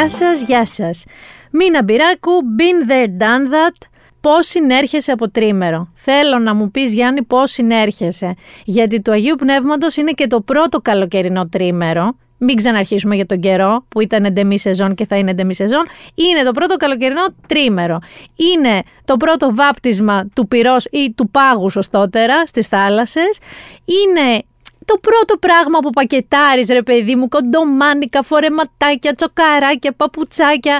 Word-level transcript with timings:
Γεια 0.00 0.08
σας, 0.08 0.42
γεια 0.42 0.66
σας. 0.66 1.04
Μίνα 1.50 1.82
Μπυράκου, 1.82 2.30
been 2.58 2.90
there, 2.90 3.06
done 3.06 3.52
that. 3.52 3.88
Πώς 4.20 4.46
συνέρχεσαι 4.46 5.12
από 5.12 5.30
τρίμερο; 5.30 5.90
Θέλω 5.94 6.38
να 6.38 6.54
μου 6.54 6.70
πεις 6.70 6.92
Γιάννη 6.92 7.22
πώς 7.22 7.50
συνέρχεσαι. 7.50 8.34
Γιατί 8.64 9.02
το 9.02 9.12
Αγίου 9.12 9.34
Πνεύματος 9.38 9.96
είναι 9.96 10.10
και 10.10 10.26
το 10.26 10.40
πρώτο 10.40 10.80
καλοκαιρινό 10.80 11.48
τρίμερο. 11.48 12.16
Μην 12.38 12.56
ξαναρχίσουμε 12.56 13.14
για 13.14 13.26
τον 13.26 13.40
καιρό 13.40 13.84
που 13.88 14.00
ήταν 14.00 14.24
εντεμή 14.24 14.58
σεζόν 14.58 14.94
και 14.94 15.06
θα 15.06 15.16
είναι 15.16 15.30
εντεμή 15.30 15.54
σεζόν. 15.54 15.86
Είναι 16.14 16.42
το 16.42 16.50
πρώτο 16.50 16.76
καλοκαιρινό 16.76 17.24
τρίμερο. 17.48 17.98
Είναι 18.36 18.82
το 19.04 19.16
πρώτο 19.16 19.54
βάπτισμα 19.54 20.28
του 20.34 20.48
πυρός 20.48 20.84
ή 20.84 21.12
του 21.16 21.30
πάγου 21.30 21.70
σωστότερα 21.70 22.46
στις 22.46 22.66
θάλασσες. 22.66 23.38
Είναι 23.84 24.42
το 24.84 24.94
πρώτο 25.00 25.36
πράγμα 25.36 25.78
που 25.78 25.90
πακετάρεις 25.90 26.68
ρε 26.68 26.82
παιδί 26.82 27.16
μου, 27.16 27.28
κοντομάνικα, 27.28 28.22
φορεματάκια, 28.22 29.12
τσοκαράκια, 29.12 29.92
παπουτσάκια 29.92 30.78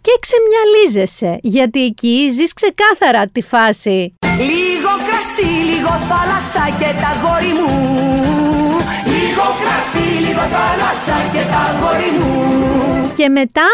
και 0.00 0.12
ξεμιαλίζεσαι, 0.20 1.38
γιατί 1.42 1.84
εκεί 1.84 2.28
ζεις 2.30 2.52
ξεκάθαρα 2.52 3.24
τη 3.26 3.42
φάση. 3.42 4.14
Λίγο 4.38 4.92
κρασί, 5.06 5.52
λίγο 5.70 5.88
θάλασσα 5.88 6.64
και 6.78 6.90
τα 7.02 7.10
γόρι 7.22 7.52
μου. 7.58 7.76
Λίγο 9.12 9.44
κρασί, 9.60 10.08
λίγο 10.26 10.40
θάλασσα 10.54 11.16
και 11.32 11.42
τα 11.52 11.78
γόρι 11.80 12.10
μου. 12.18 13.12
Και 13.16 13.28
μετά 13.28 13.66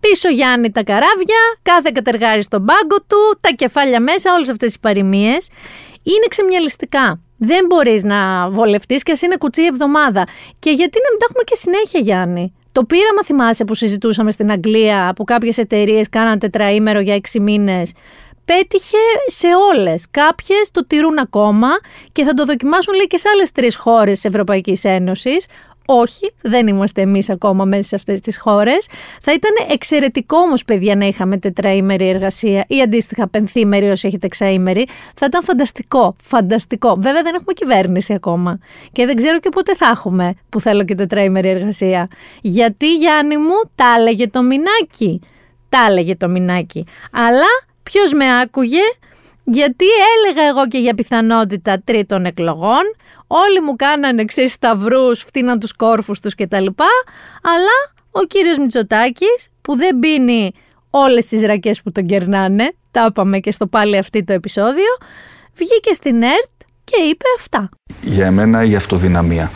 πίσω 0.00 0.28
Γιάννη 0.28 0.70
τα 0.70 0.82
καράβια, 0.82 1.40
κάθε 1.62 1.90
κατεργάρι 1.94 2.42
στον 2.42 2.64
πάγκο 2.64 2.96
του, 3.06 3.38
τα 3.40 3.50
κεφάλια 3.50 4.00
μέσα, 4.00 4.34
όλες 4.34 4.48
αυτές 4.50 4.74
οι 4.74 4.80
παροιμίες. 4.80 5.48
Είναι 6.02 6.26
ξεμιαλιστικά. 6.28 7.20
Δεν 7.42 7.66
μπορείς 7.66 8.02
να 8.02 8.50
βολευτείς 8.50 9.02
και 9.02 9.12
ας 9.12 9.22
είναι 9.22 9.36
κουτσί 9.36 9.64
εβδομάδα. 9.64 10.26
Και 10.58 10.70
γιατί 10.70 10.98
να 11.04 11.10
μην 11.10 11.18
τα 11.18 11.26
έχουμε 11.28 11.42
και 11.44 11.54
συνέχεια, 11.54 12.00
Γιάννη; 12.00 12.54
Το 12.72 12.84
πείραμα 12.84 13.24
θυμάσαι 13.24 13.64
που 13.64 13.74
συζητούσαμε 13.74 14.30
στην 14.30 14.50
Αγγλία, 14.50 15.12
που 15.16 15.24
κάποιες 15.24 15.58
εταιρείες 15.58 16.08
κάναν 16.08 16.38
τετραήμερο 16.38 17.00
για 17.00 17.14
έξι 17.14 17.40
μήνες. 17.40 17.92
Πέτυχε 18.44 18.96
σε 19.26 19.46
όλες. 19.72 20.06
Κάποιες 20.10 20.70
το 20.72 20.86
τηρούν 20.86 21.18
ακόμα 21.18 21.68
και 22.12 22.24
θα 22.24 22.34
το 22.34 22.44
δοκιμάσουν 22.44 22.94
λέει 22.94 23.06
και 23.06 23.18
σε 23.18 23.28
άλλες 23.28 23.52
τρεις 23.52 23.76
χώρες 23.76 24.12
της 24.12 24.24
Ευρωπαϊκής 24.24 24.84
Ένωσης. 24.84 25.46
Όχι, 25.92 26.32
δεν 26.42 26.66
είμαστε 26.66 27.00
εμείς 27.00 27.30
ακόμα 27.30 27.64
μέσα 27.64 27.82
σε 27.82 27.94
αυτές 27.94 28.20
τις 28.20 28.38
χώρες. 28.38 28.86
Θα 29.22 29.32
ήταν 29.32 29.50
εξαιρετικό 29.70 30.36
όμως, 30.36 30.64
παιδιά, 30.64 30.96
να 30.96 31.06
είχαμε 31.06 31.38
τετραήμερη 31.38 32.08
εργασία 32.08 32.64
ή 32.68 32.80
αντίστοιχα 32.80 33.28
πενθήμερη 33.28 33.90
όσοι 33.90 34.06
έχετε 34.06 34.26
εξαήμερη. 34.26 34.86
Θα 35.14 35.26
ήταν 35.26 35.42
φανταστικό. 35.42 36.14
Φανταστικό. 36.22 36.94
Βέβαια, 36.94 37.22
δεν 37.22 37.34
έχουμε 37.34 37.52
κυβέρνηση 37.52 38.14
ακόμα. 38.14 38.58
Και 38.92 39.06
δεν 39.06 39.16
ξέρω 39.16 39.38
και 39.38 39.48
πότε 39.48 39.74
θα 39.74 39.86
έχουμε 39.86 40.34
που 40.48 40.60
θέλω 40.60 40.84
και 40.84 40.94
τετραήμερη 40.94 41.48
εργασία. 41.48 42.08
Γιατί, 42.40 42.94
Γιάννη 42.94 43.36
μου, 43.36 43.60
τα 43.74 43.94
έλεγε 43.98 44.28
το 44.28 44.42
μηνάκι. 44.42 45.20
Τα 45.68 45.86
έλεγε 45.88 46.16
το 46.16 46.28
μηνάκι. 46.28 46.86
Αλλά 47.12 47.50
ποιος 47.82 48.12
με 48.12 48.40
άκουγε, 48.40 48.82
γιατί 49.44 49.84
έλεγα 50.16 50.48
εγώ 50.48 50.68
και 50.68 50.78
για 50.78 50.94
πιθανότητα 50.94 51.82
τρίτων 51.84 52.24
εκλογών, 52.24 52.82
Όλοι 53.32 53.60
μου 53.60 53.76
κάνανε 53.76 54.22
εξή 54.22 54.48
σταυρούς, 54.48 55.20
φτύναν 55.20 55.58
τους 55.58 55.72
κόρφους 55.72 56.20
τους 56.20 56.34
κτλ. 56.34 56.66
Αλλά 57.42 57.76
ο 58.10 58.20
κύριος 58.28 58.58
Μητσοτάκης, 58.58 59.48
που 59.62 59.76
δεν 59.76 59.98
πίνει 59.98 60.52
όλες 60.90 61.26
τις 61.26 61.42
ρακές 61.42 61.82
που 61.82 61.92
τον 61.92 62.06
κερνάνε, 62.06 62.72
τα 62.90 63.06
είπαμε 63.08 63.38
και 63.38 63.52
στο 63.52 63.66
πάλι 63.66 63.96
αυτή 63.96 64.24
το 64.24 64.32
επεισόδιο, 64.32 64.96
βγήκε 65.54 65.94
στην 65.94 66.22
ΕΡΤ 66.22 66.50
και 66.84 67.02
είπε 67.02 67.24
αυτά. 67.36 67.68
Για 68.02 68.30
μένα 68.30 68.64
η 68.64 68.74
αυτοδυναμία 68.74 69.50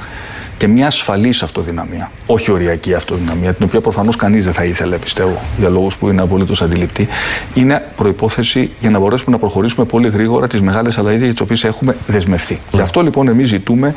και 0.65 0.71
μια 0.71 0.87
ασφαλής 0.87 1.43
αυτοδυναμία. 1.43 2.11
Όχι 2.27 2.51
οριακή 2.51 2.95
αυτοδυναμία, 2.95 3.55
την 3.55 3.65
οποία 3.65 3.81
προφανώς 3.81 4.17
κανείς 4.17 4.45
δεν 4.45 4.53
θα 4.53 4.65
ήθελε, 4.65 4.97
πιστεύω, 4.97 5.41
για 5.59 5.69
λόγους 5.69 5.97
που 5.97 6.09
είναι 6.09 6.23
απολύτως 6.23 6.63
αντιληπτή, 6.63 7.09
είναι 7.55 7.83
προπόθεση 7.97 8.71
για 8.81 8.91
να 8.91 8.99
μπορέσουμε 8.99 9.31
να 9.31 9.39
προχωρήσουμε 9.39 9.87
πολύ 9.87 10.09
γρήγορα 10.09 10.47
τις 10.47 10.61
μεγάλες 10.61 10.99
αλλαγές 10.99 11.21
για 11.21 11.31
τις 11.31 11.41
οποίες 11.41 11.65
έχουμε 11.65 11.97
δεσμευθεί. 12.07 12.59
Γι' 12.73 12.81
αυτό 12.81 13.03
λοιπόν 13.03 13.29
εμείς 13.29 13.49
ζητούμε 13.49 13.95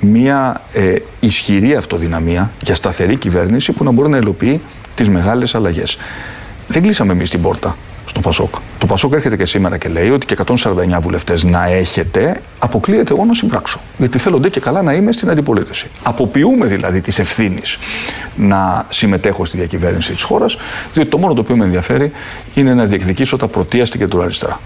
μια 0.00 0.60
ε, 0.72 0.94
ισχυρή 1.20 1.76
αυτοδυναμία 1.76 2.50
για 2.62 2.74
σταθερή 2.74 3.16
κυβέρνηση 3.16 3.72
που 3.72 3.84
να 3.84 3.90
μπορεί 3.90 4.08
να 4.08 4.16
υλοποιεί 4.16 4.60
τις 4.94 5.08
μεγάλες 5.08 5.54
αλλαγές. 5.54 5.98
Δεν 6.68 6.82
κλείσαμε 6.82 7.12
εμείς 7.12 7.30
την 7.30 7.42
πόρτα 7.42 7.76
στο 8.06 8.20
Πασόκ. 8.20 8.54
Το 8.78 8.86
Πασόκ 8.86 9.12
έρχεται 9.12 9.36
και 9.36 9.44
σήμερα 9.44 9.76
και 9.76 9.88
λέει 9.88 10.10
ότι 10.10 10.26
και 10.26 10.36
149 10.46 10.98
βουλευτές 11.00 11.44
να 11.44 11.66
έχετε, 11.66 12.42
αποκλείεται 12.58 13.12
εγώ 13.12 13.24
να 13.24 13.34
συμπράξω. 13.34 13.80
Γιατί 13.98 14.18
θέλονται 14.18 14.48
και 14.48 14.60
καλά 14.60 14.82
να 14.82 14.92
είμαι 14.92 15.12
στην 15.12 15.30
αντιπολίτευση. 15.30 15.86
Αποποιούμε 16.02 16.66
δηλαδή 16.66 17.00
της 17.00 17.18
ευθύνης 17.18 17.78
να 18.36 18.86
συμμετέχω 18.88 19.44
στη 19.44 19.56
διακυβέρνηση 19.56 20.12
της 20.12 20.22
χώρας, 20.22 20.56
διότι 20.92 21.08
το 21.08 21.18
μόνο 21.18 21.34
το 21.34 21.40
οποίο 21.40 21.56
με 21.56 21.64
ενδιαφέρει 21.64 22.12
είναι 22.54 22.74
να 22.74 22.84
διεκδικήσω 22.84 23.36
τα 23.36 23.46
πρωτεία 23.46 23.86
στην 23.86 24.00
κεντροαριστερά. 24.00 24.60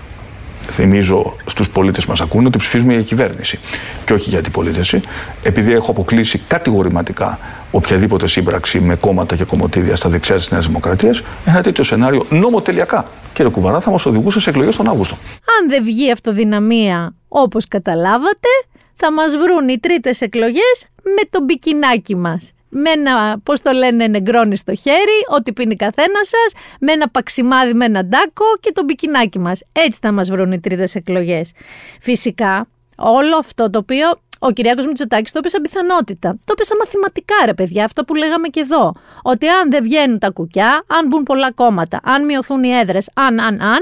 Θυμίζω 0.70 1.36
στους 1.46 1.68
πολίτες 1.68 2.06
μας 2.06 2.20
ακούνε 2.20 2.46
ότι 2.46 2.58
ψηφίζουμε 2.58 2.92
για 2.92 3.02
κυβέρνηση 3.02 3.58
και 4.04 4.12
όχι 4.12 4.28
για 4.28 4.38
αντιπολίτευση, 4.38 5.00
επειδή 5.42 5.72
έχω 5.72 5.90
αποκλείσει 5.90 6.40
κατηγορηματικά 6.48 7.38
οποιαδήποτε 7.70 8.28
σύμπραξη 8.28 8.80
με 8.80 8.94
κόμματα 8.94 9.36
και 9.36 9.44
κομμωτήδια 9.44 9.96
στα 9.96 10.08
δεξιά 10.08 10.36
της 10.36 10.50
Νέας 10.50 10.66
Δημοκρατίας, 10.66 11.22
ένα 11.44 11.62
τέτοιο 11.62 11.84
σενάριο 11.84 12.24
νομοτελειακά, 12.30 13.04
κύριε 13.34 13.50
Κουβαρά, 13.50 13.80
θα 13.80 13.90
μας 13.90 14.06
οδηγούσε 14.06 14.40
σε 14.40 14.50
εκλογές 14.50 14.76
τον 14.76 14.88
Αύγουστο. 14.88 15.14
Αν 15.60 15.68
δεν 15.68 15.84
βγει 15.84 16.12
αυτοδυναμία 16.12 17.14
όπως 17.28 17.68
καταλάβατε, 17.68 18.48
θα 18.92 19.12
μας 19.12 19.36
βρουν 19.36 19.68
οι 19.68 19.78
τρίτες 19.78 20.20
εκλογές 20.20 20.86
με 21.02 21.28
το 21.30 21.42
μπικινάκι 21.42 22.16
μας. 22.16 22.52
Με 22.68 22.90
ένα, 22.90 23.40
πώς 23.42 23.60
το 23.60 23.70
λένε, 23.70 24.06
νεγκρόνι 24.06 24.56
στο 24.56 24.74
χέρι, 24.74 25.18
ό,τι 25.36 25.52
πίνει 25.52 25.76
καθένας 25.76 26.28
σας, 26.28 26.62
με 26.80 26.92
ένα 26.92 27.08
παξιμάδι 27.08 27.74
με 27.74 27.84
ένα 27.84 28.04
ντάκο 28.04 28.44
και 28.60 28.72
το 28.72 28.84
μπικινάκι 28.84 29.38
μας. 29.38 29.62
Έτσι 29.72 29.98
θα 30.02 30.12
μας 30.12 30.30
βρουν 30.30 30.52
οι 30.52 30.60
τρίτες 30.60 30.94
εκλογές. 30.94 31.52
Φυσικά, 32.00 32.68
όλο 32.96 33.36
αυτό 33.36 33.70
το 33.70 33.78
οποίο 33.78 34.20
ο 34.42 34.50
Κυριάκος 34.50 34.86
Μητσοτάκης 34.86 35.32
το 35.32 35.38
είπε 35.38 35.48
σαν 35.48 35.62
πιθανότητα. 35.62 36.38
Το 36.44 36.52
είπε 36.52 36.64
σαν 36.64 36.76
μαθηματικά, 36.78 37.34
ρε 37.44 37.54
παιδιά, 37.54 37.84
αυτό 37.84 38.04
που 38.04 38.14
λέγαμε 38.14 38.48
και 38.48 38.60
εδώ. 38.60 38.92
Ότι 39.22 39.48
αν 39.48 39.70
δεν 39.70 39.82
βγαίνουν 39.82 40.18
τα 40.18 40.30
κουκιά, 40.30 40.84
αν 40.86 41.06
μπουν 41.06 41.22
πολλά 41.22 41.52
κόμματα, 41.52 42.00
αν 42.02 42.24
μειωθούν 42.24 42.62
οι 42.64 42.70
έδρες, 42.78 43.10
αν, 43.14 43.40
αν, 43.40 43.60
αν, 43.60 43.80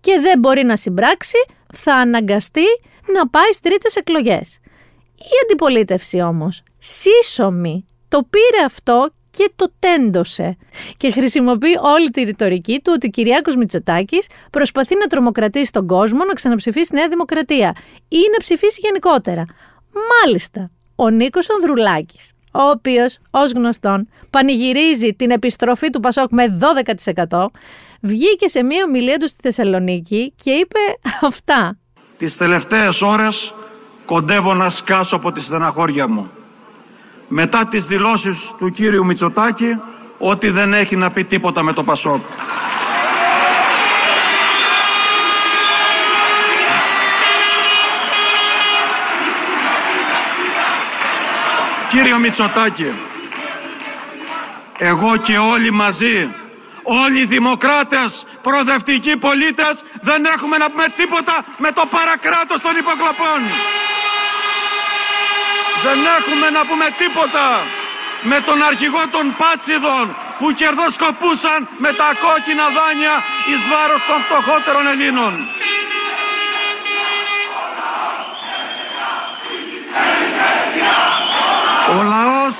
και 0.00 0.18
δεν 0.20 0.38
μπορεί 0.38 0.64
να 0.64 0.76
συμπράξει, 0.76 1.36
θα 1.74 1.94
αναγκαστεί 1.94 2.66
να 3.14 3.28
πάει 3.28 3.46
στις 3.46 3.60
τρίτες 3.60 3.96
εκλογές. 3.96 4.58
Η 5.16 5.34
αντιπολίτευση 5.44 6.20
όμως, 6.20 6.62
σύσσωμη, 6.78 7.86
το 8.08 8.26
πήρε 8.30 8.64
αυτό 8.64 9.10
και 9.30 9.50
το 9.56 9.72
τέντωσε. 9.78 10.56
Και 10.96 11.10
χρησιμοποιεί 11.10 11.78
όλη 11.94 12.10
τη 12.10 12.22
ρητορική 12.22 12.80
του 12.84 12.92
ότι 12.94 13.06
ο 13.06 13.10
Κυριάκος 13.10 13.56
Μητσοτάκης 13.56 14.26
προσπαθεί 14.50 14.96
να 14.96 15.06
τρομοκρατήσει 15.06 15.72
τον 15.72 15.86
κόσμο, 15.86 16.24
να 16.24 16.32
ξαναψηφίσει 16.32 16.94
Νέα 16.94 17.08
Δημοκρατία 17.08 17.74
ή 18.08 18.18
να 18.32 18.38
ψηφίσει 18.38 18.80
γενικότερα. 18.82 19.44
Μάλιστα, 19.92 20.70
ο 20.96 21.10
Νίκος 21.10 21.50
Ανδρουλάκης, 21.50 22.32
ο 22.52 22.62
οποίος, 22.62 23.18
ως 23.30 23.52
γνωστόν, 23.52 24.08
πανηγυρίζει 24.30 25.14
την 25.14 25.30
επιστροφή 25.30 25.90
του 25.90 26.00
Πασόκ 26.00 26.30
με 26.30 26.58
12%, 27.28 27.46
βγήκε 28.00 28.48
σε 28.48 28.62
μία 28.62 28.84
ομιλία 28.84 29.16
του 29.16 29.28
στη 29.28 29.38
Θεσσαλονίκη 29.42 30.34
και 30.42 30.50
είπε 30.50 30.78
αυτά. 31.20 31.78
Τις 32.16 32.36
τελευταίες 32.36 33.02
ώρες 33.02 33.54
κοντεύω 34.06 34.54
να 34.54 34.68
σκάσω 34.68 35.16
από 35.16 35.32
τη 35.32 35.40
στεναχώρια 35.40 36.08
μου. 36.08 36.30
Μετά 37.28 37.66
τις 37.66 37.84
δηλώσεις 37.84 38.54
του 38.58 38.70
κύριου 38.70 39.04
Μητσοτάκη 39.04 39.70
ότι 40.18 40.50
δεν 40.50 40.72
έχει 40.72 40.96
να 40.96 41.10
πει 41.10 41.24
τίποτα 41.24 41.62
με 41.62 41.72
το 41.72 41.82
Πασόκ. 41.82 42.20
Κύριο 51.92 52.18
Μητσοτάκη, 52.18 52.90
εγώ 54.78 55.16
και 55.16 55.36
όλοι 55.38 55.70
μαζί, 55.72 56.34
όλοι 56.82 57.18
οι 57.20 57.24
δημοκράτες, 57.24 58.26
προοδευτικοί 58.42 59.16
πολίτες, 59.16 59.84
δεν 60.00 60.24
έχουμε 60.24 60.56
να 60.56 60.70
πούμε 60.70 60.86
τίποτα 60.96 61.44
με 61.56 61.72
το 61.72 61.82
παρακράτος 61.90 62.60
των 62.60 62.76
υποκλοπών. 62.82 63.40
Δεν 65.84 65.98
έχουμε 66.18 66.50
να 66.50 66.62
πούμε 66.68 66.86
τίποτα 66.98 67.46
με 68.22 68.40
τον 68.46 68.62
αρχηγό 68.62 69.02
των 69.10 69.34
Πάτσιδων 69.38 70.04
που 70.38 70.52
κερδοσκοπούσαν 70.60 71.68
με 71.84 71.90
τα 72.00 72.08
κόκκινα 72.22 72.66
δάνεια 72.78 73.14
εις 73.48 73.62
βάρος 73.72 74.02
των 74.08 74.18
φτωχότερων 74.26 74.86
Ελλήνων. 74.92 75.32
Ο 81.98 82.02
λαός 82.02 82.54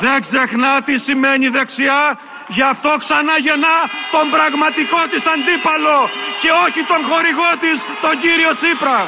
δεν 0.00 0.20
ξεχνά 0.20 0.82
τι 0.82 0.98
σημαίνει 0.98 1.48
δεξιά, 1.48 2.18
γι' 2.48 2.62
αυτό 2.62 2.94
ξανά 2.98 3.38
γεννά 3.38 3.76
τον 4.10 4.30
πραγματικό 4.30 5.00
της 5.12 5.24
αντίπαλο 5.26 5.98
και 6.42 6.50
όχι 6.66 6.80
τον 6.90 7.00
χορηγό 7.10 7.50
της, 7.60 7.78
τον 8.00 8.20
κύριο 8.20 8.54
Τσίπρα. 8.54 9.00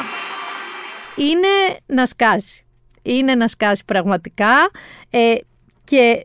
Είναι 1.17 1.79
να 1.87 2.07
σκάσει. 2.07 2.65
Είναι 3.03 3.35
να 3.35 3.49
σκάσει 3.49 3.85
πραγματικά 3.85 4.71
ε, 5.11 5.35
και 5.85 6.25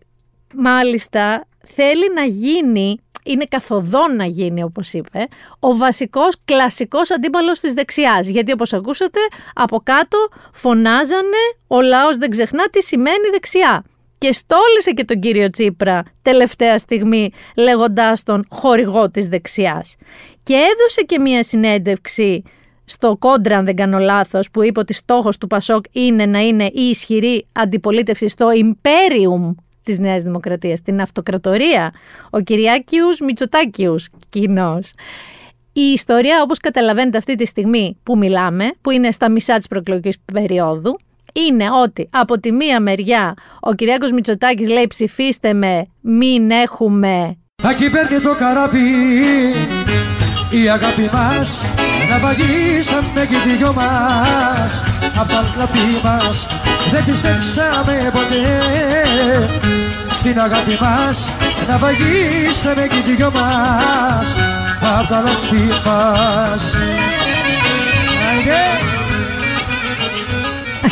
μάλιστα 0.53 1.47
θέλει 1.75 2.13
να 2.15 2.23
γίνει, 2.23 2.99
είναι 3.25 3.45
καθοδόν 3.45 4.15
να 4.15 4.25
γίνει 4.25 4.63
όπως 4.63 4.93
είπε, 4.93 5.27
ο 5.59 5.75
βασικός 5.75 6.35
κλασικός 6.45 7.11
αντίπαλος 7.11 7.59
της 7.59 7.73
δεξιάς. 7.73 8.27
Γιατί 8.27 8.51
όπως 8.51 8.73
ακούσατε 8.73 9.19
από 9.53 9.79
κάτω 9.83 10.17
φωνάζανε 10.53 11.43
ο 11.67 11.81
λαός 11.81 12.17
δεν 12.17 12.29
ξεχνά 12.29 12.67
τι 12.69 12.83
σημαίνει 12.83 13.29
δεξιά. 13.31 13.83
Και 14.17 14.31
στόλισε 14.31 14.91
και 14.91 15.03
τον 15.03 15.19
κύριο 15.19 15.49
Τσίπρα 15.49 16.03
τελευταία 16.21 16.79
στιγμή 16.79 17.31
λέγοντάς 17.57 18.23
τον 18.23 18.45
χορηγό 18.49 19.11
της 19.11 19.27
δεξιάς. 19.27 19.95
Και 20.43 20.53
έδωσε 20.53 21.01
και 21.05 21.19
μία 21.19 21.43
συνέντευξη 21.43 22.43
στο 22.85 23.17
κόντρα, 23.19 23.57
αν 23.57 23.65
δεν 23.65 23.75
κάνω 23.75 23.97
λάθος, 23.97 24.51
που 24.51 24.63
είπε 24.63 24.79
ότι 24.79 24.93
στόχος 24.93 25.37
του 25.37 25.47
Πασόκ 25.47 25.85
είναι 25.91 26.25
να 26.25 26.39
είναι 26.39 26.65
η 26.65 26.81
ισχυρή 26.81 27.47
αντιπολίτευση 27.51 28.27
στο 28.27 28.47
Imperium 28.53 29.55
της 29.85 29.99
Νέας 29.99 30.23
Δημοκρατίας, 30.23 30.81
την 30.81 31.01
αυτοκρατορία, 31.01 31.93
ο 32.29 32.39
Κυριάκιους 32.39 33.19
Μητσοτάκιους 33.19 34.09
κοινός. 34.29 34.93
Η 35.73 35.81
ιστορία, 35.81 36.41
όπως 36.41 36.57
καταλαβαίνετε 36.57 37.17
αυτή 37.17 37.35
τη 37.35 37.45
στιγμή 37.45 37.97
που 38.03 38.17
μιλάμε, 38.17 38.71
που 38.81 38.91
είναι 38.91 39.11
στα 39.11 39.29
μισά 39.29 39.57
της 39.57 39.67
προεκλογικής 39.67 40.17
περίοδου, 40.33 40.97
είναι 41.33 41.65
ότι 41.83 42.09
από 42.11 42.39
τη 42.39 42.51
μία 42.51 42.79
μεριά 42.79 43.33
ο 43.59 43.73
Κυριάκος 43.73 44.11
Μητσοτάκης 44.11 44.69
λέει 44.69 44.87
ψηφίστε 44.87 45.53
με, 45.53 45.85
μην 46.01 46.51
έχουμε... 46.51 47.37
Θα 47.63 47.73
κυβέρνει 47.73 48.19
το 48.19 48.35
καράβι 48.35 48.79
η 50.49 50.69
αγάπη 50.69 51.09
μας 51.13 51.65
να 52.09 52.19
βαγίσαμε 52.19 53.27
και 53.29 53.49
οι 53.49 53.55
δυο 53.57 53.73
μας. 53.73 54.83
Απ' 55.19 55.29
τα 55.29 55.53
λαπή 55.57 55.99
μας 56.03 56.47
δεν 56.91 57.05
πιστέψαμε 57.05 58.11
ποτέ. 58.13 59.49
Στην 60.09 60.39
αγάπη 60.39 60.77
μας 60.81 61.29
να 61.67 61.77
βαγίσαμε 61.77 62.87
και 62.87 63.11
οι 63.11 63.15
δυο 63.15 63.31
μας. 63.31 64.39
Απ' 64.99 65.07
τα 65.07 65.21
λαπή 65.21 65.67
μας. 65.85 66.73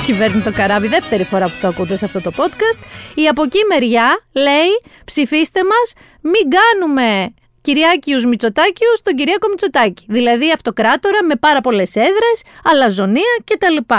Κυβέρνη 0.06 0.42
το 0.42 0.52
καράβι, 0.52 0.88
δεύτερη 0.88 1.24
φορά 1.24 1.46
που 1.46 1.54
το 1.62 1.68
ακούτε 1.68 1.96
σε 1.96 2.06
αυτό 2.06 2.22
το 2.22 2.32
podcast. 2.36 2.80
Η 3.16 3.28
από 3.28 3.44
εκεί 3.44 3.60
μεριά 3.70 4.20
λέει 4.32 4.94
ψηφίστε 5.06 5.60
μας, 5.64 5.94
μην 6.22 6.50
κάνουμε 6.58 7.34
Κυριάκιους 7.64 8.26
Μητσοτάκιους 8.26 8.98
στον 8.98 9.16
Κυριάκο 9.16 9.48
Μητσοτάκη. 9.50 10.06
Δηλαδή 10.08 10.52
αυτοκράτορα 10.52 11.24
με 11.24 11.36
πάρα 11.36 11.62
πολλές 11.62 11.96
έδρες, 11.96 12.44
αλαζονία 12.64 13.36
κτλ. 13.44 13.94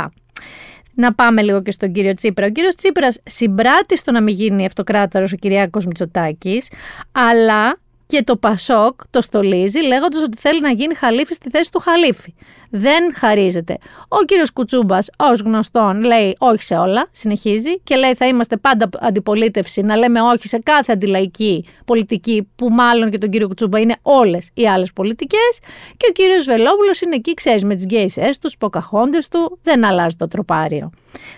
Να 0.94 1.14
πάμε 1.14 1.43
λίγο 1.43 1.62
και 1.62 1.70
στον 1.70 1.93
κύριο 1.93 2.14
Τσίπρα. 2.14 2.46
Ο 2.46 2.50
κύριος 2.50 2.75
Τσίπρας 2.75 3.19
συμπράττει 3.25 3.96
στο 3.96 4.12
να 4.12 4.22
μην 4.22 4.34
γίνει 4.34 4.66
αυτοκράτορα 4.66 5.25
ο 5.32 5.37
Κυριάκος 5.37 5.87
Μητσοτάκης, 5.87 6.70
αλλά 7.12 7.78
και 8.06 8.23
το 8.23 8.37
Πασόκ 8.37 9.01
το 9.11 9.21
στολίζει 9.21 9.79
λέγοντας 9.79 10.23
ότι 10.23 10.39
θέλει 10.39 10.61
να 10.61 10.71
γίνει 10.71 10.95
χαλίφη 10.95 11.35
στη 11.35 11.51
θέση 11.51 11.71
του 11.71 11.79
χαλίφη. 11.79 12.35
Δεν 12.71 13.15
χαρίζεται. 13.15 13.77
Ο 14.09 14.25
κύριος 14.25 14.53
Κουτσούμπας 14.53 15.09
ως 15.17 15.41
γνωστόν 15.41 16.03
λέει 16.03 16.37
όχι 16.39 16.62
σε 16.62 16.75
όλα, 16.75 17.09
συνεχίζει 17.11 17.81
και 17.81 17.97
λέει 17.97 18.15
θα 18.15 18.27
είμαστε 18.27 18.56
πάντα 18.56 18.89
αντιπολίτευση 19.01 19.83
να 19.83 19.97
λέμε 19.97 20.21
όχι 20.21 20.49
σε 20.49 20.59
κάθε 20.59 20.93
αντιλαϊκή 20.93 21.65
πολιτική 21.85 22.49
που 22.56 22.69
μάλλον 22.69 23.11
και 23.11 23.19
τον 23.19 23.31
κύριο 23.31 23.47
Κουτσούμπα 23.47 23.79
είναι 23.79 23.97
όλες 24.03 24.50
οι 24.55 24.69
άλλες 24.69 24.93
πολιτικές 24.93 25.59
και 25.97 26.07
ο 26.09 26.12
κύριος 26.12 26.45
Βελόπουλος 26.45 27.00
είναι 27.00 27.15
εκεί 27.15 27.35
ξέρεις 27.35 27.65
με 27.65 27.75
τις 27.75 27.85
γκέισες 27.85 28.39
τους, 28.39 28.57
ποκαχόντες 28.57 29.29
του, 29.29 29.59
δεν 29.62 29.85
αλλάζει 29.85 30.17
το 30.17 30.29
τροπάριο. 30.29 30.91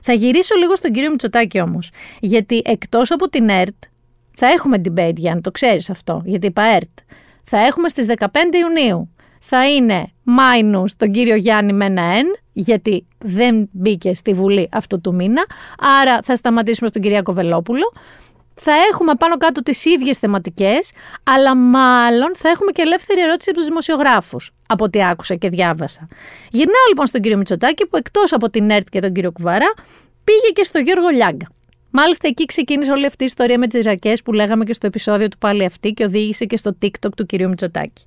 Θα 0.03 0.13
γυρίσω 0.13 0.55
λίγο 0.55 0.77
στον 0.77 0.93
κύριο 0.93 1.11
Μητσοτάκη 1.11 1.61
όμως, 1.61 1.91
γιατί 2.21 2.63
εκτός 2.65 3.11
από 3.11 3.29
την 3.29 3.49
ΕΡΤ 3.49 3.75
θα 4.37 4.47
έχουμε 4.47 4.81
debate, 4.85 5.17
Γιάννη, 5.17 5.41
το 5.41 5.51
ξέρεις 5.51 5.91
αυτό, 5.91 6.23
γιατί 6.25 6.47
είπα 6.47 6.63
ΕΡΤ. 6.63 6.99
Θα 7.45 7.59
έχουμε 7.59 7.89
στις 7.89 8.07
15 8.07 8.27
Ιουνίου. 8.61 9.11
Θα 9.41 9.69
είναι 9.71 10.13
μάινους 10.23 10.97
τον 10.97 11.11
κύριο 11.13 11.35
Γιάννη 11.35 11.73
με 11.73 11.85
ένα 11.85 12.03
N, 12.03 12.39
γιατί 12.53 13.07
δεν 13.19 13.69
μπήκε 13.73 14.15
στη 14.15 14.33
Βουλή 14.33 14.69
αυτού 14.73 15.01
του 15.01 15.15
μήνα. 15.15 15.45
Άρα 16.01 16.19
θα 16.23 16.37
σταματήσουμε 16.37 16.89
στον 16.89 17.03
Κυριάκο 17.03 17.33
Βελόπουλο. 17.33 17.93
Θα 18.55 18.73
έχουμε 18.91 19.15
πάνω 19.15 19.37
κάτω 19.37 19.63
τις 19.63 19.85
ίδιες 19.85 20.19
θεματικές, 20.19 20.91
αλλά 21.23 21.57
μάλλον 21.57 22.33
θα 22.37 22.49
έχουμε 22.49 22.71
και 22.71 22.83
ελεύθερη 22.83 23.21
ερώτηση 23.21 23.51
από 23.51 23.59
τους 23.59 23.69
δημοσιογράφους, 23.69 24.51
από 24.67 24.85
ό,τι 24.85 25.05
άκουσα 25.05 25.35
και 25.35 25.49
διάβασα. 25.49 26.07
Γυρνάω 26.51 26.87
λοιπόν 26.89 27.07
στον 27.07 27.21
κύριο 27.21 27.37
Μητσοτάκη, 27.37 27.87
που 27.87 27.97
εκτός 27.97 28.33
από 28.33 28.51
την 28.51 28.71
ΕΡΤ 28.71 28.89
και 28.89 29.01
τον 29.01 29.13
κύριο 29.13 29.33
Κουβαρά, 29.33 29.75
πήγε 30.25 30.53
και 30.55 30.65
στο 30.65 30.79
Γιώργο 30.79 31.09
Λιάγκα. 31.09 31.47
Μάλιστα 31.99 32.29
εκεί 32.29 32.45
ξεκίνησε 32.45 32.91
όλη 32.91 33.07
αυτή 33.07 33.23
η 33.23 33.27
ιστορία 33.27 33.59
με 33.59 33.67
τις 33.67 33.85
ρακές 33.85 34.23
που 34.23 34.33
λέγαμε 34.33 34.65
και 34.65 34.73
στο 34.73 34.87
επεισόδιο 34.87 35.29
του 35.29 35.39
πάλι 35.39 35.65
αυτή 35.65 35.91
και 35.91 36.05
οδήγησε 36.05 36.45
και 36.45 36.57
στο 36.57 36.77
TikTok 36.83 37.11
του 37.17 37.27
κυρίου 37.27 37.49
Μητσοτάκη. 37.49 38.07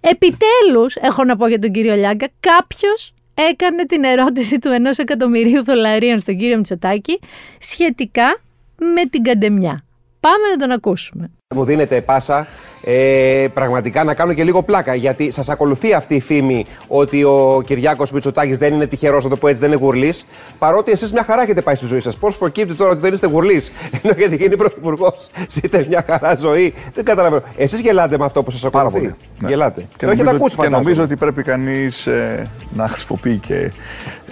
Επιτέλους, 0.00 0.96
έχω 0.96 1.24
να 1.24 1.36
πω 1.36 1.46
για 1.46 1.58
τον 1.58 1.70
κύριο 1.70 1.94
Λιάγκα, 1.94 2.28
κάποιος 2.40 3.14
έκανε 3.34 3.84
την 3.86 4.04
ερώτηση 4.04 4.58
του 4.58 4.68
ενός 4.68 4.98
εκατομμυρίου 4.98 5.64
δολαρίων 5.64 6.18
στον 6.18 6.36
κύριο 6.36 6.56
Μητσοτάκη 6.56 7.18
σχετικά 7.58 8.40
με 8.76 9.06
την 9.10 9.22
καντεμιά. 9.22 9.84
Πάμε 10.20 10.48
να 10.50 10.56
τον 10.56 10.70
ακούσουμε. 10.70 11.30
Μου 11.54 11.64
δίνετε 11.64 12.00
πάσα 12.00 12.46
ε, 12.86 13.46
πραγματικά 13.54 14.04
να 14.04 14.14
κάνω 14.14 14.32
και 14.32 14.44
λίγο 14.44 14.62
πλάκα. 14.62 14.94
Γιατί 14.94 15.30
σας 15.30 15.48
ακολουθεί 15.48 15.92
αυτή 15.92 16.14
η 16.14 16.20
φήμη 16.20 16.66
ότι 16.86 17.24
ο 17.24 17.62
Κυριάκος 17.66 18.12
Μητσοτάκης 18.12 18.58
δεν 18.58 18.74
είναι 18.74 18.86
τυχερός, 18.86 19.24
να 19.24 19.30
το 19.30 19.36
πω 19.36 19.48
έτσι, 19.48 19.60
δεν 19.60 19.72
είναι 19.72 19.80
γουρλής. 19.80 20.26
Παρότι 20.58 20.90
εσείς 20.90 21.12
μια 21.12 21.24
χαρά 21.24 21.42
έχετε 21.42 21.60
πάει 21.60 21.74
στη 21.74 21.86
ζωή 21.86 22.00
σας. 22.00 22.16
Πώς 22.16 22.36
προκύπτει 22.36 22.74
τώρα 22.74 22.90
ότι 22.90 23.00
δεν 23.00 23.12
είστε 23.12 23.26
γουρλής, 23.26 23.72
ενώ 24.02 24.14
γιατί 24.16 24.36
γίνει 24.36 24.56
πρωθυπουργός, 24.56 25.30
ζείτε 25.48 25.86
μια 25.88 26.04
χαρά 26.06 26.34
ζωή. 26.34 26.74
Δεν 26.94 27.04
καταλαβαίνω. 27.04 27.42
Εσείς 27.56 27.80
γελάτε 27.80 28.18
με 28.18 28.24
αυτό 28.24 28.42
που 28.42 28.50
σας 28.50 28.64
ακολουθεί; 28.64 28.90
Πάρα 28.90 28.98
πολύ. 28.98 29.14
Ναι. 29.38 29.48
Γελάτε. 29.48 29.86
Και, 29.96 30.06
νομίζω, 30.06 30.30
ακούσει, 30.30 30.56
και 30.56 30.68
νομίζω 30.68 31.02
ότι 31.02 31.16
πρέπει 31.16 31.42
κανείς 31.42 32.06
ε, 32.06 32.48
να 32.76 32.88
χρησιμοποιεί 32.88 33.36
και 33.36 33.72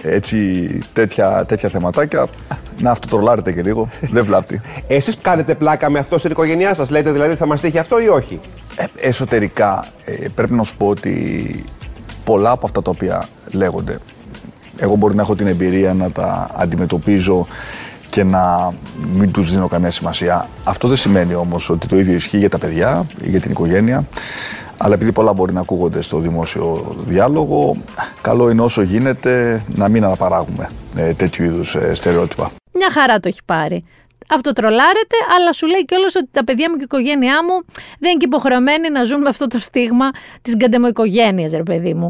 έτσι 0.03 0.67
τέτοια, 0.93 1.45
τέτοια 1.47 1.69
θεματάκια. 1.69 2.27
Να 2.79 2.91
αυτοτρολάρετε 2.91 3.51
και 3.51 3.61
λίγο. 3.61 3.89
δεν 4.11 4.25
βλάπτει. 4.25 4.61
Εσείς 4.87 5.17
κάνετε 5.21 5.55
πλάκα 5.55 5.89
με 5.89 5.99
αυτό 5.99 6.17
στην 6.17 6.31
οικογένειά 6.31 6.73
σας; 6.73 6.89
Λέτε 6.89 7.11
δηλαδή 7.11 7.35
θα 7.35 7.45
μας 7.45 7.61
τύχει 7.61 7.77
αυτό 7.77 8.01
ή 8.01 8.07
όχι; 8.07 8.39
Ε, 8.75 8.85
εσωτερικά 9.07 9.85
ε, 10.05 10.27
πρέπει 10.35 10.53
να 10.53 10.63
σου 10.63 10.77
πω 10.77 10.87
ότι 10.87 11.65
πολλά 12.23 12.51
από 12.51 12.65
αυτά 12.65 12.81
τα 12.81 12.89
οποία 12.89 13.25
λέγονται 13.51 13.97
εγώ 14.77 14.95
μπορεί 14.95 15.15
να 15.15 15.21
έχω 15.21 15.35
την 15.35 15.47
εμπειρία 15.47 15.93
να 15.93 16.11
τα 16.11 16.49
αντιμετωπίζω 16.55 17.47
και 18.09 18.23
να 18.23 18.73
μην 19.13 19.31
τους 19.31 19.51
δίνω 19.51 19.67
καμία 19.67 19.91
σημασία. 19.91 20.47
Αυτό 20.63 20.87
δεν 20.87 20.97
σημαίνει 20.97 21.33
όμως 21.33 21.69
ότι 21.69 21.87
το 21.87 21.97
ίδιο 21.97 22.13
ισχύει 22.13 22.37
για 22.37 22.49
τα 22.49 22.57
παιδιά, 22.57 23.05
για 23.21 23.39
την 23.39 23.51
οικογένεια. 23.51 24.05
Αλλά 24.83 24.93
επειδή 24.93 25.11
πολλά 25.11 25.33
μπορεί 25.33 25.53
να 25.53 25.59
ακούγονται 25.59 26.01
στο 26.01 26.17
δημόσιο 26.17 26.95
διάλογο, 27.07 27.75
καλό 28.21 28.49
είναι 28.49 28.61
όσο 28.61 28.81
γίνεται 28.81 29.63
να 29.75 29.87
μην 29.87 30.03
αναπαράγουμε 30.03 30.69
ε, 30.95 31.13
τέτοιου 31.13 31.45
είδους 31.45 31.75
ε, 31.75 31.93
στερεότυπα. 31.93 32.51
Μια 32.71 32.91
χαρά 32.91 33.19
το 33.19 33.27
έχει 33.27 33.39
πάρει 33.45 33.83
αυτοτρολάρεται, 34.29 35.15
αλλά 35.37 35.53
σου 35.53 35.67
λέει 35.67 35.85
κιόλας 35.85 36.15
ότι 36.15 36.27
τα 36.31 36.43
παιδιά 36.43 36.69
μου 36.69 36.75
και 36.75 36.81
η 36.81 36.83
οικογένειά 36.83 37.43
μου 37.43 37.65
δεν 37.99 38.09
είναι 38.09 38.19
και 38.19 38.25
υποχρεωμένοι 38.25 38.89
να 38.89 39.03
ζουν 39.03 39.21
με 39.21 39.29
αυτό 39.29 39.47
το 39.47 39.59
στίγμα 39.59 40.09
της 40.41 40.55
γκαντεμοοικογένειας, 40.55 41.51
ρε 41.51 41.63
παιδί 41.63 41.93
μου. 41.93 42.09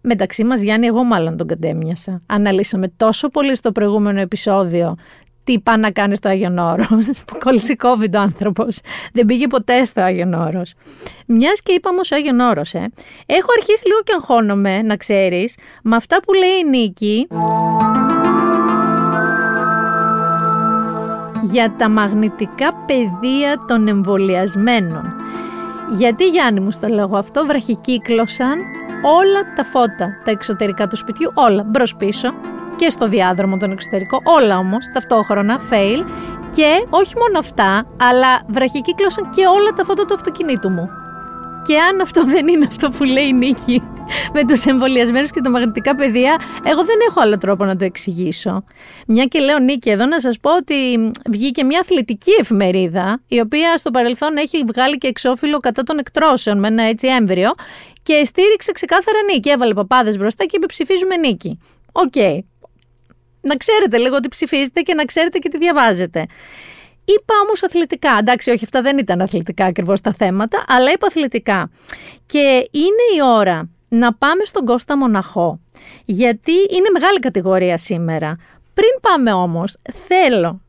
Μεταξύ 0.00 0.44
μας, 0.44 0.60
Γιάννη, 0.60 0.86
εγώ 0.86 1.04
μάλλον 1.04 1.36
τον 1.36 1.46
καντέμιασα. 1.46 2.22
Αναλύσαμε 2.26 2.88
τόσο 2.96 3.28
πολύ 3.28 3.56
στο 3.56 3.72
προηγούμενο 3.72 4.20
επεισόδιο 4.20 4.96
τι 5.44 5.60
πάει 5.60 5.76
να 5.76 5.90
κάνεις 5.90 6.18
στο 6.18 6.28
Άγιον 6.28 6.58
Όρος, 6.58 7.10
που 7.26 7.38
κόλλησε 7.38 7.76
COVID 7.82 8.14
ο 8.14 8.18
άνθρωπος. 8.18 8.80
Δεν 9.12 9.26
πήγε 9.26 9.46
ποτέ 9.46 9.84
στο 9.84 10.00
Άγιον 10.00 10.34
Όρος. 10.34 10.74
Μιας 11.26 11.62
και 11.62 11.72
είπαμε 11.72 11.98
ο 11.98 12.14
Άγιον 12.14 12.40
Όρος, 12.40 12.74
ε. 12.74 12.90
Έχω 13.26 13.48
αρχίσει 13.56 13.86
λίγο 13.86 14.00
και 14.04 14.12
αγχώνομαι, 14.14 14.82
να 14.82 14.96
ξέρεις, 14.96 15.58
με 15.82 15.96
αυτά 15.96 16.20
που 16.20 16.32
λέει 16.32 16.58
η 16.64 16.68
Νίκη 16.68 17.26
για 21.42 21.74
τα 21.78 21.88
μαγνητικά 21.88 22.74
πεδία 22.86 23.64
των 23.66 23.88
εμβολιασμένων. 23.88 25.16
Γιατί 25.96 26.26
Γιάννη 26.26 26.60
μου 26.60 26.70
στο 26.70 26.88
λόγο 26.88 27.16
αυτό 27.16 27.46
βραχικύκλωσαν 27.46 28.58
όλα 29.02 29.52
τα 29.56 29.64
φώτα, 29.64 30.20
τα 30.24 30.30
εξωτερικά 30.30 30.86
του 30.86 30.96
σπιτιού, 30.96 31.30
όλα 31.34 31.62
μπρος 31.62 31.96
πίσω 31.96 32.34
και 32.82 32.90
στο 32.90 33.08
διάδρομο 33.08 33.56
τον 33.56 33.70
εξωτερικό, 33.70 34.20
όλα 34.24 34.58
όμως 34.58 34.86
ταυτόχρονα, 34.92 35.60
fail 35.70 36.04
και 36.50 36.86
όχι 36.90 37.16
μόνο 37.16 37.38
αυτά, 37.38 37.86
αλλά 38.00 38.42
βραχικύκλωσαν 38.48 39.30
και 39.30 39.46
όλα 39.46 39.70
τα 39.70 39.84
φώτα 39.84 40.04
του 40.04 40.14
αυτοκινήτου 40.14 40.70
μου. 40.70 40.88
Και 41.66 41.78
αν 41.78 42.00
αυτό 42.00 42.24
δεν 42.34 42.48
είναι 42.48 42.66
αυτό 42.68 42.90
που 42.90 43.04
λέει 43.04 43.24
η 43.24 43.32
Νίκη 43.32 43.82
με 44.32 44.44
τους 44.44 44.64
εμβολιασμένους 44.64 45.30
και 45.30 45.40
τα 45.40 45.50
μαγνητικά 45.50 45.94
πεδία, 45.94 46.36
εγώ 46.64 46.84
δεν 46.84 46.96
έχω 47.08 47.20
άλλο 47.20 47.38
τρόπο 47.38 47.64
να 47.64 47.76
το 47.76 47.84
εξηγήσω. 47.84 48.64
Μια 49.06 49.24
και 49.24 49.38
λέω 49.38 49.58
Νίκη, 49.58 49.90
εδώ 49.90 50.06
να 50.06 50.20
σας 50.20 50.38
πω 50.40 50.56
ότι 50.56 51.10
βγήκε 51.30 51.64
μια 51.64 51.80
αθλητική 51.80 52.32
εφημερίδα, 52.40 53.20
η 53.28 53.40
οποία 53.40 53.76
στο 53.76 53.90
παρελθόν 53.90 54.36
έχει 54.36 54.64
βγάλει 54.66 54.98
και 54.98 55.06
εξώφυλλο 55.06 55.56
κατά 55.56 55.82
των 55.82 55.98
εκτρώσεων 55.98 56.58
με 56.58 56.68
ένα 56.68 56.82
έτσι 56.82 57.06
έμβρυο 57.06 57.50
και 58.02 58.24
στήριξε 58.24 58.72
ξεκάθαρα 58.72 59.18
Νίκη. 59.32 59.50
Έβαλε 59.50 59.74
παπάδες 59.74 60.18
μπροστά 60.18 60.44
και 60.44 60.56
είπε 60.56 60.66
ψηφίζουμε 60.66 61.16
Νίκη. 61.16 61.58
Οκ. 61.92 62.50
Να 63.42 63.56
ξέρετε 63.56 63.96
λίγο 63.96 64.16
τι 64.16 64.28
ψηφίζετε 64.28 64.80
και 64.80 64.94
να 64.94 65.04
ξέρετε 65.04 65.38
και 65.38 65.48
τι 65.48 65.58
διαβάζετε. 65.58 66.26
Είπα 67.04 67.34
όμως 67.44 67.62
αθλητικά. 67.62 68.16
Εντάξει, 68.18 68.50
όχι, 68.50 68.64
αυτά 68.64 68.82
δεν 68.82 68.98
ήταν 68.98 69.20
αθλητικά 69.20 69.64
ακριβώς 69.64 70.00
τα 70.00 70.12
θέματα, 70.12 70.64
αλλά 70.66 70.90
είπα 70.92 71.06
αθλητικά. 71.06 71.70
Και 72.26 72.68
είναι 72.70 73.04
η 73.16 73.22
ώρα 73.36 73.68
να 73.88 74.14
πάμε 74.14 74.44
στον 74.44 74.64
Κώστα 74.64 74.96
Μοναχό, 74.96 75.60
γιατί 76.04 76.52
είναι 76.52 76.90
μεγάλη 76.92 77.18
κατηγορία 77.18 77.78
σήμερα. 77.78 78.36
Πριν 78.74 78.90
πάμε 79.00 79.32
όμως, 79.32 79.76
θέλω 80.06 80.60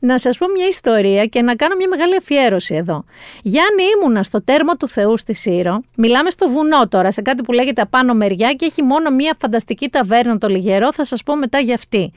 να 0.00 0.18
σας 0.18 0.38
πω 0.38 0.46
μια 0.48 0.66
ιστορία 0.66 1.26
και 1.26 1.42
να 1.42 1.54
κάνω 1.54 1.76
μια 1.76 1.88
μεγάλη 1.88 2.16
αφιέρωση 2.16 2.74
εδώ. 2.74 3.04
Γιάννη 3.42 3.82
ήμουνα 3.96 4.22
στο 4.22 4.44
τέρμα 4.44 4.76
του 4.76 4.88
Θεού 4.88 5.16
στη 5.16 5.34
Σύρο, 5.34 5.80
μιλάμε 5.96 6.30
στο 6.30 6.48
βουνό 6.48 6.88
τώρα, 6.88 7.12
σε 7.12 7.22
κάτι 7.22 7.42
που 7.42 7.52
λέγεται 7.52 7.80
απάνω 7.80 8.14
μεριά 8.14 8.52
και 8.52 8.64
έχει 8.64 8.82
μόνο 8.82 9.10
μια 9.10 9.36
φανταστική 9.38 9.88
ταβέρνα 9.88 10.38
το 10.38 10.48
Λιγερό, 10.48 10.92
θα 10.92 11.04
σας 11.04 11.22
πω 11.22 11.36
μετά 11.36 11.58
για 11.58 11.74
αυτή. 11.74 12.12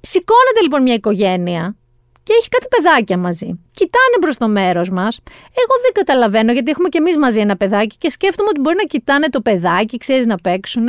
Σηκώνεται 0.00 0.60
λοιπόν 0.62 0.82
μια 0.82 0.94
οικογένεια 0.94 1.76
και 2.22 2.32
έχει 2.38 2.48
κάτι 2.48 2.66
παιδάκια 2.68 3.16
μαζί. 3.16 3.46
Κοιτάνε 3.74 4.16
προ 4.20 4.30
το 4.38 4.48
μέρος 4.48 4.90
μας. 4.90 5.20
Εγώ 5.46 5.80
δεν 5.82 5.92
καταλαβαίνω 5.92 6.52
γιατί 6.52 6.70
έχουμε 6.70 6.88
και 6.88 6.98
εμείς 6.98 7.16
μαζί 7.16 7.40
ένα 7.40 7.56
παιδάκι 7.56 7.96
και 7.98 8.10
σκέφτομαι 8.10 8.48
ότι 8.48 8.60
μπορεί 8.60 8.76
να 8.76 8.82
κοιτάνε 8.82 9.28
το 9.28 9.40
παιδάκι, 9.40 9.96
ξέρεις 9.96 10.26
να 10.26 10.36
παίξουν. 10.36 10.86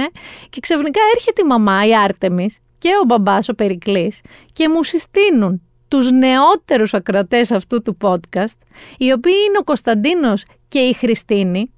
Και 0.50 0.60
ξαφνικά 0.60 1.00
έρχεται 1.16 1.42
η 1.42 1.46
μαμά, 1.46 1.86
η 1.88 1.96
Άρτεμις, 1.96 2.60
και 2.78 2.90
ο 3.02 3.06
μπαμπάς, 3.06 3.50
ο 3.50 3.54
Περικλής, 3.54 4.22
και 4.54 4.70
μου 4.70 4.84
συστήνουν 4.84 5.62
τους 5.92 6.12
νεότερους 6.12 6.94
ακροατές 6.94 7.52
αυτού 7.52 7.82
του 7.82 7.98
podcast, 8.02 8.58
οι 8.98 9.12
οποίοι 9.12 9.34
είναι 9.48 9.58
ο 9.60 9.64
Κωνσταντίνος 9.64 10.46
και 10.68 10.80
η 10.80 10.94
Χριστίνη, 10.94 11.72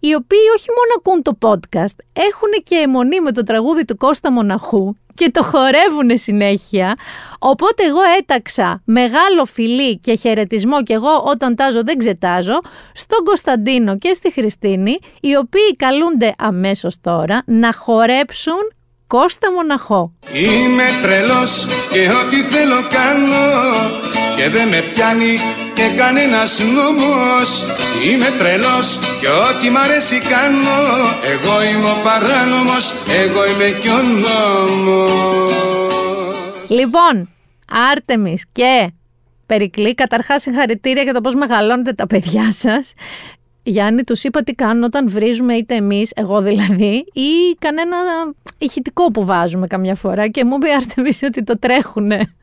οι 0.00 0.14
οποίοι 0.14 0.38
όχι 0.56 0.68
μόνο 0.68 0.92
ακούν 0.98 1.22
το 1.22 1.38
podcast, 1.42 1.96
έχουν 2.12 2.62
και 2.62 2.74
αιμονή 2.74 3.20
με 3.20 3.32
το 3.32 3.42
τραγούδι 3.42 3.84
του 3.84 3.96
Κώστα 3.96 4.32
Μοναχού 4.32 4.94
και 5.14 5.30
το 5.30 5.42
χορεύουν 5.42 6.18
συνέχεια. 6.18 6.96
Οπότε 7.38 7.84
εγώ 7.84 8.00
έταξα 8.18 8.82
μεγάλο 8.84 9.44
φιλί 9.44 9.98
και 9.98 10.14
χαιρετισμό 10.14 10.82
και 10.82 10.92
εγώ 10.92 11.22
όταν 11.26 11.54
τάζω 11.54 11.82
δεν 11.82 11.98
ξετάζω 11.98 12.58
στον 12.92 13.24
Κωνσταντίνο 13.24 13.98
και 13.98 14.12
στη 14.12 14.32
Χριστίνη, 14.32 14.98
οι 15.20 15.36
οποίοι 15.36 15.76
καλούνται 15.76 16.34
αμέσως 16.38 17.00
τώρα 17.00 17.42
να 17.46 17.72
χορέψουν 17.72 18.72
Κώστα 19.16 19.52
Μοναχό. 19.52 20.12
Είμαι 20.32 20.84
τρελός 21.02 21.66
και 21.92 21.98
ό,τι 21.98 22.36
θέλω 22.36 22.80
κάνω 22.96 23.46
και 24.36 24.48
δεν 24.48 24.68
με 24.68 24.82
πιάνει 24.94 25.36
και 25.74 25.86
κανένας 25.96 26.60
νόμος. 26.74 27.64
Είμαι 28.06 28.26
τρελός 28.38 28.98
και 29.20 29.28
ό,τι 29.28 29.70
μ' 29.70 29.76
αρέσει 29.76 30.18
κάνω. 30.18 30.78
Εγώ 31.32 31.62
είμαι 31.62 31.88
ο 31.90 31.96
παράνομος, 32.04 32.92
εγώ 33.22 33.46
είμαι 33.46 33.78
και 33.82 33.88
ο 33.88 34.02
νόμος. 34.02 35.52
Λοιπόν, 36.68 37.28
Άρτεμις 37.92 38.44
και 38.52 38.92
Περικλή, 39.46 39.94
καταρχάς 39.94 40.42
συγχαρητήρια 40.42 41.02
για 41.02 41.12
το 41.12 41.20
πώς 41.20 41.34
μεγαλώνετε 41.34 41.92
τα 41.92 42.06
παιδιά 42.06 42.52
σας. 42.52 42.92
Γιάννη, 43.62 44.04
τους 44.04 44.24
είπα 44.24 44.42
τι 44.42 44.52
κάνουν 44.54 44.82
όταν 44.82 45.08
βρίζουμε 45.08 45.54
είτε 45.54 45.74
εμείς, 45.74 46.10
εγώ 46.14 46.40
δηλαδή, 46.40 47.04
ή 47.12 47.56
κανένα 47.58 47.96
ηχητικό 48.60 49.10
που 49.10 49.24
βάζουμε 49.24 49.66
καμιά 49.66 49.94
φορά. 49.94 50.28
Και 50.28 50.44
μου 50.44 50.56
είπε 50.56 50.72
Άρτεμι 50.72 51.10
ότι 51.22 51.42
το 51.42 51.58
τρέχουνε. 51.58 52.34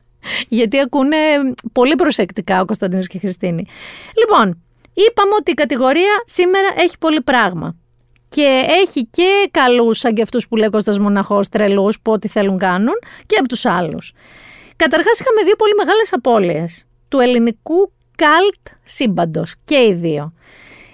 Γιατί 0.48 0.78
ακούνε 0.78 1.16
πολύ 1.72 1.94
προσεκτικά 1.94 2.60
ο 2.60 2.64
Κωνσταντίνος 2.64 3.06
και 3.06 3.16
η 3.16 3.20
Χριστίνη. 3.20 3.66
Λοιπόν, 4.18 4.62
είπαμε 4.92 5.34
ότι 5.38 5.50
η 5.50 5.54
κατηγορία 5.54 6.22
σήμερα 6.24 6.68
έχει 6.76 6.98
πολύ 6.98 7.20
πράγμα. 7.20 7.76
Και 8.28 8.62
έχει 8.68 9.06
και 9.06 9.48
καλούς 9.50 9.98
σαν 9.98 10.14
και 10.14 10.22
αυτούς 10.22 10.48
που 10.48 10.56
λέει 10.56 10.68
Κώστας 10.68 10.98
Μοναχός 10.98 11.48
τρελούς 11.48 12.00
που 12.00 12.12
ό,τι 12.12 12.28
θέλουν 12.28 12.58
κάνουν 12.58 12.94
και 13.26 13.36
από 13.36 13.48
τους 13.48 13.64
άλλους. 13.64 14.12
Καταρχάς, 14.76 15.20
είχαμε 15.20 15.42
δύο 15.42 15.56
πολύ 15.56 15.72
μεγάλες 15.76 16.12
απώλειες 16.12 16.84
του 17.08 17.18
ελληνικού 17.18 17.92
καλτ 18.16 18.80
σύμπαντος 18.84 19.54
και 19.64 19.76
οι 19.76 19.92
δύο. 19.92 20.32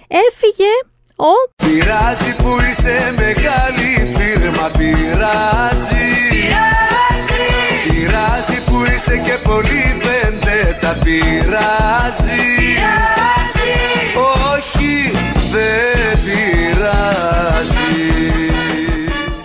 Έφυγε 0.07 0.69
ο... 1.15 1.53
Πειράζει 1.55 2.35
που 2.35 2.57
είσαι 2.69 3.13
μεγάλη 3.17 4.13
φίρμα 4.15 4.69
Πειράζει. 4.77 6.07
Πειράζει. 6.29 7.45
Πειράζει 7.89 8.63
που 8.65 8.83
είσαι 8.95 9.17
και 9.17 9.47
πολύ 9.47 9.85
τα 10.79 10.97
Πειράζει. 11.03 12.43
Πειράζει. 12.57 13.73
Όχι 14.43 15.11
δεν 15.51 16.19
πειράζει. 16.23 17.75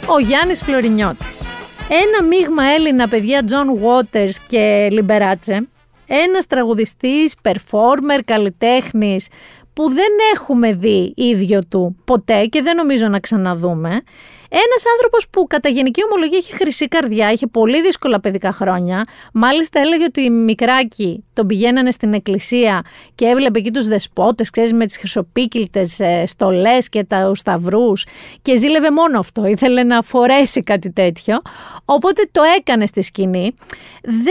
Ο 0.06 0.18
Γιάννης 0.18 0.62
Φλωρινιώτης. 0.62 1.42
Ένα 1.88 2.22
μείγμα 2.28 2.62
Έλληνα 2.64 3.08
παιδιά 3.08 3.42
John 3.48 3.86
Waters 3.86 4.34
και 4.46 4.88
Λιμπεράτσε. 4.90 5.68
Ένας 6.06 6.46
τραγουδιστής, 6.46 7.34
performer, 7.42 8.20
καλλιτέχνης 8.24 9.28
που 9.72 9.88
δεν 9.88 10.12
έχουμε 10.34 10.72
δει 10.72 11.12
ίδιο 11.16 11.60
του 11.68 11.96
ποτέ 12.04 12.44
και 12.44 12.62
δεν 12.62 12.76
νομίζω 12.76 13.08
να 13.08 13.20
ξαναδούμε. 13.20 14.02
Ένας 14.52 14.84
άνθρωπος 14.94 15.28
που 15.30 15.46
κατά 15.46 15.68
γενική 15.68 16.04
ομολογία 16.04 16.38
είχε 16.38 16.52
χρυσή 16.52 16.88
καρδιά, 16.88 17.32
είχε 17.32 17.46
πολύ 17.46 17.82
δύσκολα 17.82 18.20
παιδικά 18.20 18.52
χρόνια. 18.52 19.04
Μάλιστα 19.32 19.80
έλεγε 19.80 20.04
ότι 20.04 20.20
οι 20.20 20.30
μικράκοι 20.30 21.24
τον 21.32 21.46
πηγαίνανε 21.46 21.90
στην 21.90 22.14
εκκλησία 22.14 22.82
και 23.14 23.26
έβλεπε 23.26 23.58
εκεί 23.58 23.70
τους 23.70 23.86
δεσπότες, 23.86 24.50
ξέρεις, 24.50 24.72
με 24.72 24.86
τις 24.86 24.96
χρυσοπίκυλτες 24.96 26.00
στολές 26.24 26.88
και 26.88 27.04
τα 27.04 27.34
σταυρούς. 27.34 28.06
Και 28.42 28.56
ζήλευε 28.56 28.90
μόνο 28.90 29.18
αυτό. 29.18 29.46
Ήθελε 29.46 29.82
να 29.82 30.02
φορέσει 30.02 30.60
κάτι 30.60 30.92
τέτοιο. 30.92 31.42
Οπότε 31.84 32.28
το 32.32 32.42
έκανε 32.58 32.86
στη 32.86 33.02
σκηνή. 33.02 33.54
Δεν 34.02 34.24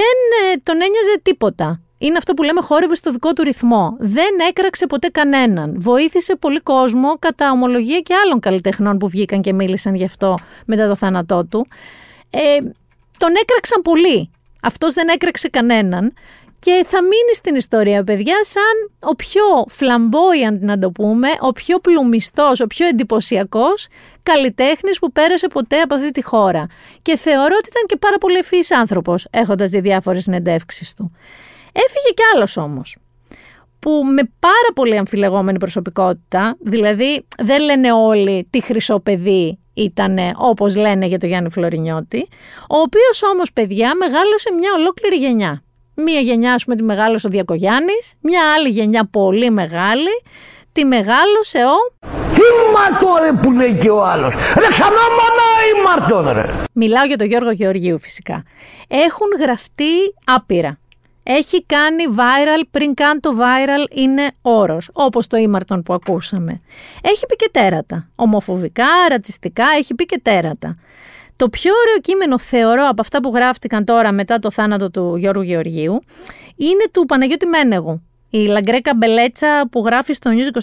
ε, 0.54 0.58
τον 0.64 0.76
ένοιαζε 0.76 1.20
τίποτα 1.22 1.82
είναι 2.00 2.18
αυτό 2.18 2.34
που 2.34 2.44
λέμε 2.44 2.62
χόρευε 2.62 2.96
στο 2.96 3.12
δικό 3.12 3.34
του 3.34 3.44
ρυθμό. 3.44 3.96
Δεν 4.00 4.40
έκραξε 4.50 4.88
ποτέ 4.88 5.08
κανέναν. 5.08 5.74
Βοήθησε 5.82 6.36
πολύ 6.36 6.60
κόσμο 6.60 7.18
κατά 7.20 7.52
ομολογία 7.52 8.00
και 8.00 8.14
άλλων 8.26 8.40
καλλιτεχνών 8.40 8.98
που 8.98 9.08
βγήκαν 9.08 9.42
και 9.42 9.54
μίλησαν 9.54 9.96
γι' 9.96 10.04
αυτό 10.04 10.38
μετά 10.66 10.88
το 10.88 10.96
θάνατό 10.96 11.46
του. 11.46 11.68
Ε, 12.30 12.58
τον 13.18 13.30
έκραξαν 13.42 13.82
πολύ. 13.82 14.30
Αυτός 14.62 14.94
δεν 14.94 15.08
έκραξε 15.08 15.48
κανέναν 15.50 16.14
και 16.60 16.86
θα 16.88 17.02
μείνει 17.02 17.34
στην 17.34 17.56
ιστορία, 17.56 18.04
παιδιά, 18.04 18.36
σαν 18.42 18.92
ο 19.00 19.16
πιο 19.16 19.66
φλαμπόιαντ, 19.68 20.64
να 20.64 20.80
το 20.80 20.92
πούμε, 20.92 21.28
ο 21.40 21.52
πιο 21.52 21.80
πλουμιστός, 21.80 22.60
ο 22.60 22.68
πιο 22.68 22.88
εντυπωσιακός 22.88 23.88
καλλιτέχνης 24.24 25.00
που 25.00 25.12
πέρασε 25.12 25.48
ποτέ 25.48 25.82
από 25.82 25.96
αυτή 25.96 26.12
τη 26.12 26.24
χώρα. 26.24 26.66
Και 27.02 27.18
θεωρώ 27.18 27.56
ότι 27.58 27.70
ήταν 27.70 27.84
και 27.86 27.98
πάρα 27.98 28.18
πολύ 28.18 28.38
ευφύης 28.38 28.72
άνθρωπος, 28.72 29.28
έχοντας 29.30 29.70
δει 29.70 29.80
διάφορες 29.80 30.24
συνεντεύξεις 30.24 30.94
του. 30.94 31.12
Έφυγε 31.86 32.14
κι 32.16 32.24
άλλος 32.36 32.58
όμως, 32.58 32.96
που 33.80 33.92
με 34.06 34.22
πάρα 34.40 34.72
πολύ 34.76 34.98
αμφιλεγόμενη 34.98 35.58
προσωπικότητα, 35.58 36.58
δηλαδή 36.60 37.26
δεν 37.38 37.62
λένε 37.62 37.92
όλοι 37.92 38.48
τι 38.50 38.62
χρυσό 38.62 39.00
παιδί 39.00 39.60
ήταν 39.74 40.18
όπως 40.38 40.76
λένε 40.76 41.06
για 41.06 41.18
τον 41.18 41.30
Γιάννη 41.30 41.50
Φλωρινιώτη, 41.50 42.28
ο 42.70 42.78
οποίος 42.78 43.24
όμως 43.34 43.52
παιδιά 43.54 43.96
μεγάλωσε 43.96 44.52
μια 44.60 44.70
ολόκληρη 44.78 45.16
γενιά. 45.16 45.64
Μία 45.94 46.20
γενιά, 46.20 46.54
ας 46.54 46.64
πούμε, 46.64 46.76
τη 46.76 46.84
μεγάλωσε 46.84 47.28
ο 47.28 47.30
Διακογιάννης, 47.30 48.14
μια 48.22 48.42
άλλη 48.56 48.70
γενιά 48.70 49.08
πολύ 49.12 49.50
μεγάλη, 49.50 50.22
τη 50.72 50.86
μεγάλωσε 50.86 51.58
ο... 51.58 51.98
Τι 52.34 52.42
μαρτώ 52.74 53.42
που 53.42 53.52
λέει 53.52 53.78
και 53.78 53.90
ο 53.90 54.04
άλλος. 54.06 54.34
Ρε 54.34 54.68
ξανά 54.72 55.04
μανάει 55.20 56.36
ρε. 56.36 56.54
Μιλάω 56.74 57.06
για 57.06 57.18
τον 57.18 57.28
Γιώργο 57.28 57.52
Γεωργίου 57.52 58.00
φυσικά. 58.00 58.44
Έχουν 58.88 59.28
γραφτεί 59.40 59.94
άπειρα 60.26 60.80
έχει 61.32 61.66
κάνει 61.66 62.04
viral 62.10 62.62
πριν 62.72 62.94
καν 62.94 63.20
το 63.20 63.30
viral 63.40 63.98
είναι 63.98 64.32
όρος, 64.42 64.90
όπως 64.94 65.28
το 65.28 65.38
ήμαρτον 65.38 65.84
που 65.84 65.94
ακούσαμε. 65.94 66.62
Έχει 67.04 67.26
πει 67.26 67.36
και 67.36 67.50
τέρατα. 67.52 68.10
Ομοφοβικά, 68.16 68.86
ρατσιστικά, 69.10 69.66
έχει 69.78 69.96
πει 69.96 70.06
και 70.06 70.20
τέρατα. 70.24 70.78
Το 71.36 71.50
πιο 71.50 71.72
ωραίο 71.86 72.00
κείμενο 72.02 72.40
θεωρώ 72.40 72.88
από 72.88 73.02
αυτά 73.02 73.20
που 73.20 73.32
γράφτηκαν 73.36 73.86
τώρα 73.86 74.12
μετά 74.12 74.40
το 74.40 74.52
θάνατο 74.52 74.90
του 74.92 75.16
Γιώργου 75.16 75.42
Γεωργίου 75.42 76.00
είναι 76.56 76.84
του 76.92 77.06
Παναγιώτη 77.06 77.46
Μένεγου. 77.46 78.02
Η 78.30 78.38
La 78.38 78.54
Greca 78.54 78.96
Bellezza 78.96 79.68
που 79.72 79.84
γράφει 79.86 80.14
στο 80.14 80.32
News 80.34 80.58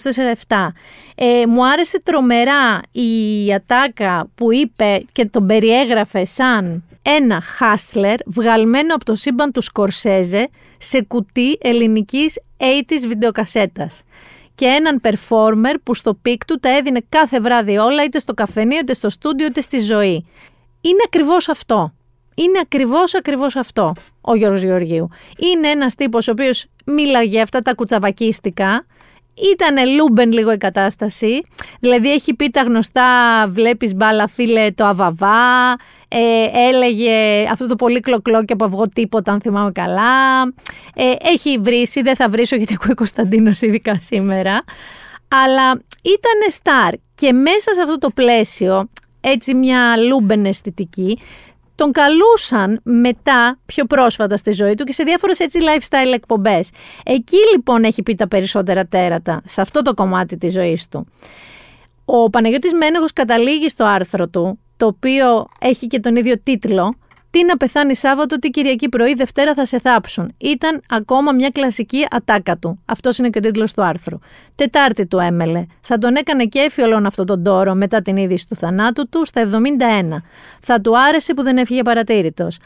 24/7. 0.48 0.68
Ε, 1.14 1.46
μου 1.46 1.66
άρεσε 1.66 2.00
τρομερά 2.02 2.80
η 2.92 3.52
ατάκα 3.54 4.28
που 4.34 4.52
είπε 4.52 5.04
και 5.12 5.26
τον 5.26 5.46
περιέγραφε 5.46 6.24
σαν 6.24 6.84
ένα 7.02 7.40
χάσλερ 7.40 8.16
βγαλμένο 8.26 8.94
από 8.94 9.04
το 9.04 9.14
σύμπαν 9.14 9.52
του 9.52 9.60
Σκορσέζε 9.60 10.48
σε 10.78 11.02
κουτί 11.02 11.58
ελληνικής 11.60 12.38
80's 12.58 13.06
βιντεοκασέτας 13.08 14.02
και 14.54 14.64
έναν 14.64 15.00
performer 15.04 15.74
που 15.82 15.94
στο 15.94 16.14
peak 16.14 16.44
του 16.44 16.58
τα 16.58 16.76
έδινε 16.76 17.00
κάθε 17.08 17.40
βράδυ 17.40 17.76
όλα 17.76 18.04
είτε 18.04 18.18
στο 18.18 18.34
καφενείο 18.34 18.78
είτε 18.78 18.92
στο 18.92 19.08
στούντιο 19.08 19.46
είτε 19.46 19.60
στη 19.60 19.78
ζωή. 19.78 20.26
Είναι 20.80 21.02
ακριβώς 21.06 21.48
αυτό. 21.48 21.92
Είναι 22.34 22.58
ακριβώς 22.62 23.14
ακριβώς 23.14 23.56
αυτό 23.56 23.92
ο 24.20 24.34
Γιώργος 24.34 24.62
Γεωργίου. 24.62 25.08
Είναι 25.38 25.68
ένας 25.68 25.94
τύπος 25.94 26.28
ο 26.28 26.30
οποίος 26.30 26.66
μίλαγε 26.86 27.40
αυτά 27.40 27.58
τα 27.58 27.74
κουτσαβακίστικα, 27.74 28.86
ήταν 29.52 29.94
λούμπεν 29.96 30.32
λίγο 30.32 30.52
η 30.52 30.56
κατάσταση. 30.56 31.40
Δηλαδή 31.80 32.12
έχει 32.12 32.34
πει 32.34 32.50
τα 32.50 32.62
γνωστά 32.62 33.04
βλέπεις 33.48 33.94
μπάλα 33.94 34.28
φίλε 34.28 34.70
το 34.70 34.84
αβαβά, 34.84 35.72
ε, 36.08 36.18
έλεγε 36.68 37.46
αυτό 37.50 37.66
το 37.66 37.74
πολύ 37.74 38.00
κλοκλό 38.00 38.44
και 38.44 38.52
από 38.52 38.64
αυγό 38.64 38.88
τίποτα 38.94 39.32
αν 39.32 39.40
θυμάμαι 39.40 39.72
καλά. 39.72 40.42
Ε, 40.94 41.12
έχει 41.22 41.58
βρήσει, 41.58 42.02
δεν 42.02 42.16
θα 42.16 42.28
βρίσω 42.28 42.56
γιατί 42.56 42.74
ακούει 42.74 42.94
Κωνσταντίνος 42.94 43.60
ειδικά 43.60 43.98
σήμερα. 44.00 44.64
Αλλά 45.28 45.70
ήταν 46.02 46.50
στάρ 46.50 46.92
και 47.14 47.32
μέσα 47.32 47.74
σε 47.74 47.82
αυτό 47.82 47.98
το 47.98 48.10
πλαίσιο, 48.14 48.88
έτσι 49.20 49.54
μια 49.54 49.96
λούμπεν 49.96 50.44
αισθητική, 50.44 51.18
τον 51.76 51.92
καλούσαν 51.92 52.80
μετά, 52.82 53.58
πιο 53.66 53.84
πρόσφατα 53.84 54.36
στη 54.36 54.52
ζωή 54.52 54.74
του 54.74 54.84
και 54.84 54.92
σε 54.92 55.04
διάφορες 55.04 55.38
έτσι 55.38 55.58
lifestyle 55.62 56.14
εκπομπές. 56.14 56.70
Εκεί 57.04 57.36
λοιπόν 57.52 57.84
έχει 57.84 58.02
πει 58.02 58.14
τα 58.14 58.28
περισσότερα 58.28 58.86
τέρατα, 58.86 59.42
σε 59.44 59.60
αυτό 59.60 59.82
το 59.82 59.94
κομμάτι 59.94 60.36
της 60.36 60.52
ζωής 60.52 60.88
του. 60.88 61.06
Ο 62.04 62.30
Παναγιώτης 62.30 62.72
Μένεγος 62.72 63.12
καταλήγει 63.12 63.68
στο 63.68 63.84
άρθρο 63.84 64.28
του, 64.28 64.58
το 64.76 64.86
οποίο 64.86 65.46
έχει 65.60 65.86
και 65.86 66.00
τον 66.00 66.16
ίδιο 66.16 66.40
τίτλο, 66.40 66.94
τι 67.30 67.44
να 67.44 67.56
πεθάνει 67.56 67.96
Σάββατο, 67.96 68.38
τι 68.38 68.50
Κυριακή 68.50 68.88
πρωί, 68.88 69.14
Δευτέρα 69.14 69.54
θα 69.54 69.66
σε 69.66 69.78
θάψουν. 69.78 70.34
Ήταν 70.38 70.82
ακόμα 70.88 71.32
μια 71.32 71.48
κλασική 71.48 72.06
ατάκα 72.10 72.56
του. 72.56 72.82
Αυτός 72.84 73.18
είναι 73.18 73.28
και 73.28 73.38
ο 73.38 73.40
τίτλος 73.40 73.72
του 73.72 73.82
άρθρου. 73.82 74.18
Τετάρτη 74.54 75.06
του 75.06 75.18
έμελε. 75.18 75.66
Θα 75.80 75.98
τον 75.98 76.14
έκανε 76.16 76.44
κέφι 76.44 76.82
όλον 76.82 77.06
αυτόν 77.06 77.26
τον 77.26 77.42
τόρο 77.42 77.74
μετά 77.74 78.02
την 78.02 78.16
είδηση 78.16 78.48
του 78.48 78.56
θανάτου 78.56 79.08
του 79.08 79.24
στα 79.24 79.42
71. 79.42 80.22
Θα 80.60 80.80
του 80.80 80.98
άρεσε 80.98 81.34
που 81.34 81.42
δεν 81.42 81.56
έφυγε 81.56 81.82
παρατήρητος. 81.82 82.58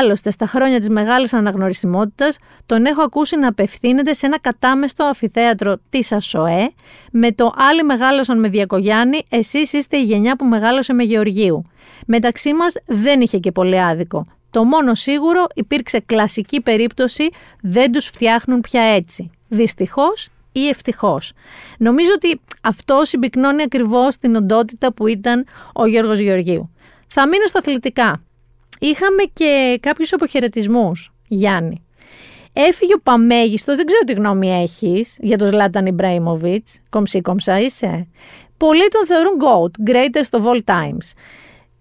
Άλλωστε, 0.00 0.30
στα 0.30 0.46
χρόνια 0.46 0.78
της 0.78 0.88
μεγάλης 0.88 1.32
αναγνωρισιμότητας, 1.32 2.38
τον 2.66 2.84
έχω 2.84 3.02
ακούσει 3.02 3.36
να 3.36 3.48
απευθύνεται 3.48 4.14
σε 4.14 4.26
ένα 4.26 4.38
κατάμεστο 4.40 5.04
αφιθέατρο 5.04 5.76
της 5.88 6.12
ΑΣΟΕ 6.12 6.72
με 7.12 7.32
το 7.32 7.52
Άλλοι 7.56 7.82
μεγάλωσαν 7.82 8.40
με 8.40 8.48
Διακογιάννη, 8.48 9.22
εσείς 9.28 9.72
είστε 9.72 9.96
η 9.96 10.02
γενιά 10.02 10.36
που 10.36 10.44
μεγάλωσε 10.44 10.92
με 10.92 11.02
Γεωργίου. 11.02 11.64
Μεταξύ 12.06 12.54
μας 12.54 12.74
δεν 12.86 13.20
είχε 13.20 13.38
και 13.38 13.52
πολύ 13.52 13.80
άδικο. 13.98 14.26
Το 14.50 14.64
μόνο 14.64 14.94
σίγουρο 14.94 15.46
υπήρξε 15.54 16.00
κλασική 16.00 16.60
περίπτωση 16.60 17.28
δεν 17.62 17.92
τους 17.92 18.06
φτιάχνουν 18.06 18.60
πια 18.60 18.82
έτσι. 18.82 19.30
Δυστυχώς 19.48 20.28
ή 20.52 20.68
ευτυχώς. 20.68 21.32
Νομίζω 21.78 22.10
ότι 22.14 22.40
αυτό 22.62 23.00
συμπυκνώνει 23.04 23.62
ακριβώς 23.62 24.16
την 24.16 24.36
οντότητα 24.36 24.92
που 24.92 25.06
ήταν 25.06 25.46
ο 25.74 25.86
Γιώργος 25.86 26.18
Γεωργίου. 26.18 26.70
Θα 27.06 27.28
μείνω 27.28 27.46
στα 27.46 27.58
αθλητικά. 27.58 28.22
Είχαμε 28.78 29.22
και 29.32 29.78
κάποιους 29.82 30.12
αποχαιρετισμούς, 30.12 31.12
Γιάννη. 31.28 31.82
Έφυγε 32.52 32.94
ο 32.94 33.02
Παμέγιστος, 33.02 33.76
δεν 33.76 33.86
ξέρω 33.86 34.00
τι 34.06 34.12
γνώμη 34.12 34.62
έχεις 34.62 35.16
για 35.20 35.38
τον 35.38 35.48
Ζλάταν 35.48 35.86
Ιμπραήμοβιτς, 35.86 36.80
κομψή 36.90 37.20
κομψά 37.20 37.60
είσαι. 37.60 38.06
Πολλοί 38.56 38.88
τον 38.88 39.06
θεωρούν 39.06 39.32
GOAT, 39.40 39.90
greatest 39.90 40.40
of 40.40 40.44
all 40.44 40.60
times. 40.64 41.12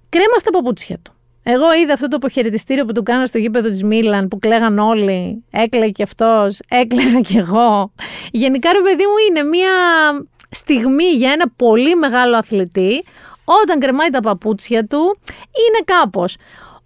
Κρέμα 0.10 0.38
στα 0.38 0.52
παπούτσια 0.52 0.98
του. 1.02 1.17
Εγώ 1.50 1.74
είδα 1.74 1.94
αυτό 1.94 2.08
το 2.08 2.16
αποχαιρετιστήριο 2.16 2.86
που 2.86 2.92
του 2.92 3.04
κάναν 3.04 3.26
στο 3.26 3.38
γήπεδο 3.38 3.70
της 3.70 3.84
Μίλαν 3.84 4.28
που 4.28 4.40
κλαίγαν 4.40 4.80
όλοι. 4.80 5.44
Έκλαιγε 5.52 5.92
κι 5.92 6.04
αυτός, 6.04 6.60
έκλαιγα 6.70 7.20
κι 7.20 7.38
εγώ. 7.38 7.92
Γενικά, 8.32 8.72
ρε 8.74 8.82
παιδί 8.82 9.04
μου, 9.04 9.18
είναι 9.30 9.44
μια 9.44 9.70
στιγμή 10.50 11.04
για 11.04 11.32
ένα 11.32 11.46
πολύ 11.56 11.96
μεγάλο 11.96 12.38
αθλητή. 12.38 13.04
Όταν 13.64 13.80
κρεμάει 13.80 14.10
τα 14.10 14.20
παπούτσια 14.20 14.86
του, 14.86 15.20
είναι 15.54 15.84
κάπως. 15.86 16.38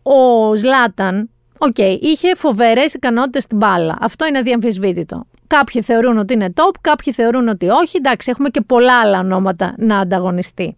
Ο 0.03 0.55
Ζλάταν, 0.55 1.29
OK, 1.57 1.75
okay, 1.77 1.97
είχε 2.01 2.35
φοβερές 2.35 2.93
ικανότητες 2.93 3.43
στην 3.43 3.57
μπάλα. 3.57 3.97
Αυτό 4.01 4.27
είναι 4.27 4.37
αδιαμφισβήτητο. 4.37 5.25
Κάποιοι 5.47 5.81
θεωρούν 5.81 6.17
ότι 6.17 6.33
είναι 6.33 6.53
top, 6.55 6.71
κάποιοι 6.81 7.13
θεωρούν 7.13 7.47
ότι 7.47 7.69
όχι. 7.69 7.97
Εντάξει, 7.97 8.29
έχουμε 8.29 8.49
και 8.49 8.61
πολλά 8.61 8.99
άλλα 8.99 9.19
ονόματα 9.19 9.73
να 9.77 9.99
ανταγωνιστεί. 9.99 10.77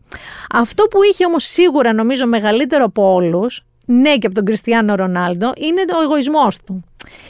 Αυτό 0.53 0.83
που 0.83 1.03
είχε 1.03 1.25
όμως 1.25 1.43
σίγουρα 1.43 1.93
νομίζω 1.93 2.27
μεγαλύτερο 2.27 2.85
από 2.85 3.13
όλους, 3.13 3.65
ναι 3.85 4.17
και 4.17 4.25
από 4.25 4.35
τον 4.35 4.45
Κριστιανό 4.45 4.95
Ρονάλντο, 4.95 5.51
είναι 5.57 5.81
ο 5.99 6.01
εγωισμός 6.03 6.57
του. 6.65 6.83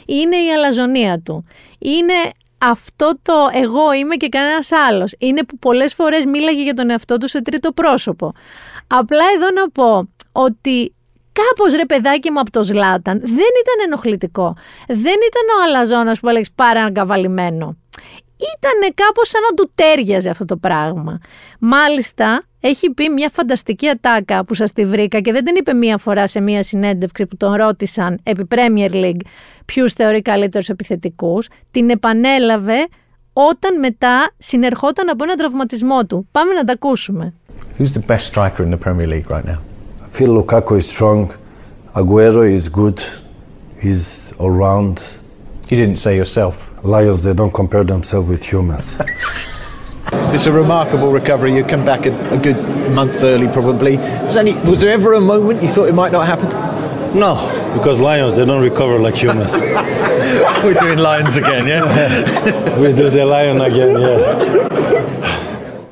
Είναι 0.06 0.36
η 0.36 0.52
αλαζονία 0.52 1.20
του. 1.20 1.44
Είναι 1.78 2.14
αυτό 2.58 3.12
το 3.22 3.32
εγώ 3.52 3.92
είμαι 3.92 4.14
και 4.14 4.28
κανένας 4.28 4.72
άλλος. 4.72 5.14
Είναι 5.18 5.44
που 5.44 5.58
πολλές 5.58 5.94
φορές 5.94 6.24
μίλαγε 6.24 6.62
για 6.62 6.74
τον 6.74 6.90
εαυτό 6.90 7.16
του 7.16 7.28
σε 7.28 7.42
τρίτο 7.42 7.72
πρόσωπο. 7.72 8.32
Απλά 8.86 9.24
εδώ 9.36 9.50
να 9.50 9.70
πω 9.70 10.08
ότι 10.32 10.94
κάπως 11.32 11.74
ρε 11.74 11.86
παιδάκι 11.86 12.30
μου 12.30 12.40
από 12.40 12.50
το 12.50 12.62
Ζλάταν 12.62 13.18
δεν 13.18 13.52
ήταν 13.60 13.86
ενοχλητικό. 13.86 14.56
Δεν 14.86 14.98
ήταν 14.98 15.58
ο 15.58 15.62
αλαζόνας 15.66 16.20
που 16.20 16.28
έλεγες 16.28 16.50
πάρα 16.54 16.84
αγκαβαλημένο. 16.84 17.76
Ήταν 18.56 18.94
κάπως 18.94 19.28
σαν 19.28 19.40
να 19.50 19.54
του 19.54 19.70
τέριαζε 19.74 20.30
αυτό 20.30 20.44
το 20.44 20.56
πράγμα. 20.56 21.20
Μάλιστα, 21.58 22.42
έχει 22.66 22.90
πει 22.90 23.08
μια 23.08 23.30
φανταστική 23.32 23.88
ατάκα 23.88 24.44
που 24.44 24.54
σας 24.54 24.72
τη 24.72 24.84
βρήκα 24.84 25.20
και 25.20 25.32
δεν 25.32 25.44
την 25.44 25.56
είπε 25.56 25.72
μία 25.72 25.98
φορά 25.98 26.26
σε 26.26 26.40
μία 26.40 26.62
συνέντευξη 26.62 27.26
που 27.26 27.36
τον 27.36 27.52
ρώτησαν 27.52 28.18
επί 28.22 28.46
Premier 28.54 28.90
League 28.90 29.20
ποιους 29.64 29.92
θεωρεί 29.92 30.22
καλύτερους 30.22 30.68
επιθετικούς. 30.68 31.48
Την 31.70 31.90
επανέλαβε 31.90 32.86
όταν 33.32 33.78
μετά 33.78 34.32
συνερχόταν 34.38 35.08
από 35.08 35.24
ένα 35.24 35.34
τραυματισμό 35.34 36.06
του. 36.06 36.28
Πάμε 36.30 36.52
να 36.52 36.64
τα 36.64 36.72
ακούσουμε. 36.72 37.34
Who's 37.78 37.92
the 37.92 38.06
best 38.06 38.32
striker 38.32 38.62
in 38.64 38.70
the 38.70 38.84
Premier 38.86 39.06
League 39.06 39.28
right 39.30 39.44
now? 39.44 39.58
I 40.04 40.18
feel 40.18 40.42
Lukaku 40.42 40.78
is 40.78 40.88
strong. 40.96 41.30
Aguero 41.94 42.42
is 42.58 42.68
good. 42.80 42.98
He's 43.82 44.32
all 44.38 44.54
round. 44.66 44.94
You 45.68 45.76
didn't 45.82 45.98
say 46.04 46.12
yourself. 46.22 46.54
Lions, 46.94 47.20
they 47.26 47.34
don't 47.40 47.54
compare 47.62 47.84
themselves 47.94 48.26
with 48.32 48.42
humans. 48.52 48.86
It's 50.33 50.45
a 50.45 50.51
remarkable 50.51 51.11
recovery. 51.11 51.55
You 51.55 51.63
come 51.63 51.85
back 51.85 52.05
a, 52.05 52.11
a 52.31 52.37
good 52.37 52.59
month 52.91 53.23
early, 53.23 53.47
probably. 53.47 53.97
Was, 53.97 54.35
any, 54.35 54.53
was 54.61 54.79
there 54.81 54.91
ever 54.91 55.13
a 55.13 55.21
moment 55.21 55.61
you 55.61 55.69
thought 55.69 55.87
it 55.87 55.93
might 55.93 56.11
not 56.11 56.25
happen? 56.27 56.49
no, 57.13 57.33
because 57.75 57.99
lions, 57.99 58.35
they 58.35 58.45
don't 58.45 58.61
recover 58.61 58.99
like 58.99 59.15
humans. 59.15 59.53
We're 60.63 60.73
doing 60.73 60.99
lions 60.99 61.37
again, 61.37 61.65
yeah? 61.67 62.77
we 62.79 62.93
do 62.93 63.09
the 63.09 63.25
lion 63.25 63.61
again, 63.61 63.99
yeah. 63.99 64.69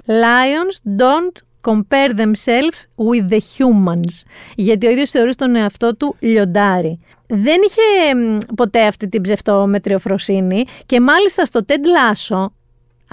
Lions 0.08 0.80
don't 0.80 1.42
compare 1.63 2.13
themselves 2.13 2.88
with 2.98 3.30
the 3.30 3.40
humans. 3.40 4.24
Γιατί 4.56 4.88
ο 4.88 4.90
ίδιος 4.90 5.10
θεωρεί 5.10 5.36
τον 5.36 5.56
εαυτό 5.56 5.96
του 5.96 6.16
λιοντάρι. 6.20 7.00
Δεν 7.28 7.62
είχε 7.66 8.16
μ, 8.16 8.38
ποτέ 8.56 8.86
αυτή 8.86 9.10
την 9.10 9.22
ψευτομετριοφροσύνη 9.22 10.66
και 10.86 11.00
μάλιστα 11.00 11.46
στο 11.46 11.60
Ted 11.68 11.72
Lasso, 11.72 12.46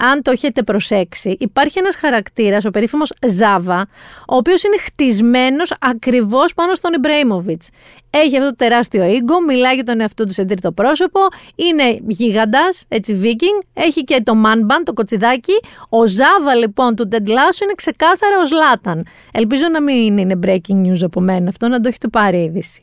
αν 0.00 0.22
το 0.22 0.30
έχετε 0.30 0.62
προσέξει, 0.62 1.36
υπάρχει 1.38 1.78
ένας 1.78 1.96
χαρακτήρας, 1.96 2.64
ο 2.64 2.70
περίφημος 2.70 3.12
Ζάβα, 3.26 3.88
ο 4.28 4.36
οποίος 4.36 4.62
είναι 4.62 4.78
χτισμένος 4.78 5.74
ακριβώς 5.80 6.54
πάνω 6.54 6.74
στον 6.74 6.92
Ιμπραήμοβιτς. 6.92 7.68
Έχει 8.10 8.36
αυτό 8.36 8.48
το 8.48 8.56
τεράστιο 8.56 9.04
ίγκο, 9.04 9.40
μιλάει 9.40 9.74
για 9.74 9.84
τον 9.84 10.00
εαυτό 10.00 10.24
του 10.24 10.32
σε 10.32 10.44
τρίτο 10.44 10.72
πρόσωπο, 10.72 11.20
είναι 11.54 11.96
γίγαντας, 12.06 12.84
έτσι 12.88 13.14
βίκινγκ, 13.14 13.60
έχει 13.72 14.04
και 14.04 14.22
το 14.24 14.32
man 14.44 14.58
band, 14.58 14.82
το 14.84 14.92
κοτσιδάκι. 14.92 15.60
Ο 15.88 16.06
Ζάβα 16.06 16.54
λοιπόν 16.54 16.94
του 16.94 17.08
Ted 17.12 17.28
Lasso 17.28 17.62
είναι 17.62 17.74
ξεκάθαρα 17.76 18.38
ο 18.42 18.46
Ζλάταν. 18.46 19.06
Ελπίζω 19.32 19.68
να 19.72 19.82
μην 19.82 20.18
είναι 20.18 20.38
breaking 20.46 20.86
news 20.86 21.02
από 21.02 21.20
μένα 21.20 21.48
αυτό, 21.48 21.68
να 21.68 21.80
το 21.80 21.88
έχετε 21.88 22.08
πάρει 22.08 22.42
είδηση. 22.42 22.82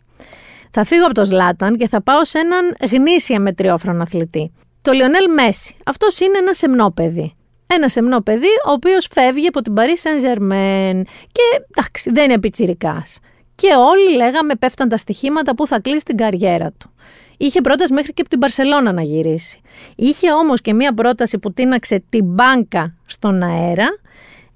Θα 0.72 0.84
φύγω 0.84 1.06
από 1.06 1.14
το 1.14 1.26
Ζλάταν 1.26 1.76
και 1.76 1.88
θα 1.88 2.02
πάω 2.02 2.26
σε 2.26 2.40
έναν 2.40 2.76
γνήσια 2.92 3.40
μετριόφρον 3.40 4.02
αθλητή. 4.02 4.52
Το 4.88 4.94
Λιονέλ 4.94 5.32
Μέση. 5.34 5.76
Αυτός 5.86 6.20
είναι 6.20 6.38
ένα 6.38 6.54
σεμνό 6.54 6.92
παιδί. 6.92 7.34
Ένα 7.68 7.90
σεμνό 7.90 8.22
παιδί, 8.22 8.48
ο 8.68 8.72
οποίος 8.72 9.08
φεύγει 9.12 9.48
από 9.48 9.62
την 9.62 9.74
Paris 9.78 9.80
Saint-Germain. 10.04 11.02
Και 11.32 11.42
εντάξει, 11.72 12.12
δεν 12.12 12.30
είναι 12.30 12.40
πιτσιρικάς. 12.40 13.20
Και 13.56 13.68
όλοι 13.68 14.16
λέγαμε 14.16 14.56
πέφταν 14.56 14.90
τα 14.90 14.98
στοιχήματα 14.98 15.56
που 15.56 15.68
θα 15.68 15.80
κλείσει 15.80 16.06
την 16.06 16.18
καριέρα 16.18 16.72
του. 16.78 16.92
Είχε 17.38 17.62
πρόταση 17.62 17.94
μέχρι 17.94 18.14
και 18.14 18.22
από 18.22 18.30
την 18.30 18.40
Παρσελώνα 18.40 18.92
να 18.92 19.02
γυρίσει. 19.02 19.62
Είχε 19.96 20.32
όμως 20.32 20.62
και 20.62 20.74
μία 20.74 20.94
πρόταση 20.94 21.40
που 21.40 21.54
τίναξε 21.54 22.04
την 22.10 22.26
μπάνκα 22.26 22.96
στον 23.06 23.44
αέρα 23.44 23.88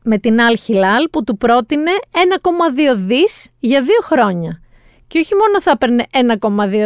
με 0.04 0.18
την 0.18 0.42
Αλ 0.42 0.58
Χιλάλ 0.58 1.10
που 1.12 1.24
του 1.24 1.38
πρότεινε 1.38 1.92
1,2 2.92 2.96
δις 2.96 3.48
για 3.60 3.82
δύο 3.82 4.00
χρόνια. 4.02 4.62
Και 5.12 5.20
όχι 5.20 5.36
μόνο 5.36 5.62
θα 5.62 5.72
έπαιρνε 5.72 6.06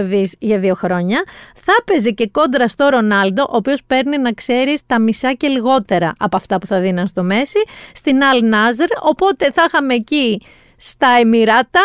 1,2 0.01 0.03
δις 0.03 0.35
για 0.39 0.59
δύο 0.59 0.73
χρόνια, 0.73 1.23
θα 1.55 1.73
έπαιζε 1.79 2.09
και 2.09 2.27
κόντρα 2.27 2.67
στο 2.67 2.88
Ρονάλντο, 2.88 3.41
ο 3.41 3.55
οποίος 3.55 3.83
παίρνει 3.83 4.17
να 4.17 4.31
ξέρεις 4.31 4.81
τα 4.85 4.99
μισά 4.99 5.33
και 5.33 5.47
λιγότερα 5.47 6.13
από 6.17 6.35
αυτά 6.35 6.57
που 6.57 6.65
θα 6.65 6.79
δίναν 6.79 7.07
στο 7.07 7.23
Μέση, 7.23 7.59
στην 7.93 8.23
Αλ 8.23 8.43
Νάζερ, 8.43 8.88
οπότε 9.01 9.51
θα 9.51 9.63
είχαμε 9.67 9.93
εκεί 9.93 10.41
στα 10.77 11.07
Εμμυράτα 11.19 11.81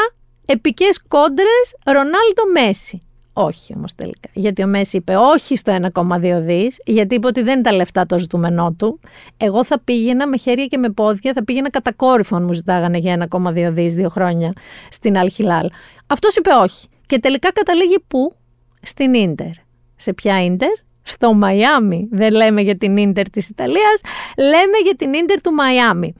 επικές 0.47 1.03
κόντρες 1.09 1.75
Ρονάλντο 1.85 2.43
Μέση. 2.53 3.10
Όχι 3.33 3.73
όμως 3.77 3.95
τελικά. 3.95 4.29
Γιατί 4.33 4.63
ο 4.63 4.67
Μέση 4.67 4.97
είπε 4.97 5.17
όχι 5.17 5.57
στο 5.57 5.79
1,2 5.95 6.41
δις, 6.41 6.81
γιατί 6.85 7.15
είπε 7.15 7.27
ότι 7.27 7.43
δεν 7.43 7.53
είναι 7.53 7.63
τα 7.63 7.73
λεφτά 7.73 8.07
το 8.07 8.19
ζητούμενό 8.19 8.75
του. 8.79 9.01
Εγώ 9.37 9.65
θα 9.65 9.81
πήγαινα 9.81 10.27
με 10.27 10.37
χέρια 10.37 10.67
και 10.67 10.79
με 10.79 10.91
πόδια, 10.91 11.33
θα 11.33 11.45
πήγαινα 11.45 11.71
κατακόρυφο 11.71 12.37
αν 12.37 12.45
μου 12.45 12.53
ζητάγανε 12.53 12.99
για 12.99 13.29
1,2 13.31 13.69
δις 13.71 13.95
δύο 13.95 14.09
χρόνια 14.09 14.53
στην 14.91 15.19
Αλχιλάλ. 15.19 15.71
Αυτός 16.07 16.37
είπε 16.37 16.51
όχι. 16.63 16.87
Και 17.07 17.19
τελικά 17.19 17.53
καταλήγει 17.53 18.05
πού; 18.07 18.35
Στην 18.83 19.11
ντερ. 19.35 19.51
Σε 19.97 20.13
ποια 20.13 20.35
ντερ; 20.51 20.69
στο 21.03 21.35
Μαϊάμι. 21.35 22.09
Δεν 22.11 22.33
λέμε 22.33 22.61
για 22.61 22.77
την 22.77 22.97
Ίντερ 22.97 23.31
της 23.31 23.49
Ιταλίας, 23.49 24.01
λέμε 24.37 24.79
για 24.85 24.97
την 24.97 25.13
Ίντερ 25.13 25.41
του 25.41 25.53
Μαϊάμι. 25.53 26.15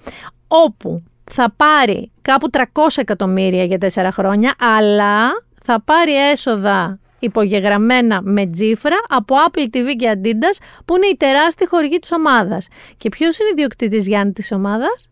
Όπου 0.49 1.03
θα 1.31 1.53
πάρει 1.57 2.11
κάπου 2.23 2.51
300 2.51 2.63
εκατομμύρια 2.97 3.65
για 3.65 3.79
τέσσερα 3.79 4.13
χρόνια, 4.13 4.55
αλλά 4.59 5.29
θα 5.65 5.83
πάρει 5.85 6.31
έσοδα 6.31 6.99
υπογεγραμμένα 7.21 8.21
με 8.23 8.47
τζίφρα 8.47 8.97
από 9.09 9.35
Apple 9.49 9.77
TV 9.77 9.97
και 9.97 10.13
Adidas 10.15 10.63
που 10.85 10.97
είναι 10.97 11.07
η 11.07 11.17
τεράστια 11.17 11.67
χορηγή 11.71 11.99
της 11.99 12.13
ομάδας. 12.13 12.69
Και 12.97 13.09
ποιος 13.09 13.39
είναι 13.39 13.49
ιδιοκτήτης 13.53 14.07
Γιάννη 14.07 14.33
της 14.33 14.53
ομάδας; 14.53 15.09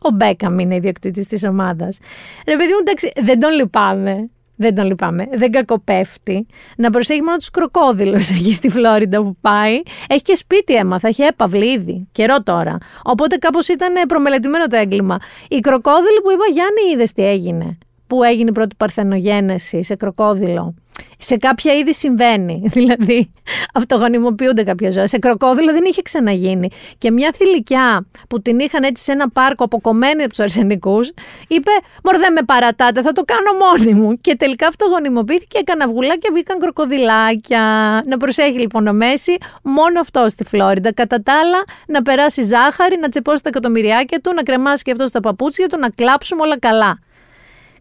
Ο 0.00 0.10
Μπέκαμ 0.10 0.58
είναι 0.58 0.74
ιδιοκτήτης 0.74 1.26
της 1.26 1.44
ομάδας. 1.44 1.98
Ρε 2.46 2.56
παιδί 2.56 2.72
μου, 2.72 2.78
εντάξει, 2.80 3.12
δεν 3.16 3.40
τον 3.40 3.52
λυπάμαι. 3.52 4.28
Δεν 4.56 4.74
τον 4.74 4.86
λυπάμαι. 4.86 5.28
Δεν 5.32 5.50
κακοπέφτει. 5.50 6.46
Να 6.76 6.90
προσέχει 6.90 7.22
μόνο 7.22 7.36
τους 7.36 7.50
κροκόδηλους 7.50 8.30
εκεί 8.36 8.52
στη 8.52 8.68
Φλόριντα 8.68 9.22
που 9.22 9.36
πάει. 9.40 9.82
Έχει 10.08 10.22
και 10.22 10.34
σπίτι 10.34 10.74
έμαθα. 10.74 11.08
Έχει 11.08 11.22
έπαυλη 11.22 11.72
ήδη. 11.72 12.08
Καιρό 12.12 12.42
τώρα. 12.42 12.78
Οπότε 13.04 13.36
κάπως 13.36 13.68
ήταν 13.68 13.94
προμελετημένο 14.08 14.66
το 14.66 14.76
έγκλημα. 14.76 15.18
Οι 15.48 15.58
κροκόδηλοι 15.58 16.20
που 16.22 16.30
είπα, 16.30 16.44
Γιάννη, 16.52 16.92
είδες 16.92 17.12
τι 17.12 17.24
έγινε 17.24 17.78
που 18.06 18.22
έγινε 18.22 18.48
η 18.50 18.52
πρώτη 18.52 18.74
παρθενογένεση 18.76 19.82
σε 19.82 19.94
κροκόδιλο. 19.94 20.74
Σε 21.18 21.36
κάποια 21.36 21.74
είδη 21.74 21.94
συμβαίνει. 21.94 22.62
Δηλαδή, 22.76 23.32
αυτογονιμοποιούνται 23.74 24.62
κάποια 24.62 24.90
ζώα. 24.90 25.06
Σε 25.06 25.18
κροκόδιλο 25.18 25.72
δεν 25.72 25.84
είχε 25.84 26.02
ξαναγίνει. 26.02 26.68
Και 26.98 27.10
μια 27.10 27.32
θηλυκιά 27.34 28.06
που 28.28 28.42
την 28.42 28.58
είχαν 28.58 28.82
έτσι 28.82 29.02
σε 29.02 29.12
ένα 29.12 29.30
πάρκο 29.30 29.64
αποκομμένη 29.64 30.20
από 30.20 30.28
τους 30.28 30.40
αρσενικούς, 30.40 31.12
είπε: 31.48 31.70
Μωρ, 32.04 32.18
δεν 32.18 32.32
με 32.32 32.42
παρατάτε, 32.42 33.02
θα 33.02 33.12
το 33.12 33.22
κάνω 33.22 33.50
μόνη 33.64 34.00
μου. 34.00 34.16
Και 34.20 34.36
τελικά 34.36 34.66
αυτογονιμοποιήθηκε, 34.66 35.58
έκανε 35.58 35.84
αυγουλά 35.84 36.16
και 36.16 36.28
βγήκαν 36.32 36.58
κροκοδιλάκια. 36.58 37.60
Να 38.06 38.16
προσέχει 38.16 38.58
λοιπόν 38.58 38.86
ο 38.86 38.92
Μέση 38.92 39.36
μόνο 39.62 40.00
αυτό 40.00 40.24
στη 40.28 40.44
Φλόριντα. 40.44 40.92
Κατά 40.92 41.22
τα 41.22 41.32
άλλα, 41.32 41.64
να 41.86 42.02
περάσει 42.02 42.42
ζάχαρη, 42.42 42.98
να 43.00 43.08
τσεπώσει 43.08 43.42
τα 43.42 43.48
εκατομμυριάκια 43.48 44.20
του, 44.20 44.32
να 44.34 44.42
κρεμάσει 44.42 44.82
και 44.82 44.90
αυτό 44.90 45.06
στα 45.06 45.20
παπούτσια 45.20 45.66
του, 45.66 45.78
να 45.78 45.88
κλάψουμε 45.90 46.42
όλα 46.42 46.58
καλά. 46.58 46.98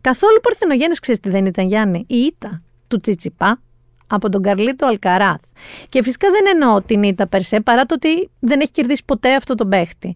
Καθόλου 0.04 0.39
παρθενογέννη, 0.42 0.96
ξέρεις 0.96 1.20
τι 1.20 1.30
δεν 1.30 1.46
ήταν, 1.46 1.68
Γιάννη; 1.68 2.06
Η 2.08 2.16
ήττα 2.16 2.62
του 2.88 3.00
Τσιτσιπά 3.00 3.62
από 4.08 4.30
τον 4.30 4.42
Καρλίτο 4.42 4.86
Αλκαράθ. 4.86 5.39
Και 5.89 6.04
φυσικά 6.04 6.30
δεν 6.32 6.42
εννοώ 6.54 6.82
την 6.82 7.04
ήττα 7.04 7.28
περσέ, 7.28 7.60
παρά 7.60 7.86
το 7.86 7.94
ότι 7.94 8.30
δεν 8.39 8.60
έχει 8.60 8.72
κερδίσει 8.72 9.04
ποτέ 9.06 9.36
αυτό 9.36 9.56
τον 9.56 9.70
παίχτη. 9.70 10.16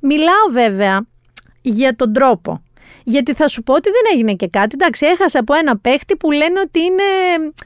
Μιλάω 0.00 0.46
βέβαια 0.50 1.06
για 1.60 1.96
τον 1.96 2.12
τρόπο. 2.12 2.62
Γιατί 3.04 3.34
θα 3.34 3.48
σου 3.48 3.62
πω 3.62 3.74
ότι 3.74 3.90
δεν 3.90 4.02
έγινε 4.14 4.34
και 4.34 4.48
κάτι. 4.48 4.76
Εντάξει, 4.80 5.06
έχασα 5.06 5.38
από 5.38 5.54
ένα 5.54 5.78
παίχτη 5.78 6.16
που 6.16 6.30
λένε 6.30 6.60
ότι 6.60 6.80
είναι 6.80 7.02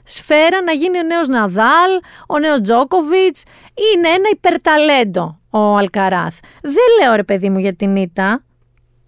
σφαίρα 0.04 0.62
να 0.62 0.72
γίνει 0.72 0.98
ο 0.98 1.02
νέος 1.02 1.28
Ναδάλ, 1.28 1.90
ο 2.28 2.38
νέος 2.38 2.60
Τζόκοβιτς. 2.60 3.42
Είναι 3.94 4.08
ένα 4.08 4.28
υπερταλέντο 4.32 5.40
ο 5.50 5.76
Αλκαράθ. 5.76 6.38
Δεν 6.62 6.88
λέω 7.00 7.14
ρε 7.14 7.24
παιδί 7.24 7.50
μου 7.50 7.58
για 7.58 7.74
την 7.74 7.96
ήττα. 7.96 8.44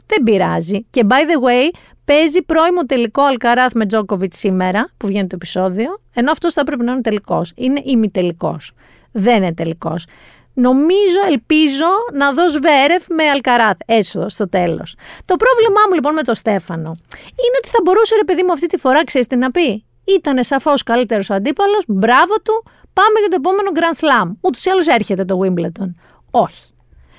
Δεν 0.07 0.23
πειράζει. 0.23 0.87
Και 0.91 1.07
by 1.09 1.13
the 1.13 1.49
way, 1.49 1.79
Παίζει 2.07 2.43
πρώιμο 2.43 2.85
τελικό 2.87 3.23
Αλκαράθ 3.23 3.73
με 3.75 3.87
Τζόκοβιτς 3.87 4.39
σήμερα, 4.39 4.91
που 4.97 5.07
βγαίνει 5.07 5.27
το 5.27 5.35
επεισόδιο, 5.35 6.01
ενώ 6.15 6.31
αυτός 6.31 6.53
θα 6.53 6.63
πρέπει 6.65 6.85
να 6.85 6.93
είναι 6.93 7.01
τελικός. 7.01 7.53
Είναι 7.57 7.81
ημιτελικός. 7.85 8.73
Δεν 9.13 9.37
είναι 9.37 9.55
τελικός. 9.55 10.07
Νομίζω, 10.55 11.19
ελπίζω 11.27 11.87
να 12.13 12.33
δω 12.33 12.49
Σβέρεφ 12.49 13.05
με 13.09 13.25
Αλκαράθ, 13.25 13.77
έτσι 13.87 14.25
στο 14.27 14.49
τέλος. 14.49 14.95
Το 15.25 15.37
πρόβλημά 15.37 15.81
μου 15.89 15.95
λοιπόν 15.95 16.15
με 16.15 16.23
τον 16.23 16.35
Στέφανο 16.35 16.95
είναι 17.15 17.57
ότι 17.59 17.69
θα 17.69 17.79
μπορούσε 17.85 18.17
ρε 18.17 18.25
παιδί 18.25 18.43
μου 18.43 18.53
αυτή 18.53 18.67
τη 18.67 18.77
φορά, 18.77 19.05
ξέρεις 19.05 19.27
τι 19.27 19.37
να 19.37 19.51
πει; 19.51 19.85
Ήταν 20.05 20.45
σαφώς 20.45 20.83
καλύτερος 20.83 21.31
αντίπαλος, 21.31 21.85
μπράβο 21.89 22.35
του, 22.35 22.65
πάμε 22.93 23.19
για 23.19 23.29
το 23.29 23.37
επόμενο 23.39 23.71
Grand 23.75 23.99
Slam. 24.01 24.31
Ούτως 24.41 24.65
ή 24.65 24.71
άλλως 24.71 24.87
έρχεται 24.87 25.25
το 25.25 25.41
Wimbledon. 25.43 25.89
Όχι. 26.31 26.71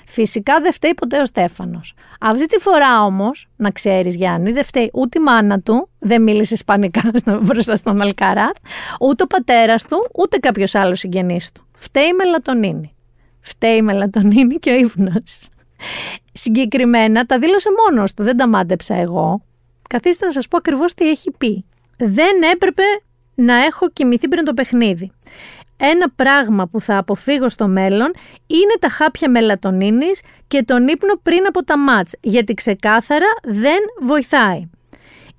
Φυσικά 0.10 0.60
δεν 0.60 0.74
φταίει 0.74 0.94
ποτέ 0.94 1.20
ο 1.20 1.26
Στέφανος. 1.26 1.94
Αυτή 2.20 2.46
τη 2.46 2.60
φορά 2.60 3.04
όμως, 3.04 3.48
να 3.56 3.72
ξέρεις 3.72 4.16
Γιάννη, 4.16 4.52
δεν 4.52 4.64
φταίει 4.64 4.90
ούτε 4.94 5.20
η 5.20 5.24
μάνα 5.24 5.60
του, 5.60 5.90
δεν 6.00 6.22
μίλησε 6.22 6.54
Ισπανικά 6.54 7.12
μπροστά 7.44 7.76
στον 7.76 8.02
Αλκαράτ, 8.02 8.56
ούτε 9.00 9.24
ο 9.24 9.28
πατέρας 9.28 9.84
του, 9.84 10.10
ούτε 10.18 10.38
κάποιος 10.38 10.76
άλλος 10.76 11.00
συγγενής 11.00 11.52
του. 11.52 11.68
Φταίει 11.76 12.08
η 12.08 12.14
μελατονίνη. 12.14 12.96
Φταίει 13.40 13.76
η 13.76 13.82
μελατονίνη 13.82 14.56
και 14.56 14.70
ο 14.70 14.76
ύπνος. 14.76 15.48
Συγκεκριμένα 16.32 17.26
τα 17.26 17.40
δήλωσε 17.40 17.70
μόνος 17.86 18.14
του, 18.14 18.24
δεν 18.24 18.38
τα 18.38 18.48
μάντεψα 18.48 18.96
εγώ. 18.96 19.42
Καθίστε 19.90 20.26
να 20.26 20.32
σας 20.32 20.48
πω 20.48 20.58
ακριβώς 20.58 20.94
τι 20.94 21.10
έχει 21.10 21.32
πει. 21.32 21.66
Δεν 21.98 22.42
έπρεπε 22.54 22.84
να 23.36 23.56
έχω 23.56 23.90
κοιμηθεί 23.90 24.28
πριν 24.28 24.44
το 24.44 24.54
παιχνίδι 24.54 25.12
ένα 25.78 26.10
πράγμα 26.16 26.68
που 26.68 26.82
θα 26.82 26.98
αποφύγω 26.98 27.50
στο 27.50 27.68
μέλλον 27.68 28.14
είναι 28.48 28.74
τα 28.80 28.90
χάπια 28.90 29.30
μελατονίνης 29.30 30.22
και 30.48 30.64
τον 30.64 30.88
ύπνο 30.88 31.14
πριν 31.24 31.48
από 31.48 31.64
τα 31.64 31.78
μάτς, 31.78 32.16
γιατί 32.22 32.54
ξεκάθαρα 32.54 33.28
δεν 33.44 33.80
βοηθάει. 34.02 34.70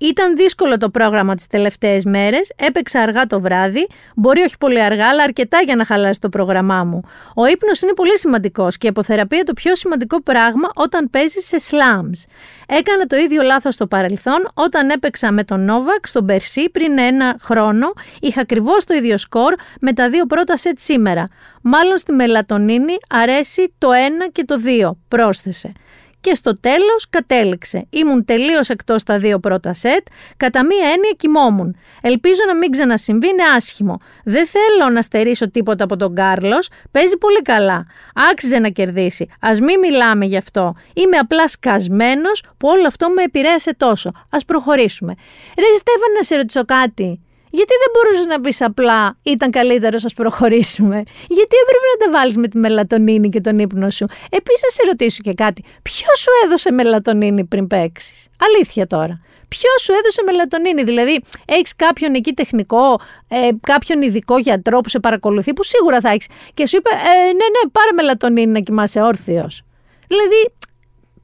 Ήταν 0.01 0.35
δύσκολο 0.35 0.77
το 0.77 0.89
πρόγραμμα 0.89 1.35
τις 1.35 1.47
τελευταίες 1.47 2.03
μέρες, 2.03 2.51
έπαιξα 2.55 3.01
αργά 3.01 3.27
το 3.27 3.39
βράδυ, 3.39 3.87
μπορεί 4.15 4.41
όχι 4.41 4.57
πολύ 4.57 4.81
αργά, 4.81 5.07
αλλά 5.07 5.23
αρκετά 5.23 5.61
για 5.65 5.75
να 5.75 5.85
χαλάσει 5.85 6.19
το 6.19 6.29
πρόγραμμά 6.29 6.83
μου. 6.83 7.01
Ο 7.35 7.45
ύπνος 7.45 7.81
είναι 7.81 7.93
πολύ 7.93 8.17
σημαντικός 8.17 8.77
και 8.77 8.85
η 8.85 8.89
αποθεραπεία 8.89 9.43
το 9.43 9.53
πιο 9.53 9.75
σημαντικό 9.75 10.21
πράγμα 10.21 10.69
όταν 10.75 11.09
παίζεις 11.09 11.47
σε 11.47 11.57
slams. 11.69 12.31
Έκανα 12.67 13.05
το 13.05 13.15
ίδιο 13.15 13.41
λάθος 13.41 13.73
στο 13.73 13.87
παρελθόν 13.87 14.49
όταν 14.53 14.89
έπαιξα 14.89 15.31
με 15.31 15.43
τον 15.43 15.65
Νόβακ 15.65 16.07
στον 16.07 16.25
Περσί 16.25 16.69
πριν 16.69 16.97
ένα 16.97 17.35
χρόνο. 17.41 17.93
Είχα 18.19 18.41
ακριβώς 18.41 18.83
το 18.83 18.93
ίδιο 18.93 19.17
σκορ 19.17 19.53
με 19.81 19.93
τα 19.93 20.09
δύο 20.09 20.25
πρώτα 20.25 20.57
σετ 20.57 20.79
σήμερα. 20.79 21.27
Μάλλον 21.61 21.97
στη 21.97 22.11
μελατονίνη 22.11 22.97
αρέσει 23.09 23.73
το 23.77 23.91
ένα 23.91 24.29
και 24.29 24.43
το 24.43 24.57
δύο, 24.57 24.97
πρόσθεσε 25.07 25.71
και 26.21 26.33
στο 26.33 26.59
τέλος 26.59 27.05
κατέληξε. 27.09 27.85
Ήμουν 27.89 28.25
τελείως 28.25 28.69
εκτός 28.69 29.03
τα 29.03 29.17
δύο 29.17 29.39
πρώτα 29.39 29.73
σετ, 29.73 30.07
κατά 30.37 30.65
μία 30.65 30.89
έννοια 30.93 31.11
κοιμόμουν. 31.17 31.75
Ελπίζω 32.01 32.39
να 32.47 32.55
μην 32.55 32.71
ξανασυμβεί, 32.71 33.27
είναι 33.27 33.43
άσχημο. 33.55 33.97
Δεν 34.23 34.47
θέλω 34.47 34.89
να 34.91 35.01
στερήσω 35.01 35.51
τίποτα 35.51 35.83
από 35.83 35.95
τον 35.95 36.15
Κάρλος, 36.15 36.69
παίζει 36.91 37.17
πολύ 37.17 37.41
καλά. 37.41 37.85
Άξιζε 38.31 38.59
να 38.59 38.69
κερδίσει. 38.69 39.27
Ας 39.39 39.59
μην 39.59 39.79
μιλάμε 39.79 40.25
γι' 40.25 40.37
αυτό. 40.37 40.75
Είμαι 40.93 41.17
απλά 41.17 41.47
σκασμένος 41.47 42.43
που 42.57 42.67
όλο 42.67 42.87
αυτό 42.87 43.09
με 43.09 43.23
επηρέασε 43.23 43.73
τόσο. 43.77 44.11
Ας 44.29 44.45
προχωρήσουμε. 44.45 45.13
Ρε 45.57 45.65
Στέφανε 45.75 46.13
να 46.17 46.23
σε 46.23 46.35
ρωτήσω 46.35 46.65
κάτι. 46.65 47.19
Γιατί 47.49 47.73
δεν 47.81 47.89
μπορούσες 47.93 48.25
να 48.25 48.41
πεις 48.41 48.61
απλά 48.61 49.15
ήταν 49.23 49.51
καλύτερο, 49.51 49.97
ας 50.05 50.13
προχωρήσουμε. 50.13 51.03
Γιατί 51.27 51.55
έπρεπε 51.63 51.85
να 51.97 52.05
τα 52.05 52.11
βάλεις 52.11 52.37
με 52.37 52.47
τη 52.47 52.57
μελατονίνη 52.57 53.29
και 53.29 53.41
τον 53.41 53.59
ύπνο 53.59 53.89
σου; 53.89 54.05
Επίσης, 54.29 54.61
να 54.63 54.69
σε 54.69 54.81
ρωτήσω 54.87 55.21
και 55.21 55.33
κάτι. 55.33 55.63
Ποιος 55.81 56.19
σου 56.19 56.29
έδωσε 56.45 56.71
μελατονίνη 56.71 57.45
πριν 57.45 57.67
παίξεις; 57.67 58.27
Αλήθεια 58.37 58.87
τώρα. 58.87 59.21
Ποιος 59.47 59.81
σου 59.81 59.93
έδωσε 59.93 60.23
μελατονίνη, 60.25 60.83
δηλαδή 60.83 61.21
έχεις 61.45 61.75
κάποιον 61.75 62.13
εκεί 62.13 62.33
τεχνικό, 62.33 62.99
ε, 63.27 63.49
κάποιον 63.61 64.01
ειδικό 64.01 64.37
γιατρό 64.37 64.79
που 64.79 64.89
σε 64.89 64.99
παρακολουθεί, 64.99 65.53
που 65.53 65.63
σίγουρα 65.63 65.99
θα 65.99 66.09
έχεις. 66.09 66.27
Και 66.53 66.67
σου 66.67 66.77
είπε, 66.77 66.89
ε, 66.89 67.25
ναι, 67.25 67.31
ναι, 67.31 67.69
πάρε 67.71 67.91
μελατονίνη 67.95 68.51
να 68.51 68.59
κοιμάσαι 68.59 69.01
όρθιος. 69.01 69.61
Δηλαδή, 70.07 70.49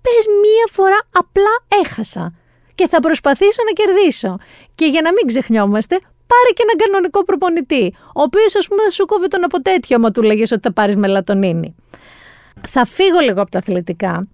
πες 0.01 0.25
μία 0.41 0.65
φορά 0.71 0.97
απλά 1.11 1.79
έχασα 1.81 2.33
και 2.75 2.87
θα 2.87 2.99
προσπαθήσω 2.99 3.61
να 3.65 3.71
κερδίσω. 3.71 4.37
Και 4.75 4.85
για 4.85 5.01
να 5.01 5.11
μην 5.11 5.27
ξεχνιόμαστε, 5.27 5.99
πάρε 6.27 6.51
και 6.55 6.63
έναν 6.65 6.75
κανονικό 6.77 7.23
προπονητή, 7.23 7.93
ο 8.15 8.21
οποίος 8.21 8.55
ας 8.55 8.67
πούμε 8.67 8.81
θα 8.83 8.91
σου 8.91 9.05
κόβει 9.05 9.27
τον 9.27 9.43
από 9.43 9.61
τέτοιο, 9.61 9.95
άμα 9.95 10.11
του 10.11 10.21
λέγε 10.21 10.41
ότι 10.41 10.59
θα 10.61 10.73
πάρεις 10.73 10.95
μελατονίνη. 10.95 11.75
Θα 12.67 12.85
φύγω 12.85 13.19
λίγο 13.19 13.41
από 13.41 13.51
τα 13.51 13.57
αθλητικά. 13.57 14.27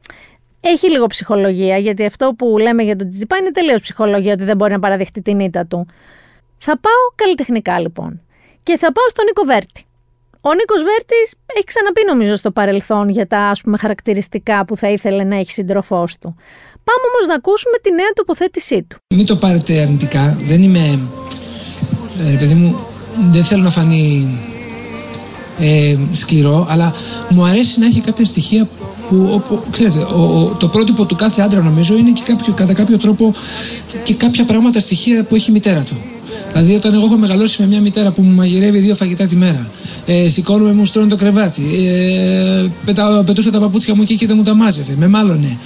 Έχει 0.60 0.90
λίγο 0.90 1.06
ψυχολογία, 1.06 1.78
γιατί 1.78 2.06
αυτό 2.06 2.34
που 2.38 2.58
λέμε 2.58 2.84
για 2.84 2.96
τον 2.96 3.10
Τζιπά 3.10 3.38
είναι 3.38 3.52
τελείως 3.52 3.82
ψυχολογία, 3.82 4.34
ότι 4.34 4.44
δεν 4.44 4.56
μπορεί 4.56 4.72
να 4.72 4.80
παραδεχτεί 4.80 5.22
την 5.22 5.40
ήττα 5.40 5.66
του. 5.66 5.86
Θα 6.58 6.80
πάω 6.80 7.02
καλλιτεχνικά 7.16 7.80
λοιπόν. 7.80 8.22
Και 8.64 8.78
θα 8.78 8.92
πάω 8.92 9.10
στον 9.10 9.26
Νίκο 9.26 9.44
Βέρτη. 9.44 9.86
Ο 10.42 10.54
Νίκος 10.54 10.84
Βέρτης 10.84 11.34
έχει 11.56 11.64
ξαναπεί 11.66 12.02
νομίζω 12.08 12.36
στο 12.36 12.52
παρελθόν 12.52 13.10
για 13.10 13.28
τα 13.28 13.40
ας 13.40 13.62
πούμε, 13.62 13.78
χαρακτηριστικά 13.78 14.66
που 14.66 14.78
θα 14.78 14.90
ήθελε 14.90 15.24
να 15.24 15.36
έχει 15.36 15.52
σύντροφό 15.52 16.04
του. 16.20 16.36
Πάμε 16.84 17.04
όμως 17.14 17.28
να 17.28 17.34
ακούσουμε 17.34 17.78
τη 17.78 17.92
νέα 17.92 18.10
τοποθέτησή 18.14 18.84
του. 18.84 18.98
Μην 19.16 19.26
το 19.26 19.36
πάρετε 19.36 19.82
αρνητικά. 19.82 20.38
Δεν 20.40 20.64
είμαι 20.64 21.00
ε, 22.26 22.36
παιδί 22.36 22.54
μου, 22.54 22.80
δεν 23.32 23.44
θέλω 23.44 23.64
να 23.64 23.70
φανεί 23.70 24.28
ε, 25.60 25.98
σκληρό, 26.12 26.68
αλλά 26.70 26.94
μου 27.30 27.46
αρέσει 27.46 27.80
να 27.80 27.86
έχει 27.86 28.02
κάποια 28.02 28.26
στοιχεία 28.26 28.68
που, 29.08 29.30
όπου, 29.34 29.64
ξέρετε, 29.72 30.00
ο, 30.00 30.56
το 30.60 30.68
πρότυπο 30.68 31.06
του 31.06 31.16
κάθε 31.16 31.42
άντρα 31.42 31.62
νομίζω 31.62 31.98
είναι 31.98 32.12
και 32.12 32.22
κάποιο, 32.26 32.54
κατά 32.54 32.74
κάποιο 32.74 32.98
τρόπο 32.98 33.34
και 34.04 34.14
κάποια 34.14 34.46
πράγματα 34.46 34.80
στοιχεία 34.80 35.24
που 35.24 35.36
έχει 35.36 35.50
η 35.50 35.54
μητέρα 35.54 35.84
του. 35.84 35.98
Δηλαδή, 36.52 36.76
όταν 36.76 36.94
εγώ 36.94 37.06
έχω 37.06 37.18
μεγαλώσει 37.18 37.62
με 37.62 37.68
μια 37.68 37.82
μητέρα 37.82 38.12
που 38.12 38.22
μου 38.22 38.36
μαγειρεύει 38.36 38.80
δύο 38.80 38.96
φαγητά 38.96 39.26
τη 39.26 39.36
μέρα, 39.36 39.70
ε, 40.06 40.30
σηκώνομαι, 40.30 40.74
μου 40.74 40.86
στρώνει 40.86 41.10
το 41.10 41.16
κρεβάτι, 41.16 41.64
ε, 41.88 42.66
πετάω, 42.86 43.24
πετούσα 43.24 43.52
τα 43.52 43.60
παπούτσια 43.60 43.96
μου 43.96 44.04
και 44.04 44.14
εκεί 44.14 44.34
μου 44.34 44.44
τα 44.44 44.54
μάζευε, 44.54 44.96
με 44.98 45.08
μάλλονε. 45.08 45.58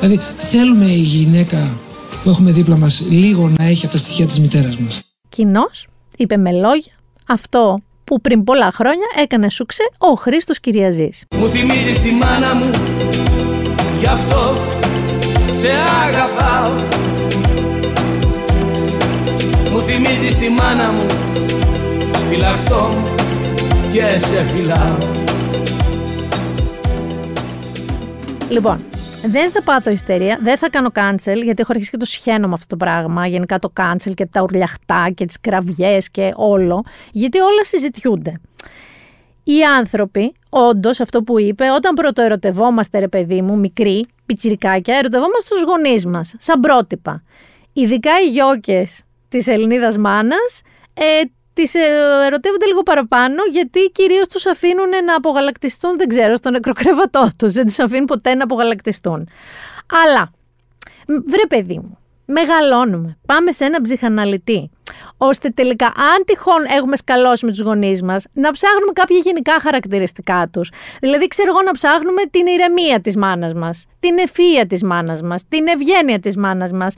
Δηλαδή, 0.00 0.20
θέλουμε 0.36 0.84
η 0.84 1.00
γυναίκα 1.00 1.78
που 2.22 2.28
έχουμε 2.30 2.50
δίπλα 2.50 2.76
μας 2.76 3.02
λίγο 3.08 3.52
να 3.58 3.64
έχει 3.64 3.84
από 3.84 3.94
τα 3.94 4.00
στοιχεία 4.00 4.26
της 4.26 4.38
μητέρας 4.38 4.78
μας. 4.78 5.00
Κοινώ 5.28 5.70
είπε 6.16 6.36
με 6.36 6.52
λόγια 6.52 6.92
αυτό 7.26 7.78
που 8.04 8.20
πριν 8.20 8.44
πολλά 8.44 8.70
χρόνια 8.72 9.06
έκανε 9.22 9.48
σουξέ 9.48 9.88
ο 9.98 10.14
Χρήστος 10.14 10.60
Κυριαζής. 10.60 11.24
Μου 11.36 11.48
θυμίζεις 11.48 11.98
τη 12.02 12.10
μάνα 12.10 12.54
μου 12.54 12.70
Γι' 14.00 14.06
αυτό 14.06 14.56
σε 15.60 15.70
αγαπάω 16.06 16.70
Μου 19.70 19.82
θυμίζεις 19.82 20.36
τη 20.38 20.48
μάνα 20.48 20.92
μου 20.92 21.06
Φυλαχτό 22.28 22.90
μου 22.92 23.14
και 23.92 24.18
σε 24.18 24.44
φυλάω 24.44 24.96
Λοιπόν, 28.48 28.80
δεν 29.22 29.50
θα 29.50 29.62
πάθω 29.62 29.90
ιστερία, 29.90 30.38
δεν 30.42 30.58
θα 30.58 30.70
κάνω 30.70 30.90
cancel, 30.94 31.42
γιατί 31.42 31.60
έχω 31.60 31.72
αρχίσει 31.72 31.90
και 31.90 31.96
το 31.96 32.04
συχαίνω 32.04 32.48
με 32.48 32.52
αυτό 32.52 32.66
το 32.66 32.76
πράγμα. 32.76 33.26
Γενικά 33.26 33.58
το 33.58 33.72
cancel 33.76 34.14
και 34.14 34.26
τα 34.26 34.42
ουρλιαχτά 34.42 35.10
και 35.14 35.24
τις 35.24 35.40
κραυγές 35.40 36.10
και 36.10 36.32
όλο, 36.34 36.84
γιατί 37.12 37.38
όλα 37.38 37.64
συζητιούνται. 37.64 38.40
Οι 39.42 39.62
άνθρωποι, 39.78 40.34
όντως, 40.48 41.00
αυτό 41.00 41.22
που 41.22 41.40
είπε, 41.40 41.64
όταν 41.70 41.94
πρωτοερωτευόμαστε, 41.94 42.98
ρε 42.98 43.08
παιδί 43.08 43.42
μου, 43.42 43.58
μικροί, 43.58 44.06
πιτσιρικάκια, 44.26 44.96
ερωτευόμαστε 44.96 45.54
τους 45.54 45.62
γονείς 45.62 46.06
μας, 46.06 46.34
σαν 46.38 46.60
πρότυπα. 46.60 47.22
Ειδικά 47.72 48.10
οι 48.20 48.30
γιώκες 48.30 49.02
της 49.28 49.46
Ελληνίδας 49.46 49.96
μάνας, 49.96 50.62
ε, 50.94 51.02
τις 51.56 51.74
ε, 51.74 51.80
ερωτεύονται 52.26 52.66
λίγο 52.66 52.82
παραπάνω 52.82 53.42
γιατί 53.52 53.90
κυρίως 53.94 54.28
τους 54.28 54.46
αφήνουν 54.46 54.88
να 55.04 55.14
απογαλακτιστούν, 55.14 55.96
δεν 55.96 56.08
ξέρω, 56.08 56.36
στο 56.36 56.50
νεκροκρέβατό 56.50 57.30
τους. 57.36 57.52
Δεν 57.52 57.66
τους 57.66 57.78
αφήνουν 57.78 58.04
ποτέ 58.04 58.34
να 58.34 58.44
απογαλακτιστούν. 58.44 59.28
Αλλά, 60.06 60.30
μ, 61.06 61.12
βρε 61.30 61.46
παιδί 61.48 61.78
μου, 61.78 61.98
μεγαλώνουμε. 62.24 63.16
Πάμε 63.26 63.52
σε 63.52 63.64
ένα 63.64 63.80
ψυχαναλυτή. 63.80 64.70
Ώστε 65.18 65.48
τελικά, 65.48 65.86
αν 65.86 66.24
τυχόν 66.24 66.64
έχουμε 66.76 66.96
σκαλώσει 66.96 67.44
με 67.44 67.50
τους 67.50 67.60
γονείς 67.60 68.02
μας, 68.02 68.26
να 68.32 68.50
ψάχνουμε 68.50 68.92
κάποια 68.92 69.18
γενικά 69.18 69.60
χαρακτηριστικά 69.60 70.48
τους. 70.52 70.70
Δηλαδή, 71.00 71.26
ξέρω 71.26 71.50
εγώ 71.50 71.62
να 71.62 71.70
ψάχνουμε 71.70 72.22
την 72.30 72.46
ηρεμία 72.46 73.00
της 73.00 73.16
μάνας 73.16 73.54
μας, 73.54 73.84
την 74.00 74.18
ευφυα 74.18 74.66
της 74.66 74.82
μάνας 74.82 75.22
μας, 75.22 75.42
την 75.48 75.66
ευγένεια 75.66 76.18
της 76.18 76.36
μάνας 76.36 76.72
μας. 76.72 76.94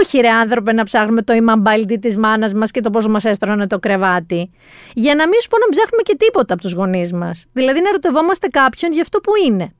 Όχι, 0.00 0.20
ρε 0.20 0.30
άνθρωπε, 0.30 0.72
να 0.72 0.84
ψάχνουμε 0.84 1.22
το 1.22 1.32
ημαμπάλτι 1.32 1.98
της 1.98 2.16
μάνας 2.16 2.52
μας 2.54 2.70
και 2.70 2.80
το 2.80 2.90
πόσο 2.90 3.08
μας 3.08 3.24
έστρωνε 3.24 3.66
το 3.66 3.78
κρεβάτι. 3.78 4.50
Για 4.94 5.14
να 5.14 5.28
μην 5.28 5.40
σου 5.40 5.48
πω 5.48 5.58
να 5.58 5.68
ψάχνουμε 5.70 6.02
και 6.02 6.16
τίποτα 6.16 6.54
από 6.54 6.62
τους 6.62 6.72
γονείς 6.72 7.12
μας. 7.12 7.44
Δηλαδή, 7.52 7.80
να 7.80 7.88
ερωτευόμαστε 7.88 8.46
κάποιον 8.46 8.92
για 8.92 9.02
αυτό 9.02 9.18
που 9.20 9.32
είναι. 9.46 9.74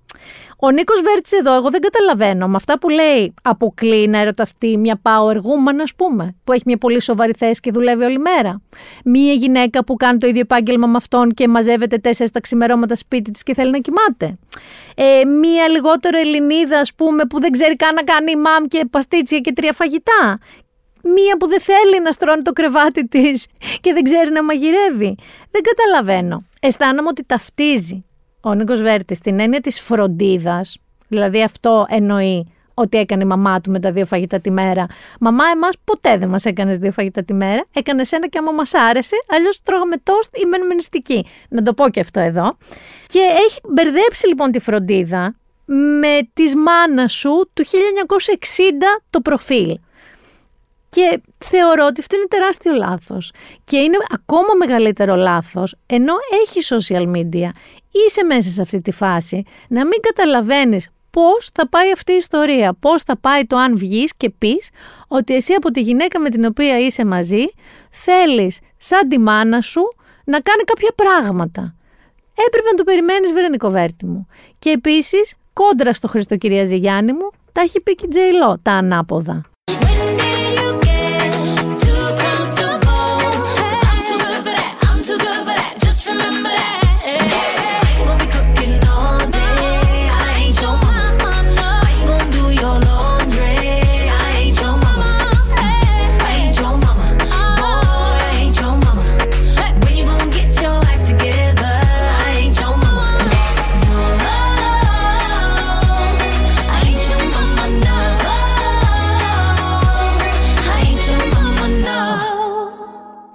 Ο 0.59 0.71
Νίκος 0.71 1.01
Βέρτση 1.01 1.37
εδώ, 1.37 1.55
εγώ 1.55 1.71
δεν 1.71 1.81
καταλαβαίνω. 1.81 2.49
Με 2.49 2.57
αυτά 2.57 2.79
που 2.79 2.89
λέει, 2.89 3.35
αποκλεί 3.43 4.09
να 4.09 4.19
ερωταυτεί 4.19 4.79
μια 4.79 5.01
power 5.03 5.37
woman, 5.37 5.79
ας 5.83 5.95
πούμε, 5.95 6.37
που 6.45 6.53
έχει 6.53 6.63
μια 6.67 6.77
πολύ 6.77 7.01
σοβαρή 7.01 7.33
θέση 7.37 7.61
και 7.61 7.71
δουλεύει 7.71 8.05
όλη 8.05 8.19
μέρα. 8.19 8.63
Μία 9.05 9.33
γυναίκα 9.33 9.85
που 9.85 9.95
κάνει 9.95 10.19
το 10.19 10.27
ίδιο 10.27 10.41
επάγγελμα 10.41 10.87
με 10.87 10.97
αυτόν 10.97 11.31
και 11.31 11.49
μαζεύεται 11.49 11.99
τέσσερις 11.99 12.33
τα 12.33 12.41
ξημερώματα 12.41 12.95
σπίτι 12.95 13.31
της 13.31 13.43
και 13.43 13.55
θέλει 13.55 13.71
να 13.71 13.79
κοιμάται. 13.79 14.39
Ε, 14.97 15.25
μία 15.25 15.69
λιγότερο 15.69 16.19
Ελληνίδα, 16.19 16.79
ας 16.79 16.95
πούμε, 16.95 17.25
που 17.25 17.41
δεν 17.41 17.51
ξέρει 17.51 17.77
καν 17.77 17.95
να 17.95 18.03
κάνει 18.03 18.37
μαμ 18.37 18.65
και 18.69 18.85
παστίτσια 18.91 19.39
και 19.39 19.53
τρία 19.53 19.73
φαγητά. 19.73 20.39
Μία 21.03 21.37
που 21.37 21.47
δεν 21.47 21.61
θέλει 21.61 22.03
να 22.03 22.11
στρώνει 22.11 22.43
το 22.43 22.53
κρεβάτι 22.53 23.09
της 23.09 23.47
και 23.81 23.93
δεν 23.93 24.03
ξέρει 24.03 24.31
να 24.31 24.43
μαγειρεύει. 24.43 25.17
Δεν 25.51 25.63
καταλαβαίνω. 25.63 26.45
Αισθάνομαι 26.61 27.09
ότι 27.09 27.27
ταυτίζει 27.27 28.05
ο 28.45 28.55
Νίκος 28.55 28.81
Βέρτης 28.83 29.19
την 29.19 29.41
έννοια 29.41 29.61
της 29.61 29.81
φροντίδας, 29.81 30.77
δηλαδή 31.09 31.43
αυτό 31.43 31.87
εννοεί 31.89 32.53
ότι 32.75 32.99
έκανε 32.99 33.23
η 33.23 33.27
μαμά 33.27 33.61
του 33.61 33.71
με 33.71 33.81
τα 33.81 33.93
δύο 33.93 34.07
φαγητά 34.07 34.41
τη 34.41 34.51
μέρα. 34.51 34.87
Μαμά, 35.21 35.45
εμάς 35.55 35.75
ποτέ 35.85 36.17
δεν 36.17 36.29
μας 36.29 36.45
έκανες 36.45 36.79
δύο 36.79 36.93
φαγητά 36.93 37.25
τη 37.25 37.35
μέρα. 37.35 37.65
Έκανες 37.75 38.13
ένα 38.13 38.29
και 38.29 38.39
άμα 38.39 38.53
μας 38.53 38.75
άρεσε, 38.75 39.17
αλλιώς 39.29 39.63
τρώγαμε 39.63 39.97
τόστ 40.03 40.37
ή 40.37 40.47
μένουμε 40.47 40.75
νηστικοί. 40.75 41.27
Να 41.49 41.63
το 41.63 41.75
πω 41.75 41.89
και 41.89 42.01
αυτό 42.01 42.21
εδώ. 42.21 42.57
Και 43.07 43.19
έχει 43.19 43.61
μπερδέψει 43.69 44.27
λοιπόν 44.27 44.51
τη 44.51 44.59
φροντίδα 44.59 45.35
με 46.01 46.29
τη 46.33 46.57
μάνας 46.57 47.13
σου 47.13 47.51
του 47.53 47.65
1960 47.65 47.69
το 49.11 49.21
προφίλ. 49.21 49.79
Και 50.95 51.21
θεωρώ 51.39 51.87
ότι 51.87 52.01
αυτό 52.01 52.17
είναι 52.17 52.27
τεράστιο 52.29 52.73
λάθος. 52.73 53.33
Και 53.65 53.77
είναι 53.77 53.97
ακόμα 54.11 54.49
μεγαλύτερο 54.59 55.15
λάθος, 55.15 55.77
ενώ 55.87 56.15
έχει 56.43 56.61
social 56.75 57.07
media, 57.17 57.49
είσαι 57.91 58.25
μέσα 58.25 58.51
σε 58.51 58.63
αυτή 58.63 58.81
τη 58.81 58.93
φάση, 58.93 59.43
να 59.69 59.87
μην 59.87 60.01
καταλαβαίνεις 60.01 60.89
πώς 61.11 61.51
θα 61.55 61.69
πάει 61.69 61.93
αυτή 61.93 62.13
η 62.13 62.17
ιστορία, 62.17 62.75
πώς 62.81 63.03
θα 63.03 63.19
πάει 63.19 63.45
το 63.45 63.57
αν 63.57 63.77
βγεις 63.77 64.15
και 64.17 64.31
πεις 64.31 64.71
ότι 65.09 65.35
εσύ 65.35 65.53
από 65.53 65.71
τη 65.71 65.81
γυναίκα 65.81 66.21
με 66.21 66.29
την 66.29 66.45
οποία 66.45 66.79
είσαι 66.79 67.05
μαζί 67.05 67.45
θέλεις 67.91 68.59
σαν 68.77 69.09
τη 69.09 69.19
μάνα 69.19 69.61
σου 69.61 69.83
να 70.25 70.41
κάνει 70.41 70.63
κάποια 70.63 70.91
πράγματα. 70.95 71.75
Έπρεπε 72.47 72.69
να 72.71 72.75
το 72.75 72.85
περιμένεις 72.85 73.33
Βερενικοβέρτη 73.33 74.07
μου. 74.07 74.27
Και 74.59 74.71
επίσης 74.71 75.35
κόντρα 75.53 75.93
στο 75.93 76.09
Χριστοκυρία 76.09 76.65
Ζηγιάννη 76.65 77.13
μου 77.13 77.31
τα 77.53 77.61
έχει 77.61 77.83
πει 77.83 77.95
και 77.95 78.05
η 78.07 78.09
Τζέιλο 78.09 78.59
τα 78.63 78.73
ανάποδα. 78.73 79.43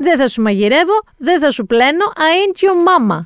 Δεν 0.09 0.17
θα 0.17 0.27
σου 0.27 0.41
μαγειρεύω, 0.41 0.99
δεν 1.17 1.39
θα 1.39 1.51
σου 1.51 1.65
πλένω, 1.65 2.05
I 2.15 2.19
ain't 2.19 2.65
your 2.65 2.87
mama. 2.87 3.25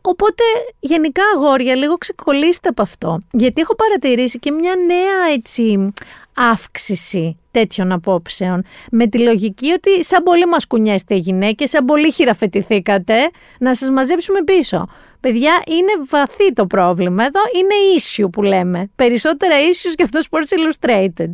Οπότε 0.00 0.42
γενικά 0.80 1.22
αγόρια 1.34 1.74
λίγο 1.74 1.94
ξεκολλήστε 1.94 2.68
από 2.68 2.82
αυτό. 2.82 3.20
Γιατί 3.32 3.60
έχω 3.60 3.74
παρατηρήσει 3.74 4.38
και 4.38 4.50
μια 4.50 4.74
νέα 4.86 5.34
έτσι 5.34 5.92
αύξηση 6.36 7.38
τέτοιων 7.50 7.92
απόψεων. 7.92 8.64
Με 8.90 9.06
τη 9.06 9.18
λογική 9.18 9.72
ότι 9.72 10.04
σαν 10.04 10.22
πολύ 10.22 10.46
μας 10.46 10.66
κουνιέστε 10.66 11.14
οι 11.14 11.18
γυναίκες, 11.18 11.70
σαν 11.70 11.84
πολύ 11.84 12.12
χειραφετηθήκατε, 12.12 13.30
να 13.58 13.74
σας 13.74 13.90
μαζέψουμε 13.90 14.42
πίσω. 14.42 14.88
Παιδιά, 15.20 15.62
είναι 15.66 15.92
βαθύ 16.08 16.52
το 16.52 16.66
πρόβλημα 16.66 17.24
εδώ, 17.24 17.40
είναι 17.54 17.74
issue 17.98 18.32
που 18.32 18.42
λέμε. 18.42 18.90
Περισσότερα 18.96 19.54
issues 19.56 19.94
και 19.94 20.02
αυτός 20.02 20.28
Sports 20.30 20.52
Illustrated. 20.56 21.32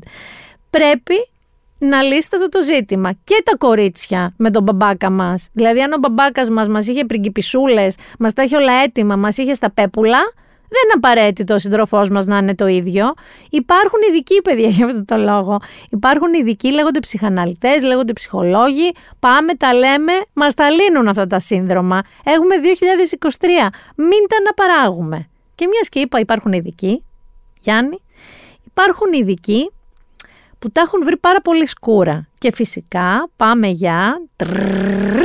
Πρέπει 0.70 1.28
να 1.86 2.02
λύσετε 2.02 2.36
αυτό 2.36 2.48
το 2.48 2.62
ζήτημα. 2.62 3.12
Και 3.24 3.42
τα 3.44 3.56
κορίτσια 3.56 4.34
με 4.36 4.50
τον 4.50 4.62
μπαμπάκα 4.62 5.10
μας. 5.10 5.48
Δηλαδή, 5.52 5.82
αν 5.82 5.92
ο 5.92 5.96
μπαμπάκας 5.98 6.50
μας 6.50 6.68
μας 6.68 6.86
είχε 6.86 7.04
πριγκιπισούλες, 7.04 7.96
μας 8.18 8.32
τα 8.32 8.42
έχει 8.42 8.54
όλα 8.54 8.72
έτοιμα, 8.72 9.16
μας 9.16 9.36
είχε 9.36 9.54
στα 9.54 9.70
πέπουλα, 9.70 10.18
δεν 10.72 10.80
είναι 10.84 10.92
απαραίτητο 10.94 11.54
ο 11.54 11.58
σύντροφός 11.58 12.08
μας 12.08 12.26
να 12.26 12.36
είναι 12.36 12.54
το 12.54 12.66
ίδιο. 12.66 13.14
Υπάρχουν 13.50 13.98
ειδικοί 14.08 14.42
παιδιά 14.42 14.68
για 14.68 14.86
αυτό 14.86 15.04
το 15.04 15.16
λόγο. 15.16 15.60
Υπάρχουν 15.90 16.32
ειδικοί, 16.34 16.72
λέγονται 16.72 16.98
ψυχαναλυτές, 16.98 17.82
λέγονται 17.82 18.12
ψυχολόγοι. 18.12 18.92
Πάμε, 19.18 19.54
τα 19.54 19.74
λέμε, 19.74 20.12
μας 20.32 20.54
τα 20.54 20.70
λύνουν 20.70 21.08
αυτά 21.08 21.26
τα 21.26 21.38
σύνδρομα. 21.38 22.02
Έχουμε 22.24 22.54
2023. 22.56 23.70
Μην 23.96 24.28
τα 24.28 24.36
αναπαράγουμε. 24.40 25.28
Και 25.54 25.66
μιας 25.66 25.88
και 25.88 26.00
είπα, 26.00 26.18
υπάρχουν 26.18 26.52
ειδικοί, 26.52 27.04
Γιάννη, 27.60 27.98
υπάρχουν 28.64 29.12
ειδικοί 29.12 29.70
που 30.62 30.70
τα 30.70 30.80
έχουν 30.80 31.04
βρει 31.04 31.16
πάρα 31.16 31.40
πολύ 31.40 31.66
σκούρα. 31.68 32.28
Και 32.38 32.52
φυσικά 32.52 33.28
πάμε 33.36 33.68
για 33.68 34.22
τρρρρ, 34.36 35.22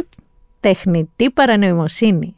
τεχνητή 0.60 1.32
παρανοημοσύνη. 1.32 2.36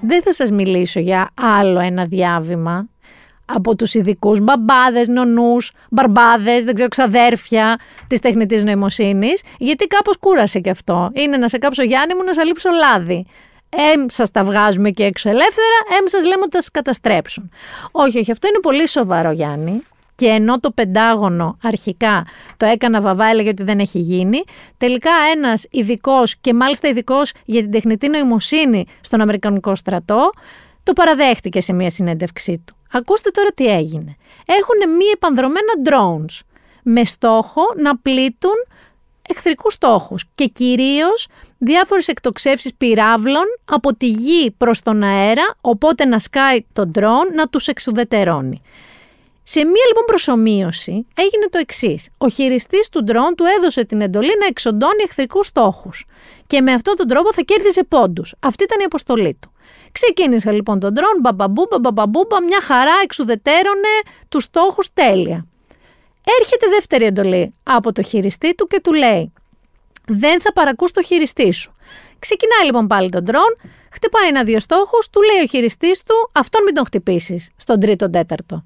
Δεν 0.00 0.22
θα 0.22 0.32
σας 0.32 0.50
μιλήσω 0.50 1.00
για 1.00 1.30
άλλο 1.34 1.78
ένα 1.80 2.04
διάβημα 2.04 2.88
από 3.46 3.76
τους 3.76 3.94
ειδικούς 3.94 4.40
μπαμπάδες, 4.40 5.08
νονούς, 5.08 5.72
μπαρμπάδες, 5.90 6.64
δεν 6.64 6.74
ξέρω, 6.74 6.88
ξαδέρφια 6.88 7.78
της 8.06 8.20
τεχνητής 8.20 8.64
νοημοσύνης, 8.64 9.42
γιατί 9.58 9.86
κάπως 9.86 10.16
κούρασε 10.16 10.60
και 10.60 10.70
αυτό. 10.70 11.10
Είναι 11.12 11.36
να 11.36 11.48
σε 11.48 11.58
κάψω 11.58 11.82
Γιάννη 11.82 12.14
μου, 12.14 12.22
να 12.24 12.32
σε 12.34 12.42
λείψω 12.42 12.70
λάδι. 12.70 13.26
Εμ 13.94 14.04
σας 14.08 14.30
τα 14.30 14.44
βγάζουμε 14.44 14.90
και 14.90 15.04
έξω 15.04 15.28
ελεύθερα, 15.28 15.98
εμ 15.98 16.04
σας 16.06 16.24
λέμε 16.24 16.40
ότι 16.40 16.50
θα 16.50 16.60
σας 16.60 16.70
καταστρέψουν. 16.70 17.50
Όχι, 17.90 18.18
όχι, 18.18 18.30
αυτό 18.30 18.48
είναι 18.48 18.58
πολύ 18.60 18.88
σοβαρό, 18.88 19.30
Γιάννη. 19.30 19.82
και 20.14 20.26
ενώ 20.26 20.60
το 20.60 20.70
Πεντάγωνο 20.70 21.58
αρχικά 21.62 22.26
το 22.56 22.66
έκανα 22.66 23.00
βαβά, 23.00 23.26
έλεγε 23.26 23.48
ότι 23.48 23.62
δεν 23.62 23.78
έχει 23.78 23.98
γίνει, 23.98 24.44
τελικά 24.76 25.10
ένας 25.34 25.66
ειδικός 25.70 26.36
και 26.40 26.54
μάλιστα 26.54 26.88
ειδικός 26.88 27.32
για 27.44 27.60
την 27.60 27.70
τεχνητή 27.70 28.08
νοημοσύνη 28.08 28.84
στον 29.00 29.20
Αμερικανικό 29.20 29.74
στρατό, 29.74 30.30
το 30.82 30.92
παραδέχτηκε 30.92 31.60
σε 31.60 31.72
μια 31.72 31.90
συνέντευξή 31.90 32.62
του. 32.66 32.75
Ακούστε 32.92 33.30
τώρα 33.30 33.48
τι 33.54 33.66
έγινε. 33.66 34.16
Έχουν 34.46 34.96
μη 34.96 35.04
επανδρομένα 35.12 35.72
drones 35.84 36.40
με 36.82 37.04
στόχο 37.04 37.62
να 37.76 37.96
πλήττουν 37.96 38.54
εχθρικούς 39.28 39.74
στόχους 39.74 40.24
και 40.34 40.46
κυρίως 40.46 41.26
διάφορες 41.58 42.08
εκτοξεύσεις 42.08 42.74
πυράβλων 42.74 43.44
από 43.64 43.94
τη 43.94 44.06
γη 44.06 44.50
προς 44.50 44.80
τον 44.80 45.02
αέρα, 45.02 45.54
οπότε 45.60 46.04
να 46.04 46.18
σκάει 46.18 46.64
το 46.72 46.90
drone 46.94 47.34
να 47.34 47.48
τους 47.48 47.68
εξουδετερώνει. 47.68 48.62
Σε 49.42 49.64
μία 49.64 49.84
λοιπόν 49.86 50.04
προσωμείωση 50.06 51.06
έγινε 51.14 51.46
το 51.50 51.58
εξής. 51.58 52.08
Ο 52.18 52.28
χειριστής 52.28 52.88
του 52.88 53.04
ντρόν 53.04 53.34
του 53.36 53.44
έδωσε 53.56 53.84
την 53.84 54.00
εντολή 54.00 54.32
να 54.40 54.46
εξοντώνει 54.46 55.02
εχθρικούς 55.04 55.46
στόχους. 55.46 56.04
Και 56.46 56.60
με 56.60 56.72
αυτόν 56.72 56.96
τον 56.96 57.08
τρόπο 57.08 57.32
θα 57.32 57.42
κέρδιζε 57.42 57.84
πόντους. 57.84 58.34
Αυτή 58.40 58.64
ήταν 58.64 58.80
η 58.80 58.84
αποστολή 58.84 59.38
του. 59.40 59.52
Ξεκίνησε 59.92 60.50
λοιπόν 60.50 60.80
τον 60.80 60.92
ντρόν, 60.92 61.18
μπαμπαμπούμπα, 61.20 61.78
μπαμπαμπούμπα, 61.78 62.42
μια 62.42 62.60
χαρά 62.60 62.94
εξουδετέρωνε 63.02 63.94
τους 64.28 64.42
στόχους 64.44 64.92
τέλεια. 64.92 65.46
Έρχεται 66.40 66.66
δεύτερη 66.68 67.04
εντολή 67.04 67.54
από 67.62 67.92
το 67.92 68.02
χειριστή 68.02 68.54
του 68.54 68.66
και 68.66 68.80
του 68.80 68.92
λέει: 68.92 69.32
Δεν 70.06 70.40
θα 70.40 70.52
παρακούς 70.52 70.92
το 70.92 71.02
χειριστή 71.02 71.52
σου. 71.52 71.74
Ξεκινάει 72.18 72.64
λοιπόν 72.64 72.86
πάλι 72.86 73.10
τον 73.10 73.24
ντρόν, 73.24 73.56
χτυπάει 73.92 74.28
ένα-δύο 74.28 74.60
στόχους, 74.60 75.10
του 75.10 75.20
λέει 75.22 75.42
ο 75.42 75.46
χειριστής 75.46 76.02
του: 76.02 76.30
Αυτόν 76.32 76.62
μην 76.62 76.74
τον 76.74 76.84
χτυπήσεις 76.84 77.50
στον 77.56 77.80
τρίτο-τέταρτο 77.80 78.62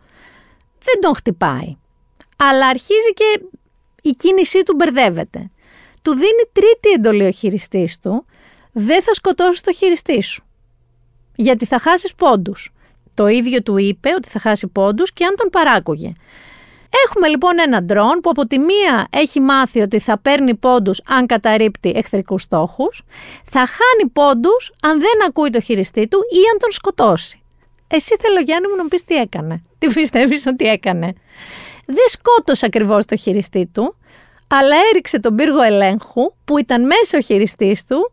δεν 0.84 1.00
τον 1.00 1.14
χτυπάει. 1.14 1.76
Αλλά 2.36 2.66
αρχίζει 2.66 3.12
και 3.14 3.40
η 4.02 4.10
κίνησή 4.10 4.62
του 4.62 4.74
μπερδεύεται. 4.74 5.50
Του 6.02 6.12
δίνει 6.12 6.44
τρίτη 6.52 6.90
εντολή 6.94 7.26
ο 7.26 7.30
χειριστής 7.30 7.98
του, 7.98 8.24
δεν 8.72 9.02
θα 9.02 9.14
σκοτώσεις 9.14 9.60
το 9.60 9.72
χειριστή 9.72 10.22
σου. 10.22 10.44
Γιατί 11.40 11.66
θα 11.66 11.78
χάσεις 11.78 12.14
πόντους. 12.14 12.72
Το 13.14 13.26
ίδιο 13.26 13.62
του 13.62 13.76
είπε 13.76 14.08
ότι 14.16 14.28
θα 14.28 14.38
χάσει 14.38 14.66
πόντους 14.66 15.12
και 15.12 15.24
αν 15.24 15.34
τον 15.36 15.48
παράκογε. 15.48 16.12
Έχουμε 17.06 17.28
λοιπόν 17.28 17.58
ένα 17.58 17.82
ντρόν 17.82 18.20
που 18.22 18.30
από 18.30 18.46
τη 18.46 18.58
μία 18.58 19.06
έχει 19.10 19.40
μάθει 19.40 19.80
ότι 19.80 19.98
θα 19.98 20.18
παίρνει 20.18 20.54
πόντους 20.54 21.00
αν 21.06 21.26
καταρρύπτει 21.26 21.92
εχθρικούς 21.96 22.42
στόχους, 22.42 23.02
θα 23.44 23.58
χάνει 23.58 24.10
πόντους 24.12 24.72
αν 24.82 25.00
δεν 25.00 25.26
ακούει 25.28 25.50
το 25.50 25.60
χειριστή 25.60 26.08
του 26.08 26.18
ή 26.18 26.40
αν 26.52 26.58
τον 26.58 26.70
σκοτώσει. 26.70 27.42
Εσύ 27.86 28.16
θέλω 28.20 28.40
Γιάννη 28.40 28.68
μου 28.68 28.76
να 28.76 28.82
μου 28.82 28.88
πεις 28.88 29.04
τι 29.04 29.14
έκανε. 29.14 29.62
Τι 29.78 29.92
πιστεύεις 29.92 30.46
ότι 30.46 30.64
έκανε. 30.64 31.12
Δεν 31.86 32.08
σκότωσε 32.08 32.66
ακριβώς 32.66 33.04
το 33.04 33.16
χειριστή 33.16 33.66
του, 33.66 33.96
αλλά 34.48 34.76
έριξε 34.90 35.20
τον 35.20 35.34
πύργο 35.34 35.62
ελέγχου 35.62 36.32
που 36.44 36.58
ήταν 36.58 36.86
μέσα 36.86 37.18
ο 37.18 37.20
χειριστής 37.20 37.84
του 37.84 38.12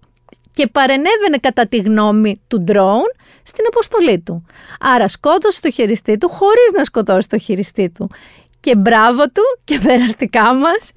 και 0.51 0.67
παρενέβαινε 0.67 1.37
κατά 1.41 1.67
τη 1.67 1.77
γνώμη 1.77 2.41
του 2.47 2.63
drone 2.67 3.16
στην 3.47 3.65
αποστολή 3.67 4.19
του. 4.19 4.45
Άρα 4.79 5.07
σκότωσε 5.07 5.61
το 5.61 5.71
χειριστή 5.71 6.17
του 6.17 6.29
χωρίς 6.29 6.71
να 6.75 6.83
σκοτώσει 6.83 7.29
το 7.29 7.37
χειριστή 7.37 7.89
του. 7.89 8.09
Και 8.59 8.75
μπράβο 8.75 9.23
του 9.23 9.43
και 9.63 9.79
περαστικά 9.85 10.53
μας 10.53 10.91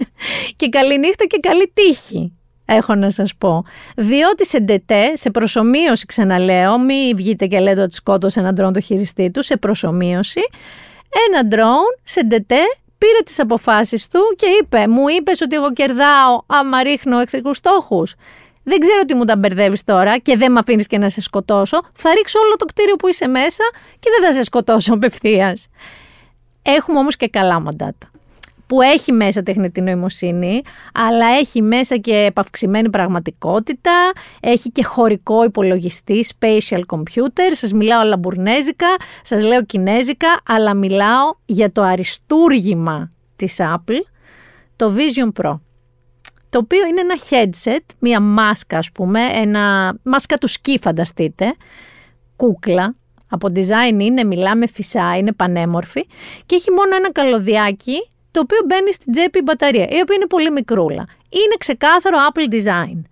και 0.56 0.68
καλή 0.68 0.98
νύχτα 0.98 1.24
και 1.24 1.38
καλή 1.38 1.72
τύχη 1.74 2.32
έχω 2.70 2.94
να 2.94 3.10
σας 3.10 3.34
πω. 3.38 3.64
Διότι 3.96 4.46
σε 4.46 4.58
ντετέ, 4.58 5.16
σε 5.16 5.30
προσομοίωση 5.30 6.06
ξαναλέω, 6.06 6.78
μη 6.78 7.12
βγείτε 7.14 7.46
και 7.46 7.60
λέτε 7.60 7.82
ότι 7.82 7.94
σκότωσε 7.94 8.40
έναν 8.40 8.54
ντρόν 8.54 8.72
το 8.72 8.80
χειριστή 8.80 9.30
του, 9.30 9.42
σε 9.42 9.56
προσομοίωση, 9.56 10.40
ένα 11.28 11.46
ντρόν 11.46 11.84
σε 12.02 12.24
ντετέ 12.24 12.62
πήρε 12.98 13.22
τις 13.24 13.38
αποφάσεις 13.38 14.08
του 14.08 14.20
και 14.36 14.46
είπε 14.60 14.88
μου 14.88 15.08
είπες 15.08 15.40
ότι 15.40 15.56
εγώ 15.56 15.72
κερδάω 15.72 16.40
άμα 16.46 16.82
ρίχνω 16.82 17.18
εχθρικούς 17.18 17.56
στόχους. 17.56 18.14
Δεν 18.62 18.78
ξέρω 18.78 19.04
τι 19.04 19.14
μου 19.14 19.24
τα 19.24 19.36
μπερδεύεις 19.36 19.84
τώρα 19.84 20.18
και 20.18 20.36
δεν 20.36 20.52
με 20.52 20.58
αφήνεις 20.58 20.86
και 20.86 20.98
να 20.98 21.08
σε 21.10 21.20
σκοτώσω. 21.20 21.80
Θα 21.92 22.14
ρίξω 22.14 22.38
όλο 22.38 22.56
το 22.56 22.64
κτίριο 22.64 22.96
που 22.96 23.08
είσαι 23.08 23.28
μέσα 23.28 23.64
και 23.98 24.10
δεν 24.18 24.28
θα 24.28 24.36
σε 24.36 24.44
σκοτώσω 24.44 24.94
απευθείας. 24.98 25.66
Έχουμε 26.62 26.98
όμως 26.98 27.16
και 27.16 27.28
καλά 27.28 27.60
μαντάτα 27.60 28.10
που 28.70 28.80
έχει 28.80 29.12
μέσα 29.12 29.42
τεχνητή 29.42 29.80
νοημοσύνη, 29.80 30.62
αλλά 30.94 31.26
έχει 31.26 31.62
μέσα 31.62 31.96
και 31.96 32.14
επαυξημένη 32.14 32.90
πραγματικότητα, 32.90 34.10
έχει 34.40 34.70
και 34.70 34.84
χωρικό 34.84 35.44
υπολογιστή, 35.44 36.24
spatial 36.38 36.80
computer, 36.86 37.50
σας 37.52 37.72
μιλάω 37.72 38.02
λαμπουρνέζικα, 38.04 38.86
σας 39.22 39.42
λέω 39.42 39.64
κινέζικα, 39.64 40.28
αλλά 40.46 40.74
μιλάω 40.74 41.32
για 41.44 41.72
το 41.72 41.82
αριστούργημα 41.82 43.10
της 43.36 43.56
Apple, 43.60 44.00
το 44.76 44.92
Vision 44.96 45.42
Pro 45.42 45.58
το 46.50 46.58
οποίο 46.58 46.86
είναι 46.86 47.00
ένα 47.00 47.16
headset, 47.30 47.84
μία 47.98 48.20
μάσκα 48.20 48.78
ας 48.78 48.92
πούμε, 48.92 49.20
ένα 49.32 49.94
μάσκα 50.02 50.38
του 50.38 50.48
σκι 50.48 50.78
φανταστείτε, 50.82 51.54
κούκλα, 52.36 52.94
από 53.28 53.48
design 53.54 54.00
είναι, 54.00 54.24
μιλάμε 54.24 54.66
φυσά, 54.66 55.16
είναι 55.16 55.32
πανέμορφη 55.32 56.06
και 56.46 56.54
έχει 56.54 56.70
μόνο 56.70 56.96
ένα 56.96 57.12
καλωδιάκι 57.12 58.08
το 58.30 58.40
οποίο 58.40 58.58
μπαίνει 58.66 58.92
στην 58.92 59.12
τσέπη 59.12 59.38
η 59.38 59.42
μπαταρία, 59.44 59.82
η 59.82 60.00
οποία 60.00 60.14
είναι 60.14 60.26
πολύ 60.26 60.50
μικρούλα. 60.50 61.06
Είναι 61.28 61.54
ξεκάθαρο 61.58 62.16
Apple 62.32 62.52
Design. 62.54 63.02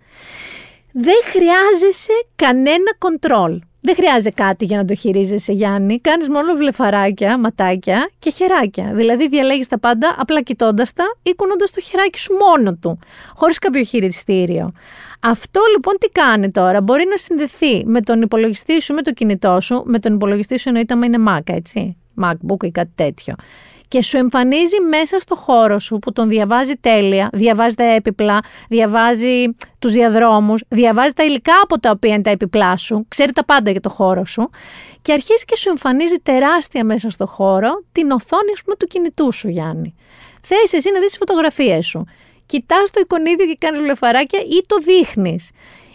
Δεν 0.91 1.15
χρειάζεσαι 1.23 2.13
κανένα 2.35 2.97
control. 2.99 3.57
Δεν 3.81 3.95
χρειάζεται 3.95 4.43
κάτι 4.43 4.65
για 4.65 4.77
να 4.77 4.85
το 4.85 4.95
χειρίζεσαι, 4.95 5.51
Γιάννη. 5.51 5.99
Κάνεις 5.99 6.29
μόνο 6.29 6.53
βλεφαράκια, 6.53 7.37
ματάκια 7.39 8.09
και 8.19 8.29
χεράκια. 8.31 8.91
Δηλαδή, 8.93 9.27
διαλέγεις 9.27 9.67
τα 9.67 9.79
πάντα 9.79 10.15
απλά 10.17 10.41
κοιτώντας 10.41 10.93
τα 10.93 11.03
ή 11.23 11.33
κουνώντας 11.35 11.71
το 11.71 11.81
χεράκι 11.81 12.19
σου 12.19 12.33
μόνο 12.33 12.75
του, 12.75 12.99
χωρίς 13.35 13.59
κάποιο 13.59 13.83
χειριστήριο. 13.83 14.71
Αυτό 15.19 15.61
λοιπόν 15.71 15.95
τι 15.99 16.07
κάνει 16.07 16.51
τώρα, 16.51 16.81
μπορεί 16.81 17.05
να 17.09 17.17
συνδεθεί 17.17 17.85
με 17.85 18.01
τον 18.01 18.21
υπολογιστή 18.21 18.81
σου, 18.81 18.93
με 18.93 19.01
το 19.01 19.11
κινητό 19.11 19.59
σου. 19.59 19.83
Με 19.85 19.99
τον 19.99 20.13
υπολογιστή 20.13 20.59
σου 20.59 20.69
εννοείται 20.69 20.93
άμα 20.93 21.05
είναι 21.05 21.17
Mac, 21.27 21.53
έτσι. 21.53 21.97
MacBook 22.21 22.63
ή 22.63 22.71
κάτι 22.71 22.91
τέτοιο 22.95 23.35
και 23.89 24.01
σου 24.01 24.17
εμφανίζει 24.17 24.81
μέσα 24.89 25.19
στο 25.19 25.35
χώρο 25.35 25.79
σου 25.79 25.99
που 25.99 26.11
τον 26.11 26.27
διαβάζει 26.27 26.73
τέλεια, 26.75 27.29
διαβάζει 27.33 27.75
τα 27.75 27.83
έπιπλα, 27.83 28.39
διαβάζει 28.69 29.45
τους 29.79 29.93
διαδρόμους, 29.93 30.63
διαβάζει 30.67 31.13
τα 31.13 31.23
υλικά 31.23 31.53
από 31.63 31.79
τα 31.79 31.89
οποία 31.89 32.13
είναι 32.13 32.21
τα 32.21 32.29
έπιπλά 32.29 32.77
σου, 32.77 33.05
ξέρει 33.07 33.31
τα 33.31 33.45
πάντα 33.45 33.71
για 33.71 33.79
το 33.79 33.89
χώρο 33.89 34.25
σου 34.25 34.49
και 35.01 35.13
αρχίζει 35.13 35.45
και 35.45 35.55
σου 35.55 35.69
εμφανίζει 35.69 36.15
τεράστια 36.15 36.85
μέσα 36.85 37.09
στο 37.09 37.25
χώρο 37.25 37.83
την 37.91 38.11
οθόνη 38.11 38.51
ας 38.53 38.61
πούμε, 38.63 38.75
του 38.75 38.85
κινητού 38.85 39.31
σου 39.31 39.49
Γιάννη. 39.49 39.95
Θες 40.41 40.73
εσύ 40.73 40.91
να 40.91 40.99
δεις 40.99 41.07
τις 41.07 41.17
φωτογραφίες 41.17 41.87
σου. 41.87 42.05
Κοιτάς 42.45 42.91
το 42.91 42.99
εικονίδιο 42.99 43.45
και 43.45 43.55
κάνεις 43.59 43.79
βλεφαράκια 43.79 44.39
ή 44.39 44.63
το 44.65 44.77
δείχνεις 44.77 45.49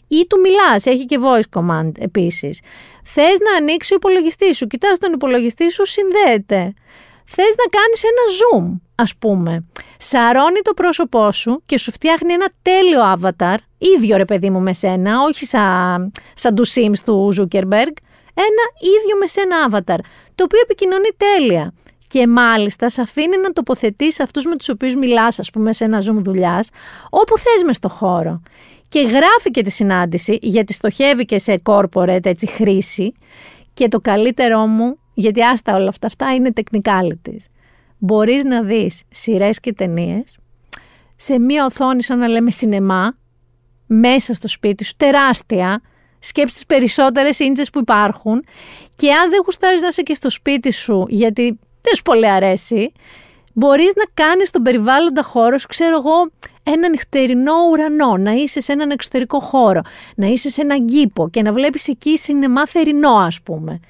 ή 0.09 0.27
του 0.29 0.41
μιλάς, 0.41 0.87
έχει 0.87 1.05
και 1.05 1.19
voice 1.23 1.59
command 1.59 1.91
επίσης. 1.99 2.61
Θες 3.05 3.39
να 3.51 3.57
ανοίξει 3.57 3.93
ο 3.93 3.97
υπολογιστής 3.97 4.57
σου, 4.57 4.67
κοιτάς 4.67 4.99
τον 4.99 5.13
υπολογιστή 5.13 5.71
σου, 5.71 5.87
συνδέεται 5.87 6.75
θες 7.25 7.55
να 7.57 7.79
κάνεις 7.79 8.03
ένα 8.03 8.23
zoom, 8.39 8.81
ας 8.95 9.17
πούμε. 9.19 9.65
Σαρώνει 9.99 10.61
το 10.63 10.75
πρόσωπό 10.75 11.33
σου 11.33 11.63
και 11.67 11.79
σου 11.79 11.93
φτιάχνει 11.93 12.33
ένα 12.33 12.49
τέλειο 12.63 13.01
avatar, 13.15 13.57
ίδιο 13.79 14.17
ρε 14.17 14.25
παιδί 14.25 14.51
μου 14.51 14.61
με 14.61 14.75
σένα, 14.75 15.23
όχι 15.23 15.45
σαν, 15.45 16.13
σαν 16.35 16.55
τους 16.55 16.73
Sims 16.75 16.99
του 17.05 17.35
Zuckerberg, 17.37 17.93
ένα 18.35 18.65
ίδιο 18.81 19.17
με 19.21 19.27
σένα 19.27 19.57
avatar, 19.71 19.99
το 20.35 20.45
οποίο 20.45 20.61
επικοινωνεί 20.63 21.09
τέλεια. 21.17 21.73
Και 22.07 22.27
μάλιστα 22.27 22.89
σε 22.89 23.01
αφήνει 23.01 23.37
να 23.37 23.51
τοποθετήσει 23.51 24.23
αυτούς 24.23 24.45
με 24.45 24.57
τους 24.57 24.69
οποίους 24.69 24.95
μιλάς, 24.95 25.39
ας 25.39 25.51
πούμε, 25.51 25.73
σε 25.73 25.85
ένα 25.85 25.99
zoom 26.01 26.17
δουλειάς, 26.23 26.69
όπου 27.11 27.39
θες 27.39 27.63
μες 27.67 27.77
στο 27.77 27.89
χώρο. 27.89 28.43
Και 28.89 29.01
γράφει 29.01 29.51
και 29.51 29.63
τη 29.63 29.71
συνάντηση, 29.71 30.39
γιατί 30.43 30.73
στοχεύει 30.73 31.25
και 31.25 31.39
σε 31.39 31.63
corporate 31.65 32.27
έτσι, 32.27 32.47
χρήση. 32.47 33.13
Και 33.75 33.89
το 33.89 34.01
καλύτερό 34.01 34.67
μου 34.67 34.99
γιατί 35.15 35.43
άστα 35.43 35.75
όλα 35.75 35.89
αυτά, 35.89 36.07
αυτά 36.07 36.35
είναι 36.35 36.53
technicalities. 36.55 37.45
Μπορείς 37.99 38.45
να 38.45 38.63
δεις 38.63 39.03
σειρές 39.11 39.61
και 39.61 39.73
ταινίες 39.73 40.39
σε 41.17 41.39
μία 41.39 41.65
οθόνη 41.65 42.03
σαν 42.03 42.19
να 42.19 42.29
λέμε 42.29 42.51
σινεμά, 42.51 43.17
μέσα 43.87 44.35
στο 44.35 44.49
σπίτι 44.49 44.85
σου, 44.85 44.93
τεράστια, 44.97 45.81
σκέψεις 46.19 46.55
τις 46.55 46.67
περισσότερες 46.67 47.39
ίντσες 47.39 47.71
που 47.71 47.79
υπάρχουν 47.79 48.45
και 48.97 49.13
αν 49.13 49.31
δεν 49.31 49.41
γουστάρεις 49.45 49.81
να 49.81 49.89
είσαι 49.89 50.03
και 50.03 50.15
στο 50.15 50.31
σπίτι 50.31 50.73
σου 50.73 51.07
γιατί 51.09 51.59
δεν 51.81 51.95
σου 51.97 52.03
πολύ 52.03 52.31
αρέσει, 52.31 52.93
μπορείς 53.55 53.93
να 53.97 54.25
κάνεις 54.25 54.51
τον 54.51 54.63
περιβάλλοντα 54.63 55.23
χώρο 55.23 55.59
σου, 55.59 55.67
ξέρω 55.67 55.97
εγώ, 55.97 56.31
ένα 56.63 56.89
νυχτερινό 56.89 57.55
ουρανό, 57.71 58.17
να 58.17 58.33
είσαι 58.33 58.61
σε 58.61 58.73
έναν 58.73 58.91
εξωτερικό 58.91 59.41
χώρο, 59.41 59.81
να 60.17 60.27
είσαι 60.27 60.51
σε 60.51 60.61
έναν 60.61 60.87
κήπο 60.87 61.29
και 61.31 61.43
να 61.43 61.53
βλέπεις 61.53 61.89
εκεί 61.89 62.19
σινεμά 62.19 62.67
θερινό 62.67 63.15
ας 63.17 63.41
πούμε. 63.43 63.81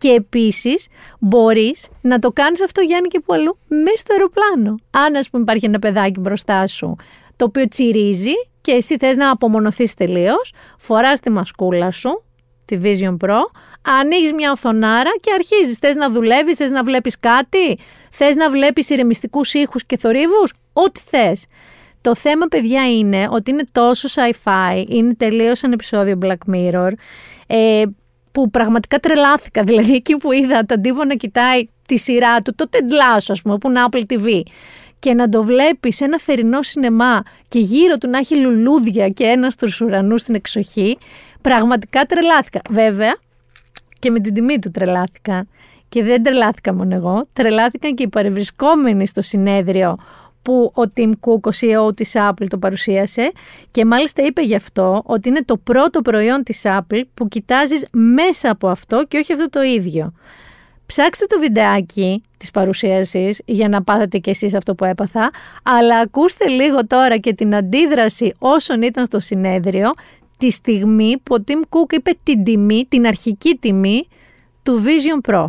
Και 0.00 0.08
επίσης 0.10 0.86
μπορείς 1.18 1.88
να 2.00 2.18
το 2.18 2.30
κάνεις 2.30 2.62
αυτό, 2.62 2.80
Γιάννη, 2.80 3.08
και 3.08 3.20
που 3.20 3.32
αλλού, 3.32 3.58
μέσα 3.68 3.96
στο 3.96 4.12
αεροπλάνο. 4.12 4.74
Αν, 4.90 5.16
ας 5.16 5.30
πούμε, 5.30 5.42
υπάρχει 5.42 5.66
ένα 5.66 5.78
παιδάκι 5.78 6.20
μπροστά 6.20 6.66
σου 6.66 6.96
το 7.40 7.46
οποίο 7.46 7.68
τσιρίζει 7.68 8.32
και 8.60 8.72
εσύ 8.72 8.96
θες 8.96 9.16
να 9.16 9.30
απομονωθείς 9.30 9.94
τελείως, 9.94 10.52
φοράς 10.78 11.20
τη 11.20 11.30
μασκούλα 11.30 11.90
σου, 11.90 12.22
τη 12.64 12.78
Vision 12.82 13.16
Pro, 13.24 13.38
ανοίγεις 14.00 14.32
μια 14.32 14.50
οθονάρα 14.52 15.10
και 15.20 15.32
αρχίζεις. 15.34 15.76
Θες 15.76 15.94
να 15.94 16.10
δουλεύεις, 16.10 16.56
θες 16.56 16.70
να 16.70 16.84
βλέπεις 16.84 17.20
κάτι, 17.20 17.78
θες 18.10 18.36
να 18.36 18.50
βλέπεις 18.50 18.90
ηρεμιστικούς 18.90 19.54
ήχους 19.54 19.86
και 19.86 19.96
θορύβους, 19.96 20.52
ό,τι 20.72 21.00
θες. 21.00 21.44
Το 22.00 22.14
θέμα, 22.14 22.46
παιδιά, 22.46 22.90
είναι 22.98 23.26
ότι 23.30 23.50
είναι 23.50 23.64
τόσο 23.72 24.08
sci-fi, 24.08 24.84
είναι 24.88 25.14
τελείως 25.14 25.62
ένα 25.62 25.72
επεισόδιο 25.72 26.18
Black 26.22 26.54
Mirror, 26.54 26.90
ε, 27.46 27.82
που 28.32 28.50
πραγματικά 28.50 28.98
τρελάθηκα. 28.98 29.62
Δηλαδή, 29.64 29.94
εκεί 29.94 30.16
που 30.16 30.32
είδα 30.32 30.64
τον 30.64 30.82
τύπο 30.82 31.04
να 31.04 31.14
κοιτάει 31.14 31.68
τη 31.86 31.98
σειρά 31.98 32.40
του, 32.40 32.54
το 32.54 32.68
τεντλάσο, 32.68 33.32
ας 33.32 33.42
πούμε, 33.42 33.58
που 33.58 33.68
είναι 33.68 33.80
Apple 33.90 34.02
TV, 34.12 34.42
και 34.98 35.14
να 35.14 35.28
το 35.28 35.42
βλέπεις 35.42 35.96
σε 35.96 36.04
ένα 36.04 36.20
θερινό 36.20 36.62
σινεμά 36.62 37.22
και 37.48 37.58
γύρω 37.58 37.98
του 37.98 38.08
να 38.08 38.18
έχει 38.18 38.36
λουλούδια 38.36 39.08
και 39.08 39.24
ένας 39.24 39.52
στου 39.52 39.68
ουρανούς 39.86 40.20
στην 40.20 40.34
εξοχή, 40.34 40.98
πραγματικά 41.40 42.04
τρελάθηκα. 42.04 42.60
Βέβαια, 42.70 43.16
και 43.98 44.10
με 44.10 44.20
την 44.20 44.34
τιμή 44.34 44.58
του 44.58 44.70
τρελάθηκα. 44.70 45.46
Και 45.88 46.02
δεν 46.02 46.22
τρελάθηκα 46.22 46.74
μόνο 46.74 46.94
εγώ, 46.94 47.26
τρελάθηκαν 47.32 47.94
και 47.94 48.02
οι 48.02 48.08
παρευρισκόμενοι 48.08 49.06
στο 49.06 49.22
συνέδριο 49.22 49.96
που 50.42 50.72
ο 50.74 50.82
Tim 50.96 51.10
Cook, 51.10 51.40
ο 51.40 51.50
CEO 51.60 51.96
της 51.96 52.12
Apple, 52.14 52.46
το 52.48 52.58
παρουσίασε 52.58 53.32
και 53.70 53.84
μάλιστα 53.84 54.22
είπε 54.22 54.42
γι' 54.42 54.54
αυτό 54.54 55.02
ότι 55.04 55.28
είναι 55.28 55.42
το 55.44 55.56
πρώτο 55.56 56.02
προϊόν 56.02 56.42
της 56.42 56.62
Apple 56.64 57.02
που 57.14 57.28
κοιτάζεις 57.28 57.86
μέσα 57.92 58.50
από 58.50 58.68
αυτό 58.68 59.04
και 59.08 59.18
όχι 59.18 59.32
αυτό 59.32 59.48
το 59.48 59.62
ίδιο. 59.62 60.12
Ψάξτε 60.86 61.24
το 61.26 61.38
βιντεάκι 61.38 62.22
της 62.36 62.50
παρουσίασης 62.50 63.40
για 63.44 63.68
να 63.68 63.82
πάθετε 63.82 64.18
κι 64.18 64.30
εσείς 64.30 64.54
αυτό 64.54 64.74
που 64.74 64.84
έπαθα, 64.84 65.30
αλλά 65.62 65.98
ακούστε 65.98 66.48
λίγο 66.48 66.86
τώρα 66.86 67.16
και 67.16 67.34
την 67.34 67.54
αντίδραση 67.54 68.34
όσων 68.38 68.82
ήταν 68.82 69.04
στο 69.04 69.20
συνέδριο 69.20 69.90
τη 70.36 70.50
στιγμή 70.50 71.18
που 71.22 71.36
ο 71.38 71.44
Tim 71.46 71.60
Cook 71.68 71.92
είπε 71.92 72.18
την 72.22 72.44
τιμή, 72.44 72.86
την 72.88 73.06
αρχική 73.06 73.58
τιμή 73.60 74.08
του 74.62 74.82
Vision 74.84 75.30
Pro. 75.30 75.46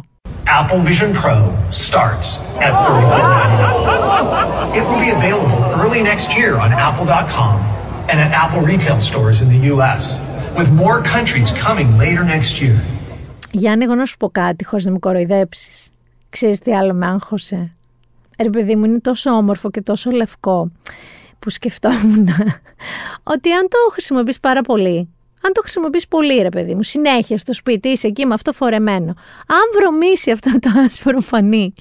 Apple 0.59 0.81
Vision 0.91 1.11
Pro 1.13 1.37
starts 1.69 2.27
at 2.65 2.73
$34.99. 2.85 4.77
It 4.77 4.83
will 4.87 5.01
be 5.07 5.11
available 5.19 5.61
early 5.81 6.01
next 6.11 6.27
year 6.37 6.51
on 6.63 6.69
Apple.com 6.87 7.55
and 8.09 8.17
at 8.25 8.31
Apple 8.43 8.61
retail 8.71 8.99
stores 8.99 9.37
in 9.43 9.47
the 9.55 9.61
US, 9.73 10.03
with 10.57 10.69
more 10.83 10.97
countries 11.15 11.49
coming 11.65 11.89
later 12.03 12.23
next 12.35 12.61
year. 12.61 12.77
Γιάννη, 13.51 13.83
εγώ 13.83 13.95
να 13.95 14.05
σου 14.05 14.17
πω 14.17 14.29
κάτι 14.29 14.65
χωρίς 14.65 14.85
να 14.85 14.91
με 14.91 14.99
κοροϊδέψεις. 14.99 15.89
Ξέρεις 16.29 16.59
τι 16.59 16.75
άλλο 16.75 16.93
με 16.93 17.05
άγχωσε; 17.05 17.73
Ρε 18.41 18.49
παιδί 18.49 18.75
μου, 18.75 18.85
είναι 18.85 18.99
τόσο 18.99 19.31
όμορφο 19.31 19.69
και 19.69 19.81
τόσο 19.81 20.11
λευκό 20.11 20.71
που 21.39 21.49
σκεφτόμουν 21.49 22.27
ότι 23.33 23.51
αν 23.51 23.67
το 23.69 23.77
χρησιμοποιείς 23.91 24.39
πάρα 24.39 24.61
πολύ, 24.61 25.09
αν 25.41 25.53
το 25.53 25.61
χρησιμοποιείς 25.61 26.07
πολύ 26.07 26.41
ρε 26.41 26.49
παιδί 26.49 26.75
μου, 26.75 26.83
συνέχεια 26.83 27.37
στο 27.37 27.53
σπίτι, 27.53 27.87
είσαι 27.87 28.07
εκεί 28.07 28.25
με 28.25 28.33
αυτό 28.33 28.53
φορεμένο, 28.53 29.13
αν 29.47 29.63
βρωμίσει 29.73 30.31
αυτό 30.31 30.51
το 30.59 30.69
άσπρο 30.85 31.19
φανί, 31.19 31.73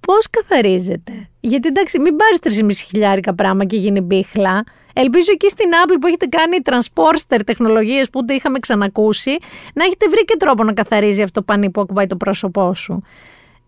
πώς 0.00 0.30
καθαρίζεται; 0.30 1.28
Γιατί 1.40 1.68
εντάξει, 1.68 1.98
μην 1.98 2.16
πάρεις 2.16 2.38
3,5 2.38 2.70
χιλιάρικα 2.86 3.34
πράγμα 3.34 3.64
και 3.64 3.76
γίνει 3.76 4.00
μπίχλα. 4.00 4.64
Ελπίζω 4.94 5.32
εκεί 5.32 5.48
στην 5.48 5.66
Apple 5.84 5.96
που 6.00 6.06
έχετε 6.06 6.26
κάνει 6.26 6.56
transporter 6.64 7.40
τεχνολογίες 7.46 8.10
που 8.10 8.20
ούτε 8.22 8.34
είχαμε 8.34 8.58
ξανακούσει, 8.58 9.36
να 9.74 9.84
έχετε 9.84 10.08
βρει 10.08 10.24
και 10.24 10.36
τρόπο 10.38 10.64
να 10.64 10.72
καθαρίζει 10.72 11.22
αυτό 11.22 11.40
το 11.40 11.44
πανί 11.52 11.70
που 11.70 11.80
ακουμπάει 11.80 12.06
το 12.06 12.16
πρόσωπό 12.16 12.74
σου. 12.74 13.02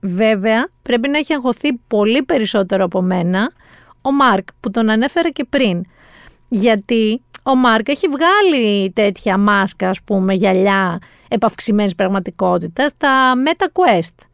Βέβαια, 0.01 0.69
πρέπει 0.83 1.09
να 1.09 1.19
έχει 1.19 1.33
αγωθεί 1.33 1.73
πολύ 1.73 2.23
περισσότερο 2.23 2.85
από 2.85 3.03
μένα 3.03 3.53
ο 4.03 4.13
Μάρκ 4.13 4.49
που 4.61 4.71
τον 4.71 4.91
ανέφερα 4.91 5.31
και 5.31 5.45
πριν. 5.45 5.85
Γιατί 6.49 7.23
ο 7.47 7.55
Μάρκ 7.55 7.89
έχει 7.89 8.09
βγάλει 8.09 8.91
τέτοια 8.91 9.39
μάσκα, 9.39 9.89
ας 9.89 10.03
πούμε, 10.03 10.35
γυαλιά 10.35 10.99
επαυξημένης 11.29 11.95
πραγματικότητας, 11.95 12.93
τα 12.97 13.35
Meta 13.47 13.65
Quest. 13.65 14.27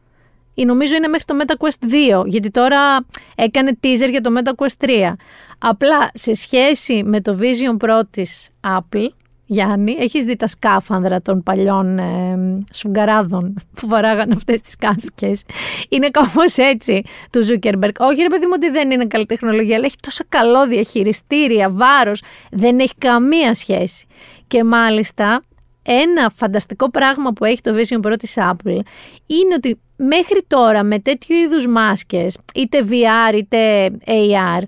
Ή 0.53 0.65
νομίζω 0.65 0.95
είναι 0.95 1.07
μέχρι 1.07 1.25
το 1.25 1.35
Meta 1.39 1.65
Quest 1.65 2.19
2, 2.21 2.25
γιατί 2.25 2.49
τώρα 2.49 3.05
έκανε 3.35 3.77
teaser 3.83 4.09
για 4.09 4.21
το 4.21 4.33
Meta 4.37 4.51
Quest 4.55 4.85
3. 4.85 5.13
Απλά 5.57 6.11
σε 6.13 6.33
σχέση 6.33 7.03
με 7.03 7.21
το 7.21 7.37
Vision 7.41 7.85
Pro 7.85 8.01
της 8.11 8.49
Apple, 8.67 9.07
Γιάννη, 9.51 9.95
έχεις 9.99 10.25
δει 10.25 10.35
τα 10.35 10.47
σκάφανδρα 10.47 11.21
των 11.21 11.43
παλιών 11.43 11.99
ε, 11.99 12.59
σφουγγαράδων 12.69 13.53
που 13.73 13.87
βαράγαν 13.87 14.31
αυτές 14.31 14.61
τις 14.61 14.75
κάσκες; 14.75 15.43
Είναι 15.89 16.09
κάπως 16.09 16.57
έτσι 16.57 17.01
του 17.31 17.45
Zuckerberg. 17.45 17.91
Όχι 17.99 18.21
ρε 18.21 18.27
παιδί 18.27 18.45
μου 18.45 18.51
ότι 18.53 18.69
δεν 18.69 18.91
είναι 18.91 19.05
καλή 19.05 19.25
τεχνολογία, 19.25 19.75
αλλά 19.75 19.85
έχει 19.85 19.95
τόσο 20.01 20.23
καλό 20.29 20.67
διαχειριστήρια, 20.67 21.69
βάρος, 21.69 22.23
δεν 22.51 22.79
έχει 22.79 22.93
καμία 22.97 23.53
σχέση. 23.53 24.05
Και 24.47 24.63
μάλιστα 24.63 25.41
ένα 25.83 26.29
φανταστικό 26.35 26.89
πράγμα 26.89 27.31
που 27.31 27.45
έχει 27.45 27.61
το 27.61 27.71
Vision 27.75 28.07
Pro 28.07 28.13
της 28.19 28.33
Apple 28.37 28.79
είναι 29.25 29.53
ότι 29.55 29.79
μέχρι 29.95 30.43
τώρα 30.47 30.83
με 30.83 30.99
τέτοιου 30.99 31.35
είδους 31.35 31.67
μάσκες, 31.67 32.37
είτε 32.55 32.79
VR 32.89 33.35
είτε 33.35 33.85
AR, 34.05 34.61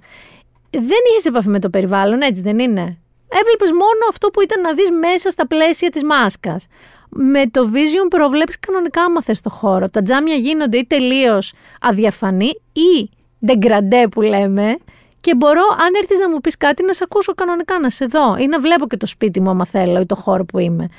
δεν 0.70 1.00
είχες 1.12 1.26
επαφή 1.26 1.50
με 1.50 1.60
το 1.60 1.70
περιβάλλον, 1.70 2.22
έτσι 2.22 2.42
δεν 2.42 2.60
είναι; 2.60 2.98
Έβλεπες 3.42 3.72
μόνο 3.72 4.04
αυτό 4.10 4.28
που 4.28 4.42
ήταν 4.42 4.62
να 4.62 4.74
δεις 4.74 4.92
μέσα 4.92 5.30
στα 5.30 5.48
πλαίσια 5.48 5.90
της 5.90 6.04
μάσκας. 6.04 6.66
Με 7.10 7.48
το 7.52 7.70
Vision 7.74 8.16
Pro 8.16 8.30
βλέπεις 8.30 8.60
κανονικά 8.60 9.04
άμα 9.04 9.22
θες 9.22 9.42
το 9.42 9.50
χώρο. 9.50 9.90
Τα 9.90 10.02
τζάμια 10.02 10.36
γίνονται 10.36 10.78
ή 10.78 10.86
τελείως 10.86 11.54
αδιαφανή 11.82 12.52
ή 12.74 13.10
ντεγκραντέ 13.46 14.08
που 14.08 14.22
λέμε 14.22 14.78
και 15.24 15.36
μπορώ, 15.36 15.62
αν 15.80 15.94
έρθεις 16.02 16.20
να 16.20 16.30
μου 16.30 16.42
πεις 16.42 16.58
κάτι, 16.58 16.84
να 16.84 16.94
σε 16.94 17.04
ακούσω 17.04 17.34
κανονικά, 17.34 17.80
να 17.80 17.90
σε 17.90 18.06
δω 18.06 18.36
ή 18.40 18.46
να 18.46 18.60
βλέπω 18.60 18.88
και 18.88 18.98
το 18.98 19.06
σπίτι 19.06 19.40
μου, 19.42 19.50
άμα 19.50 19.66
θέλω, 19.66 20.00
ή 20.00 20.06
το 20.06 20.16
χώρο 20.16 20.46
που 20.46 20.60
είμαι. 20.60 20.90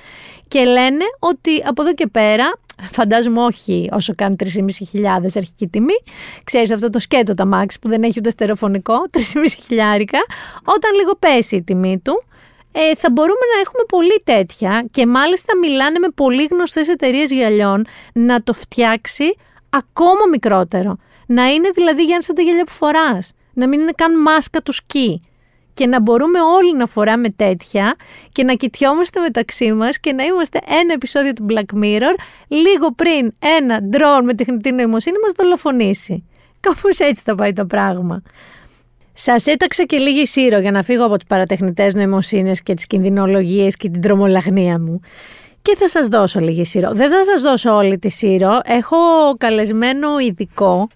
Και 0.49 0.65
λένε 0.65 1.05
ότι 1.19 1.63
από 1.67 1.83
εδώ 1.83 1.95
και 1.95 2.07
πέρα, 2.07 2.53
φαντάζομαι 2.81 3.43
όχι 3.43 3.89
όσο 3.93 4.15
κάνει 4.15 4.37
3.500 4.39 4.47
αρχική 5.37 5.67
τιμή, 5.67 5.95
ξέρεις 6.45 6.71
αυτό 6.71 6.91
το 6.91 6.99
σκέτο 6.99 7.35
τα 7.35 7.49
Max 7.53 7.67
που 7.81 7.89
δεν 7.89 8.03
έχει 8.03 8.15
ούτε 8.19 8.31
στερεοφωνικό, 8.31 8.95
3.500 9.13 9.19
όταν 10.65 10.95
λίγο 10.99 11.17
πέσει 11.19 11.57
η 11.57 11.63
τιμή 11.63 11.99
του, 11.99 12.25
ε, 12.73 12.95
θα 12.97 13.11
μπορούμε 13.11 13.45
να 13.55 13.61
έχουμε 13.61 13.83
πολύ 13.89 14.23
τέτοια 14.25 14.87
και 14.91 15.07
μάλιστα 15.07 15.57
μιλάνε 15.57 15.99
με 15.99 16.09
πολύ 16.15 16.47
γνωστές 16.51 16.89
εταιρείες 16.89 17.31
γυαλιών 17.31 17.87
να 18.13 18.43
το 18.43 18.53
φτιάξει 18.53 19.37
ακόμα 19.71 20.27
μικρότερο. 20.31 20.97
Να 21.27 21.47
είναι 21.47 21.71
δηλαδή 21.75 22.03
για 22.03 22.21
σαν 22.21 22.35
τα 22.35 22.43
γυαλιά 22.43 22.65
που 22.65 22.73
φοράς. 22.73 23.33
Να 23.53 23.69
μην 23.69 23.81
είναι 23.81 23.93
καν 23.97 24.21
μάσκα 24.21 24.61
του 24.61 24.73
σκι 24.73 25.21
και 25.75 25.87
να 25.87 26.01
μπορούμε 26.01 26.41
όλοι 26.41 26.77
να 26.77 26.87
φοράμε 26.87 27.31
τέτοια 27.31 27.95
και 28.33 28.45
να 28.45 28.55
κοιτιόμαστε 28.55 29.21
μεταξύ 29.21 29.73
μας 29.73 30.01
και 30.01 30.13
να 30.13 30.25
είμαστε 30.25 30.61
ένα 30.81 30.93
επεισόδιο 30.93 31.33
του 31.33 31.47
Black 31.49 31.83
Mirror 31.83 32.15
λίγο 32.49 32.93
πριν 32.97 33.35
ένα 33.59 33.81
drone 33.93 34.23
με 34.25 34.35
τεχνητή 34.35 34.73
νοημοσύνη 34.73 35.17
μας 35.23 35.33
δολοφονήσει. 35.37 36.25
Κάπως 36.61 36.99
έτσι 36.99 37.23
θα 37.25 37.35
πάει 37.35 37.53
το 37.53 37.65
πράγμα. 37.65 38.23
Σας 39.13 39.47
έταξα 39.47 39.85
και 39.85 39.97
λίγη 39.97 40.27
σύρο 40.27 40.59
για 40.59 40.71
να 40.71 40.83
φύγω 40.83 41.05
από 41.05 41.17
τις 41.17 41.27
παρατεχνητές 41.27 41.95
νοημοσύνες 41.95 42.63
και 42.63 42.75
τις 42.75 42.87
κινδυνολογίες 42.87 43.77
και 43.77 43.89
την 43.89 44.01
τρομολαγνία 44.01 44.79
μου. 44.81 45.01
Και 45.63 45.77
θα 45.77 45.89
σας 45.89 46.07
δώσω 46.07 46.41
λίγη 46.41 46.65
σύρο. 46.65 46.93
Δεν 46.93 47.11
θα 47.11 47.25
σας 47.25 47.43
δώσω 47.43 47.77
όλη 47.77 47.99
τη 47.99 48.09
σύρο. 48.09 48.61
Έχω 48.65 48.97
καλεσμένο 49.39 50.19
ειδικό 50.19 50.89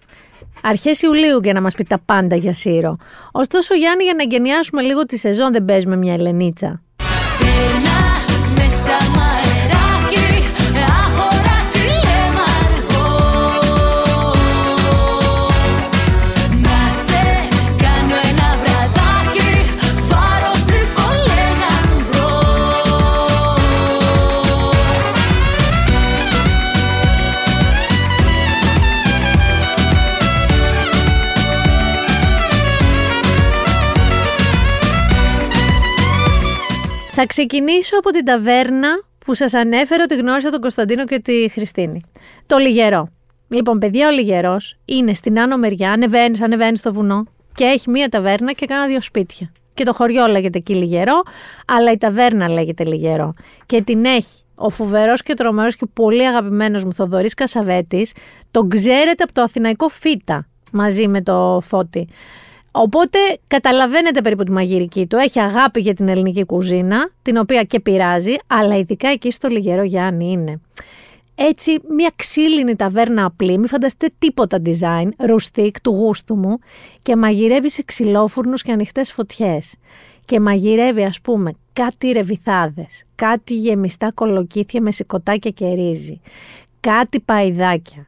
αρχές 0.63 1.01
Ιουλίου 1.01 1.39
για 1.43 1.53
να 1.53 1.61
μας 1.61 1.75
πει 1.75 1.83
τα 1.83 1.99
πάντα 2.05 2.35
για 2.35 2.53
Σύρο. 2.53 2.97
Ωστόσο 3.31 3.73
Γιάννη 3.73 4.03
για 4.03 4.13
να 4.13 4.21
εγκαινιάσουμε 4.21 4.81
λίγο 4.81 5.05
τη 5.05 5.17
σεζόν 5.17 5.51
δεν 5.51 5.65
παίζουμε 5.65 5.95
μια 5.95 6.13
Ελενίτσα. 6.13 6.81
Θα 37.21 37.27
ξεκινήσω 37.27 37.97
από 37.97 38.09
την 38.09 38.25
ταβέρνα 38.25 38.87
που 39.25 39.33
σας 39.33 39.53
ανέφερε 39.53 40.03
ότι 40.03 40.15
γνώρισα 40.15 40.49
τον 40.49 40.61
Κωνσταντίνο 40.61 41.05
και 41.05 41.19
τη 41.19 41.49
Χριστίνη. 41.49 42.01
Το 42.45 42.57
Λιγερό. 42.57 43.09
Λοιπόν, 43.49 43.79
παιδιά, 43.79 44.07
ο 44.07 44.11
Λιγερός 44.11 44.77
είναι 44.85 45.13
στην 45.13 45.39
άνω 45.39 45.57
μεριά, 45.57 45.91
ανεβαίνεις, 45.91 46.41
ανεβαίνεις 46.41 46.79
στο 46.79 46.93
βουνό 46.93 47.23
και 47.53 47.63
έχει 47.63 47.89
μία 47.89 48.09
ταβέρνα 48.09 48.51
και 48.51 48.65
κάνα 48.65 48.87
δύο 48.87 49.01
σπίτια. 49.01 49.51
Και 49.73 49.83
το 49.83 49.93
χωριό 49.93 50.27
λέγεται 50.27 50.57
εκεί 50.57 50.75
Λιγερό, 50.75 51.21
αλλά 51.67 51.91
η 51.91 51.97
ταβέρνα 51.97 52.49
λέγεται 52.49 52.85
Λιγερό. 52.85 53.31
Και 53.65 53.81
την 53.81 54.05
έχει 54.05 54.41
ο 54.55 54.69
φοβερός 54.69 55.23
και 55.23 55.33
τρομερός 55.33 55.75
και 55.75 55.85
πολύ 55.93 56.27
αγαπημένος 56.27 56.83
μου 56.83 56.93
Θοδωρής 56.93 57.33
Κασαβέτης. 57.33 58.13
Τον 58.51 58.69
ξέρετε 58.69 59.23
από 59.23 59.33
το 59.33 59.41
Αθηναϊκό 59.41 59.87
Φίτα 59.87 60.47
μαζί 60.71 61.07
με 61.07 61.21
το 61.21 61.61
Φώτη. 61.65 62.07
Οπότε 62.71 63.19
καταλαβαίνετε 63.47 64.21
περίπου 64.21 64.43
τη 64.43 64.51
μαγειρική 64.51 65.07
του. 65.07 65.17
Έχει 65.17 65.39
αγάπη 65.39 65.81
για 65.81 65.93
την 65.93 66.07
ελληνική 66.07 66.43
κουζίνα, 66.45 67.09
την 67.21 67.37
οποία 67.37 67.63
και 67.63 67.79
πειράζει, 67.79 68.35
αλλά 68.47 68.77
ειδικά 68.77 69.07
εκεί 69.09 69.31
στο 69.31 69.47
Λιγερό 69.47 69.83
Γιάννη 69.83 70.31
είναι. 70.31 70.61
Έτσι, 71.35 71.79
μια 71.95 72.11
ξύλινη 72.15 72.75
ταβέρνα 72.75 73.25
απλή, 73.25 73.57
μην 73.57 73.67
φανταστείτε 73.67 74.13
τίποτα 74.19 74.61
design, 74.65 75.09
ρουστίκ 75.17 75.81
του 75.81 75.91
γούστου 75.91 76.35
μου 76.35 76.57
και 77.01 77.15
μαγειρεύει 77.15 77.69
σε 77.69 77.83
ξυλόφουρνους 77.83 78.61
και 78.61 78.71
ανοιχτές 78.71 79.11
φωτιές. 79.11 79.75
Και 80.25 80.39
μαγειρεύει 80.39 81.03
ας 81.03 81.21
πούμε 81.21 81.51
κάτι 81.73 82.11
ρεβιθάδες, 82.11 83.03
κάτι 83.15 83.53
γεμιστά 83.53 84.11
κολοκύθια 84.11 84.81
με 84.81 84.91
σηκωτάκια 84.91 85.51
και 85.51 85.73
ρύζι, 85.73 86.21
κάτι 86.79 87.19
παϊδάκια, 87.19 88.07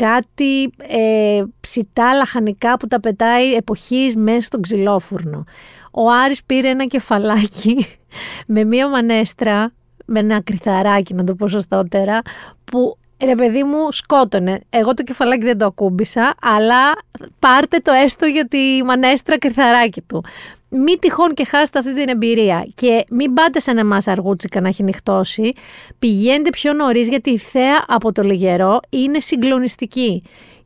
κάτι 0.00 0.70
ε, 0.88 1.42
ψητά 1.60 2.12
λαχανικά 2.12 2.76
που 2.76 2.86
τα 2.86 3.00
πετάει 3.00 3.54
εποχής 3.54 4.16
μέσα 4.16 4.40
στον 4.40 4.62
ξυλόφουρνο. 4.62 5.44
Ο 5.90 6.10
Άρης 6.10 6.44
πήρε 6.44 6.68
ένα 6.68 6.84
κεφαλάκι 6.84 7.86
με 8.54 8.64
μία 8.64 8.88
μανέστρα, 8.88 9.72
με 10.04 10.18
ένα 10.18 10.42
κρυθαράκι 10.42 11.14
να 11.14 11.24
το 11.24 11.34
πω 11.34 11.48
σωστότερα, 11.48 12.20
που 12.64 12.96
ρε 13.24 13.34
παιδί 13.34 13.62
μου 13.62 13.92
σκότωνε. 13.92 14.60
Εγώ 14.70 14.94
το 14.94 15.02
κεφαλάκι 15.02 15.44
δεν 15.44 15.58
το 15.58 15.64
ακούμπησα, 15.64 16.34
αλλά 16.42 16.92
πάρτε 17.38 17.78
το 17.78 17.92
έστω 17.92 18.26
για 18.26 18.48
τη 18.48 18.82
μανέστρα 18.84 19.38
κρυθαράκι 19.38 20.00
του. 20.00 20.24
Μην 20.70 20.98
τυχόν 20.98 21.34
και 21.34 21.44
χάσετε 21.44 21.78
αυτή 21.78 21.94
την 21.94 22.08
εμπειρία 22.08 22.66
και 22.74 23.04
μην 23.10 23.34
πάτε 23.34 23.60
σαν 23.60 23.78
εμάς 23.78 24.06
αργούτσικα 24.06 24.60
να 24.60 24.68
έχει 24.68 24.82
νυχτώσει. 24.82 25.52
Πηγαίνετε 25.98 26.50
πιο 26.50 26.72
νωρίς 26.72 27.08
γιατί 27.08 27.30
η 27.30 27.38
θέα 27.38 27.84
από 27.86 28.12
το 28.12 28.22
λιγερό 28.22 28.80
είναι 28.90 29.20
συγκλονιστική 29.20 30.22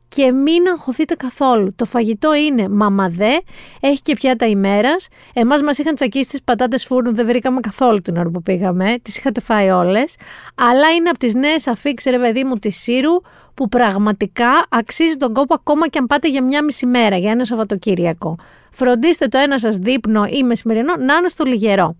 και 0.07 0.31
μην 0.31 0.67
αγχωθείτε 0.67 1.15
καθόλου. 1.15 1.75
Το 1.75 1.85
φαγητό 1.85 2.35
είναι 2.35 2.69
μαμαδέ, 2.69 3.41
έχει 3.79 4.01
και 4.01 4.13
πιάτα 4.13 4.47
ημέρας. 4.47 5.07
Εμάς 5.33 5.61
μας 5.61 5.77
είχαν 5.77 5.95
τσακίσει 5.95 6.29
τις 6.29 6.43
πατάτες 6.43 6.85
φούρνου, 6.85 7.13
δεν 7.13 7.25
βρήκαμε 7.25 7.59
καθόλου 7.59 8.01
την 8.01 8.17
ώρα 8.17 8.29
που 8.29 8.41
πήγαμε. 8.41 8.95
Τις 9.01 9.17
είχατε 9.17 9.41
φάει 9.41 9.69
όλες. 9.69 10.15
Αλλά 10.55 10.91
είναι 10.91 11.09
από 11.09 11.19
τις 11.19 11.33
νέες 11.33 11.67
αφήξεις, 11.67 12.11
ρε 12.11 12.19
παιδί 12.19 12.43
μου, 12.43 12.55
της 12.55 12.81
Σύρου, 12.81 13.21
που 13.53 13.67
πραγματικά 13.67 14.65
αξίζει 14.69 15.15
τον 15.15 15.33
κόπο 15.33 15.53
ακόμα 15.53 15.87
και 15.87 15.97
αν 15.97 16.05
πάτε 16.05 16.29
για 16.29 16.43
μια 16.43 16.63
μισή 16.63 16.85
μέρα, 16.85 17.17
για 17.17 17.31
ένα 17.31 17.45
Σαββατοκύριακο. 17.45 18.35
Φροντίστε 18.71 19.27
το 19.27 19.37
ένα 19.37 19.59
σας 19.59 19.77
δείπνο 19.77 20.25
ή 20.25 20.43
μεσημερινό 20.43 20.95
να 20.95 21.15
είναι 21.15 21.27
στο 21.27 21.43
λιγερό. 21.43 21.95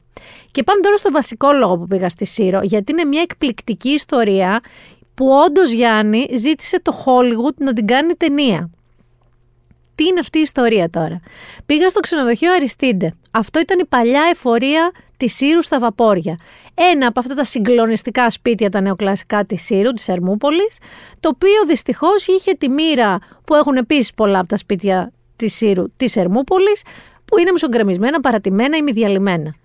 Και 0.51 0.63
πάμε 0.63 0.81
τώρα 0.81 0.97
στο 0.97 1.11
βασικό 1.11 1.51
λόγο 1.51 1.77
που 1.77 1.87
πήγα 1.87 2.09
στη 2.09 2.25
Σύρο, 2.25 2.59
γιατί 2.63 2.91
είναι 2.91 3.03
μια 3.03 3.21
εκπληκτική 3.21 3.89
ιστορία 3.89 4.59
που 5.15 5.27
όντως 5.45 5.71
Γιάννη 5.71 6.27
ζήτησε 6.35 6.81
το 6.81 7.03
Hollywood 7.05 7.53
να 7.55 7.73
την 7.73 7.87
κάνει 7.87 8.13
ταινία. 8.13 8.69
Τι 9.95 10.05
είναι 10.05 10.19
αυτή 10.19 10.37
η 10.37 10.41
ιστορία 10.41 10.89
τώρα; 10.89 11.19
Πήγα 11.65 11.89
στο 11.89 11.99
ξενοδοχείο 11.99 12.53
Αριστίντε. 12.53 13.13
Αυτό 13.31 13.59
ήταν 13.59 13.79
η 13.79 13.85
παλιά 13.85 14.21
εφορία 14.31 14.91
της 15.17 15.35
Σύρου 15.35 15.63
στα 15.63 15.79
βαπόρια. 15.79 16.39
Ένα 16.73 17.07
από 17.07 17.19
αυτά 17.19 17.35
τα 17.35 17.43
συγκλονιστικά 17.43 18.29
σπίτια, 18.29 18.69
τα 18.69 18.81
νεοκλασικά 18.81 19.45
της 19.45 19.65
Σύρου, 19.65 19.91
της 19.91 20.07
Ερμούπολη, 20.07 20.67
το 21.19 21.29
οποίο 21.29 21.65
δυστυχώς 21.67 22.27
είχε 22.27 22.51
τη 22.53 22.69
μοίρα 22.69 23.19
που 23.43 23.55
έχουν 23.55 23.75
επίσης 23.75 24.13
πολλά 24.13 24.39
από 24.39 24.47
τα 24.47 24.57
σπίτια 24.57 25.11
της 25.35 25.55
Σύρου 25.55 25.83
της 25.97 26.15
Ερμούπολη, 26.15 26.77
που 27.25 27.37
είναι 27.39 27.51
μισογκρεμισμένα, 27.51 28.19
παρατημένα 28.19 28.77
ή 28.77 28.81
μη 28.81 28.91
διαλυμένα. 28.91 29.55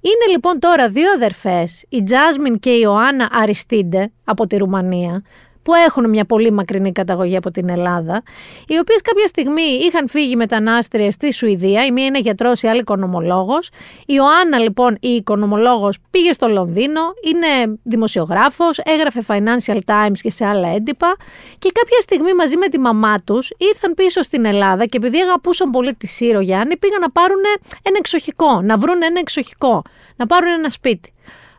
Είναι 0.00 0.30
λοιπόν 0.30 0.58
τώρα 0.58 0.88
δύο 0.88 1.12
αδερφές, 1.12 1.84
η 1.88 2.02
Τζάσμιν 2.02 2.58
και 2.58 2.70
η 2.70 2.80
Ιωάννα 2.82 3.28
Αριστίντε 3.32 4.12
από 4.24 4.46
τη 4.46 4.56
Ρουμανία, 4.56 5.22
που 5.68 5.74
έχουν 5.74 6.08
μια 6.08 6.24
πολύ 6.24 6.50
μακρινή 6.50 6.92
καταγωγή 6.92 7.36
από 7.36 7.50
την 7.50 7.68
Ελλάδα, 7.68 8.22
οι 8.66 8.78
οποίες 8.78 9.00
κάποια 9.00 9.26
στιγμή 9.26 9.62
είχαν 9.62 10.08
φύγει 10.08 10.36
μετανάστριες 10.36 11.14
στη 11.14 11.32
Σουηδία, 11.32 11.84
η 11.84 11.92
μία 11.92 12.04
είναι 12.04 12.18
γιατρός, 12.18 12.62
η 12.62 12.68
άλλη 12.68 12.80
οικονομολόγος. 12.80 13.68
Η 14.00 14.04
Ιωάννα, 14.06 14.58
λοιπόν, 14.58 14.96
η 15.00 15.08
οικονομολόγος, 15.08 15.98
πήγε 16.10 16.32
στο 16.32 16.48
Λονδίνο, 16.48 17.00
είναι 17.24 17.78
δημοσιογράφος, 17.82 18.78
έγραφε 18.78 19.24
Financial 19.26 19.78
Times 19.86 20.18
και 20.20 20.30
σε 20.30 20.46
άλλα 20.46 20.68
έντυπα. 20.68 21.16
Και 21.58 21.70
κάποια 21.72 22.00
στιγμή 22.00 22.34
μαζί 22.34 22.56
με 22.56 22.68
τη 22.68 22.78
μαμά 22.78 23.20
τους 23.20 23.50
ήρθαν 23.58 23.94
πίσω 23.94 24.22
στην 24.22 24.44
Ελλάδα 24.44 24.84
και 24.84 24.96
επειδή 24.96 25.18
αγαπούσαν 25.20 25.70
πολύ 25.70 25.94
τη 25.96 26.06
Σύρο 26.06 26.40
Γιάννη, 26.40 26.76
πήγαν 26.76 27.00
να 27.00 27.10
πάρουν 27.10 27.40
ένα 27.82 27.96
εξοχικό, 27.98 28.60
να 28.62 28.78
βρουν 28.78 29.02
ένα 29.02 29.20
εξοχικό, 29.20 29.82
να 30.16 30.26
πάρουν 30.26 30.48
ένα 30.48 30.70
σπίτι. 30.70 31.12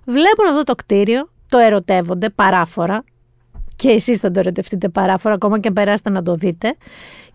Βλέπουν 0.05 0.47
αυτό 0.47 0.63
το 0.63 0.75
κτίριο, 0.75 1.29
το 1.49 1.57
ερωτεύονται 1.57 2.29
παράφορα, 2.29 3.03
και 3.79 3.89
εσείς 3.89 4.19
θα 4.19 4.31
το 4.31 4.39
ερωτευτείτε 4.39 4.89
παράφορα, 4.89 5.33
ακόμα 5.33 5.59
και 5.59 5.67
αν 5.67 5.73
περάσετε 5.73 6.09
να 6.09 6.23
το 6.23 6.35
δείτε. 6.35 6.75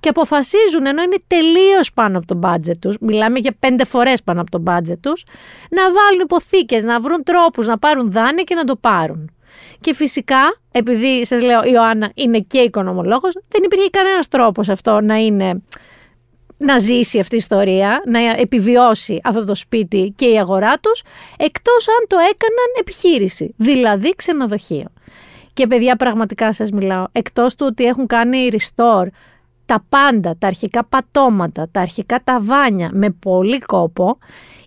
Και 0.00 0.08
αποφασίζουν, 0.08 0.86
ενώ 0.86 1.02
είναι 1.02 1.16
τελείως 1.26 1.92
πάνω 1.92 2.18
από 2.18 2.26
το 2.26 2.34
μπάτζετ 2.34 2.80
τους, 2.80 2.96
μιλάμε 3.00 3.38
για 3.38 3.56
πέντε 3.58 3.84
φορές 3.84 4.22
πάνω 4.22 4.40
από 4.40 4.50
το 4.50 4.58
μπάτζετ 4.58 5.02
τους, 5.02 5.24
να 5.70 5.82
βάλουν 5.82 6.20
υποθήκες, 6.22 6.82
να 6.82 7.00
βρουν 7.00 7.22
τρόπους 7.22 7.66
να 7.66 7.78
πάρουν 7.78 8.12
δάνεια 8.12 8.42
και 8.42 8.54
να 8.54 8.64
το 8.64 8.76
πάρουν. 8.76 9.30
Και 9.80 9.94
φυσικά, 9.94 10.56
επειδή 10.72 11.26
σας 11.26 11.42
λέω 11.42 11.62
η 11.62 11.70
Ιωάννα 11.72 12.10
είναι 12.14 12.38
και 12.38 12.58
οικονομολόγος, 12.58 13.32
δεν 13.48 13.62
υπήρχε 13.64 13.88
κανένας 13.90 14.28
τρόπος 14.28 14.68
αυτό 14.68 15.00
να 15.00 15.16
είναι 15.16 15.62
να 16.56 16.78
ζήσει 16.78 17.18
αυτή 17.18 17.34
η 17.34 17.38
ιστορία, 17.38 18.02
να 18.06 18.18
επιβιώσει 18.36 19.20
αυτό 19.24 19.44
το 19.44 19.54
σπίτι 19.54 20.12
και 20.16 20.26
η 20.26 20.38
αγορά 20.38 20.78
τους, 20.78 21.02
εκτός 21.36 21.88
αν 21.88 22.06
το 22.06 22.16
έκαναν 22.16 22.70
επιχείρηση, 22.80 23.54
δηλαδή 23.56 24.14
ξενοδοχείο. 24.16 24.86
Και 25.54 25.66
παιδιά 25.66 25.96
πραγματικά 25.96 26.52
σας 26.52 26.70
μιλάω, 26.70 27.04
εκτός 27.12 27.54
του 27.54 27.66
ότι 27.68 27.84
έχουν 27.84 28.06
κάνει 28.06 28.48
restore 28.52 29.06
τα 29.66 29.84
πάντα, 29.88 30.36
τα 30.38 30.46
αρχικά 30.46 30.84
πατώματα, 30.84 31.68
τα 31.70 31.80
αρχικά 31.80 32.20
ταβάνια 32.24 32.90
με 32.92 33.10
πολύ 33.10 33.58
κόπο, 33.58 34.18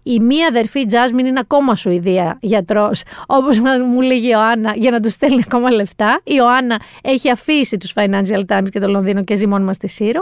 η 0.04 0.20
μία 0.20 0.48
αδερφή 0.48 0.86
Τζάσμιν 0.86 1.26
είναι 1.26 1.40
ακόμα 1.40 1.76
Σουηδία 1.76 2.38
γιατρός, 2.42 3.04
όπως 3.28 3.60
μου 3.60 4.02
λέγει 4.02 4.26
η 4.26 4.30
Ιωάννα, 4.32 4.74
για 4.76 4.92
να 4.92 5.00
τους 5.00 5.14
στέλνει 5.14 5.42
ακόμα 5.46 5.72
λεφτά. 5.72 6.20
Η 6.24 6.32
Ιωάννα 6.36 6.82
έχει 7.02 7.30
αφήσει 7.30 7.78
τους 7.78 7.94
Financial 7.96 8.46
Times 8.48 8.68
και 8.72 8.80
το 8.80 8.88
Λονδίνο 8.88 9.24
και 9.24 9.36
ζει 9.36 9.48
μόνιμα 9.48 9.74
στη 9.74 9.88
Σύρο 9.88 10.22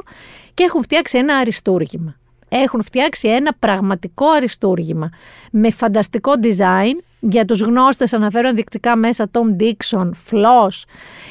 και 0.53 0.63
έχουν 0.63 0.81
φτιάξει 0.81 1.17
ένα 1.17 1.35
αριστούργημα. 1.35 2.15
Έχουν 2.49 2.83
φτιάξει 2.83 3.27
ένα 3.27 3.55
πραγματικό 3.59 4.29
αριστούργημα 4.29 5.09
με 5.51 5.71
φανταστικό 5.71 6.31
design, 6.41 7.03
για 7.19 7.45
τους 7.45 7.61
γνώστες 7.61 8.13
αναφέρω 8.13 8.47
ενδεικτικά 8.47 8.95
μέσα 8.95 9.29
Tom 9.31 9.61
Dixon, 9.61 10.09
Floss 10.29 10.83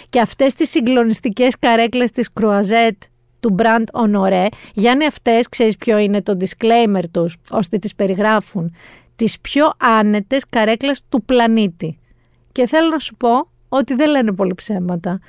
και 0.09 0.21
αυτές 0.21 0.55
τις 0.55 0.71
συγκλονιστικές 0.71 1.59
καρέκλες 1.59 2.11
της 2.11 2.29
Croisette 2.41 3.07
του 3.41 3.55
Brand 3.59 3.85
Honoré. 3.93 4.47
Γιάννη 4.75 5.07
αυτές, 5.07 5.49
ξέρεις 5.49 5.77
ποιο 5.77 5.99
είναι 5.99 6.23
το 6.23 6.37
disclaimer 6.41 7.03
τους, 7.11 7.37
ώστε 7.51 7.79
τις 7.79 7.95
περιγράφουν, 7.95 8.75
τις 9.17 9.41
πιο 9.41 9.73
άνετες 9.79 10.45
καρέκλες 10.49 11.03
του 11.09 11.23
πλανήτη. 11.23 11.99
Και 12.53 12.67
θέλω 12.67 12.89
να 12.89 12.99
σου 12.99 13.15
πω 13.17 13.49
ότι 13.69 13.95
δεν 13.95 14.11
λένε 14.11 14.35
πολύ 14.35 14.55
ψέματα. 14.55 15.21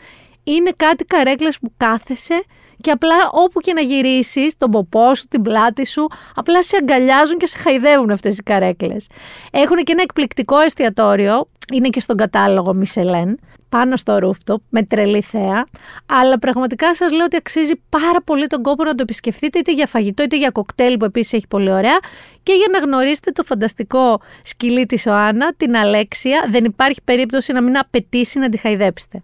Είναι 0.48 0.72
κάτι 0.76 1.06
καρέκλες 1.06 1.60
που 1.60 1.74
κάθεσαι 1.78 2.44
και 2.82 2.92
απλά 2.92 3.16
όπου 3.32 3.60
και 3.60 3.74
να 3.74 3.82
γυρίσεις, 3.82 4.58
τον 4.58 4.72
ποπό 4.72 5.16
σου, 5.16 5.26
την 5.28 5.42
πλάτη 5.42 5.86
σου, 5.86 6.08
απλά 6.36 6.64
σε 6.64 6.78
αγκαλιάζουν 6.82 7.38
και 7.38 7.48
σε 7.48 7.58
χαϊδεύουν 7.58 8.12
αυτές 8.12 8.38
οι 8.38 8.44
καρέκλες. 8.44 9.08
Έχουν 9.52 9.78
και 9.78 9.92
ένα 9.92 10.02
εκπληκτικό 10.02 10.60
εστιατόριο, 10.60 11.48
είναι 11.74 11.90
και 11.90 12.00
στον 12.00 12.16
κατάλογο 12.16 12.74
Μισελέν, 12.74 13.40
πάνω 13.70 13.96
στο 13.96 14.18
rooftop, 14.22 14.58
με 14.70 14.84
τρελή 14.84 15.22
θέα. 15.22 15.66
Αλλά 16.06 16.40
πραγματικά 16.40 16.96
σας 16.96 17.12
λέω 17.12 17.26
ότι 17.26 17.36
αξίζει 17.36 17.74
πάρα 17.90 18.22
πολύ 18.22 18.48
τον 18.48 18.62
κόπο 18.62 18.84
να 18.84 18.96
το 18.96 19.02
επισκεφτείτε, 19.02 19.60
είτε 19.60 19.74
για 19.74 19.88
φαγητό 19.88 20.24
είτε 20.24 20.38
για 20.38 20.50
κοκτέιλ 20.50 20.98
που 20.98 21.06
επίσης 21.06 21.34
έχει 21.34 21.48
πολύ 21.48 21.72
ωραία, 21.72 21.98
και 22.44 22.54
για 22.54 22.68
να 22.72 22.78
γνωρίσετε 22.78 23.32
το 23.32 23.44
φανταστικό 23.44 24.22
σκυλί 24.44 24.86
της 24.86 25.06
Οάννα, 25.08 25.54
την 25.58 25.76
Αλέξια. 25.76 26.48
Δεν 26.50 26.66
υπάρχει 26.66 27.00
περίπτωση 27.04 27.54
να 27.54 27.62
μην 27.62 27.78
απαιτήσει 27.78 28.40
να 28.40 28.50
τη 28.50 28.58
χαϊδέψετε. 28.58 29.24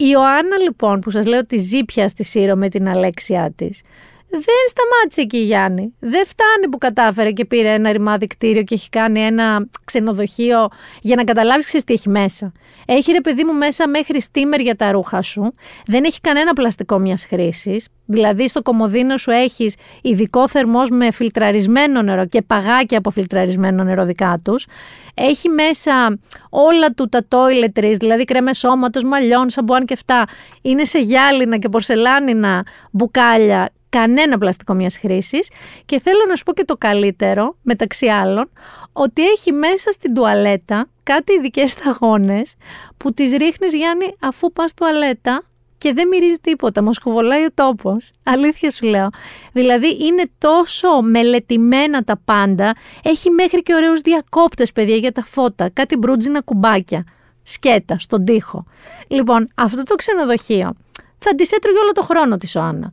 Η 0.00 0.08
Ιωάννα 0.08 0.56
λοιπόν 0.56 1.00
που 1.00 1.10
σας 1.10 1.26
λέω 1.26 1.38
ότι 1.38 1.58
ζει 1.58 1.84
πια 1.84 2.08
στη 2.08 2.24
Σύρο 2.24 2.56
με 2.56 2.68
την 2.68 2.88
αλέξιά 2.88 3.52
της 3.56 3.82
δεν 4.30 4.42
σταμάτησε 4.68 5.20
εκεί 5.20 5.38
Γιάννη. 5.38 5.94
Δεν 5.98 6.26
φτάνει 6.26 6.68
που 6.70 6.78
κατάφερε 6.78 7.30
και 7.30 7.44
πήρε 7.44 7.72
ένα 7.72 7.92
ρημάδι 7.92 8.26
κτίριο 8.26 8.62
και 8.62 8.74
έχει 8.74 8.88
κάνει 8.88 9.20
ένα 9.20 9.68
ξενοδοχείο 9.84 10.68
για 11.00 11.16
να 11.16 11.24
καταλάβεις 11.24 11.64
ξέρεις 11.64 11.86
τι 11.86 11.92
έχει 11.92 12.08
μέσα. 12.08 12.52
Έχει 12.86 13.12
ρε 13.12 13.20
παιδί 13.20 13.44
μου 13.44 13.52
μέσα 13.52 13.88
μέχρι 13.88 14.20
στήμερ 14.20 14.60
για 14.60 14.76
τα 14.76 14.90
ρούχα 14.92 15.22
σου. 15.22 15.52
Δεν 15.86 16.04
έχει 16.04 16.20
κανένα 16.20 16.52
πλαστικό 16.52 16.98
μιας 16.98 17.24
χρήσης. 17.24 17.88
Δηλαδή 18.06 18.48
στο 18.48 18.62
κομμωδίνο 18.62 19.16
σου 19.16 19.30
έχεις 19.30 19.74
ειδικό 20.02 20.48
θερμός 20.48 20.90
με 20.90 21.10
φιλτραρισμένο 21.10 22.02
νερό 22.02 22.26
και 22.26 22.42
παγάκια 22.42 22.98
από 22.98 23.10
φιλτραρισμένο 23.10 23.84
νερό 23.84 24.04
δικά 24.04 24.40
τους. 24.44 24.66
Έχει 25.14 25.48
μέσα 25.48 26.18
όλα 26.50 26.90
του 26.90 27.08
τα 27.08 27.26
toiletries, 27.28 27.94
δηλαδή 27.98 28.24
κρέμες 28.24 28.58
σώματος, 28.58 29.04
μαλλιών, 29.04 29.50
σαμπουάν 29.50 29.84
και 29.84 29.94
αυτά. 29.94 30.24
Είναι 30.62 30.84
σε 30.84 30.98
γυάλινα 30.98 31.56
και 31.58 31.68
πορσελάνινα 31.68 32.66
μπουκάλια 32.90 33.68
κανένα 33.90 34.38
πλαστικό 34.38 34.74
μιας 34.74 34.98
χρήσης 34.98 35.50
και 35.84 36.00
θέλω 36.00 36.24
να 36.28 36.36
σου 36.36 36.42
πω 36.42 36.52
και 36.52 36.64
το 36.64 36.76
καλύτερο, 36.76 37.56
μεταξύ 37.62 38.06
άλλων, 38.06 38.50
ότι 38.92 39.26
έχει 39.26 39.52
μέσα 39.52 39.90
στην 39.90 40.14
τουαλέτα 40.14 40.88
κάτι 41.02 41.32
ειδικές 41.32 41.70
σταγόνες 41.70 42.54
που 42.96 43.12
τις 43.12 43.32
ρίχνεις 43.32 43.74
Γιάννη 43.74 44.14
αφού 44.20 44.52
πας 44.52 44.74
τουαλέτα 44.74 45.42
και 45.78 45.92
δεν 45.92 46.08
μυρίζει 46.08 46.38
τίποτα. 46.40 46.82
Μου 46.82 46.92
σκουβολάει 46.92 47.44
ο 47.44 47.52
τόπος. 47.54 48.10
Αλήθεια 48.22 48.70
σου 48.70 48.86
λέω. 48.86 49.08
Δηλαδή 49.52 49.96
είναι 50.04 50.30
τόσο 50.38 51.02
μελετημένα 51.02 52.02
τα 52.02 52.20
πάντα. 52.24 52.74
Έχει 53.02 53.30
μέχρι 53.30 53.62
και 53.62 53.74
ωραίους 53.74 54.00
διακόπτες, 54.00 54.72
παιδιά, 54.72 54.96
για 54.96 55.12
τα 55.12 55.24
φώτα. 55.24 55.70
Κάτι 55.72 55.96
μπρούτζινα 55.96 56.40
κουμπάκια. 56.40 57.04
Σκέτα, 57.42 57.98
στον 57.98 58.24
τοίχο. 58.24 58.64
Λοιπόν, 59.08 59.48
αυτό 59.54 59.82
το 59.82 59.94
ξενοδοχείο 59.94 60.74
θα 61.18 61.34
τη 61.34 61.48
έτρωγε 61.56 61.78
όλο 61.78 61.92
το 61.92 62.02
χρόνο 62.02 62.36
τη 62.36 62.58
ο 62.58 62.60
Άννα. 62.60 62.92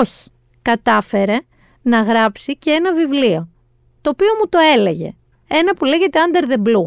Όχι. 0.00 0.30
Κατάφερε 0.62 1.36
να 1.82 2.00
γράψει 2.00 2.56
και 2.56 2.70
ένα 2.70 2.94
βιβλίο. 2.94 3.48
Το 4.00 4.10
οποίο 4.10 4.28
μου 4.40 4.48
το 4.48 4.58
έλεγε. 4.74 5.14
Ένα 5.48 5.74
που 5.74 5.84
λέγεται 5.84 6.18
Under 6.26 6.50
the 6.50 6.56
Blue. 6.56 6.86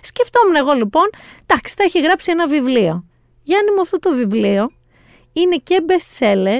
Σκεφτόμουν 0.00 0.56
εγώ 0.56 0.72
λοιπόν, 0.72 1.10
εντάξει, 1.46 1.74
θα 1.78 1.84
έχει 1.84 2.00
γράψει 2.00 2.30
ένα 2.30 2.46
βιβλίο. 2.46 3.04
Γιάννη 3.42 3.70
μου 3.70 3.80
αυτό 3.80 3.98
το 3.98 4.12
βιβλίο 4.12 4.70
είναι 5.32 5.56
και 5.56 5.84
best 5.86 6.18
seller 6.18 6.58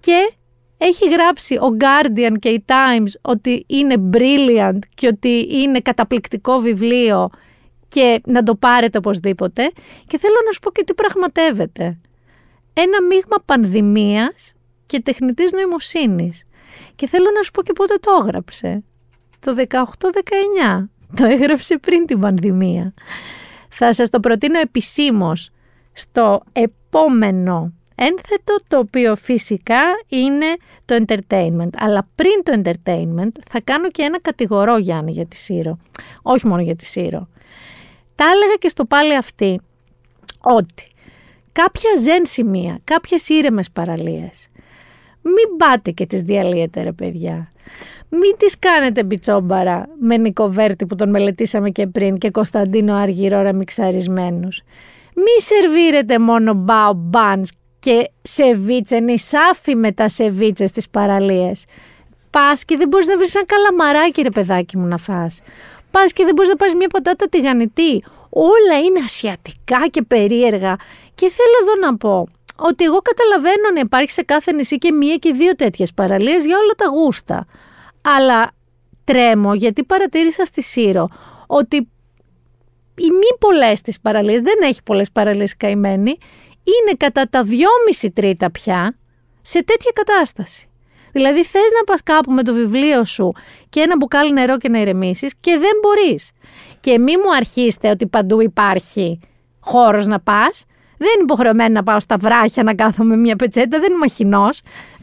και 0.00 0.32
έχει 0.78 1.08
γράψει 1.08 1.54
ο 1.54 1.76
Guardian 1.80 2.34
και 2.38 2.48
η 2.48 2.64
Times 2.66 3.12
ότι 3.22 3.64
είναι 3.66 3.94
brilliant 4.12 4.78
και 4.94 5.06
ότι 5.06 5.48
είναι 5.50 5.80
καταπληκτικό 5.80 6.58
βιβλίο 6.58 7.30
και 7.88 8.20
να 8.26 8.42
το 8.42 8.54
πάρετε 8.54 8.98
οπωσδήποτε. 8.98 9.70
Και 10.06 10.18
θέλω 10.18 10.36
να 10.46 10.52
σου 10.52 10.60
πω 10.60 10.70
και 10.70 10.84
τι 10.84 10.94
πραγματεύεται. 10.94 11.98
Ένα 12.72 13.02
μείγμα 13.02 13.36
πανδημίας 13.44 14.55
και 14.86 15.00
τεχνητής 15.00 15.52
νοημοσύνης. 15.52 16.44
Και 16.94 17.06
θέλω 17.06 17.26
να 17.36 17.42
σου 17.42 17.50
πω 17.50 17.62
και 17.62 17.72
πότε 17.72 17.94
το 17.94 18.10
έγραψε. 18.22 18.82
Το 19.38 19.54
18-19. 19.68 20.88
Το 21.16 21.24
έγραψε 21.24 21.78
πριν 21.78 22.06
την 22.06 22.20
πανδημία. 22.20 22.94
Θα 23.68 23.92
σας 23.92 24.08
το 24.08 24.20
προτείνω 24.20 24.58
επισήμως 24.58 25.50
στο 25.92 26.42
επόμενο 26.52 27.72
ένθετο 27.94 28.56
το 28.68 28.78
οποίο 28.78 29.16
φυσικά 29.16 29.82
είναι 30.08 30.46
το 30.84 31.04
entertainment. 31.06 31.70
Αλλά 31.78 32.08
πριν 32.14 32.42
το 32.42 32.60
entertainment 32.62 33.30
θα 33.48 33.60
κάνω 33.64 33.90
και 33.90 34.02
ένα 34.02 34.20
κατηγορό 34.20 34.76
Γιάννη 34.76 35.12
για 35.12 35.26
τη 35.26 35.36
Σύρο. 35.36 35.78
Όχι 36.22 36.46
μόνο 36.46 36.62
για 36.62 36.76
τη 36.76 36.84
Σύρο. 36.84 37.28
Τα 38.14 38.24
έλεγα 38.24 38.54
και 38.58 38.68
στο 38.68 38.84
πάλι 38.84 39.16
αυτή 39.16 39.60
ότι 40.40 40.90
κάποια 41.52 41.90
ζεν 41.98 42.26
σημεία, 42.26 42.78
κάποιες 42.84 43.28
ήρεμες 43.28 43.70
παραλίες, 43.70 44.48
μην 45.26 45.56
πάτε 45.56 45.90
και 45.90 46.06
τις 46.06 46.20
διαλύετε 46.20 46.82
ρε 46.82 46.92
παιδιά. 46.92 47.52
Μην 48.08 48.36
τις 48.38 48.58
κάνετε 48.58 49.04
μπιτσόμπαρα 49.04 49.88
με 50.00 50.16
Νικοβέρτη 50.16 50.86
που 50.86 50.94
τον 50.94 51.10
μελετήσαμε 51.10 51.70
και 51.70 51.86
πριν 51.86 52.18
και 52.18 52.30
Κωνσταντίνο 52.30 52.94
Αργυρόρα 52.94 53.52
μιξαρισμένους. 53.52 54.62
Μη 55.14 55.42
σερβίρετε 55.42 56.18
μόνο 56.18 56.52
μπάο 56.54 56.92
μπάνς 56.94 57.50
και 57.78 58.10
σεβίτσε, 58.22 58.98
νησάφι 58.98 59.76
με 59.76 59.92
τα 59.92 60.08
σεβίτσες 60.08 60.68
στις 60.68 60.88
παραλίες. 60.88 61.64
Πας 62.30 62.64
και 62.64 62.76
δεν 62.76 62.88
μπορείς 62.88 63.06
να 63.06 63.16
βρεις 63.16 63.34
ένα 63.34 63.44
καλαμαράκι 63.44 64.22
ρε 64.22 64.30
παιδάκι 64.30 64.76
μου 64.76 64.86
να 64.86 64.96
φας. 64.96 65.40
Πας 65.90 66.12
και 66.12 66.24
δεν 66.24 66.34
μπορείς 66.34 66.50
να 66.50 66.56
πάρεις 66.56 66.74
μια 66.74 66.88
πατάτα 66.88 67.28
τηγανιτή. 67.28 68.04
Όλα 68.30 68.78
είναι 68.86 69.00
ασιατικά 69.04 69.86
και 69.90 70.02
περίεργα. 70.02 70.76
Και 71.14 71.30
θέλω 71.30 71.56
εδώ 71.62 71.86
να 71.86 71.96
πω 71.96 72.26
ότι 72.56 72.84
εγώ 72.84 72.98
καταλαβαίνω 72.98 73.70
να 73.74 73.80
υπάρχει 73.80 74.10
σε 74.10 74.22
κάθε 74.22 74.52
νησί 74.52 74.78
και 74.78 74.92
μία 74.92 75.16
και 75.16 75.32
δύο 75.32 75.54
τέτοιες 75.54 75.92
παραλίες 75.94 76.44
για 76.44 76.56
όλα 76.58 76.72
τα 76.76 76.86
γούστα. 76.86 77.46
Αλλά 78.18 78.50
τρέμω 79.04 79.54
γιατί 79.54 79.84
παρατήρησα 79.84 80.44
στη 80.44 80.62
Σύρο 80.62 81.08
ότι 81.46 81.76
οι 82.96 83.10
μη 83.10 83.36
πολλές 83.38 83.80
τις 83.80 84.00
παραλίες, 84.00 84.40
δεν 84.40 84.54
έχει 84.62 84.82
πολλές 84.82 85.10
παραλίες 85.10 85.56
καημένη, 85.56 86.18
είναι 86.62 86.96
κατά 86.96 87.28
τα 87.30 87.42
δυόμιση 87.42 88.10
τρίτα 88.10 88.50
πια 88.50 88.98
σε 89.42 89.64
τέτοια 89.64 89.90
κατάσταση. 89.94 90.68
Δηλαδή 91.12 91.44
θες 91.44 91.70
να 91.78 91.84
πας 91.84 92.02
κάπου 92.02 92.32
με 92.32 92.42
το 92.42 92.52
βιβλίο 92.52 93.04
σου 93.04 93.32
και 93.68 93.80
ένα 93.80 93.96
μπουκάλι 93.96 94.32
νερό 94.32 94.56
και 94.56 94.68
να 94.68 94.80
ηρεμήσεις 94.80 95.34
και 95.40 95.50
δεν 95.50 95.70
μπορείς. 95.82 96.30
Και 96.80 96.98
μη 96.98 97.16
μου 97.16 97.34
αρχίστε 97.36 97.90
ότι 97.90 98.06
παντού 98.06 98.40
υπάρχει 98.40 99.20
χώρος 99.60 100.06
να 100.06 100.20
πας, 100.20 100.64
δεν 100.98 101.08
είναι 101.14 101.22
υποχρεωμένη 101.22 101.72
να 101.72 101.82
πάω 101.82 102.00
στα 102.00 102.16
βράχια 102.16 102.62
να 102.62 102.74
κάθομαι 102.74 103.16
μια 103.16 103.36
πετσέτα, 103.36 103.78
δεν 103.78 103.90
είμαι 103.90 103.98
μαχινό. 103.98 104.48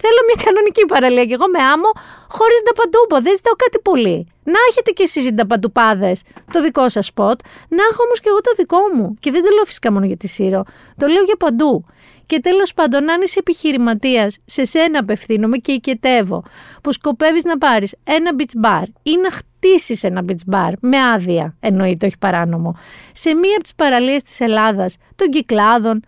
Θέλω 0.04 0.20
μια 0.28 0.44
κανονική 0.46 0.86
παραλία 0.86 1.26
και 1.26 1.34
εγώ 1.34 1.48
με 1.48 1.60
άμμο, 1.74 1.92
χωρίς 2.28 2.60
παντούπα. 2.76 3.22
Δεν 3.22 3.34
ζητάω 3.36 3.54
κάτι 3.54 3.80
πολύ. 3.80 4.28
Να 4.44 4.60
έχετε 4.70 4.92
κι 4.92 5.02
εσείς 5.02 5.30
παντουπάδε 5.48 6.12
το 6.52 6.62
δικό 6.62 6.90
σας 6.90 7.06
σποτ, 7.06 7.40
να 7.68 7.84
έχω 7.92 8.04
όμως 8.04 8.20
κι 8.20 8.28
εγώ 8.28 8.42
το 8.42 8.52
δικό 8.58 8.82
μου. 8.96 9.16
Και 9.20 9.32
δεν 9.32 9.42
το 9.44 9.50
λέω 9.56 9.64
φυσικά 9.64 9.92
μόνο 9.92 10.06
για 10.06 10.18
τη 10.18 10.28
Σύρο. 10.28 10.64
Το 10.98 11.08
λέω 11.08 11.24
για 11.24 11.36
παντού. 11.36 11.84
Και 12.26 12.40
τέλος 12.40 12.74
πάντων, 12.74 13.10
αν 13.10 13.22
είσαι 13.22 13.40
επιχειρηματίας, 13.40 14.38
σε 14.46 14.66
σένα 14.66 15.00
απευθύνομαι 15.00 15.58
και 15.58 15.72
οικετεύω 15.72 16.44
που 16.82 16.92
σκοπεύεις 16.92 17.44
να 17.44 17.58
πάρεις 17.58 17.96
ένα 18.04 18.32
beach 18.38 18.66
bar 18.66 18.86
ή 19.04 19.18
να 19.18 19.32
χτίσει 19.32 19.53
ένα 20.02 20.24
beach 20.28 20.54
bar 20.54 20.72
με 20.80 20.98
άδεια, 20.98 21.56
εννοείται, 21.60 22.06
όχι 22.06 22.18
παράνομο, 22.18 22.76
σε 23.12 23.34
μία 23.34 23.54
από 23.54 23.64
τις 23.64 23.76
παραλίες 23.76 24.24
της 24.24 24.40
Ελλάδας, 24.40 24.98
των 25.16 25.30
Κυκλάδων, 25.30 26.04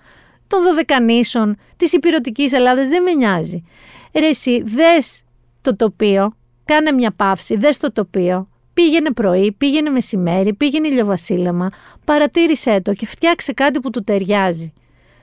των 0.48 0.64
Δωδεκανήσων, 0.64 1.58
της 1.78 1.94
υπηρετικής 1.94 2.52
Ελλάδας, 2.52 2.88
δεν 2.88 3.04
με 3.04 3.12
νοιάζει. 3.12 3.64
Ρε, 4.14 4.28
εσύ, 4.28 4.64
δες 4.66 5.22
το 5.62 5.76
τοπίο, 5.76 6.36
κάνε 6.66 6.92
μια 6.92 7.12
παύση, 7.12 7.58
δες 7.58 7.78
το 7.78 7.92
τοπίο, 7.92 8.48
Πήγαινε 8.76 9.12
πρωί, 9.12 9.52
πήγαινε 9.52 9.90
μεσημέρι, 9.90 10.54
πήγαινε 10.54 10.88
ηλιοβασίλεμα, 10.88 11.70
παρατήρησέ 12.06 12.82
το 12.82 12.94
και 12.94 13.06
φτιάξε 13.06 13.54
κάτι 13.54 13.80
που 13.80 13.90
του 13.90 14.02
ταιριάζει. 14.02 14.74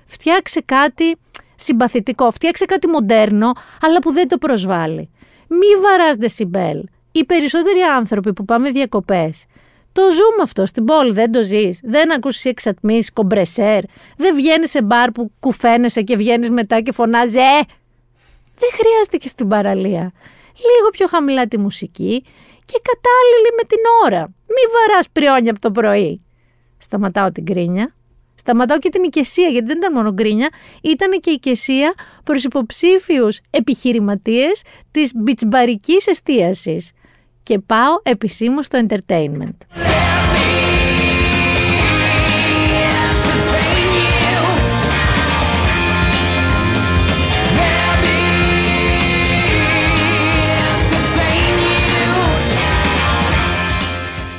Φτιάξε 0.07 0.61
κάτι 0.65 1.17
συμπαθητικό, 1.57 2.31
φτιάξε 2.31 2.65
κάτι 2.65 2.87
μοντέρνο, 2.87 3.53
αλλά 3.81 3.99
που 3.99 4.13
δεν 4.13 4.29
το 4.29 4.39
προσβάλλει. 4.39 5.11
Μη 5.49 5.81
βαράς 5.83 6.17
δεσιμπέλ. 6.17 6.85
Οι 7.13 7.25
περισσότεροι 7.25 7.81
άνθρωποι 7.81 8.33
που 8.33 8.45
πάμε 8.45 8.71
διακοπές, 8.71 9.45
το 9.93 10.03
ζούμε 10.11 10.43
αυτό 10.43 10.67
στην 10.67 10.85
πόλη, 10.85 11.13
δεν 11.13 11.33
το 11.33 11.43
ζεις. 11.43 11.81
Δεν 11.83 12.13
ακούσεις 12.13 12.45
εξατμίσεις, 12.45 13.13
κομπρεσέρ. 13.13 13.83
Δεν 14.17 14.35
βγαίνεις 14.35 14.71
σε 14.71 14.83
μπαρ 14.83 15.11
που 15.11 15.33
κουφαίνεσαι 15.41 16.03
και 16.03 16.17
βγαίνεις 16.17 16.51
μετά 16.51 16.81
και 16.81 16.93
φωνάζεις 16.93 17.35
«Ε!» 17.35 17.61
Δεν 18.59 18.71
χρειάζεται 18.73 19.17
και 19.17 19.29
στην 19.29 19.49
παραλία. 19.49 20.13
Λίγο 20.57 20.89
πιο 20.93 21.07
χαμηλά 21.07 21.47
τη 21.47 21.59
μουσική 21.59 22.25
και 22.65 22.81
κατάλληλη 22.83 23.51
με 23.57 23.63
την 23.67 23.79
ώρα. 24.05 24.27
Μη 24.27 24.73
βαράς 24.73 25.07
πριόνια 25.13 25.51
από 25.51 25.61
το 25.61 25.71
πρωί. 25.71 26.21
Σταματάω 26.79 27.33
την 27.33 27.45
κρίνια 27.45 27.95
Σταματάω 28.45 28.79
και 28.79 28.89
την 28.89 29.03
οικεσία, 29.03 29.49
γιατί 29.49 29.67
δεν 29.67 29.77
ήταν 29.77 29.93
μόνο 29.93 30.13
γκρίνια, 30.13 30.49
ήταν 30.83 31.21
και 31.21 31.31
η 31.31 31.33
οικεσία 31.33 31.95
προς 32.25 32.45
υποψήφιους 32.45 33.41
επιχειρηματίες 33.51 34.63
της 34.91 35.13
μπιτσμπαρικής 35.15 36.07
εστίασης. 36.07 36.91
Και 37.43 37.59
πάω 37.59 38.01
επισήμως 38.03 38.67
στο 38.67 38.87
entertainment. 38.89 39.57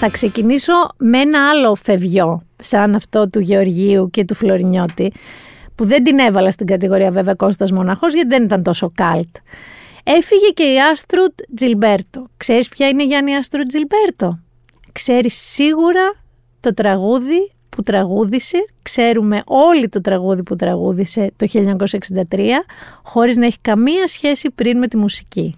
Θα 0.05 0.11
ξεκινήσω 0.11 0.73
με 0.97 1.19
ένα 1.19 1.49
άλλο 1.49 1.75
φευγιό 1.75 2.41
σαν 2.59 2.95
αυτό 2.95 3.29
του 3.29 3.39
Γεωργίου 3.39 4.09
και 4.09 4.25
του 4.25 4.35
Φλωρινιώτη, 4.35 5.11
που 5.75 5.85
δεν 5.85 6.03
την 6.03 6.19
έβαλα 6.19 6.51
στην 6.51 6.65
κατηγορία 6.65 7.11
βέβαια 7.11 7.33
Κώστας 7.33 7.71
Μοναχός 7.71 8.13
γιατί 8.13 8.27
δεν 8.27 8.43
ήταν 8.43 8.63
τόσο 8.63 8.91
καλτ. 8.95 9.35
Έφυγε 10.03 10.49
και 10.53 10.63
η 10.63 10.79
Άστρουτ 10.91 11.33
Τζιλμπέρτο. 11.55 12.27
Ξέρεις 12.37 12.69
ποια 12.69 12.87
είναι 12.87 13.03
η 13.03 13.05
Γιάννη 13.05 13.35
Άστρουτ 13.35 13.67
Τζιλμπέρτο; 13.67 14.39
Ξέρεις 14.91 15.33
σίγουρα 15.33 16.15
το 16.59 16.73
τραγούδι 16.73 17.51
που 17.69 17.83
τραγούδισε, 17.83 18.65
ξέρουμε 18.81 19.41
όλοι 19.45 19.89
το 19.89 20.01
τραγούδι 20.01 20.43
που 20.43 20.55
τραγούδισε 20.55 21.31
το 21.35 21.47
1963, 22.29 22.39
χωρίς 23.03 23.37
να 23.37 23.45
έχει 23.45 23.57
καμία 23.61 24.07
σχέση 24.07 24.49
πριν 24.49 24.77
με 24.77 24.87
τη 24.87 24.97
μουσική. 24.97 25.57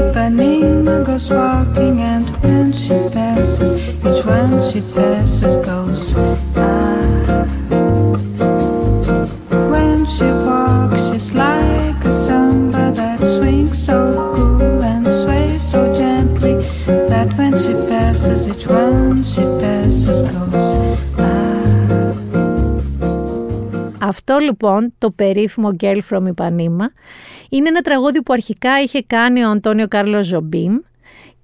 Ipanema 0.00 0.96
goes 1.06 1.26
walking 1.36 1.96
and 2.12 2.26
when 2.42 2.68
she 2.82 2.96
passes, 3.14 3.70
each 4.08 4.22
one 4.38 4.54
she 4.68 4.80
passes 4.94 5.54
goes 5.66 6.04
ah. 6.56 7.57
Αυτό 24.08 24.38
λοιπόν 24.38 24.94
το 24.98 25.10
περίφημο 25.10 25.76
Girl 25.80 25.98
from 26.10 26.22
Ipanema 26.22 26.86
Είναι 27.48 27.68
ένα 27.68 27.80
τραγούδι 27.80 28.22
που 28.22 28.32
αρχικά 28.32 28.82
είχε 28.82 29.02
κάνει 29.02 29.44
ο 29.44 29.50
Αντώνιο 29.50 29.88
Κάρλος 29.88 30.26
Ζομπίμ 30.26 30.76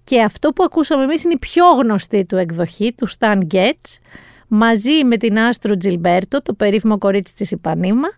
Και 0.05 0.23
αυτό 0.23 0.53
που 0.53 0.65
ακούσαμε 0.65 1.03
εμείς 1.03 1.25
είναι 1.25 1.33
η 1.33 1.39
πιο 1.39 1.65
γνωστή 1.83 2.25
του 2.25 2.37
εκδοχή, 2.37 2.95
του 2.97 3.09
Stan 3.19 3.39
Getz, 3.53 3.99
μαζί 4.49 5.05
με 5.05 5.17
την 5.17 5.39
Άστρουντ 5.39 5.77
Τζιλμπέρτο, 5.77 6.43
το 6.43 6.55
περίφημο 6.55 6.99
κορίτσι 6.99 7.35
της 7.35 7.51
Ιπανίμα, 7.51 8.09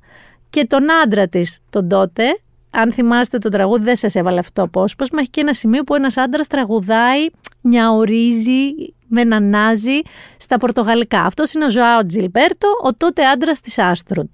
και 0.50 0.66
τον 0.66 0.82
άντρα 1.02 1.28
της, 1.28 1.58
τον 1.70 1.88
τότε, 1.88 2.24
αν 2.70 2.92
θυμάστε 2.92 3.38
το 3.38 3.48
τραγούδι 3.48 3.84
δεν 3.84 3.96
σας 3.96 4.14
έβαλε 4.14 4.38
αυτό 4.38 4.52
το 4.52 4.62
απόσπασμα, 4.62 5.20
έχει 5.20 5.30
και 5.30 5.40
ένα 5.40 5.54
σημείο 5.54 5.84
που 5.84 5.94
ένας 5.94 6.16
άντρας 6.16 6.46
τραγουδάει, 6.46 7.26
νιαουρίζει, 7.60 8.74
με 9.08 9.24
νάζι 9.24 10.00
στα 10.36 10.56
πορτογαλικά. 10.56 11.22
Αυτός 11.22 11.52
είναι 11.52 11.64
ο 11.64 11.70
Ζοάο 11.70 12.02
Τζιλμπέρτο, 12.02 12.68
ο 12.82 12.94
τότε 12.94 13.24
άντρας 13.24 13.60
της 13.60 13.78
Άστρουντ. 13.78 14.28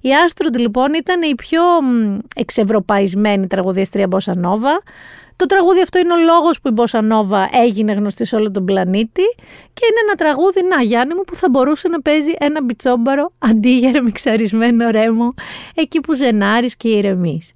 Η 0.00 0.14
Άστρουντ 0.14 0.56
λοιπόν 0.56 0.94
ήταν 0.94 1.22
η 1.22 1.34
πιο 1.34 1.62
μ, 1.82 2.18
εξευρωπαϊσμένη 2.34 3.46
τραγουδίστρια 3.46 4.06
Μπόσα 4.06 4.36
Νόβα. 4.36 4.82
Το 5.36 5.46
τραγούδι 5.46 5.80
αυτό 5.80 5.98
είναι 5.98 6.12
ο 6.12 6.16
λόγος 6.16 6.60
που 6.60 6.68
η 6.68 6.70
Μπόσα 6.70 7.02
Νόβα 7.02 7.48
έγινε 7.52 7.92
γνωστή 7.92 8.24
σε 8.24 8.36
όλο 8.36 8.50
τον 8.50 8.64
πλανήτη 8.64 9.22
και 9.72 9.82
είναι 9.90 10.00
ένα 10.06 10.14
τραγούδι, 10.14 10.62
να 10.62 10.82
Γιάννη 10.82 11.14
μου, 11.14 11.20
που 11.20 11.34
θα 11.34 11.48
μπορούσε 11.50 11.88
να 11.88 12.00
παίζει 12.00 12.32
ένα 12.38 12.62
μπιτσόμπαρο 12.62 13.32
αντί 13.38 13.78
για 13.78 13.92
ρεμιξαρισμένο 13.92 14.90
ρέμο 14.90 15.34
εκεί 15.74 16.00
που 16.00 16.14
ζενάρεις 16.14 16.76
και 16.76 16.88
ηρεμείς. 16.88 17.52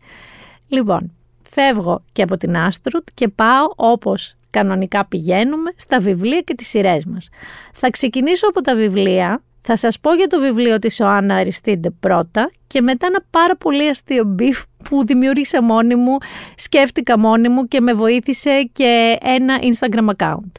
Λοιπόν, 0.68 1.12
φεύγω 1.42 2.04
και 2.12 2.22
από 2.22 2.36
την 2.36 2.56
Άστρουτ 2.56 3.08
και 3.14 3.28
πάω 3.28 3.66
όπως 3.76 4.36
κανονικά 4.50 5.06
πηγαίνουμε 5.06 5.70
στα 5.76 5.98
βιβλία 5.98 6.40
και 6.40 6.54
τις 6.54 6.68
σειρές 6.68 7.04
μας. 7.04 7.28
Θα 7.72 7.90
ξεκινήσω 7.90 8.48
από 8.48 8.60
τα 8.60 8.74
βιβλία, 8.74 9.42
θα 9.60 9.76
σας 9.76 10.00
πω 10.00 10.14
για 10.14 10.26
το 10.26 10.40
βιβλίο 10.40 10.78
της 10.78 10.98
Οάνα 10.98 11.34
Αριστίντε 11.34 11.90
πρώτα 11.90 12.50
και 12.66 12.80
μετά 12.80 13.06
ένα 13.06 13.24
πάρα 13.30 13.56
πολύ 13.56 13.88
αστείο 13.88 14.24
beef 14.24 14.62
που 14.88 15.06
δημιούργησα 15.06 15.62
μόνη 15.62 15.94
μου, 15.94 16.16
σκέφτηκα 16.54 17.18
μόνη 17.18 17.48
μου 17.48 17.68
και 17.68 17.80
με 17.80 17.92
βοήθησε 17.92 18.70
και 18.72 19.18
ένα 19.22 19.58
Instagram 19.60 20.08
account. 20.16 20.52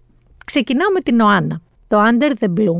Ξεκινάω 0.45 0.91
με 0.93 0.99
την 0.99 1.19
Οάνα. 1.19 1.61
Το 1.87 1.97
Under 2.03 2.31
the 2.39 2.47
Blue 2.59 2.79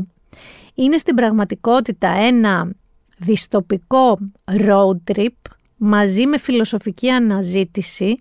είναι 0.74 0.96
στην 0.96 1.14
πραγματικότητα 1.14 2.08
ένα 2.08 2.72
δυστοπικό 3.18 4.18
road 4.44 5.12
trip 5.12 5.52
μαζί 5.76 6.26
με 6.26 6.38
φιλοσοφική 6.38 7.10
αναζήτηση 7.10 8.14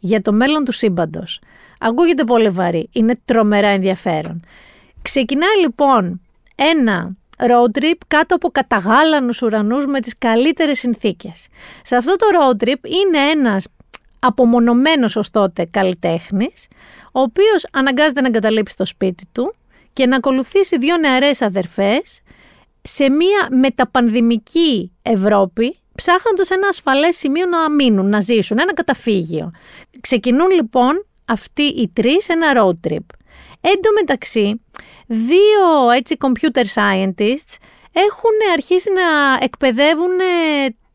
για 0.00 0.22
το 0.22 0.32
μέλλον 0.32 0.64
του 0.64 0.72
σύμπαντος. 0.72 1.40
Ακούγεται 1.80 2.24
πολύ 2.24 2.48
βαρύ, 2.48 2.88
είναι 2.92 3.18
τρομερά 3.24 3.68
ενδιαφέρον. 3.68 4.40
Ξεκινάει 5.02 5.58
λοιπόν 5.60 6.20
ένα 6.54 7.16
road 7.38 7.78
trip 7.78 7.98
κάτω 8.08 8.34
από 8.34 8.48
καταγάλανους 8.48 9.42
ουρανούς 9.42 9.86
με 9.86 10.00
τις 10.00 10.18
καλύτερες 10.18 10.78
συνθήκες. 10.78 11.46
Σε 11.82 11.96
αυτό 11.96 12.16
το 12.16 12.26
road 12.38 12.64
trip 12.64 12.84
είναι 12.84 13.18
ένας 13.30 13.66
απομονωμένος 14.18 15.16
ως 15.16 15.30
τότε 15.30 15.64
καλλιτέχνης, 15.64 16.68
ο 17.12 17.20
οποίος 17.20 17.66
αναγκάζεται 17.72 18.20
να 18.20 18.26
εγκαταλείψει 18.26 18.76
το 18.76 18.84
σπίτι 18.84 19.24
του 19.32 19.54
και 19.92 20.06
να 20.06 20.16
ακολουθήσει 20.16 20.78
δύο 20.78 20.96
νεαρές 20.96 21.42
αδερφές 21.42 22.20
σε 22.82 23.10
μια 23.10 23.48
μεταπανδημική 23.50 24.92
Ευρώπη, 25.02 25.76
ψάχνοντας 25.94 26.50
ένα 26.50 26.68
ασφαλές 26.68 27.16
σημείο 27.16 27.46
να 27.46 27.70
μείνουν, 27.70 28.08
να 28.08 28.20
ζήσουν, 28.20 28.58
ένα 28.58 28.74
καταφύγιο. 28.74 29.50
Ξεκινούν 30.00 30.50
λοιπόν 30.50 31.06
αυτοί 31.24 31.62
οι 31.62 31.90
τρεις 31.92 32.28
ένα 32.28 32.52
road 32.56 32.88
trip. 32.88 33.06
Εν 33.60 33.80
τω 33.82 33.92
μεταξύ, 34.00 34.60
δύο 35.08 35.90
έτσι 35.94 36.16
computer 36.20 36.64
scientists 36.74 37.56
έχουν 37.92 38.34
αρχίσει 38.52 38.92
να 38.92 39.38
εκπαιδεύουν 39.40 40.18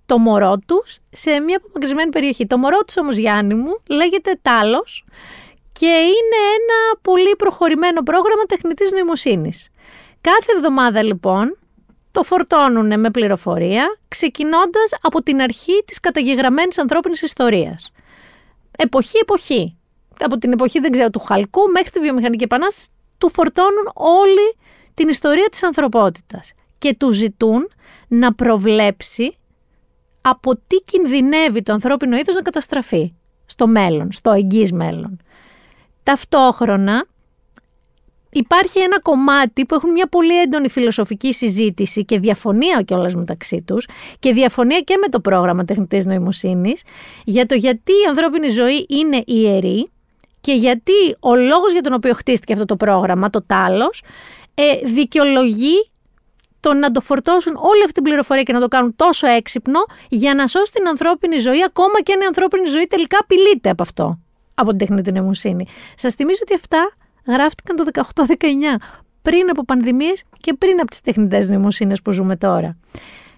το 0.05 0.18
μωρό 0.18 0.57
τους 0.68 0.97
σε 1.09 1.39
μια 1.39 1.57
απομακρυσμένη 1.57 2.09
περιοχή. 2.09 2.47
Το 2.47 2.57
μωρό 2.57 2.80
τους 2.86 2.97
όμως 2.97 3.18
Γιάννη 3.18 3.53
μου 3.53 3.72
λέγεται 3.89 4.39
Τάλος 4.41 5.05
και 5.72 5.86
είναι 5.86 6.39
ένα 6.57 6.99
πολύ 7.01 7.36
προχωρημένο 7.36 8.01
πρόγραμμα 8.01 8.43
τεχνητής 8.43 8.91
νοημοσύνης. 8.91 9.70
Κάθε 10.22 10.51
εβδομάδα 10.55 11.03
λοιπόν 11.03 11.57
το 12.11 12.24
φορτώνουν 12.24 12.99
με 12.99 13.11
πληροφορία 13.11 13.97
ξεκινώντας 14.07 14.93
από 15.01 15.24
την 15.24 15.41
αρχή 15.41 15.84
της 15.86 15.99
καταγεγραμμένης 15.99 16.78
ανθρώπινης 16.78 17.22
ιστορίας. 17.22 17.91
Εποχή-εποχή 18.78 19.78
από 20.20 20.38
την 20.38 20.51
εποχή, 20.51 20.80
δεν 20.80 20.91
ξέρω, 20.91 21.09
του 21.09 21.20
Χαλκού 21.20 21.61
μέχρι 21.74 21.89
τη 21.89 21.99
βιομηχανική 21.99 22.43
επανάσταση, 22.43 22.88
του 23.24 23.30
φορτώνουν 23.30 23.90
όλη 23.94 24.56
την 24.94 25.08
ιστορία 25.08 25.48
της 25.52 25.64
ανθρωπότητας 25.64 26.54
και 26.78 26.96
του 27.00 27.12
ζητούν 27.12 27.70
να 28.08 28.34
προβλέψει 28.34 29.34
από 30.22 30.56
τι 30.56 30.76
κινδυνεύει 30.76 31.62
το 31.62 31.74
ανθρώπινο 31.74 32.18
είδος 32.18 32.36
να 32.36 32.42
καταστραφεί 32.42 33.14
στο 33.46 33.68
μέλλον, 33.68 34.12
στο 34.12 34.32
εγγύς 34.32 34.72
μέλλον. 34.72 35.18
Ταυτόχρονα 36.04 37.06
υπάρχει 38.30 38.80
ένα 38.80 39.00
κομμάτι 39.00 39.66
που 39.66 39.76
έχουν 39.76 39.92
μια 39.92 40.08
πολύ 40.08 40.42
έντονη 40.42 40.70
φιλοσοφική 40.70 41.34
συζήτηση 41.34 42.06
και 42.06 42.20
διαφωνία 42.20 42.82
κιόλας 42.82 43.16
μεταξύ 43.16 43.62
τους 43.68 43.88
και 44.20 44.34
διαφωνία 44.34 44.80
και 44.80 44.98
με 44.98 45.08
το 45.08 45.20
πρόγραμμα 45.20 45.66
τεχνητής 45.66 46.06
νοημοσύνης 46.06 46.84
για 47.26 47.46
το 47.46 47.56
γιατί 47.56 47.92
η 47.92 48.06
ανθρώπινη 48.10 48.50
ζωή 48.50 48.86
είναι 48.90 49.24
ιερή 49.26 49.88
και 50.44 50.54
γιατί 50.54 51.16
ο 51.20 51.36
λόγος 51.36 51.72
για 51.72 51.82
τον 51.82 51.94
οποίο 51.94 52.14
χτίστηκε 52.14 52.54
αυτό 52.54 52.66
το 52.66 52.76
πρόγραμμα, 52.76 53.30
το 53.30 53.44
τάλος, 53.46 54.04
ε, 54.54 54.64
δικαιολογεί 54.84 55.91
το 56.60 56.74
να 56.74 56.91
το 56.91 57.02
φορτώσουν 57.02 57.56
όλη 57.56 57.80
αυτή 57.80 57.91
την 57.91 58.04
πληροφορία 58.04 58.44
και 58.44 58.54
να 58.54 58.60
το 58.60 58.68
κάνουν 58.68 58.96
τόσο 58.96 59.28
έξυπνο 59.28 59.80
για 60.10 60.34
να 60.34 60.48
σώσει 60.48 60.72
την 60.72 60.88
ανθρώπινη 60.88 61.38
ζωή, 61.38 61.64
ακόμα 61.66 62.02
και 62.04 62.14
αν 62.14 62.22
η 62.22 62.26
ανθρώπινη 62.26 62.66
ζωή 62.68 62.88
τελικά 62.88 63.18
απειλείται 63.22 63.70
από 63.70 63.84
αυτό, 63.84 64.20
από 64.54 64.70
την 64.70 64.78
τεχνητή 64.78 65.12
νοημοσύνη. 65.12 65.68
Σας 65.98 66.14
θυμίζω 66.14 66.39
ότι 66.41 66.54
αυτά 66.54 66.91
γράφτηκαν 67.28 67.76
το 67.76 67.84
18-19, 68.16 68.80
πριν 69.22 69.50
από 69.50 69.66
πανδημίες 69.66 70.24
και 70.39 70.54
πριν 70.54 70.80
από 70.80 70.89
τις 70.89 71.02
τεχνητές 71.02 71.50
νοημοσύνες 71.50 72.02
που 72.02 72.12
ζούμε 72.12 72.36
τώρα. 72.36 72.78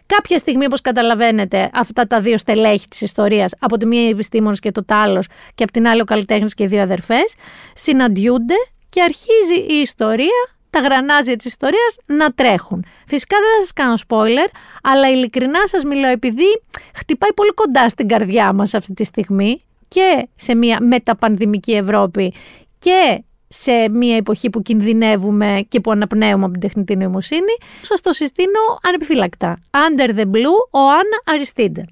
Κάποια 0.06 0.38
στιγμή, 0.38 0.66
όπως 0.66 0.82
καταλαβαίνετε, 0.82 1.70
αυτά 1.74 2.08
τα 2.08 2.22
δύο 2.22 2.38
στελέχη 2.38 2.88
της 2.88 3.01
ιστορίας, 3.01 3.51
από 3.60 3.78
τη 3.78 3.86
μία 3.86 4.01
οι 4.01 4.10
επιστήμονες 4.10 4.60
και 4.60 4.72
το 4.72 4.86
τάλος 4.86 5.28
και 5.56 5.64
από 5.64 5.72
την 5.72 5.88
άλλη 5.88 6.01
ο 6.01 6.03
καλλιτέχνης 6.03 6.53
και 6.53 6.64
οι 6.64 6.68
δύο 6.68 6.82
αδερφές, 6.82 7.36
συναντιούνται 7.74 8.53
και 8.89 9.01
αρχίζει 9.01 9.74
η 9.74 9.82
ιστορία 9.82 10.56
τα 10.70 10.80
γρανάζια 10.80 11.36
της 11.36 11.45
ιστορίας 11.45 11.97
να 12.06 12.32
τρέχουν. 12.32 12.86
Φυσικά 13.08 13.38
δεν 13.38 13.49
θα 13.58 13.62
σας 13.62 13.74
κάνω 13.74 13.95
spoiler, 14.08 14.49
αλλά 14.84 15.10
ειλικρινά 15.10 15.68
σας 15.68 15.84
μιλώ 15.84 16.08
επειδή 16.08 16.62
χτυπάει 16.95 17.34
πολύ 17.34 17.53
κοντά 17.53 17.89
στην 17.89 18.08
καρδιά 18.08 18.53
μας 18.53 18.74
αυτή 18.74 18.93
τη 18.93 19.03
στιγμή 19.03 19.60
και 19.88 20.28
σε 20.36 20.56
μια 20.56 20.78
μεταπανδημική 20.82 21.72
Ευρώπη 21.72 22.34
και 22.80 23.24
σε 23.58 23.89
μια 23.89 24.16
εποχή 24.16 24.49
που 24.49 24.62
κινδυνεύουμε 24.62 25.66
και 25.68 25.80
που 25.80 25.91
αναπνέουμε 25.91 26.43
από 26.43 26.51
την 26.51 26.62
τεχνητή 26.62 26.95
νοημοσύνη, 26.95 27.58
σας 27.82 28.01
το 28.01 28.14
συστήνω 28.14 28.60
ανεπιφύλακτα. 28.88 29.60
Under 29.72 30.10
the 30.10 30.24
Blue, 30.24 30.60
ο 30.72 30.80
Άννα 30.80 31.22
Αριστίντε. 31.26 31.86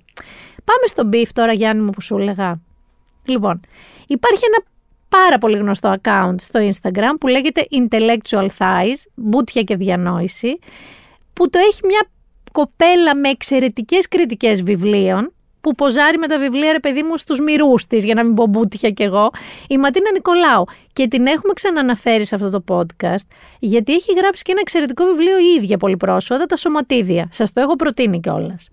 Πάμε 0.63 0.85
στο 0.85 1.09
beef 1.13 1.27
τώρα, 1.33 1.53
Γιάννη 1.53 1.83
μου, 1.83 1.89
που 1.89 2.01
σου 2.01 2.17
έλεγα. 2.17 2.61
Λοιπόν, 3.25 3.59
υπάρχει 4.07 4.41
ένα 4.45 4.63
πάρα 5.09 5.37
πολύ 5.37 5.57
γνωστό 5.57 5.95
account 6.01 6.35
στο 6.39 6.59
Instagram 6.59 7.13
που 7.19 7.27
λέγεται 7.27 7.67
Intellectual 7.71 8.47
Thighs, 8.57 8.97
μπούτια 9.15 9.61
και 9.61 9.75
διανόηση, 9.75 10.59
που 11.33 11.49
το 11.49 11.59
έχει 11.59 11.79
μια 11.85 12.07
κοπέλα 12.51 13.15
με 13.15 13.29
εξαιρετικές 13.29 14.07
κριτικές 14.07 14.63
βιβλίων, 14.63 15.33
που 15.63 15.75
ποζάρει 15.75 16.17
με 16.17 16.27
τα 16.27 16.39
βιβλία, 16.39 16.71
ρε 16.71 16.79
παιδί 16.79 17.03
μου, 17.03 17.17
στους 17.17 17.39
μυρούς 17.39 17.85
της, 17.87 18.03
για 18.05 18.13
να 18.13 18.23
μην 18.23 18.33
πω 18.33 18.45
μπούτια 18.45 18.89
κι 18.89 19.03
εγώ, 19.03 19.29
η 19.67 19.77
Ματίνα 19.77 20.11
Νικολάου. 20.11 20.63
Και 20.93 21.07
την 21.07 21.25
έχουμε 21.27 21.53
ξαναναφέρει 21.53 22.25
σε 22.25 22.35
αυτό 22.35 22.49
το 22.49 22.63
podcast, 22.67 23.25
γιατί 23.59 23.93
έχει 23.93 24.13
γράψει 24.13 24.43
και 24.43 24.51
ένα 24.51 24.59
εξαιρετικό 24.61 25.05
βιβλίο 25.05 25.39
η 25.39 25.55
ίδια 25.57 25.77
πολύ 25.77 25.97
πρόσφατα, 25.97 26.45
Τα 26.45 26.55
Σωματίδια. 26.55 27.27
Σας 27.31 27.53
το 27.53 27.61
έχω 27.61 27.75
προτείνει 27.75 28.19
κιόλας. 28.19 28.69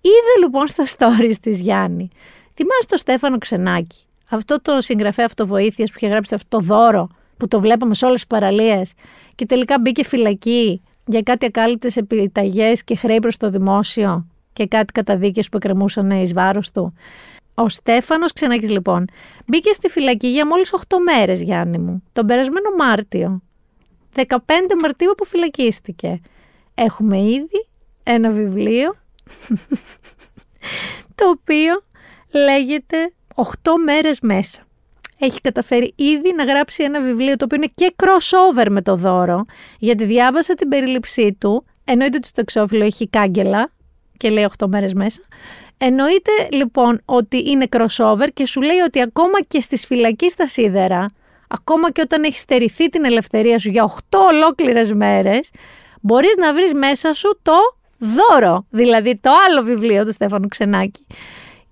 Είδε 0.00 0.44
λοιπόν 0.44 0.66
στα 0.66 0.84
stories 0.86 1.36
της 1.40 1.60
Γιάννη. 1.60 2.08
Θυμάσαι 2.54 2.88
το 2.88 2.96
Στέφανο 2.96 3.38
Ξενάκη, 3.38 4.04
αυτό 4.30 4.60
το 4.62 4.80
συγγραφέα 4.80 5.24
αυτοβοήθειας 5.24 5.90
που 5.90 5.96
είχε 6.00 6.08
γράψει 6.08 6.34
αυτό 6.34 6.58
το 6.58 6.64
δώρο 6.64 7.08
που 7.36 7.48
το 7.48 7.60
βλέπαμε 7.60 7.94
σε 7.94 8.04
όλες 8.04 8.16
τις 8.16 8.26
παραλίες 8.26 8.92
και 9.34 9.46
τελικά 9.46 9.76
μπήκε 9.80 10.04
φυλακή 10.04 10.82
για 11.06 11.22
κάτι 11.22 11.46
ακάλυπτες 11.46 11.96
επιταγές 11.96 12.84
και 12.84 12.96
χρέη 12.96 13.18
προς 13.18 13.36
το 13.36 13.50
δημόσιο; 13.50 14.26
Και 14.52 14.66
κάτι 14.66 14.92
καταδίκες 14.92 15.48
που 15.48 15.56
εκκρεμούσαν 15.56 16.10
εις 16.10 16.32
βάρος 16.32 16.70
του. 16.70 16.94
Ο 17.54 17.68
Στέφανος 17.68 18.32
Ξενάκης 18.32 18.70
λοιπόν 18.70 19.04
μπήκε 19.46 19.72
στη 19.72 19.88
φυλακή 19.88 20.26
για 20.26 20.46
μόλις 20.46 20.74
8 20.76 20.96
μέρες 21.04 21.42
Γιάννη 21.42 21.78
μου, 21.78 22.02
τον 22.12 22.26
περασμένο 22.26 22.70
Μάρτιο. 22.78 23.42
15 24.14 24.24
Μαρτίου 24.82 25.14
που 25.16 25.24
φυλακίστηκε. 25.24 26.20
Έχουμε 26.74 27.18
ήδη 27.18 27.68
ένα 28.02 28.30
βιβλίο 28.30 28.94
το 31.14 31.28
οποίο 31.28 31.82
λέγεται 32.30 33.12
8 33.34 33.44
μέρες 33.84 34.20
μέσα. 34.20 34.62
Έχει 35.18 35.40
καταφέρει 35.40 35.92
ήδη 35.96 36.34
να 36.34 36.44
γράψει 36.44 36.82
ένα 36.82 37.00
βιβλίο 37.00 37.36
το 37.36 37.44
οποίο 37.44 37.56
είναι 37.56 37.72
και 37.74 37.94
crossover 37.96 38.66
με 38.70 38.82
το 38.82 38.96
δώρο, 38.96 39.42
γιατί 39.78 40.04
διάβασα 40.04 40.54
την 40.54 40.68
περίληψή 40.68 41.36
του, 41.40 41.64
εννοείται 41.84 42.16
ότι 42.16 42.26
στο 42.26 42.40
εξώφυλλο 42.40 42.84
έχει 42.84 43.08
κάγκελα, 43.08 43.72
και 44.20 44.30
λέει 44.30 44.48
8 44.58 44.66
μέρες 44.68 44.92
μέσα. 44.92 45.20
Εννοείται 45.78 46.30
λοιπόν 46.52 47.02
ότι 47.04 47.50
είναι 47.50 47.66
crossover 47.70 48.26
και 48.34 48.46
σου 48.46 48.60
λέει 48.60 48.78
ότι 48.78 49.00
ακόμα 49.00 49.40
και 49.48 49.60
στις 49.60 49.86
φυλακή 49.86 50.30
στα 50.30 50.46
σίδερα, 50.46 51.06
ακόμα 51.48 51.90
και 51.90 52.00
όταν 52.00 52.22
έχει 52.22 52.38
στερηθεί 52.38 52.88
την 52.88 53.04
ελευθερία 53.04 53.58
σου 53.58 53.70
για 53.70 53.92
8 54.10 54.18
ολόκληρες 54.32 54.92
μέρες, 54.92 55.50
μπορείς 56.00 56.36
να 56.36 56.52
βρεις 56.52 56.74
μέσα 56.74 57.14
σου 57.14 57.38
το 57.42 57.56
δώρο, 57.98 58.66
δηλαδή 58.70 59.18
το 59.18 59.30
άλλο 59.48 59.62
βιβλίο 59.62 60.04
του 60.04 60.12
Στέφανου 60.12 60.48
Ξενάκη. 60.48 61.06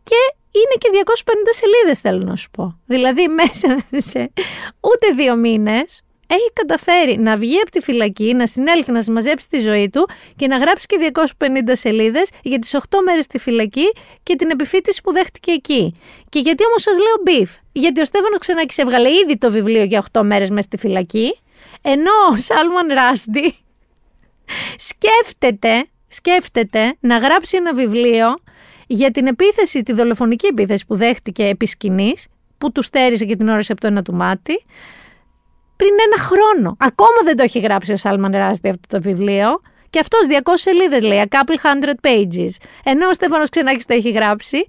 Και 0.02 0.16
είναι 0.52 0.74
και 0.78 0.88
250 1.24 1.32
σελίδες 1.50 2.00
θέλω 2.00 2.24
να 2.24 2.36
σου 2.36 2.50
πω. 2.50 2.78
Δηλαδή 2.86 3.28
μέσα 3.40 3.78
σε 3.96 4.32
ούτε 4.80 5.10
δύο 5.14 5.36
μήνες 5.36 6.02
έχει 6.30 6.52
καταφέρει 6.52 7.18
να 7.18 7.36
βγει 7.36 7.60
από 7.60 7.70
τη 7.70 7.80
φυλακή, 7.80 8.34
να 8.34 8.46
συνέλθει, 8.46 8.92
να 8.92 9.02
συμμαζέψει 9.02 9.48
τη 9.48 9.60
ζωή 9.60 9.88
του 9.90 10.08
και 10.36 10.46
να 10.46 10.56
γράψει 10.56 10.86
και 10.86 11.12
250 11.14 11.24
σελίδες 11.72 12.30
για 12.42 12.58
τις 12.58 12.76
8 12.76 12.80
μέρες 13.04 13.24
στη 13.24 13.38
φυλακή 13.38 13.92
και 14.22 14.36
την 14.36 14.50
επιφοίτηση 14.50 15.00
που 15.02 15.12
δέχτηκε 15.12 15.50
εκεί. 15.50 15.94
Και 16.28 16.38
γιατί 16.38 16.64
όμως 16.66 16.82
σας 16.82 16.96
λέω 16.98 17.16
μπιφ, 17.24 17.50
Γιατί 17.72 18.00
ο 18.00 18.04
Στέφανος 18.04 18.38
Ξενάκης 18.38 18.78
έβγαλε 18.78 19.08
ήδη 19.08 19.36
το 19.38 19.50
βιβλίο 19.50 19.82
για 19.82 20.04
8 20.12 20.20
μέρες 20.22 20.50
μέσα 20.50 20.62
στη 20.62 20.76
φυλακή, 20.76 21.38
ενώ 21.82 22.12
ο 22.30 22.36
Σάλμαν 22.36 22.88
Ράσντι 22.88 23.54
σκέφτεται, 24.76 25.86
σκέφτεται 26.08 26.96
να 27.00 27.18
γράψει 27.18 27.56
ένα 27.56 27.74
βιβλίο 27.74 28.34
για 28.86 29.10
την 29.10 29.26
επίθεση, 29.26 29.82
τη 29.82 29.92
δολοφονική 29.92 30.46
επίθεση 30.46 30.86
που 30.86 30.96
δέχτηκε 30.96 31.44
επί 31.44 31.66
σκηνής, 31.66 32.26
που 32.58 32.72
του 32.72 32.82
στέρησε 32.82 33.24
και 33.24 33.36
την 33.36 33.48
όραση 33.48 33.72
από 33.72 33.80
το 33.80 33.86
ένα 33.86 34.02
του 34.02 34.14
μάτι, 34.14 34.64
πριν 35.78 35.94
ένα 36.06 36.18
χρόνο. 36.18 36.76
Ακόμα 36.78 37.20
δεν 37.24 37.36
το 37.36 37.42
έχει 37.42 37.58
γράψει 37.58 37.92
ο 37.92 37.96
Σάλμαν 37.96 38.32
Ράστι 38.32 38.68
αυτό 38.68 38.96
το 38.96 39.02
βιβλίο. 39.02 39.60
Και 39.90 39.98
αυτός 39.98 40.20
200 40.28 40.52
σελίδες 40.54 41.02
λέει, 41.02 41.22
a 41.30 41.34
couple 41.34 41.54
hundred 41.54 42.08
pages. 42.08 42.66
Ενώ 42.84 43.08
ο 43.08 43.12
Στέφανος 43.12 43.48
Ξενάκης 43.48 43.86
το 43.86 43.94
έχει 43.94 44.10
γράψει 44.10 44.66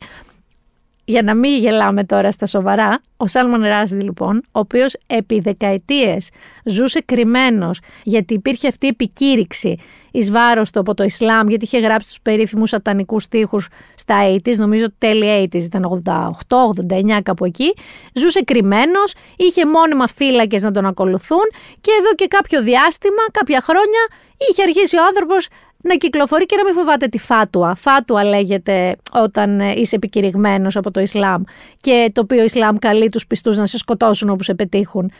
για 1.09 1.21
να 1.21 1.35
μην 1.35 1.57
γελάμε 1.57 2.03
τώρα 2.03 2.31
στα 2.31 2.45
σοβαρά, 2.45 2.99
ο 3.17 3.27
Σάλμαν 3.27 3.63
Ράσδη 3.63 4.01
λοιπόν, 4.01 4.37
ο 4.37 4.59
οποίος 4.59 4.95
επί 5.07 5.39
δεκαετίες 5.39 6.29
ζούσε 6.65 7.01
κρυμμένος 7.05 7.79
γιατί 8.03 8.33
υπήρχε 8.33 8.67
αυτή 8.67 8.85
η 8.85 8.89
επικήρυξη 8.89 9.77
εις 10.11 10.31
βάρος 10.31 10.71
του 10.71 10.79
από 10.79 10.93
το 10.93 11.03
Ισλάμ, 11.03 11.47
γιατί 11.47 11.65
είχε 11.65 11.79
γράψει 11.79 12.07
τους 12.07 12.21
περίφημους 12.21 12.69
σατανικούς 12.69 13.23
στίχους 13.23 13.67
στα 13.95 14.15
80s, 14.33 14.55
νομίζω 14.55 14.85
τέλη 14.97 15.49
80s, 15.53 15.63
ήταν 15.63 16.01
88-89 16.47 17.19
κάπου 17.23 17.45
εκεί, 17.45 17.73
ζούσε 18.13 18.41
κρυμμένος, 18.41 19.13
είχε 19.35 19.65
μόνιμα 19.65 20.07
φύλακες 20.07 20.61
να 20.61 20.71
τον 20.71 20.85
ακολουθούν 20.85 21.51
και 21.81 21.91
εδώ 21.99 22.13
και 22.15 22.27
κάποιο 22.27 22.61
διάστημα, 22.61 23.23
κάποια 23.31 23.61
χρόνια, 23.61 24.07
είχε 24.49 24.61
αρχίσει 24.61 24.97
ο 24.97 25.05
άνθρωπος 25.05 25.47
να 25.83 25.95
κυκλοφορεί 25.95 26.45
και 26.45 26.55
να 26.55 26.63
μην 26.63 26.73
φοβάται 26.73 27.07
τη 27.07 27.17
φάτουα. 27.17 27.75
Φάτουα 27.75 28.23
λέγεται 28.23 28.95
όταν 29.13 29.59
ε, 29.59 29.73
είσαι 29.75 29.95
επικηρυγμένος 29.95 30.75
από 30.75 30.91
το 30.91 30.99
Ισλάμ 30.99 31.43
και 31.81 32.11
το 32.13 32.21
οποίο 32.21 32.43
Ισλάμ 32.43 32.77
καλεί 32.77 33.09
τους 33.09 33.27
πιστούς 33.27 33.57
να 33.57 33.65
σε 33.65 33.77
σκοτώσουν 33.77 34.29
όπου 34.29 34.43
σε 34.43 34.53
πετύχουν. 34.53 35.11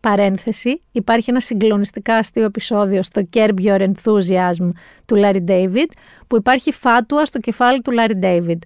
Παρένθεση, 0.00 0.80
υπάρχει 0.92 1.30
ένα 1.30 1.40
συγκλονιστικά 1.40 2.14
αστείο 2.14 2.44
επεισόδιο 2.44 3.02
στο 3.02 3.28
Curb 3.32 3.54
Your 3.64 3.80
Enthusiasm 3.80 4.70
του 5.06 5.16
Larry 5.16 5.44
David 5.48 5.90
που 6.26 6.36
υπάρχει 6.36 6.72
φάτουα 6.72 7.24
στο 7.24 7.38
κεφάλι 7.38 7.80
του 7.82 7.92
Larry 7.98 8.24
David. 8.24 8.58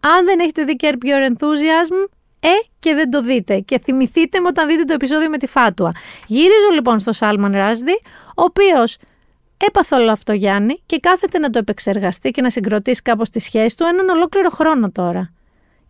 Αν 0.00 0.24
δεν 0.24 0.38
έχετε 0.40 0.64
δει 0.64 0.76
Curb 0.80 1.06
Your 1.06 1.30
Enthusiasm, 1.30 2.08
ε 2.40 2.48
και 2.78 2.94
δεν 2.94 3.10
το 3.10 3.22
δείτε 3.22 3.58
και 3.58 3.78
θυμηθείτε 3.78 4.40
με 4.40 4.46
όταν 4.48 4.68
δείτε 4.68 4.82
το 4.82 4.92
επεισόδιο 4.92 5.28
με 5.28 5.38
τη 5.38 5.46
φάτουα. 5.46 5.92
Γύριζω 6.26 6.70
λοιπόν 6.74 7.00
στο 7.00 7.12
Σάλμαν 7.12 7.52
Ράσδη, 7.52 7.98
ο 8.26 8.42
οποίος 8.42 8.96
Έπαθε 9.66 9.96
όλο 9.96 10.10
αυτό 10.10 10.32
Γιάννη 10.32 10.82
και 10.86 10.98
κάθεται 10.98 11.38
να 11.38 11.50
το 11.50 11.58
επεξεργαστεί 11.58 12.30
και 12.30 12.42
να 12.42 12.50
συγκροτήσει 12.50 13.02
κάπως 13.02 13.30
τη 13.30 13.38
σχέση 13.38 13.76
του 13.76 13.84
έναν 13.84 14.08
ολόκληρο 14.08 14.50
χρόνο 14.50 14.90
τώρα. 14.90 15.32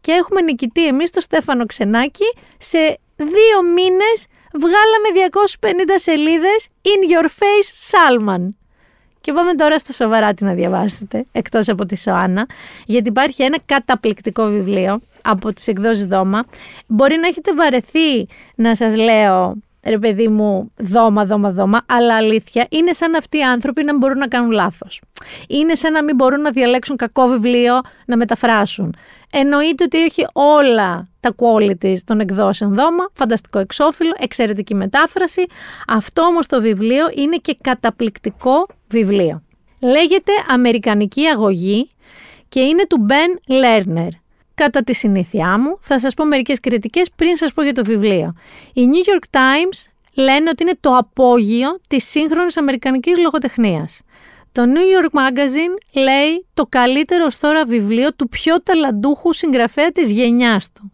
Και 0.01 0.13
έχουμε 0.13 0.41
νικητή 0.41 0.87
εμείς 0.87 1.11
το 1.11 1.21
Στέφανο 1.21 1.67
Ξενάκη 1.67 2.35
σε 2.59 2.79
δύο 3.17 3.63
μήνες 3.75 4.27
βγάλαμε 4.53 5.31
250 5.61 5.95
σελίδες 5.95 6.69
in 6.83 7.13
your 7.13 7.25
face 7.25 7.91
Salman. 7.91 8.47
Και 9.21 9.33
πάμε 9.33 9.55
τώρα 9.55 9.79
στα 9.79 9.93
σοβαρά 9.93 10.35
τι 10.35 10.45
να 10.45 10.55
διαβάσετε, 10.55 11.27
εκτός 11.33 11.69
από 11.69 11.87
τη 11.87 11.99
Σοάννα, 11.99 12.47
γιατί 12.87 13.09
υπάρχει 13.09 13.43
ένα 13.43 13.59
καταπληκτικό 13.67 14.45
βιβλίο 14.45 15.01
από 15.23 15.53
τις 15.53 15.67
εκδόσεις 15.67 16.07
Δώμα. 16.07 16.45
Μπορεί 16.87 17.17
να 17.17 17.27
έχετε 17.27 17.55
βαρεθεί 17.55 18.27
να 18.55 18.77
σας 18.77 18.97
λέω 18.97 19.57
ρε 19.87 19.99
παιδί 19.99 20.29
μου, 20.29 20.73
δώμα, 20.77 21.25
δώμα, 21.25 21.51
δώμα, 21.51 21.81
αλλά 21.87 22.17
αλήθεια 22.17 22.67
είναι 22.71 22.93
σαν 22.93 23.15
αυτοί 23.15 23.39
οι 23.39 23.43
άνθρωποι 23.43 23.85
να 23.85 23.91
μην 23.91 24.01
μπορούν 24.01 24.19
να 24.19 24.29
κάνουν 24.29 24.51
λάθος. 24.51 25.01
Είναι 25.49 25.75
σαν 25.75 25.93
να 25.93 26.03
μην 26.03 26.15
μπορούν 26.15 26.41
να 26.41 26.51
διαλέξουν 26.51 26.97
κακό 26.97 27.27
βιβλίο 27.27 27.81
να 28.07 28.17
μεταφράσουν. 28.17 28.95
Εννοείται 29.33 29.85
ότι 29.85 30.03
έχει 30.03 30.27
όλα 30.33 31.09
τα 31.21 31.35
qualities 31.37 31.99
των 32.05 32.21
εκδόσεων 32.21 32.75
δώμα, 32.75 33.11
φανταστικό 33.13 33.59
εξώφυλλο, 33.59 34.13
εξαιρετική 34.19 34.75
μετάφραση. 34.75 35.45
Αυτό 35.89 36.23
όμως 36.23 36.47
το 36.47 36.61
βιβλίο 36.61 37.07
είναι 37.15 37.37
και 37.37 37.57
καταπληκτικό 37.61 38.67
βιβλίο. 38.89 39.43
Λέγεται 39.81 40.33
Αμερικανική 40.49 41.27
Αγωγή 41.27 41.89
και 42.49 42.61
είναι 42.61 42.87
του 42.87 43.07
Ben 43.09 43.53
Lerner 43.53 44.09
κατά 44.63 44.83
τη 44.83 44.95
συνήθειά 44.95 45.59
μου, 45.59 45.79
θα 45.81 45.99
σας 45.99 46.15
πω 46.15 46.25
μερικές 46.25 46.61
κριτικές 46.61 47.11
πριν 47.17 47.37
σας 47.37 47.53
πω 47.53 47.63
για 47.63 47.73
το 47.73 47.85
βιβλίο. 47.85 48.35
Οι 48.73 48.83
New 48.93 49.09
York 49.09 49.37
Times 49.37 49.91
λένε 50.15 50.51
ότι 50.51 50.63
είναι 50.63 50.77
το 50.81 50.97
απόγειο 50.97 51.81
της 51.89 52.05
σύγχρονης 52.05 52.57
αμερικανικής 52.57 53.19
λογοτεχνίας. 53.19 54.01
Το 54.53 54.63
New 54.63 55.05
York 55.05 55.19
Magazine 55.19 56.01
λέει 56.03 56.47
το 56.55 56.67
καλύτερο 56.69 57.25
ως 57.25 57.39
τώρα 57.39 57.65
βιβλίο 57.65 58.15
του 58.15 58.29
πιο 58.29 58.63
ταλαντούχου 58.63 59.33
συγγραφέα 59.33 59.93
της 59.93 60.11
γενιάς 60.11 60.73
του. 60.73 60.93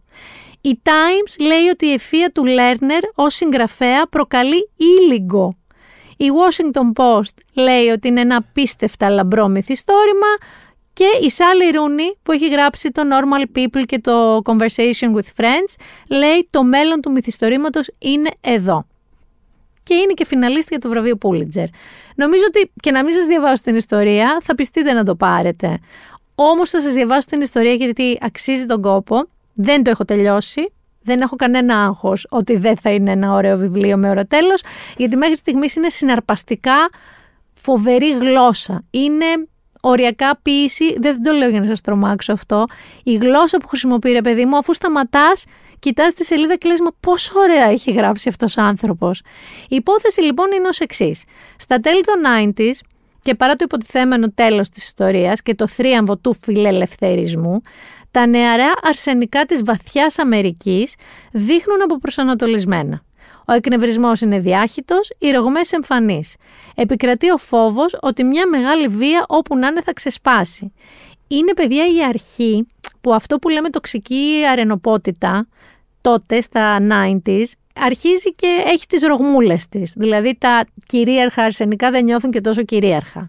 Η 0.61 0.79
Times 0.83 1.45
λέει 1.45 1.67
ότι 1.71 1.85
η 1.85 1.93
ευφία 1.93 2.31
του 2.31 2.43
Lerner 2.45 3.03
ως 3.15 3.35
συγγραφέα 3.35 4.07
προκαλεί 4.07 4.69
ήλιγκο. 4.75 5.57
Η 6.17 6.25
Washington 6.39 7.03
Post 7.03 7.35
λέει 7.53 7.87
ότι 7.87 8.07
είναι 8.07 8.21
ένα 8.21 8.35
απίστευτα 8.35 9.09
λαμπρό 9.09 9.47
μυθιστόρημα, 9.47 10.27
και 10.99 11.25
η 11.25 11.29
Σάλι 11.29 11.69
Ρούνι 11.69 12.17
που 12.23 12.31
έχει 12.31 12.49
γράψει 12.49 12.91
το 12.91 13.01
Normal 13.11 13.57
People 13.57 13.83
και 13.85 13.99
το 13.99 14.41
Conversation 14.43 15.15
with 15.15 15.41
Friends 15.41 15.75
λέει 16.07 16.47
το 16.49 16.63
μέλλον 16.63 17.01
του 17.01 17.11
μυθιστορήματος 17.11 17.91
είναι 17.99 18.29
εδώ. 18.41 18.85
Και 19.83 19.93
είναι 19.93 20.13
και 20.13 20.25
φιναλίστη 20.25 20.67
για 20.69 20.79
το 20.79 20.89
βραβείο 20.89 21.17
Pulitzer. 21.21 21.65
Νομίζω 22.15 22.43
ότι 22.47 22.71
και 22.81 22.91
να 22.91 23.03
μην 23.03 23.13
σας 23.13 23.25
διαβάσω 23.25 23.63
την 23.63 23.75
ιστορία 23.75 24.37
θα 24.41 24.55
πιστείτε 24.55 24.93
να 24.93 25.03
το 25.03 25.15
πάρετε. 25.15 25.79
Όμως 26.35 26.69
θα 26.69 26.81
σας 26.81 26.93
διαβάσω 26.93 27.27
την 27.29 27.41
ιστορία 27.41 27.73
γιατί 27.73 28.17
αξίζει 28.21 28.65
τον 28.65 28.81
κόπο. 28.81 29.27
Δεν 29.53 29.83
το 29.83 29.89
έχω 29.89 30.05
τελειώσει. 30.05 30.71
Δεν 31.01 31.21
έχω 31.21 31.35
κανένα 31.35 31.83
άγχος 31.83 32.27
ότι 32.29 32.57
δεν 32.57 32.77
θα 32.77 32.89
είναι 32.89 33.11
ένα 33.11 33.33
ωραίο 33.33 33.57
βιβλίο 33.57 33.97
με 33.97 34.09
ωραίο 34.09 34.27
τέλος, 34.27 34.63
γιατί 34.97 35.15
μέχρι 35.15 35.35
στιγμής 35.35 35.75
είναι 35.75 35.89
συναρπαστικά 35.89 36.89
φοβερή 37.53 38.17
γλώσσα. 38.17 38.83
Είναι 38.89 39.25
οριακά 39.81 40.39
ποιήση, 40.41 40.95
δεν 40.99 41.23
το 41.23 41.31
λέω 41.31 41.49
για 41.49 41.59
να 41.59 41.65
σας 41.65 41.81
τρομάξω 41.81 42.33
αυτό, 42.33 42.65
η 43.03 43.15
γλώσσα 43.15 43.57
που 43.57 43.67
χρησιμοποιεί 43.67 44.11
ρε 44.11 44.21
παιδί 44.21 44.45
μου, 44.45 44.57
αφού 44.57 44.73
σταματάς, 44.73 45.45
κοιτάς 45.79 46.13
τη 46.13 46.25
σελίδα 46.25 46.55
και 46.55 46.67
λες, 46.67 46.79
μα 46.79 46.89
πόσο 46.99 47.39
ωραία 47.39 47.65
έχει 47.65 47.91
γράψει 47.91 48.29
αυτός 48.29 48.57
ο 48.57 48.61
άνθρωπος. 48.61 49.21
Η 49.69 49.75
υπόθεση 49.75 50.21
λοιπόν 50.21 50.51
είναι 50.51 50.67
ως 50.67 50.79
εξής. 50.79 51.23
Στα 51.57 51.79
τέλη 51.79 52.01
των 52.03 52.15
90s, 52.55 52.79
και 53.21 53.35
παρά 53.35 53.55
το 53.55 53.63
υποτιθέμενο 53.63 54.31
τέλος 54.31 54.69
της 54.69 54.83
ιστορίας 54.83 55.41
και 55.41 55.55
το 55.55 55.67
θρίαμβο 55.67 56.17
του 56.17 56.37
φιλελευθερισμού, 56.41 57.61
τα 58.11 58.25
νεαρά 58.25 58.71
αρσενικά 58.81 59.45
της 59.45 59.63
βαθιάς 59.63 60.19
Αμερικής 60.19 60.95
δείχνουν 61.31 61.81
αποπροσανατολισμένα. 61.81 63.03
Ο 63.49 63.51
εκνευρισμός 63.51 64.21
είναι 64.21 64.39
διάχυτος, 64.39 65.11
οι 65.17 65.31
ρογμές 65.31 65.71
εμφανείς. 65.71 66.35
Επικρατεί 66.75 67.31
ο 67.31 67.37
φόβος 67.37 67.97
ότι 68.01 68.23
μια 68.23 68.47
μεγάλη 68.47 68.87
βία 68.87 69.25
όπου 69.27 69.57
να 69.57 69.67
είναι 69.67 69.81
θα 69.81 69.93
ξεσπάσει. 69.93 70.73
Είναι 71.27 71.53
παιδιά 71.53 71.83
η 71.85 72.03
αρχή 72.03 72.67
που 73.01 73.13
αυτό 73.13 73.39
που 73.39 73.49
λέμε 73.49 73.69
τοξική 73.69 74.43
αρενοπότητα 74.51 75.47
τότε 76.01 76.41
στα 76.41 76.77
90s 76.81 77.43
αρχίζει 77.75 78.33
και 78.35 78.63
έχει 78.65 78.85
τις 78.87 79.03
ρογμούλες 79.03 79.67
της. 79.67 79.93
Δηλαδή 79.97 80.35
τα 80.37 80.65
κυρίαρχα 80.85 81.43
αρσενικά 81.43 81.91
δεν 81.91 82.03
νιώθουν 82.03 82.31
και 82.31 82.41
τόσο 82.41 82.63
κυρίαρχα. 82.63 83.27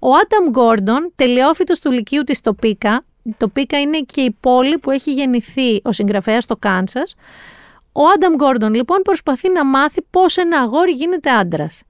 Ο 0.00 0.08
Άνταμ 0.08 0.50
Γκόρντον, 0.50 1.12
τελειόφυτος 1.16 1.80
του 1.80 1.90
Λυκείου 1.90 2.22
της 2.22 2.40
Τοπίκα, 2.40 3.04
το 3.36 3.48
Πίκα 3.48 3.80
είναι 3.80 3.98
και 3.98 4.20
η 4.20 4.36
πόλη 4.40 4.78
που 4.78 4.90
έχει 4.90 5.12
γεννηθεί 5.12 5.80
ο 5.82 5.92
συγγραφέας 5.92 6.44
στο 6.44 6.56
Κάνσας, 6.56 7.14
ο 7.96 8.02
Άνταμ 8.14 8.34
Γκόρντον 8.34 8.74
λοιπόν 8.74 8.98
προσπαθεί 9.02 9.50
να 9.50 9.64
μάθει 9.64 10.02
πώς 10.10 10.36
ένα 10.36 10.58
αγόρι 10.58 10.92
γίνεται 10.92 11.30
άντρας. 11.30 11.82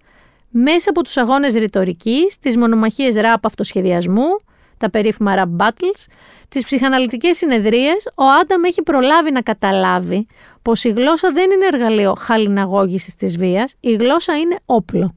Μέσα 0.51 0.91
από 0.91 1.03
τους 1.03 1.17
αγώνες 1.17 1.55
ρητορικής, 1.55 2.39
τις 2.39 2.57
μονομαχίες 2.57 3.17
ραπ 3.17 3.47
αυτοσχεδιασμού, 3.47 4.37
τα 4.79 4.91
περίφημα 4.91 5.35
rap 5.37 5.65
battles, 5.65 6.07
τις 6.49 6.65
ψυχαναλυτικές 6.65 7.37
συνεδρίες, 7.37 8.09
ο 8.15 8.25
Άνταμ 8.41 8.65
έχει 8.65 8.83
προλάβει 8.83 9.33
να 9.33 9.41
καταλάβει 9.41 10.27
πως 10.63 10.85
η 10.85 10.89
γλώσσα 10.89 11.33
δεν 11.33 11.51
είναι 11.51 11.67
εργαλείο 11.73 12.15
χαλιναγώγησης 12.19 13.15
της 13.15 13.37
βίας, 13.37 13.75
η 13.81 13.95
γλώσσα 13.95 14.39
είναι 14.39 14.59
όπλο. 14.65 15.15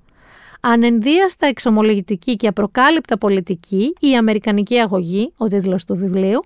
Ανενδίαστα 0.61 1.47
εξομολογητική 1.47 2.35
και 2.35 2.47
απροκάλυπτα 2.47 3.17
πολιτική, 3.17 3.93
η 3.99 4.15
Αμερικανική 4.15 4.77
αγωγή, 4.79 5.33
ο 5.37 5.47
τίτλος 5.47 5.85
του 5.85 5.95
βιβλίου, 5.95 6.39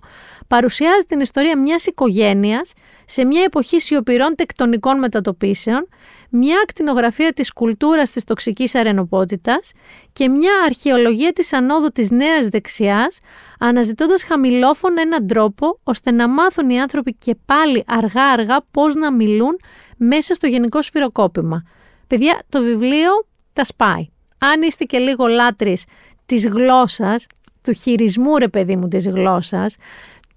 παρουσιάζει 0.48 1.06
την 1.08 1.20
ιστορία 1.20 1.58
μιας 1.58 1.86
οικογένειας 1.86 2.74
σε 3.06 3.26
μια 3.26 3.44
εποχή 3.44 3.80
σιωπηρών 3.80 4.36
τεκτονικών 4.36 5.00
μετατοπίσεων, 5.00 5.88
μια 6.30 6.60
ακτινογραφία 6.64 7.34
της 7.34 7.54
κουλτούρας 7.54 8.12
της 8.12 8.24
τοξικής 8.24 8.76
αρενοπότητας 8.76 9.72
και 10.14 10.30
μια 10.30 10.54
αρχαιολογία 10.66 11.34
της 11.34 11.54
ανόδου 11.54 11.92
της 11.92 12.12
νέας 12.12 12.48
δεξιάς, 12.48 13.20
αναζητώντας 13.60 14.24
χαμηλόφωνα 14.24 15.02
έναν 15.02 15.28
τρόπο 15.28 15.80
ώστε 15.84 16.12
να 16.12 16.28
μάθουν 16.28 16.70
οι 16.70 16.82
άνθρωποι 16.82 17.14
και 17.14 17.36
πάλι 17.46 17.84
αργά-αργά 17.88 18.66
πώς 18.72 18.96
να 18.96 19.12
μιλούν 19.12 19.58
μέσα 19.98 20.34
στο 20.34 20.48
γενικό 20.48 20.82
σφυροκόπημα. 20.82 21.64
Παιδιά, 22.08 22.42
το 22.50 22.62
βιβλίο 22.62 23.12
τα 23.54 23.64
σπάει. 23.64 24.08
Αν 24.40 24.62
είστε 24.62 24.84
και 24.84 24.98
λίγο 24.98 25.26
λάτρεις 25.26 25.84
της 26.26 26.48
γλώσσας, 26.48 27.26
του 27.62 27.74
χειρισμού 27.74 28.38
ρε 28.38 28.48
παιδί 28.48 28.76
μου 28.76 28.88
της 28.88 29.08
γλώσσας, 29.08 29.76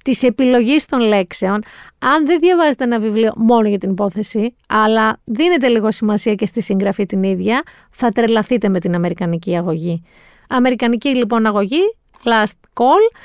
της 0.04 0.22
επιλογής 0.22 0.84
των 0.84 1.00
λέξεων, 1.00 1.62
αν 1.98 2.26
δεν 2.26 2.38
διαβάζετε 2.38 2.84
ένα 2.84 2.98
βιβλίο 2.98 3.32
μόνο 3.36 3.68
για 3.68 3.78
την 3.78 3.90
υπόθεση, 3.90 4.54
αλλά 4.68 5.20
δίνετε 5.24 5.68
λίγο 5.68 5.90
σημασία 5.90 6.34
και 6.34 6.46
στη 6.46 6.62
συγγραφή 6.62 7.06
την 7.06 7.22
ίδια, 7.22 7.62
θα 7.90 8.08
τρελαθείτε 8.08 8.68
με 8.68 8.80
την 8.80 8.94
Αμερικανική 8.94 9.56
αγωγή. 9.56 10.02
Αμερικανική 10.48 11.08
λοιπόν 11.08 11.46
αγωγή, 11.46 11.96
Last 12.24 12.56
Call, 12.74 13.16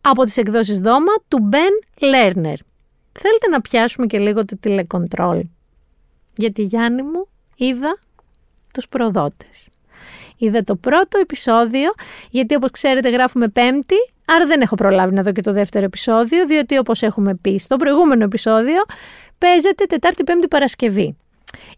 από 0.00 0.24
τις 0.24 0.36
εκδόσεις 0.36 0.80
Δώμα, 0.80 1.12
του 1.28 1.48
Ben 1.52 2.02
Lerner. 2.04 2.56
Θέλετε 3.12 3.48
να 3.50 3.60
πιάσουμε 3.60 4.06
και 4.06 4.18
λίγο 4.18 4.44
το 4.44 4.56
τηλεκοντρόλ. 4.60 5.44
Γιατί 6.36 6.62
Γιάννη 6.62 7.02
μου 7.02 7.28
είδα 7.56 7.98
τους 8.72 8.88
προδότες. 8.88 9.68
Είδα 10.36 10.62
το 10.62 10.76
πρώτο 10.76 11.18
επεισόδιο, 11.18 11.90
γιατί 12.30 12.54
όπως 12.54 12.70
ξέρετε 12.70 13.08
γράφουμε 13.08 13.48
πέμπτη, 13.48 13.96
άρα 14.24 14.46
δεν 14.46 14.60
έχω 14.60 14.74
προλάβει 14.74 15.14
να 15.14 15.22
δω 15.22 15.32
και 15.32 15.40
το 15.40 15.52
δεύτερο 15.52 15.84
επεισόδιο, 15.84 16.46
διότι 16.46 16.78
όπως 16.78 17.02
έχουμε 17.02 17.34
πει 17.34 17.58
στο 17.58 17.76
προηγούμενο 17.76 18.24
επεισόδιο, 18.24 18.82
παίζεται 19.38 19.84
Τετάρτη, 19.84 20.24
Πέμπτη, 20.24 20.48
Παρασκευή. 20.48 21.16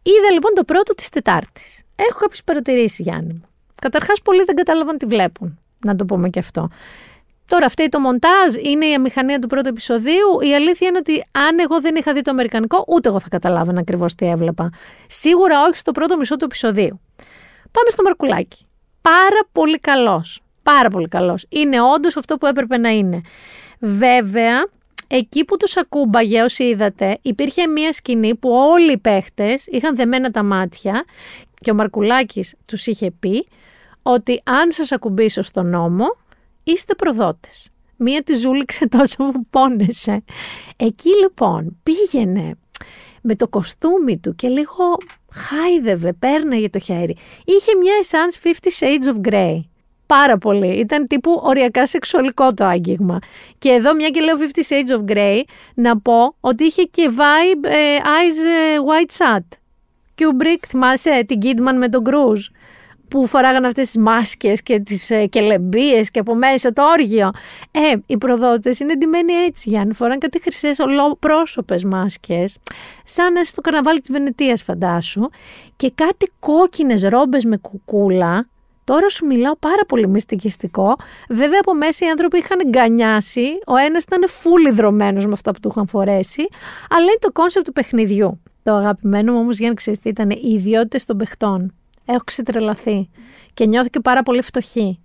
Είδα 0.03 0.31
λοιπόν 0.33 0.53
το 0.55 0.65
πρώτο 0.65 0.95
της 0.95 1.09
Τετάρτης. 1.09 1.83
Έχω 1.97 2.19
κάποιες 2.19 2.43
παρατηρήσεις, 2.45 2.99
Γιάννη 2.99 3.33
μου. 3.33 3.43
Καταρχάς, 3.75 4.23
πολλοί 4.23 4.45
δεν 4.45 4.55
κατάλαβαν 4.55 4.99
τι 4.99 5.07
βλέπουν, 5.07 5.59
να 5.85 5.97
το 5.97 6.05
πούμε 6.05 6.29
και 6.29 6.39
αυτό. 6.39 6.69
Τώρα, 7.51 7.67
αυτή 7.67 7.89
το 7.89 8.01
μοντάζ 8.01 8.55
είναι 8.63 8.87
η 8.87 8.95
αμηχανία 8.95 9.39
του 9.39 9.47
πρώτου 9.47 9.69
επεισοδίου. 9.69 10.41
Η 10.41 10.55
αλήθεια 10.55 10.89
είναι 10.89 10.99
ότι 10.99 11.25
αν 11.49 11.59
εγώ 11.59 11.81
δεν 11.81 11.95
είχα 11.95 12.13
δει 12.13 12.23
το 12.23 12.31
αμερικανικό, 12.31 12.85
ούτε 12.89 13.09
εγώ 13.09 13.21
θα 13.21 13.29
καταλάβαινα 13.29 13.81
ακριβώς 13.81 14.15
τι 14.15 14.27
έβλεπα. 14.27 14.71
Σίγουρα 15.07 15.63
όχι 15.63 15.77
στο 15.77 15.93
πρώτο 15.93 16.17
μισό 16.17 16.37
του 16.37 16.45
επεισοδίου. 16.45 17.01
Πάμε 17.71 17.89
στο 17.89 18.03
Μαρκουλάκι. 18.03 18.67
Πάρα 19.01 19.41
πολύ 19.53 19.79
καλός. 19.79 20.41
Πάρα 20.63 20.89
πολύ 20.89 21.09
καλός. 21.09 21.47
Είναι 21.49 21.81
όντως 21.81 22.17
αυτό 22.17 22.37
που 22.37 22.47
έπρεπε 22.47 22.77
να 22.77 22.89
είναι. 22.91 23.21
Βέβαια, 23.81 24.67
εκεί 25.07 25.45
που 25.45 25.57
τους 25.57 25.77
ακούμπαγε, 25.77 26.43
όσοι 26.43 26.65
είδατε, 26.65 27.19
υπήρχε 27.23 27.67
μια 27.67 27.93
σκηνή 27.93 28.35
που 28.35 28.51
όλοι 28.51 28.93
οι 28.93 28.99
παίχτες 28.99 29.67
είχαν 29.67 29.97
δεμένα 29.97 30.31
τα 30.31 30.43
μάτια 30.43 31.05
και 31.61 31.71
ο 31.71 31.75
Μαρκουλάκης 31.75 32.55
τους 32.67 32.87
είχε 32.87 33.11
πει 33.11 33.47
ότι 34.03 34.43
αν 34.45 34.73
σας 34.73 34.93
ακουμπήσω 34.93 35.43
στον 35.43 35.67
νόμο, 35.67 36.07
είστε 36.63 36.95
προδότες. 36.95 37.69
Μία 37.97 38.23
τη 38.23 38.35
ζούληξε 38.35 38.89
τόσο 38.99 39.17
που 39.17 39.47
πόνεσε. 39.51 40.25
Εκεί 40.77 41.11
λοιπόν 41.23 41.81
πήγαινε 41.83 42.55
με 43.23 43.37
το 43.37 43.49
κοστούμι 43.49 44.19
του 44.19 44.35
και 44.35 44.49
λίγο 44.49 44.97
χάιδευε, 45.33 46.13
πέρναγε 46.13 46.69
το 46.71 46.79
χέρι. 46.79 47.17
Είχε 47.45 47.71
μια 47.77 47.93
Essence 48.03 48.47
50 48.47 48.51
Shades 48.79 49.15
of 49.15 49.29
Grey. 49.29 49.61
Πάρα 50.07 50.39
πολύ. 50.39 50.79
Ήταν 50.79 51.07
τύπου 51.07 51.41
οριακά 51.43 51.87
σεξουαλικό 51.87 52.55
το 52.55 52.65
άγγιγμα. 52.65 53.19
Και 53.59 53.71
εδώ, 53.71 53.95
μια 53.95 54.09
και 54.09 54.21
λέω 54.21 54.37
50 54.39 54.43
Shades 54.43 54.99
of 54.99 55.13
Grey, 55.13 55.41
να 55.75 56.01
πω 56.01 56.35
ότι 56.41 56.65
είχε 56.65 56.83
και 56.83 57.11
vibe 57.11 57.65
ε, 57.65 57.97
Eyes 57.99 58.47
ε, 58.47 58.79
White 58.89 59.25
Shut. 59.25 59.45
Kubrick, 60.19 60.65
θυμάσαι 60.69 61.25
την 61.27 61.41
Kidman 61.43 61.75
με 61.77 61.89
τον 61.89 62.03
Cruz 62.07 62.39
που 63.11 63.27
φοράγαν 63.27 63.65
αυτές 63.65 63.87
τις 63.87 63.97
μάσκες 63.97 64.63
και 64.63 64.81
τις 64.81 65.11
ε, 65.11 65.27
κελεμπίες 65.27 66.11
και 66.11 66.19
από 66.19 66.35
μέσα 66.35 66.73
το 66.73 66.83
όργιο. 66.83 67.31
Ε, 67.71 67.97
οι 68.07 68.19
προδότες 68.19 68.81
είναι 68.81 68.93
εντυμένοι 68.93 69.33
έτσι, 69.33 69.69
Γιάννη. 69.69 69.95
Φοράνε 69.95 70.19
κάτι 70.19 70.41
χρυσές 70.41 70.79
ολοπρόσωπες 70.79 71.85
μάσκες, 71.85 72.57
σαν 73.05 73.45
στο 73.45 73.61
καρναβάλι 73.61 74.01
της 74.01 74.11
Βενετίας 74.13 74.63
φαντάσου, 74.63 75.29
και 75.77 75.93
κάτι 75.95 76.31
κόκκινες 76.39 77.03
ρόμπες 77.03 77.45
με 77.45 77.57
κουκούλα, 77.57 78.49
Τώρα 78.85 79.09
σου 79.09 79.27
μιλάω 79.27 79.57
πάρα 79.57 79.85
πολύ 79.89 80.09
μυστικιστικό. 80.09 80.97
Βέβαια 81.29 81.59
από 81.61 81.75
μέσα 81.75 82.07
οι 82.07 82.09
άνθρωποι 82.09 82.39
είχαν 82.39 82.59
γκανιάσει. 82.69 83.47
Ο 83.67 83.77
ένας 83.77 84.03
ήταν 84.03 84.29
φούλη 84.29 84.71
δρομένο 84.71 85.23
με 85.23 85.33
αυτά 85.33 85.53
που 85.53 85.61
του 85.61 85.69
είχαν 85.73 85.87
φορέσει. 85.87 86.49
Αλλά 86.91 87.03
είναι 87.03 87.19
το 87.19 87.33
concept 87.33 87.67
του 87.67 87.73
παιχνιδιού. 87.73 88.43
Το 88.63 88.75
αγαπημένο 88.75 89.33
μου 89.33 89.39
όμως 89.39 89.59
για 89.59 89.69
να 89.69 89.75
ξέρεις 89.75 89.99
τι 89.99 90.09
ήταν 90.09 90.31
οι 90.31 90.41
ιδιότητες 90.43 91.05
των 91.05 91.17
παιχτών 91.17 91.73
έχω 92.13 92.25
ξετρελαθεί 92.25 93.09
και 93.55 93.67
νιώθω 93.67 93.89
και 93.89 94.01
πάρα 94.01 94.23
πολύ 94.23 94.43
φτωχή. 94.43 94.99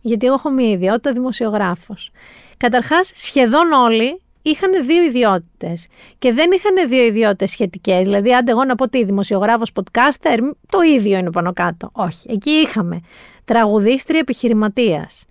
Γιατί 0.00 0.26
εγώ 0.26 0.34
έχω 0.34 0.50
μία 0.50 0.70
ιδιότητα 0.70 1.12
δημοσιογράφος. 1.12 2.10
Καταρχάς, 2.56 3.10
σχεδόν 3.14 3.72
όλοι 3.72 4.20
είχαν 4.42 4.84
δύο 4.86 5.02
ιδιότητες. 5.04 5.86
Και 6.18 6.32
δεν 6.32 6.50
είχαν 6.50 6.88
δύο 6.88 7.04
ιδιότητες 7.04 7.50
σχετικές. 7.50 8.04
Δηλαδή, 8.04 8.34
άντε 8.34 8.50
εγώ 8.50 8.64
να 8.64 8.74
πω 8.74 8.84
ότι 8.84 9.04
δημοσιογράφος 9.04 9.72
podcaster, 9.74 10.38
το 10.68 10.80
ίδιο 10.80 11.18
είναι 11.18 11.30
πάνω 11.30 11.52
κάτω. 11.52 11.88
Όχι. 11.92 12.26
Εκεί 12.30 12.50
είχαμε 12.50 13.00
τραγουδίστρια 13.44 14.18
επιχειρηματίας. 14.18 15.24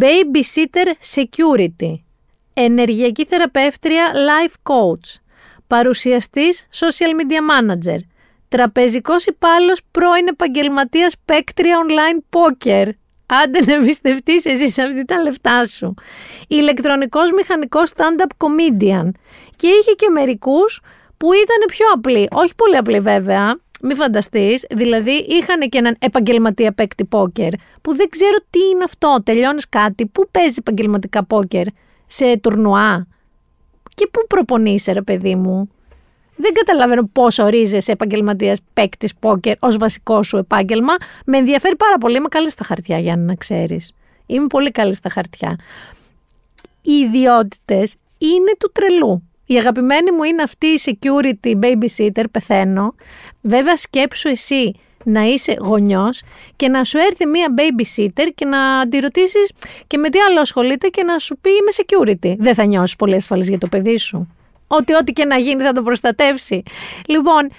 Babysitter 0.00 1.14
security. 1.14 1.94
Ενεργειακή 2.54 3.24
θεραπεύτρια 3.24 4.12
life 4.12 4.72
coach. 4.72 5.20
Παρουσιαστής 5.66 6.66
social 6.72 7.20
media 7.20 7.40
manager 7.50 7.98
Τραπεζικός 8.56 9.24
υπάλληλος 9.26 9.80
πρώην 9.90 10.26
επαγγελματίας 10.28 11.14
παίκτρια 11.24 11.76
online 11.86 12.38
poker. 12.38 12.88
Άντε 13.26 13.58
να 13.66 13.74
εμπιστευτείς 13.74 14.44
εσύ 14.44 14.70
σε 14.70 14.82
αυτή 14.82 15.04
τα 15.04 15.22
λεφτά 15.22 15.64
σου. 15.64 15.94
Ηλεκτρονικός 16.48 17.30
μηχανικός 17.32 17.90
stand-up 17.96 18.46
comedian. 18.46 19.08
Και 19.56 19.66
είχε 19.66 19.92
και 19.92 20.08
μερικούς 20.08 20.80
που 21.16 21.32
ήταν 21.32 21.56
πιο 21.66 21.86
απλοί. 21.94 22.28
Όχι 22.30 22.54
πολύ 22.54 22.76
απλοί 22.76 23.00
βέβαια, 23.00 23.58
μη 23.82 23.94
φανταστείς. 23.94 24.66
Δηλαδή, 24.70 25.26
είχαν 25.28 25.68
και 25.68 25.78
έναν 25.78 25.96
επαγγελματία 25.98 26.72
παίκτη 26.72 27.04
πόκερ, 27.04 27.52
που 27.82 27.94
δεν 27.94 28.08
ξέρω 28.08 28.36
τι 28.50 28.58
είναι 28.58 28.84
αυτό. 28.84 29.22
Τελειώνεις 29.24 29.68
κάτι, 29.68 30.06
πού 30.06 30.28
παίζει 30.30 30.56
επαγγελματικά 30.58 31.24
πόκερ, 31.24 31.66
σε 32.06 32.38
τουρνουά; 32.38 33.06
Και 33.94 34.06
πού 34.06 34.26
προπονείσαι, 34.28 34.92
ρε 34.92 35.02
παιδί 35.02 35.34
μου; 35.34 35.70
Δεν 36.36 36.52
καταλαβαίνω 36.52 37.08
πώ 37.12 37.26
ορίζεσαι 37.38 37.92
επαγγελματίας 37.92 38.58
παίκτης 38.74 39.14
πόκερ 39.14 39.54
ως 39.58 39.76
βασικό 39.76 40.22
σου 40.22 40.36
επάγγελμα. 40.36 40.94
Με 41.26 41.38
ενδιαφέρει 41.38 41.76
πάρα 41.76 41.98
πολύ. 41.98 42.16
Είμαι 42.16 42.28
καλή 42.28 42.50
στα 42.50 42.64
χαρτιά, 42.64 42.98
Γιάννη, 42.98 43.24
να 43.24 43.34
ξέρεις. 43.34 43.92
Είμαι 44.26 44.46
πολύ 44.46 44.70
καλή 44.70 44.94
στα 44.94 45.10
χαρτιά. 45.10 45.58
Οι 46.82 46.92
ιδιότητες 46.92 47.94
είναι 48.18 48.52
του 48.58 48.70
τρελού. 48.72 49.22
Η 49.46 49.56
αγαπημένη 49.56 50.10
μου 50.10 50.22
είναι 50.22 50.42
αυτή 50.42 50.66
η 50.66 50.80
security 50.84 51.52
babysitter, 51.60 52.24
πεθαίνω. 52.30 52.94
Βέβαια, 53.40 53.76
σκέψου 53.76 54.28
εσύ 54.28 54.74
να 55.04 55.22
είσαι 55.22 55.56
γονιός 55.60 56.22
και 56.56 56.68
να 56.68 56.84
σου 56.84 56.98
έρθει 56.98 57.26
μία 57.26 57.54
babysitter 57.56 58.28
και 58.34 58.44
να 58.44 58.88
τη 58.88 58.98
ρωτήσει 58.98 59.38
και 59.86 59.98
με 59.98 60.10
τι 60.10 60.18
άλλο 60.18 60.40
ασχολείται 60.40 60.88
και 60.88 61.02
να 61.02 61.18
σου 61.18 61.38
πει 61.40 61.50
είμαι 61.50 61.70
security. 61.76 62.34
Δεν 62.38 62.54
θα 62.54 62.64
νιώσεις 62.64 62.96
πολύ 62.96 63.14
ασφαλής 63.14 63.48
για 63.48 63.58
το 63.58 63.68
παιδί 63.68 63.98
σου 63.98 64.28
ότι 64.78 64.94
ό,τι 64.94 65.12
και 65.12 65.24
να 65.24 65.36
γίνει 65.36 65.62
θα 65.62 65.72
το 65.72 65.82
προστατεύσει. 65.82 66.62
Λοιπόν, 67.08 67.50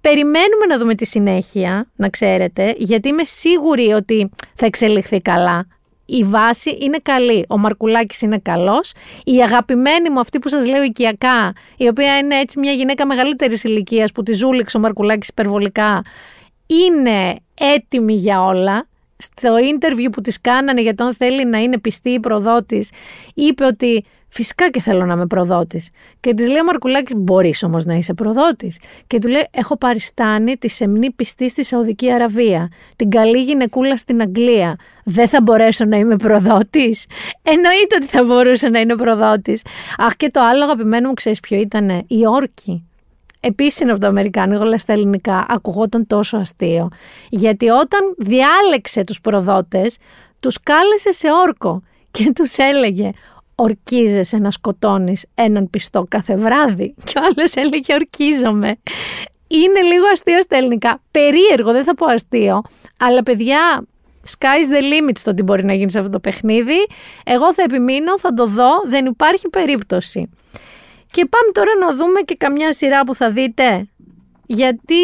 περιμένουμε 0.00 0.66
να 0.68 0.78
δούμε 0.78 0.94
τη 0.94 1.06
συνέχεια, 1.06 1.90
να 1.96 2.08
ξέρετε, 2.08 2.74
γιατί 2.78 3.08
είμαι 3.08 3.24
σίγουρη 3.24 3.92
ότι 3.92 4.30
θα 4.54 4.66
εξελιχθεί 4.66 5.20
καλά. 5.20 5.66
Η 6.04 6.24
βάση 6.24 6.78
είναι 6.80 6.98
καλή. 7.02 7.44
Ο 7.48 7.58
Μαρκουλάκης 7.58 8.20
είναι 8.20 8.38
καλός. 8.38 8.92
Η 9.24 9.42
αγαπημένη 9.42 10.10
μου, 10.10 10.20
αυτή 10.20 10.38
που 10.38 10.48
σας 10.48 10.66
λέω 10.66 10.82
οικιακά, 10.82 11.52
η 11.76 11.88
οποία 11.88 12.18
είναι 12.18 12.38
έτσι 12.38 12.58
μια 12.58 12.72
γυναίκα 12.72 13.06
μεγαλύτερης 13.06 13.64
ηλικίας 13.64 14.12
που 14.12 14.22
τη 14.22 14.32
ζούληξε 14.32 14.76
ο 14.76 14.80
Μαρκουλάκης 14.80 15.28
υπερβολικά, 15.28 16.02
είναι 16.66 17.36
έτοιμη 17.54 18.14
για 18.14 18.44
όλα. 18.44 18.86
Στο 19.22 19.58
ίντερβιου 19.58 20.10
που 20.10 20.20
της 20.20 20.40
κάνανε 20.40 20.80
για 20.80 20.94
τον 20.94 21.14
θέλει 21.14 21.46
να 21.46 21.58
είναι 21.58 21.78
πιστή 21.78 22.10
η 22.10 22.20
προδότης, 22.20 22.90
είπε 23.34 23.64
ότι 23.64 24.04
Φυσικά 24.34 24.70
και 24.70 24.80
θέλω 24.80 25.04
να 25.04 25.12
είμαι 25.12 25.26
προδότης. 25.26 25.88
Και 26.20 26.34
της 26.34 26.48
λέει 26.48 26.60
ο 26.60 26.64
Μαρκουλάκης: 26.64 27.14
Μπορείς 27.16 27.62
όμως 27.62 27.84
να 27.84 27.94
είσαι 27.94 28.14
προδότης. 28.14 28.78
Και 29.06 29.18
του 29.18 29.28
λέει: 29.28 29.46
Έχω 29.50 29.76
παριστάνει 29.76 30.56
τη 30.56 30.68
σεμνή 30.68 31.10
πιστή 31.10 31.48
στη 31.48 31.64
Σαουδική 31.64 32.12
Αραβία, 32.12 32.70
την 32.96 33.10
καλή 33.10 33.42
γυναικούλα 33.42 33.96
στην 33.96 34.20
Αγγλία. 34.20 34.76
Δεν 35.04 35.28
θα 35.28 35.42
μπορέσω 35.42 35.84
να 35.84 35.96
είμαι 35.96 36.16
προδότης. 36.16 37.06
Εννοείται 37.42 37.96
ότι 37.96 38.06
θα 38.06 38.24
μπορούσε 38.24 38.68
να 38.68 38.78
είναι 38.80 38.96
προδότης. 38.96 39.62
Αχ, 39.98 40.16
και 40.16 40.28
το 40.30 40.40
άλλο 40.40 40.64
αγαπημένο 40.64 41.08
μου, 41.08 41.14
ξέρεις 41.14 41.40
ποιο 41.40 41.56
ήταν, 41.58 41.88
η 42.06 42.26
όρκη. 42.26 42.86
Επίσης 43.42 43.80
είναι 43.80 43.90
από 43.90 44.00
το 44.00 44.06
Αμερικάνικο, 44.06 44.62
αλλά 44.62 44.78
στα 44.78 44.92
ελληνικά, 44.92 45.46
ακουγόταν 45.48 46.06
τόσο 46.06 46.36
αστείο. 46.36 46.88
Γιατί 47.28 47.68
όταν 47.68 48.00
διάλεξε 48.18 49.04
τους 49.04 49.20
προδότες, 49.20 49.96
τους 50.40 50.60
κάλεσε 50.62 51.12
σε 51.12 51.28
όρκο 51.46 51.82
και 52.10 52.32
τους 52.34 52.56
έλεγε 52.56 53.10
ορκίζεσαι 53.54 54.38
να 54.38 54.50
σκοτώνεις 54.50 55.26
έναν 55.34 55.70
πιστό 55.70 56.06
κάθε 56.08 56.36
βράδυ. 56.36 56.94
Και 57.04 57.18
ο 57.18 57.22
άλλος 57.22 57.54
έλεγε 57.54 57.94
ορκίζομαι. 57.94 58.76
Είναι 59.46 59.80
λίγο 59.80 60.06
αστείο 60.12 60.42
στα 60.42 60.56
ελληνικά. 60.56 61.00
Περίεργο, 61.10 61.72
δεν 61.72 61.84
θα 61.84 61.94
πω 61.94 62.06
αστείο. 62.06 62.62
Αλλά 62.96 63.22
παιδιά, 63.22 63.86
sky's 64.28 64.72
the 64.72 65.08
limit 65.08 65.16
στο 65.18 65.34
τι 65.34 65.42
μπορεί 65.42 65.64
να 65.64 65.74
γίνει 65.74 65.90
σε 65.90 65.98
αυτό 65.98 66.10
το 66.10 66.20
παιχνίδι. 66.20 66.86
Εγώ 67.24 67.54
θα 67.54 67.62
επιμείνω, 67.62 68.18
θα 68.18 68.34
το 68.34 68.46
δω, 68.46 68.70
δεν 68.86 69.06
υπάρχει 69.06 69.48
περίπτωση. 69.48 70.30
Και 71.12 71.26
πάμε 71.26 71.52
τώρα 71.52 71.70
να 71.80 71.94
δούμε 71.94 72.20
και 72.20 72.34
καμιά 72.34 72.72
σειρά 72.72 73.04
που 73.04 73.14
θα 73.14 73.30
δείτε. 73.30 73.88
Γιατί 74.46 74.94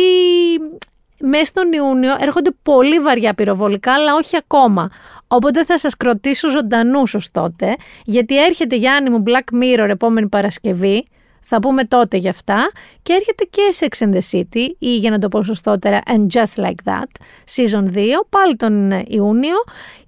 μέσα 1.20 1.44
στον 1.44 1.72
Ιούνιο 1.72 2.16
έρχονται 2.20 2.50
πολύ 2.62 2.98
βαριά 2.98 3.34
πυροβολικά, 3.34 3.92
αλλά 3.92 4.14
όχι 4.14 4.36
ακόμα. 4.36 4.90
Οπότε 5.28 5.64
θα 5.64 5.78
σας 5.78 5.96
κροτήσω 5.96 6.48
ζωντανούς 6.48 7.14
ως 7.14 7.30
τότε, 7.30 7.76
γιατί 8.04 8.44
έρχεται 8.44 8.76
Γιάννη 8.76 9.10
μου 9.10 9.22
Black 9.26 9.62
Mirror 9.62 9.88
επόμενη 9.88 10.28
Παρασκευή, 10.28 11.06
θα 11.40 11.58
πούμε 11.58 11.84
τότε 11.84 12.16
γι' 12.16 12.28
αυτά, 12.28 12.70
και 13.02 13.12
έρχεται 13.12 13.44
και 13.44 13.62
Sex 13.78 14.06
and 14.06 14.14
the 14.14 14.38
City, 14.38 14.66
ή 14.78 14.96
για 14.96 15.10
να 15.10 15.18
το 15.18 15.28
πω 15.28 15.42
σωστότερα, 15.42 16.00
And 16.06 16.26
Just 16.32 16.64
Like 16.64 16.92
That, 16.92 17.10
Season 17.56 17.84
2, 17.94 17.98
πάλι 18.28 18.56
τον 18.56 18.90
Ιούνιο, 18.90 19.56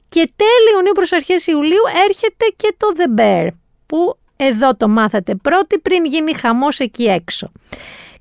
και 0.08 0.30
τέλη 0.36 0.74
Ιουνίου 0.74 0.92
προς 0.94 1.12
αρχές 1.12 1.46
Ιουλίου 1.46 1.82
έρχεται 2.08 2.46
και 2.56 2.74
το 2.76 2.86
The 2.96 3.20
Bear, 3.20 3.48
που 3.86 4.18
εδώ 4.40 4.76
το 4.76 4.88
μάθατε 4.88 5.34
πρώτη 5.34 5.78
πριν 5.78 6.04
γίνει 6.04 6.34
χαμός 6.34 6.78
εκεί 6.78 7.04
έξω. 7.04 7.52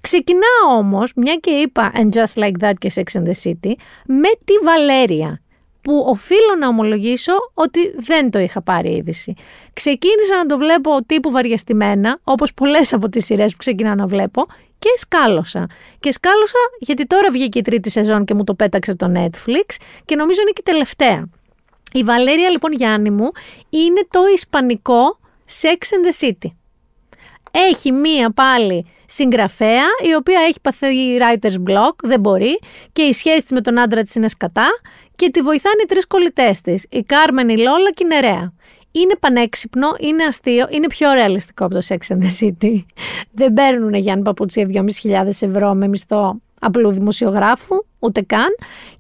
Ξεκινάω 0.02 0.78
όμως, 0.78 1.12
μια 1.16 1.36
και 1.36 1.50
είπα 1.50 1.92
And 1.96 2.10
Just 2.10 2.44
Like 2.44 2.64
That 2.64 2.74
και 2.80 2.92
Sex 2.96 3.20
and 3.20 3.24
the 3.24 3.34
City, 3.44 3.74
με 4.06 4.30
τη 4.44 4.54
Βαλέρια 4.64 5.42
που 5.82 6.06
οφείλω 6.08 6.56
να 6.60 6.68
ομολογήσω 6.68 7.34
ότι 7.54 7.80
δεν 7.98 8.30
το 8.30 8.40
είχα 8.40 8.62
πάρει 8.62 8.96
είδηση. 8.96 9.34
Ξεκίνησα 9.74 10.36
να 10.38 10.46
το 10.46 10.58
βλέπω 10.58 11.06
τύπου 11.06 11.32
βαριαστημένα, 11.32 12.20
όπως 12.24 12.54
πολλές 12.54 12.94
από 12.94 13.10
τις 13.10 13.26
σειρές 13.26 13.52
που 13.52 13.58
ξεκινάω 13.58 13.96
να 13.96 14.06
βλέπω, 14.06 14.46
και 14.80 14.90
σκάλωσα. 14.98 15.68
Και 16.00 16.12
σκάλωσα 16.12 16.60
γιατί 16.80 17.06
τώρα 17.06 17.32
βγήκε 17.32 17.60
η 17.60 17.62
τρίτη 17.62 17.90
σεζόν 17.90 18.26
και 18.26 18.34
μου 18.34 18.44
το 18.44 18.54
πέταξε 18.54 18.96
το 18.96 19.12
Netflix 19.16 19.76
και 20.06 20.16
νομίζω 20.16 20.42
είναι 20.42 20.52
και 20.54 20.62
η 20.62 20.72
τελευταία. 20.72 21.30
Η 21.94 22.04
Βαλέρια 22.04 22.50
λοιπόν 22.50 22.74
Γιάννη 22.74 23.10
μου 23.10 23.32
είναι 23.70 24.08
το 24.10 24.20
ισπανικό 24.34 25.20
Sex 25.62 25.78
and 25.78 26.26
the 26.26 26.28
City. 26.28 26.50
Έχει 27.52 27.92
μία 27.92 28.32
πάλι 28.32 28.86
συγγραφέα, 29.06 29.86
η 30.10 30.14
οποία 30.18 30.40
έχει 30.48 30.62
παθεί 30.62 30.88
writer's 31.20 31.70
block, 31.70 31.94
δεν 32.04 32.20
μπορεί, 32.20 32.60
και 32.92 33.02
η 33.02 33.14
σχέση 33.14 33.42
της 33.42 33.52
με 33.52 33.62
τον 33.62 33.80
άντρα 33.80 34.02
της 34.02 34.16
είναι 34.16 34.30
σκατά 34.30 34.68
και 35.16 35.30
τη 35.30 35.42
βοηθάνε 35.42 35.82
οι 35.84 35.86
τρεις 35.86 36.08
κολλητές 36.08 36.62
της, 36.62 36.86
η 36.90 37.02
Κάρμεν, 37.04 37.50
η 37.50 37.58
Λόλα 37.58 37.92
και 37.94 38.04
η 38.04 38.08
Νερέα. 38.08 38.54
Είναι 38.92 39.16
πανέξυπνο, 39.20 39.96
είναι 40.00 40.24
αστείο, 40.24 40.68
είναι 40.70 40.88
πιο 40.88 41.12
ρεαλιστικό 41.12 41.66
από 41.66 41.74
το 41.74 41.82
Sex 41.88 41.98
and 42.16 42.18
the 42.18 42.46
City. 42.46 42.86
Δεν 43.32 43.54
παίρνουν 43.54 43.94
Γιάννη 43.94 44.24
Παπουτσία 44.24 44.68
2.500 45.04 45.28
ευρώ 45.40 45.74
με 45.74 45.88
μισθό 45.88 46.42
απλού 46.60 46.92
δημοσιογράφου, 46.92 47.86
ούτε 48.00 48.22
καν. 48.22 48.48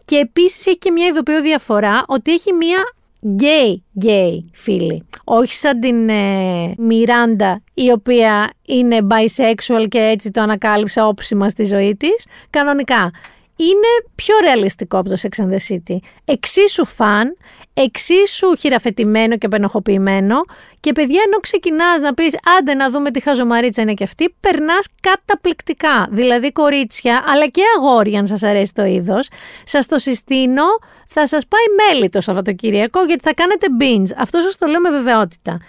Και 0.05 0.15
επίσης 0.15 0.65
έχει 0.65 0.77
και 0.77 0.91
μια 0.91 1.05
ειδοποιό 1.05 1.41
διαφορά 1.41 2.03
ότι 2.07 2.33
έχει 2.33 2.53
μια 2.53 2.83
gay 3.27 3.83
gay 3.97 4.49
φίλη. 4.53 5.03
Όχι 5.23 5.53
σαν 5.53 5.79
την 5.79 6.09
ε, 6.09 6.73
Μιράντα 6.77 7.61
η 7.73 7.91
οποία 7.91 8.53
είναι 8.65 8.97
bisexual 9.09 9.87
και 9.89 9.99
έτσι 9.99 10.31
το 10.31 10.41
ανακάλυψε 10.41 11.01
όψιμα 11.01 11.49
στη 11.49 11.63
ζωή 11.63 11.95
της. 11.95 12.25
Κανονικά. 12.49 13.11
Είναι 13.55 14.11
πιο 14.15 14.35
ρεαλιστικό 14.41 14.97
από 14.97 15.09
το 15.09 15.15
Sex 15.21 15.43
and 15.43 15.49
the 15.49 15.73
City. 15.73 15.97
Εξίσου 16.25 16.85
fun, 16.85 17.37
εξίσου 17.83 18.55
χειραφετημένο 18.55 19.37
και 19.37 19.45
απενοχοποιημένο 19.45 20.35
και 20.79 20.91
παιδιά 20.91 21.21
ενώ 21.25 21.37
ξεκινάς 21.37 22.01
να 22.01 22.13
πεις 22.13 22.35
άντε 22.57 22.73
να 22.73 22.89
δούμε 22.89 23.11
τι 23.11 23.19
χαζομαρίτσα 23.19 23.81
είναι 23.81 23.93
και 23.93 24.03
αυτή, 24.03 24.35
περνάς 24.39 24.87
καταπληκτικά. 25.01 26.07
Δηλαδή 26.11 26.51
κορίτσια 26.51 27.23
αλλά 27.27 27.47
και 27.47 27.61
αγόρια 27.77 28.19
αν 28.19 28.27
σας 28.27 28.43
αρέσει 28.43 28.73
το 28.73 28.85
είδος, 28.85 29.27
σας 29.63 29.87
το 29.87 29.97
συστήνω, 29.97 30.63
θα 31.07 31.27
σας 31.27 31.43
πάει 31.47 31.91
μέλη 31.93 32.09
το 32.09 32.21
Σαββατοκύριακο 32.21 33.03
γιατί 33.03 33.21
θα 33.23 33.33
κάνετε 33.33 33.67
binge. 33.79 34.15
Αυτό 34.17 34.41
σας 34.41 34.57
το 34.57 34.67
λέω 34.67 34.79
με 34.79 34.89
βεβαιότητα. 34.89 35.59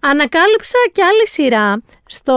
Ανακάλυψα 0.00 0.78
και 0.92 1.02
άλλη 1.02 1.28
σειρά 1.28 1.82
στο 2.06 2.36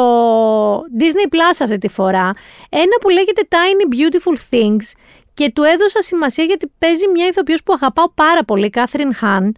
Disney 1.00 1.34
Plus 1.34 1.58
αυτή 1.62 1.78
τη 1.78 1.88
φορά, 1.88 2.32
ένα 2.70 2.96
που 3.02 3.10
λέγεται 3.10 3.48
Tiny 3.50 3.94
Beautiful 3.96 4.38
Things 4.52 5.00
και 5.34 5.52
του 5.56 5.64
έδωσα 5.64 6.02
σημασία 6.02 6.44
γιατί 6.44 6.72
παίζει 6.78 7.08
μια 7.08 7.28
ηθοποιός 7.28 7.64
που 7.64 7.74
αγαπάω 7.74 8.10
πάρα 8.10 8.44
πολύ, 8.44 8.70
Κάθριν 8.70 9.14
Χάν. 9.14 9.56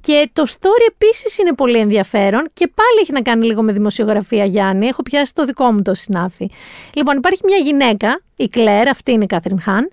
Και 0.00 0.30
το 0.32 0.42
story 0.46 0.88
επίσης 0.88 1.38
είναι 1.38 1.54
πολύ 1.54 1.78
ενδιαφέρον 1.78 2.50
και 2.52 2.68
πάλι 2.74 3.00
έχει 3.00 3.12
να 3.12 3.22
κάνει 3.22 3.46
λίγο 3.46 3.62
με 3.62 3.72
δημοσιογραφία 3.72 4.44
Γιάννη. 4.44 4.86
Έχω 4.86 5.02
πιάσει 5.02 5.34
το 5.34 5.44
δικό 5.44 5.72
μου 5.72 5.82
το 5.82 5.94
συνάφι. 5.94 6.50
Λοιπόν, 6.94 7.16
υπάρχει 7.16 7.40
μια 7.44 7.56
γυναίκα, 7.56 8.20
η 8.36 8.48
Κλέρ, 8.48 8.88
αυτή 8.88 9.12
είναι 9.12 9.24
η 9.24 9.26
Κάθριν 9.26 9.60
Χάν, 9.60 9.90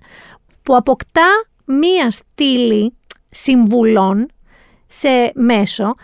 που 0.62 0.76
αποκτά 0.76 1.46
μία 1.64 2.10
στήλη 2.10 2.94
συμβουλών 3.30 4.28
σε 4.86 5.32
μέσο 5.34 5.94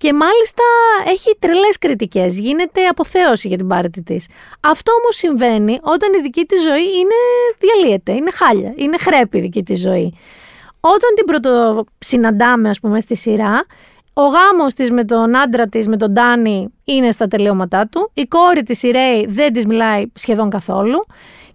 και 0.00 0.12
μάλιστα 0.12 0.62
έχει 1.06 1.36
τρελές 1.38 1.78
κριτικές, 1.78 2.38
γίνεται 2.38 2.86
αποθέωση 2.86 3.48
για 3.48 3.56
την 3.56 3.66
πάρτη 3.66 4.02
της. 4.02 4.26
Αυτό 4.60 4.92
όμως 4.92 5.16
συμβαίνει 5.16 5.78
όταν 5.82 6.14
η 6.18 6.20
δική 6.20 6.44
της 6.44 6.62
ζωή 6.62 6.82
είναι 6.82 7.18
διαλύεται, 7.58 8.12
είναι 8.12 8.30
χάλια, 8.30 8.72
είναι 8.76 8.96
χρέπη 8.98 9.38
η 9.38 9.40
δική 9.40 9.62
της 9.62 9.80
ζωή. 9.80 10.14
Όταν 10.80 11.10
την 11.14 11.24
πρωτοσυναντάμε 11.24 12.68
ας 12.68 12.80
πούμε 12.80 13.00
στη 13.00 13.16
σειρά, 13.16 13.64
ο 14.12 14.22
γάμος 14.22 14.74
της 14.74 14.90
με 14.90 15.04
τον 15.04 15.36
άντρα 15.36 15.66
της, 15.66 15.88
με 15.88 15.96
τον 15.96 16.12
Ντάνι, 16.12 16.68
είναι 16.84 17.10
στα 17.10 17.28
τελειώματά 17.28 17.86
του. 17.86 18.10
Η 18.14 18.26
κόρη 18.26 18.62
της, 18.62 18.82
η 18.82 18.90
Ρέι, 18.90 19.26
δεν 19.28 19.52
της 19.52 19.66
μιλάει 19.66 20.04
σχεδόν 20.14 20.50
καθόλου. 20.50 21.06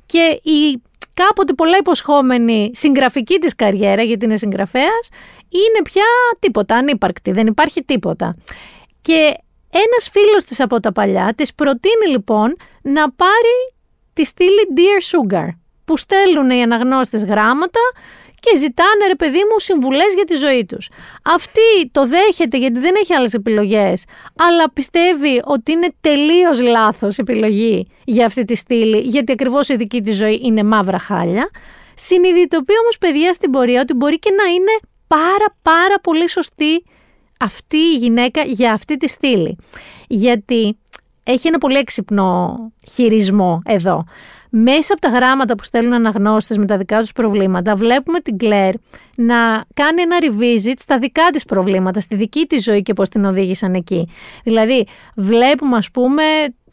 Και 0.05 0.39
η 0.43 0.81
κάποτε 1.23 1.53
πολλά 1.53 1.77
υποσχόμενη 1.77 2.71
συγγραφική 2.73 3.37
της 3.37 3.55
καριέρα, 3.55 4.03
γιατί 4.03 4.25
είναι 4.25 4.37
συγγραφέας, 4.37 5.09
είναι 5.49 5.81
πια 5.83 6.03
τίποτα, 6.39 6.75
ανύπαρκτη, 6.75 7.31
δεν 7.31 7.47
υπάρχει 7.47 7.83
τίποτα. 7.83 8.35
Και 9.01 9.33
ένας 9.69 10.09
φίλος 10.11 10.43
της 10.43 10.59
από 10.59 10.79
τα 10.79 10.91
παλιά 10.91 11.33
της 11.35 11.53
προτείνει 11.53 12.07
λοιπόν 12.09 12.55
να 12.81 13.11
πάρει 13.11 13.73
τη 14.13 14.25
στήλη 14.25 14.67
Dear 14.75 15.01
Sugar, 15.11 15.47
που 15.85 15.97
στέλνουν 15.97 16.49
οι 16.49 16.61
αναγνώστες 16.61 17.25
γράμματα 17.25 17.79
και 18.45 18.57
ζητάνε 18.57 19.05
ρε 19.07 19.15
παιδί 19.15 19.37
μου 19.37 19.59
συμβουλές 19.59 20.13
για 20.15 20.23
τη 20.23 20.35
ζωή 20.35 20.65
τους. 20.65 20.89
Αυτή 21.23 21.89
το 21.91 22.07
δέχεται 22.07 22.57
γιατί 22.57 22.79
δεν 22.79 22.95
έχει 23.01 23.13
άλλες 23.13 23.33
επιλογές, 23.33 24.03
αλλά 24.37 24.71
πιστεύει 24.71 25.41
ότι 25.43 25.71
είναι 25.71 25.87
τελείως 26.01 26.61
λάθος 26.61 27.17
επιλογή 27.17 27.87
για 28.05 28.25
αυτή 28.25 28.43
τη 28.45 28.55
στήλη, 28.55 28.99
γιατί 28.99 29.31
ακριβώς 29.31 29.69
η 29.69 29.75
δική 29.75 30.01
της 30.01 30.17
ζωή 30.17 30.39
είναι 30.43 30.63
μαύρα 30.63 30.99
χάλια. 30.99 31.49
Συνειδητοποιεί 31.95 32.75
όμως 32.81 32.97
παιδιά 32.97 33.33
στην 33.33 33.51
πορεία 33.51 33.81
ότι 33.81 33.93
μπορεί 33.93 34.19
και 34.19 34.31
να 34.31 34.43
είναι 34.53 34.79
πάρα 35.07 35.57
πάρα 35.61 35.99
πολύ 36.03 36.29
σωστή 36.29 36.83
αυτή 37.39 37.77
η 37.77 37.95
γυναίκα 37.95 38.41
για 38.41 38.73
αυτή 38.73 38.97
τη 38.97 39.07
στήλη. 39.07 39.57
Γιατί 40.07 40.77
έχει 41.25 41.47
ένα 41.47 41.57
πολύ 41.57 41.77
έξυπνο 41.77 42.57
χειρισμό 42.91 43.61
εδώ 43.65 44.05
μέσα 44.57 44.93
από 44.93 45.01
τα 45.01 45.09
γράμματα 45.09 45.55
που 45.55 45.63
στέλνουν 45.63 45.93
αναγνώστες 45.93 46.57
με 46.57 46.65
τα 46.65 46.77
δικά 46.77 46.99
τους 46.99 47.11
προβλήματα, 47.11 47.75
βλέπουμε 47.75 48.19
την 48.19 48.37
Κλέρ 48.37 48.73
να 49.15 49.63
κάνει 49.73 50.01
ένα 50.01 50.17
revisit 50.21 50.73
στα 50.77 50.99
δικά 50.99 51.29
της 51.31 51.45
προβλήματα, 51.45 51.99
στη 51.99 52.15
δική 52.15 52.45
της 52.45 52.63
ζωή 52.63 52.81
και 52.81 52.93
πώς 52.93 53.09
την 53.09 53.25
οδήγησαν 53.25 53.73
εκεί. 53.73 54.07
Δηλαδή, 54.43 54.87
βλέπουμε 55.15 55.77
ας 55.77 55.91
πούμε 55.91 56.23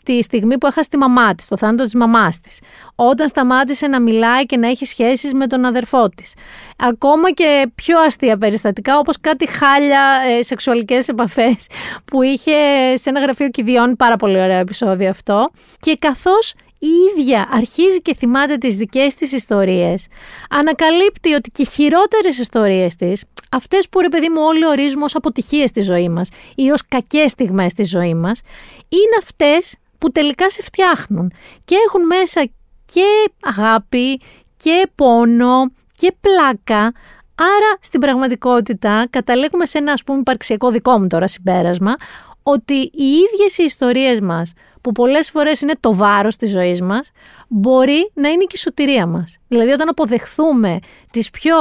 τη 0.05 0.23
στιγμή 0.23 0.59
που 0.59 0.67
έχασε 0.67 0.89
τη 0.89 0.97
μαμά 0.97 1.35
της, 1.35 1.49
το 1.49 1.57
θάνατο 1.57 1.85
της 1.85 1.95
μαμάς 1.95 2.41
της. 2.41 2.61
Όταν 2.95 3.29
σταμάτησε 3.29 3.87
να 3.87 4.01
μιλάει 4.01 4.47
και 4.47 4.57
να 4.57 4.69
έχει 4.69 4.85
σχέσεις 4.85 5.35
με 5.35 5.47
τον 5.47 5.65
αδερφό 5.65 6.09
της. 6.09 6.35
Ακόμα 6.79 7.31
και 7.31 7.71
πιο 7.75 8.01
αστεία 8.01 8.39
περιστατικά, 8.39 8.99
όπως 8.99 9.21
κάτι 9.21 9.49
χάλια 9.49 10.23
ε, 10.39 10.43
σεξουαλικές 10.43 11.09
επαφές 11.09 11.67
που 12.05 12.23
είχε 12.23 12.53
σε 12.95 13.09
ένα 13.09 13.21
γραφείο 13.21 13.49
κηδιών, 13.49 13.97
πάρα 13.97 14.17
πολύ 14.17 14.41
ωραίο 14.41 14.59
επεισόδιο 14.59 15.09
αυτό. 15.09 15.51
Και 15.81 15.97
καθώς 15.99 16.55
η 16.79 16.89
ίδια 17.11 17.49
αρχίζει 17.53 18.03
και 18.03 18.15
θυμάται 18.15 18.57
τις 18.57 18.77
δικές 18.77 19.15
της 19.15 19.33
ιστορίες, 19.33 20.07
ανακαλύπτει 20.51 21.33
ότι 21.33 21.51
και 21.51 21.63
οι 21.63 21.67
χειρότερες 21.67 22.39
ιστορίες 22.39 22.97
της, 22.97 23.25
αυτές 23.51 23.89
που 23.89 24.01
ρε 24.01 24.09
παιδί 24.09 24.29
μου 24.29 24.43
όλοι 24.43 24.67
ορίζουμε 24.67 25.05
ως 25.05 25.15
αποτυχίες 25.15 25.69
στη 25.69 25.81
ζωή 25.81 26.09
μας 26.09 26.29
ή 26.55 26.71
ως 26.71 26.87
κακές 26.89 27.31
στιγμές 27.31 27.71
στη 27.71 27.85
ζωή 27.85 28.15
μας, 28.15 28.41
είναι 28.89 29.17
αυτές 29.19 29.75
που 30.03 30.13
τελικά 30.13 30.51
σε 30.51 30.63
φτιάχνουν 30.63 31.33
και 31.65 31.77
έχουν 31.87 32.07
μέσα 32.07 32.51
και 32.85 33.31
αγάπη 33.41 34.21
και 34.57 34.91
πόνο 34.95 35.73
και 35.93 36.15
πλάκα, 36.21 36.93
Άρα 37.35 37.79
στην 37.81 38.01
πραγματικότητα 38.01 39.07
καταλήγουμε 39.11 39.67
σε 39.67 39.79
ένα 39.79 39.93
ας 39.93 40.03
πούμε 40.03 40.19
υπαρξιακό 40.19 40.71
δικό 40.71 40.99
μου 40.99 41.07
τώρα 41.07 41.27
συμπέρασμα 41.27 41.95
ότι 42.43 42.75
οι 42.75 43.05
ίδιες 43.05 43.59
οι 43.59 43.65
ιστορίες 43.65 44.21
μας, 44.21 44.53
που 44.81 44.93
πολλές 44.93 45.31
φορές 45.31 45.61
είναι 45.61 45.73
το 45.81 45.95
βάρος 45.95 46.37
της 46.37 46.51
ζωής 46.51 46.83
μας, 46.83 47.11
μπορεί 47.49 48.11
να 48.15 48.29
είναι 48.29 48.45
και 48.45 48.55
η 48.55 48.59
σωτηρία 48.59 49.07
μας. 49.07 49.37
Δηλαδή 49.49 49.71
όταν 49.71 49.89
αποδεχθούμε 49.89 50.79
τις 51.11 51.31
πιο 51.31 51.55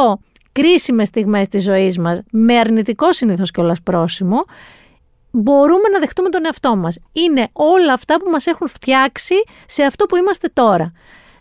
κρίσιμες 0.52 1.08
στιγμές 1.08 1.48
της 1.48 1.64
ζωής 1.64 1.98
μας, 1.98 2.22
με 2.32 2.58
αρνητικό 2.58 3.14
συνήθως 3.14 3.52
κιόλας 3.52 3.82
πρόσημο, 3.82 4.46
μπορούμε 5.32 5.90
να 5.94 6.00
δεχτούμε 6.00 6.30
τον 6.30 6.46
εαυτό 6.46 6.76
μας. 6.76 6.98
Είναι 7.12 7.48
όλα 7.54 7.94
αυτά 7.94 8.18
που 8.18 8.30
μας 8.30 8.46
έχουν 8.46 8.68
φτιάξει 8.68 9.36
σε 9.68 9.84
αυτό 9.84 10.06
που 10.06 10.16
είμαστε 10.16 10.50
τώρα. 10.54 10.92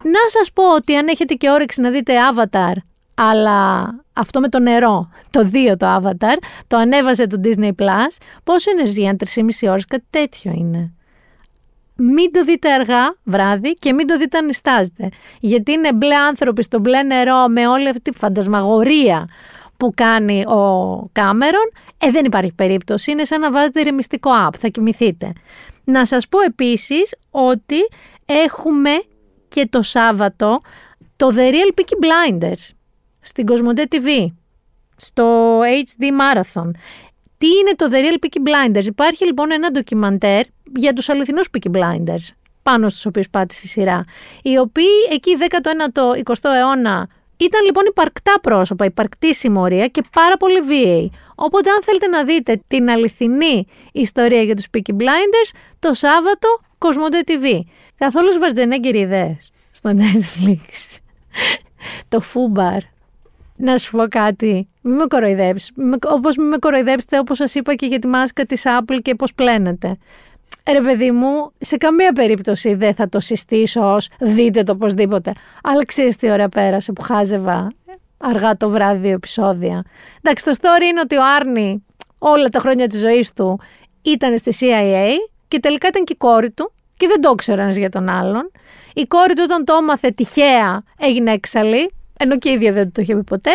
Να 0.04 0.20
σας 0.28 0.52
πω 0.52 0.74
ότι 0.74 0.96
αν 0.96 1.08
έχετε 1.08 1.34
και 1.34 1.50
όρεξη 1.50 1.80
να 1.80 1.90
δείτε 1.90 2.14
Avatar, 2.32 2.72
αλλά 3.14 3.90
αυτό 4.12 4.40
με 4.40 4.48
το 4.48 4.58
νερό, 4.58 5.10
το 5.30 5.50
2 5.52 5.76
το 5.76 5.96
Avatar, 5.96 6.36
το 6.66 6.76
ανέβασε 6.76 7.26
το 7.26 7.40
Disney 7.44 7.70
Plus, 7.82 8.16
πόσο 8.44 8.70
είναι 8.70 8.82
για 8.82 9.16
3,5 9.34 9.70
ώρες, 9.70 9.86
κάτι 9.86 10.06
τέτοιο 10.10 10.52
είναι. 10.54 10.92
Μην 12.02 12.32
το 12.32 12.44
δείτε 12.44 12.72
αργά 12.72 13.16
βράδυ 13.24 13.74
και 13.74 13.92
μην 13.92 14.06
το 14.06 14.16
δείτε 14.16 14.38
αν 14.38 14.46
νιστάζετε. 14.46 15.08
Γιατί 15.40 15.72
είναι 15.72 15.92
μπλε 15.92 16.14
άνθρωποι 16.14 16.62
στο 16.62 16.78
μπλε 16.78 17.02
νερό 17.02 17.48
με 17.48 17.68
όλη 17.68 17.88
αυτή 17.88 18.10
τη 18.10 18.18
φαντασμαγορία 18.18 19.28
που 19.80 19.92
κάνει 19.94 20.46
ο 20.46 20.98
Κάμερον, 21.12 21.70
ε, 21.98 22.10
δεν 22.10 22.24
υπάρχει 22.24 22.52
περίπτωση. 22.52 23.10
Είναι 23.10 23.24
σαν 23.24 23.40
να 23.40 23.50
βάζετε 23.52 23.82
ρεμιστικό 23.82 24.30
app, 24.46 24.54
θα 24.58 24.68
κοιμηθείτε. 24.68 25.32
Να 25.84 26.06
σας 26.06 26.28
πω 26.28 26.40
επίσης 26.40 27.14
ότι 27.30 27.76
έχουμε 28.26 28.90
και 29.48 29.66
το 29.70 29.82
Σάββατο 29.82 30.60
το 31.16 31.28
The 31.34 31.52
Real 31.52 31.80
Peaky 31.80 32.04
Blinders 32.04 32.68
στην 33.20 33.46
Κοσμοτέ 33.46 33.88
TV, 33.90 34.26
στο 34.96 35.58
HD 35.60 36.02
Marathon. 36.02 36.70
Τι 37.38 37.46
είναι 37.46 37.74
το 37.76 37.88
The 37.90 37.94
Real 37.94 38.24
Peaky 38.24 38.40
Blinders; 38.48 38.84
Υπάρχει 38.84 39.24
λοιπόν 39.24 39.52
ένα 39.52 39.70
ντοκιμαντέρ 39.70 40.42
για 40.76 40.92
τους 40.92 41.08
αληθινούς 41.08 41.48
Peaky 41.52 41.76
Blinders, 41.76 42.28
πάνω 42.62 42.88
στους 42.88 43.06
οποίους 43.06 43.30
πάτησε 43.30 43.60
η 43.64 43.68
σειρά, 43.68 44.04
οι 44.42 44.58
οποίοι 44.58 45.08
εκεί 45.12 45.36
19ο, 45.38 46.24
20ο 46.24 46.50
αιώνα 46.56 47.08
ήταν 47.40 47.64
λοιπόν 47.64 47.84
υπαρκτά 47.86 48.40
πρόσωπα, 48.42 48.84
υπαρκτή 48.84 49.34
συμμορία 49.34 49.86
και 49.86 50.02
πάρα 50.12 50.36
πολύ 50.36 50.60
βίαιοι. 50.60 51.10
Οπότε 51.34 51.70
αν 51.70 51.78
θέλετε 51.82 52.06
να 52.06 52.24
δείτε 52.24 52.62
την 52.68 52.90
αληθινή 52.90 53.66
ιστορία 53.92 54.42
για 54.42 54.56
τους 54.56 54.66
Peaky 54.74 54.92
Blinders, 54.92 55.56
το 55.78 55.94
Σάββατο 55.94 56.60
Κοσμόντε 56.78 57.20
TV. 57.26 57.60
Καθόλους 57.98 58.38
Βαρτζενέγκερ 58.38 58.94
ιδέες 58.94 59.50
στο 59.70 59.90
Netflix. 59.94 60.98
το 62.08 62.20
Φούμπαρ. 62.20 62.78
Να 63.56 63.78
σου 63.78 63.90
πω 63.90 64.08
κάτι. 64.08 64.68
Μην 64.80 64.94
με 64.94 65.04
κοροϊδέψεις. 65.06 65.72
Όπως 66.06 66.36
μην 66.36 66.46
με 66.46 66.56
κοροϊδέψετε, 66.56 67.18
όπως 67.18 67.36
σας 67.36 67.54
είπα 67.54 67.74
και 67.74 67.86
για 67.86 67.98
τη 67.98 68.06
μάσκα 68.06 68.44
της 68.44 68.62
Apple 68.64 68.98
και 69.02 69.14
πώς 69.14 69.34
πλένεται. 69.34 69.96
Ρε 70.72 70.80
παιδί 70.80 71.10
μου, 71.10 71.52
σε 71.60 71.76
καμία 71.76 72.12
περίπτωση 72.12 72.74
δεν 72.74 72.94
θα 72.94 73.08
το 73.08 73.20
συστήσω 73.20 73.94
ως 73.94 74.08
δείτε 74.18 74.62
το 74.62 74.72
οπωσδήποτε. 74.72 75.32
Αλλά 75.62 75.84
ξέρεις 75.84 76.16
τι 76.16 76.30
ώρα 76.30 76.48
πέρασε 76.48 76.92
που 76.92 77.02
χάζευα 77.02 77.68
αργά 78.18 78.56
το 78.56 78.68
βράδυ 78.68 78.98
δύο 78.98 79.12
επεισόδια. 79.12 79.82
Εντάξει, 80.22 80.44
το 80.44 80.52
story 80.60 80.82
είναι 80.90 81.00
ότι 81.00 81.16
ο 81.16 81.24
Άρνη 81.36 81.84
όλα 82.18 82.48
τα 82.48 82.58
χρόνια 82.58 82.86
της 82.86 82.98
ζωής 82.98 83.32
του 83.32 83.60
ήταν 84.02 84.38
στη 84.38 84.54
CIA 84.60 85.08
και 85.48 85.60
τελικά 85.60 85.88
ήταν 85.88 86.04
και 86.04 86.12
η 86.12 86.16
κόρη 86.16 86.50
του 86.50 86.72
και 86.96 87.06
δεν 87.06 87.20
το 87.20 87.30
ήξερε 87.32 87.62
ένας 87.62 87.76
για 87.76 87.88
τον 87.88 88.08
άλλον. 88.08 88.50
Η 88.94 89.06
κόρη 89.06 89.34
του 89.34 89.42
όταν 89.44 89.64
το 89.64 89.74
έμαθε 89.80 90.10
τυχαία 90.10 90.82
έγινε 90.98 91.32
έξαλλη, 91.32 91.90
ενώ 92.18 92.38
και 92.38 92.48
η 92.48 92.52
ίδια 92.52 92.72
δεν 92.72 92.92
το 92.92 93.02
είχε 93.02 93.14
πει 93.14 93.24
ποτέ. 93.24 93.50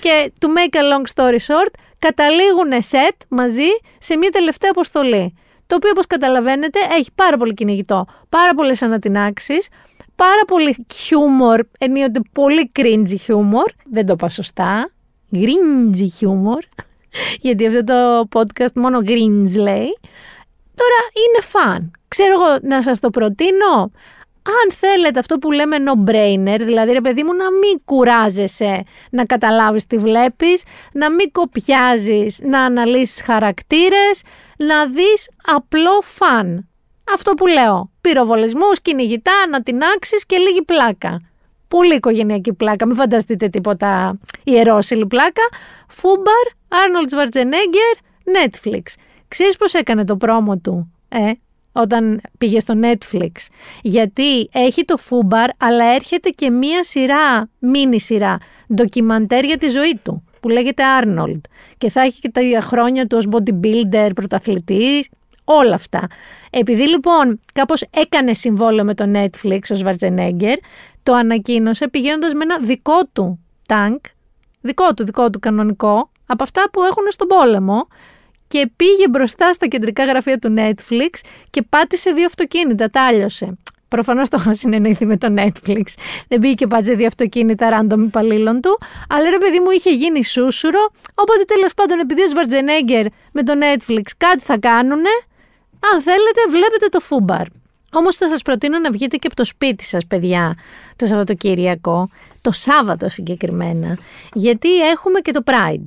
Και 0.00 0.32
to 0.40 0.46
make 0.46 0.76
a 0.76 0.80
long 0.80 1.14
story 1.14 1.38
short, 1.46 1.70
καταλήγουν 1.98 2.82
σετ 2.82 3.20
μαζί 3.28 3.68
σε 3.98 4.16
μια 4.16 4.30
τελευταία 4.30 4.70
αποστολή 4.70 5.34
το 5.66 5.74
οποίο 5.74 5.90
όπως 5.90 6.06
καταλαβαίνετε 6.06 6.78
έχει 6.98 7.10
πάρα 7.14 7.36
πολύ 7.36 7.54
κυνηγητό, 7.54 8.06
πάρα 8.28 8.54
πολλές 8.54 8.82
ανατινάξεις, 8.82 9.68
πάρα 10.16 10.44
πολύ 10.46 10.86
χιούμορ, 10.94 11.60
ενίοτε 11.78 12.20
πολύ 12.32 12.70
cringy 12.78 13.16
χιούμορ, 13.20 13.70
δεν 13.90 14.06
το 14.06 14.12
είπα 14.12 14.28
σωστά, 14.28 14.90
cringy 15.32 16.06
χιούμορ, 16.16 16.64
γιατί 17.40 17.66
αυτό 17.66 17.84
το 17.84 18.28
podcast 18.40 18.72
μόνο 18.74 18.98
cringe 18.98 19.56
λέει. 19.56 19.98
Τώρα 20.74 21.00
είναι 21.12 21.40
φαν. 21.40 21.90
Ξέρω 22.08 22.32
εγώ 22.32 22.58
να 22.62 22.82
σας 22.82 23.00
το 23.00 23.10
προτείνω 23.10 23.90
αν 24.46 24.72
θέλετε 24.72 25.18
αυτό 25.18 25.38
που 25.38 25.52
λέμε 25.52 25.76
no-brainer, 25.86 26.60
δηλαδή 26.60 26.92
ρε 26.92 27.00
παιδί 27.00 27.22
μου 27.22 27.34
να 27.34 27.50
μην 27.50 27.80
κουράζεσαι 27.84 28.84
να 29.10 29.24
καταλάβεις 29.24 29.86
τι 29.86 29.96
βλέπεις, 29.96 30.62
να 30.92 31.10
μην 31.10 31.32
κοπιάζεις, 31.32 32.40
να 32.42 32.60
αναλύσεις 32.60 33.22
χαρακτήρες, 33.22 34.22
να 34.56 34.86
δεις 34.86 35.30
απλό 35.42 36.00
φαν. 36.02 36.68
Αυτό 37.14 37.32
που 37.32 37.46
λέω, 37.46 37.90
πυροβολισμούς, 38.00 38.80
κυνηγητά, 38.82 39.32
ανατινάξεις 39.46 40.26
και 40.26 40.36
λίγη 40.36 40.62
πλάκα. 40.62 41.20
Πολύ 41.68 41.94
οικογενειακή 41.94 42.52
πλάκα, 42.52 42.86
μην 42.86 42.96
φανταστείτε 42.96 43.48
τίποτα 43.48 44.18
ιερόσυλη 44.44 45.06
πλάκα. 45.06 45.42
FUBAR, 45.88 46.46
Arnold 46.68 47.14
Schwarzenegger, 47.14 47.98
Netflix. 48.36 48.82
Ξέρεις 49.28 49.56
πώς 49.56 49.74
έκανε 49.74 50.04
το 50.04 50.16
promo 50.16 50.58
του, 50.58 50.92
ε, 51.08 51.30
όταν 51.76 52.20
πήγε 52.38 52.60
στο 52.60 52.74
Netflix. 52.82 53.30
Γιατί 53.82 54.48
έχει 54.52 54.84
το 54.84 54.96
FUBAR, 54.96 55.48
αλλά 55.58 55.84
έρχεται 55.84 56.28
και 56.28 56.50
μία 56.50 56.84
σειρά, 56.84 57.48
μίνι 57.58 58.00
σειρά, 58.00 58.38
ντοκιμαντέρ 58.74 59.44
για 59.44 59.58
τη 59.58 59.68
ζωή 59.68 60.00
του, 60.02 60.24
που 60.40 60.48
λέγεται 60.48 60.82
Arnold. 61.02 61.40
Και 61.78 61.90
θα 61.90 62.00
έχει 62.00 62.20
και 62.20 62.28
τα 62.28 62.60
χρόνια 62.60 63.06
του 63.06 63.16
ως 63.16 63.28
bodybuilder, 63.30 64.10
πρωταθλητής, 64.14 65.08
όλα 65.44 65.74
αυτά. 65.74 66.06
Επειδή 66.50 66.88
λοιπόν 66.88 67.40
κάπως 67.52 67.84
έκανε 67.90 68.34
συμβόλαιο 68.34 68.84
με 68.84 68.94
το 68.94 69.04
Netflix 69.14 69.60
ο 69.74 69.78
Schwarzenegger, 69.84 70.56
το 71.02 71.14
ανακοίνωσε 71.14 71.88
πηγαίνοντας 71.88 72.32
με 72.32 72.42
ένα 72.42 72.58
δικό 72.58 73.06
του 73.12 73.38
τάγκ, 73.68 73.96
δικό 74.60 74.94
του, 74.94 75.04
δικό 75.04 75.30
του 75.30 75.38
κανονικό, 75.38 76.10
από 76.26 76.42
αυτά 76.42 76.70
που 76.72 76.82
έχουν 76.82 77.04
στον 77.08 77.26
πόλεμο, 77.26 77.86
και 78.48 78.70
πήγε 78.76 79.08
μπροστά 79.08 79.52
στα 79.52 79.66
κεντρικά 79.66 80.04
γραφεία 80.04 80.38
του 80.38 80.54
Netflix 80.56 81.20
και 81.50 81.62
πάτησε 81.62 82.10
δύο 82.10 82.24
αυτοκίνητα, 82.26 82.90
τα 82.90 83.02
άλιωσε. 83.02 83.58
Προφανώς 83.88 84.28
το 84.28 84.36
είχαν 84.40 84.54
συνεννοηθεί 84.54 85.06
με 85.06 85.16
το 85.16 85.34
Netflix. 85.36 85.82
Δεν 86.28 86.40
πήγε 86.40 86.54
και 86.54 86.66
πάτησε 86.66 86.92
δύο 86.92 87.06
αυτοκίνητα 87.06 87.68
random 87.80 87.98
υπαλλήλων 88.06 88.60
του. 88.60 88.78
Αλλά 89.08 89.30
ρε 89.30 89.38
παιδί 89.38 89.60
μου 89.60 89.70
είχε 89.70 89.90
γίνει 89.90 90.24
σούσουρο. 90.24 90.90
Οπότε 91.14 91.44
τέλος 91.44 91.74
πάντων, 91.74 91.98
επειδή 91.98 92.22
ο 92.22 92.26
Σβαρτζενέγκερ 92.26 93.06
με 93.32 93.42
το 93.42 93.52
Netflix 93.60 94.02
κάτι 94.16 94.42
θα 94.42 94.58
κάνουνε, 94.58 95.10
αν 95.92 96.02
θέλετε, 96.02 96.40
βλέπετε 96.50 96.86
το 96.90 97.00
φούμπαρ. 97.00 97.46
Όμως 97.92 98.16
θα 98.16 98.28
σας 98.28 98.42
προτείνω 98.42 98.78
να 98.78 98.90
βγείτε 98.90 99.16
και 99.16 99.26
από 99.26 99.36
το 99.36 99.44
σπίτι 99.44 99.84
σας, 99.84 100.06
παιδιά, 100.06 100.56
το 100.96 101.06
Σαββατοκύριακο, 101.06 102.10
το 102.40 102.52
Σάββατο 102.52 103.08
συγκεκριμένα, 103.08 103.98
γιατί 104.32 104.80
έχουμε 104.80 105.20
και 105.20 105.32
το 105.32 105.42
Pride. 105.46 105.84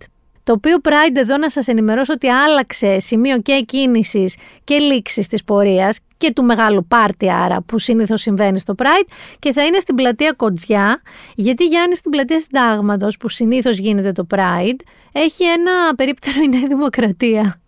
Το 0.50 0.56
οποίο 0.56 0.78
Pride 0.84 1.16
εδώ 1.16 1.38
να 1.38 1.50
σας 1.50 1.68
ενημερώσω 1.68 2.14
ότι 2.14 2.28
άλλαξε 2.28 3.00
σημείο 3.00 3.40
και 3.40 3.64
κίνησης 3.68 4.38
και 4.64 4.78
λήξης 4.78 5.28
της 5.28 5.44
πορείας 5.44 6.00
και 6.18 6.34
του 6.34 6.44
μεγάλου 6.44 6.86
πάρτι 6.88 7.32
άρα 7.32 7.62
που 7.62 7.80
συνήθως 7.80 8.22
συμβαίνει 8.22 8.60
στο 8.60 8.74
Pride 8.78 9.08
και 9.40 9.54
θα 9.54 9.66
είναι 9.66 9.80
στην 9.80 9.96
πλατεία 9.96 10.32
Κοτζιά 10.32 11.02
γιατί 11.36 11.66
Γιάννη 11.66 11.96
στην 11.96 12.12
πλατεία 12.12 12.40
Συντάγματος 12.40 13.18
που 13.18 13.30
συνήθως 13.30 13.78
γίνεται 13.78 14.12
το 14.12 14.28
Pride 14.36 14.80
έχει 15.12 15.44
ένα 15.44 15.96
περίπτερο 15.96 16.42
η 16.42 16.48
Νέα 16.48 16.68
Δημοκρατία. 16.68 17.62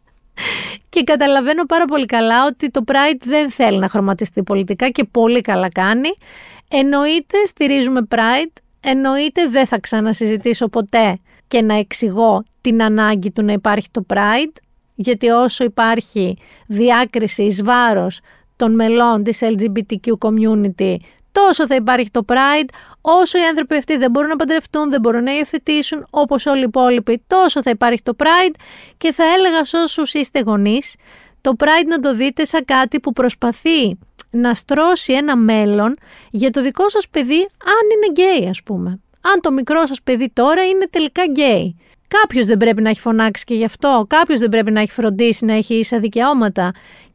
Και 0.89 1.03
καταλαβαίνω 1.03 1.65
πάρα 1.65 1.85
πολύ 1.85 2.05
καλά 2.05 2.45
ότι 2.45 2.69
το 2.69 2.83
Pride 2.87 3.21
δεν 3.23 3.49
θέλει 3.49 3.79
να 3.79 3.87
χρωματιστεί 3.87 4.43
πολιτικά 4.43 4.89
και 4.89 5.03
πολύ 5.03 5.41
καλά 5.41 5.67
κάνει. 5.69 6.09
Εννοείται 6.69 7.37
στηρίζουμε 7.45 8.07
Pride, 8.09 8.61
εννοείται 8.79 9.47
δεν 9.47 9.65
θα 9.65 9.79
ξανασυζητήσω 9.79 10.67
ποτέ 10.67 11.17
και 11.51 11.61
να 11.61 11.73
εξηγώ 11.73 12.43
την 12.61 12.83
ανάγκη 12.83 13.31
του 13.31 13.43
να 13.43 13.53
υπάρχει 13.53 13.87
το 13.91 14.05
Pride, 14.13 14.55
γιατί 14.95 15.29
όσο 15.29 15.63
υπάρχει 15.63 16.37
διάκριση 16.67 17.43
εις 17.43 17.63
βάρος 17.63 18.19
των 18.55 18.75
μελών 18.75 19.23
της 19.23 19.39
LGBTQ 19.41 20.11
community, 20.19 20.95
τόσο 21.31 21.67
θα 21.67 21.75
υπάρχει 21.75 22.11
το 22.11 22.25
Pride, 22.27 22.69
όσο 23.01 23.37
οι 23.37 23.41
άνθρωποι 23.41 23.75
αυτοί 23.75 23.97
δεν 23.97 24.11
μπορούν 24.11 24.29
να 24.29 24.35
παντρευτούν, 24.35 24.89
δεν 24.89 24.99
μπορούν 24.99 25.23
να 25.23 25.35
υιοθετήσουν, 25.35 26.07
όπως 26.09 26.45
όλοι 26.45 26.59
οι 26.59 26.63
υπόλοιποι, 26.67 27.23
τόσο 27.27 27.61
θα 27.61 27.69
υπάρχει 27.69 28.01
το 28.01 28.13
Pride 28.17 28.55
και 28.97 29.11
θα 29.11 29.23
έλεγα 29.23 29.65
σε 29.65 29.77
όσους 29.77 30.13
είστε 30.13 30.39
γονείς, 30.39 30.95
το 31.41 31.53
Pride 31.57 31.87
να 31.87 31.99
το 31.99 32.15
δείτε 32.15 32.45
σαν 32.45 32.65
κάτι 32.65 32.99
που 32.99 33.13
προσπαθεί 33.13 33.97
να 34.29 34.53
στρώσει 34.53 35.13
ένα 35.13 35.35
μέλλον 35.35 35.97
για 36.31 36.49
το 36.49 36.61
δικό 36.61 36.89
σας 36.89 37.07
παιδί 37.09 37.47
αν 37.63 37.85
είναι 37.93 38.11
γκέι 38.11 38.49
ας 38.49 38.63
πούμε. 38.63 38.99
Αν 39.21 39.41
το 39.41 39.51
μικρό 39.51 39.85
σας 39.85 40.01
παιδί 40.03 40.29
τώρα 40.33 40.65
είναι 40.65 40.87
τελικά 40.89 41.23
γκέι. 41.25 41.75
Κάποιος 42.07 42.45
δεν 42.45 42.57
πρέπει 42.57 42.81
να 42.81 42.89
έχει 42.89 42.99
φροντίσει 42.99 43.43
και 43.43 43.53
γι' 43.53 43.65
αυτό. 43.65 44.05
Κάποιος 44.09 44.39
δεν 44.39 44.49
πρέπει 44.49 44.71
να 44.71 44.81
έχει 44.81 44.91
φροντίσει 44.91 45.45
να 45.45 45.53
έχει 45.53 45.75
ίσα 45.75 45.99
δικαιώματα. 45.99 46.71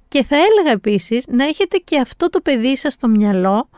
Και 0.08 0.24
θα 0.24 0.36
έλεγα 0.36 0.70
επίσης 0.70 1.24
να 1.28 1.44
έχετε 1.44 1.76
και 1.76 1.98
αυτό 1.98 2.30
το 2.30 2.40
παιδί 2.40 2.76
σας 2.76 2.92
στο 2.92 3.08
μυαλό 3.08 3.68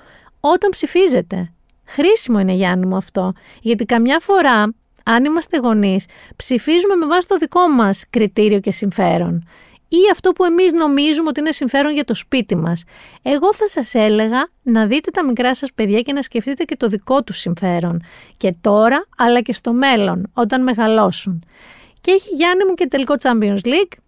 όταν 0.41 0.71
ψηφίζετε. 0.71 1.53
Χρήσιμο 1.85 2.39
είναι, 2.39 2.53
Γιάννη 2.53 2.87
μου, 2.87 2.97
αυτό. 2.97 3.33
Γιατί 3.61 3.85
καμιά 3.85 4.19
φορά, 4.21 4.75
αν 5.05 5.25
είμαστε 5.25 5.59
γονείς, 5.59 6.05
ψηφίζουμε 6.37 6.95
με 6.95 7.07
βάση 7.07 7.29
το 7.29 7.37
δικό 7.37 7.69
μας 7.69 8.05
κριτήριο 8.11 8.61
και 8.61 8.71
συμφέρον. 8.71 9.49
Ή 9.89 9.99
αυτό 10.13 10.33
που 10.33 10.45
εμείς 10.45 10.73
νομίζουμε 10.73 11.29
ότι 11.29 11.41
είναι 11.41 11.53
συμφέρον 11.53 11.93
για 11.93 12.05
το 12.05 12.15
σπίτι 12.15 12.57
μας. 12.57 12.85
Εγώ 13.23 13.55
θα 13.55 13.69
σας 13.69 13.95
έλεγα 13.95 14.49
να 14.63 14.87
δείτε 14.87 15.11
τα 15.11 15.25
μικρά 15.25 15.55
σας 15.55 15.73
παιδιά 15.75 16.01
και 16.01 16.13
να 16.13 16.23
σκεφτείτε 16.23 16.65
και 16.65 16.77
το 16.77 16.89
δικό 16.89 17.23
τους 17.23 17.39
συμφέρον. 17.39 18.03
Και 18.37 18.55
τώρα, 18.61 19.07
αλλά 19.17 19.41
και 19.41 19.53
στο 19.53 19.73
μέλλον, 19.73 20.31
όταν 20.33 20.63
μεγαλώσουν. 20.63 21.45
Και 22.01 22.11
έχει 22.11 22.35
Γιάννη 22.35 22.65
μου 22.65 22.75
και 22.75 22.87
τελικό 22.87 23.15
Champions 23.21 23.67
League, 23.67 23.99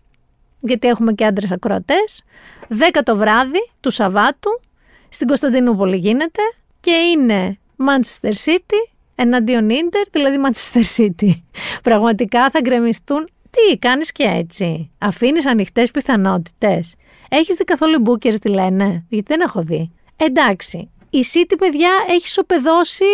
γιατί 0.60 0.88
έχουμε 0.88 1.12
και 1.12 1.24
άντρες 1.24 1.50
ακροατές. 1.50 2.22
10 2.68 3.00
το 3.04 3.16
βράδυ 3.16 3.70
του 3.80 3.90
Σαββάτου, 3.90 4.60
στην 5.08 5.26
Κωνσταντινούπολη 5.26 5.96
γίνεται 5.96 6.42
και 6.80 6.90
είναι 6.90 7.58
Manchester 7.78 8.32
City 8.44 8.90
εναντίον 9.14 9.70
Ίντερ, 9.70 10.02
δηλαδή 10.10 10.36
Manchester 10.46 10.82
City. 10.96 11.30
Πραγματικά 11.82 12.50
θα 12.50 12.60
γκρεμιστούν. 12.60 13.28
Τι, 13.50 13.78
κάνεις 13.78 14.12
και 14.12 14.24
έτσι. 14.24 14.90
Αφήνεις 14.98 15.46
ανοιχτές 15.46 15.90
πιθανότητες. 15.90 16.94
Έχεις 17.28 17.54
δει 17.54 17.64
καθόλου 17.64 18.00
μπούκερ 18.00 18.38
τι 18.38 18.48
λένε, 18.48 19.04
γιατί 19.08 19.24
δεν 19.26 19.40
έχω 19.40 19.62
δει. 19.62 19.92
Εντάξει, 20.16 20.90
η 21.10 21.18
City, 21.34 21.54
παιδιά, 21.58 21.90
έχει 22.08 22.28
σοπεδώσει 22.28 23.04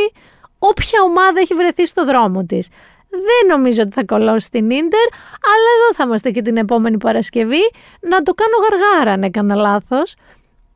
όποια 0.58 1.02
ομάδα 1.02 1.40
έχει 1.40 1.54
βρεθεί 1.54 1.86
στο 1.86 2.04
δρόμο 2.04 2.44
της. 2.44 2.68
Δεν 3.08 3.58
νομίζω 3.58 3.82
ότι 3.82 3.92
θα 3.92 4.04
κολώσει 4.04 4.50
την 4.50 4.70
Ίντερ, 4.70 5.06
αλλά 5.52 5.68
εδώ 5.76 5.94
θα 5.94 6.04
είμαστε 6.04 6.30
και 6.30 6.42
την 6.42 6.56
επόμενη 6.56 6.98
Παρασκευή. 6.98 7.70
Να 8.00 8.22
το 8.22 8.32
κάνω 8.34 8.56
γαργάρα 8.62 9.12
αν 9.12 9.22
έκανα 9.22 9.54
λάθος. 9.54 10.14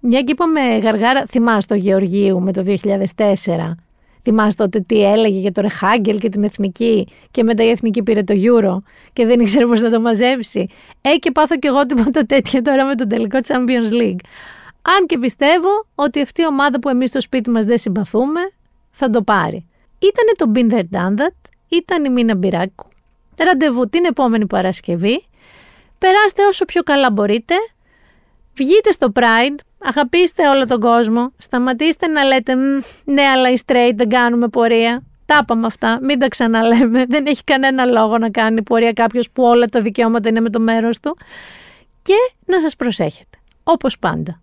Μια 0.01 0.23
και 0.23 0.32
είπαμε 0.32 0.61
γαργάρα, 0.78 1.24
θυμάσαι 1.27 1.66
το 1.66 1.74
Γεωργίου 1.74 2.41
με 2.41 2.53
το 2.53 2.62
2004 2.62 3.74
Θυμάστε 4.23 4.63
τότε 4.63 4.81
τι 4.81 5.05
έλεγε 5.05 5.39
για 5.39 5.53
το 5.53 5.61
Ρεχάγκελ 5.61 6.19
και 6.19 6.29
την 6.29 6.45
εθνική 6.45 7.07
και 7.31 7.43
μετά 7.43 7.65
η 7.65 7.69
εθνική 7.69 8.03
πήρε 8.03 8.23
το 8.23 8.35
Euro 8.37 8.77
και 9.13 9.27
δεν 9.27 9.41
ήξερε 9.41 9.67
πώς 9.67 9.81
να 9.81 9.91
το 9.91 10.01
μαζέψει. 10.01 10.67
Ε 11.01 11.17
και 11.17 11.31
πάθω 11.31 11.59
κι 11.59 11.67
εγώ 11.67 11.87
τίποτα 11.87 12.27
τέτοια 12.27 12.63
τώρα 12.63 12.85
με 12.85 12.95
το 12.95 13.07
τελικό 13.07 13.39
Champions 13.47 14.03
League. 14.03 14.21
Αν 14.83 15.07
και 15.07 15.19
πιστεύω 15.19 15.87
ότι 15.95 16.21
αυτή 16.21 16.43
η 16.43 16.47
ομάδα 16.47 16.79
που 16.81 16.89
εμείς 16.89 17.09
στο 17.09 17.21
σπίτι 17.21 17.51
μας 17.51 17.65
δεν 17.65 17.79
συμπαθούμε 17.79 18.41
θα 18.91 19.11
το 19.11 19.23
πάρει. 19.23 19.67
Ήτανε 19.99 20.33
το 20.37 20.51
Been 20.55 20.75
There 20.75 20.97
Done 20.97 21.21
That, 21.21 21.51
ήταν 21.69 22.05
η 22.05 22.11
Μίνα 22.11 22.35
Μπυράκου. 22.35 22.89
Ραντεβού 23.45 23.89
την 23.89 24.05
επόμενη 24.05 24.47
Παρασκευή. 24.47 25.25
Περάστε 25.99 26.47
όσο 26.47 26.65
πιο 26.65 26.83
καλά 26.83 27.11
μπορείτε. 27.11 27.55
Βγείτε 28.55 28.90
στο 28.90 29.12
Pride, 29.14 29.59
Αγαπήστε 29.82 30.48
όλο 30.48 30.64
τον 30.64 30.81
κόσμο. 30.81 31.32
Σταματήστε 31.39 32.06
να 32.06 32.24
λέτε 32.24 32.55
ναι, 33.05 33.22
αλλά 33.22 33.51
οι 33.51 33.55
straight 33.66 33.93
δεν 33.94 34.09
κάνουμε 34.09 34.48
πορεία. 34.48 35.02
Τα 35.27 35.39
είπαμε 35.43 35.66
αυτά. 35.66 35.98
Μην 36.02 36.18
τα 36.18 36.28
ξαναλέμε. 36.28 37.05
Δεν 37.05 37.27
έχει 37.27 37.44
κανένα 37.44 37.85
λόγο 37.85 38.18
να 38.18 38.31
κάνει 38.31 38.62
πορεία 38.62 38.93
κάποιος 38.93 39.31
που 39.31 39.43
όλα 39.43 39.66
τα 39.66 39.81
δικαιώματα 39.81 40.28
είναι 40.28 40.40
με 40.40 40.51
το 40.51 40.60
μέρος 40.60 41.01
του. 41.01 41.16
Και 42.02 42.14
να 42.47 42.60
σας 42.60 42.77
προσέχετε. 42.77 43.39
Όπως 43.62 43.98
πάντα. 43.98 44.40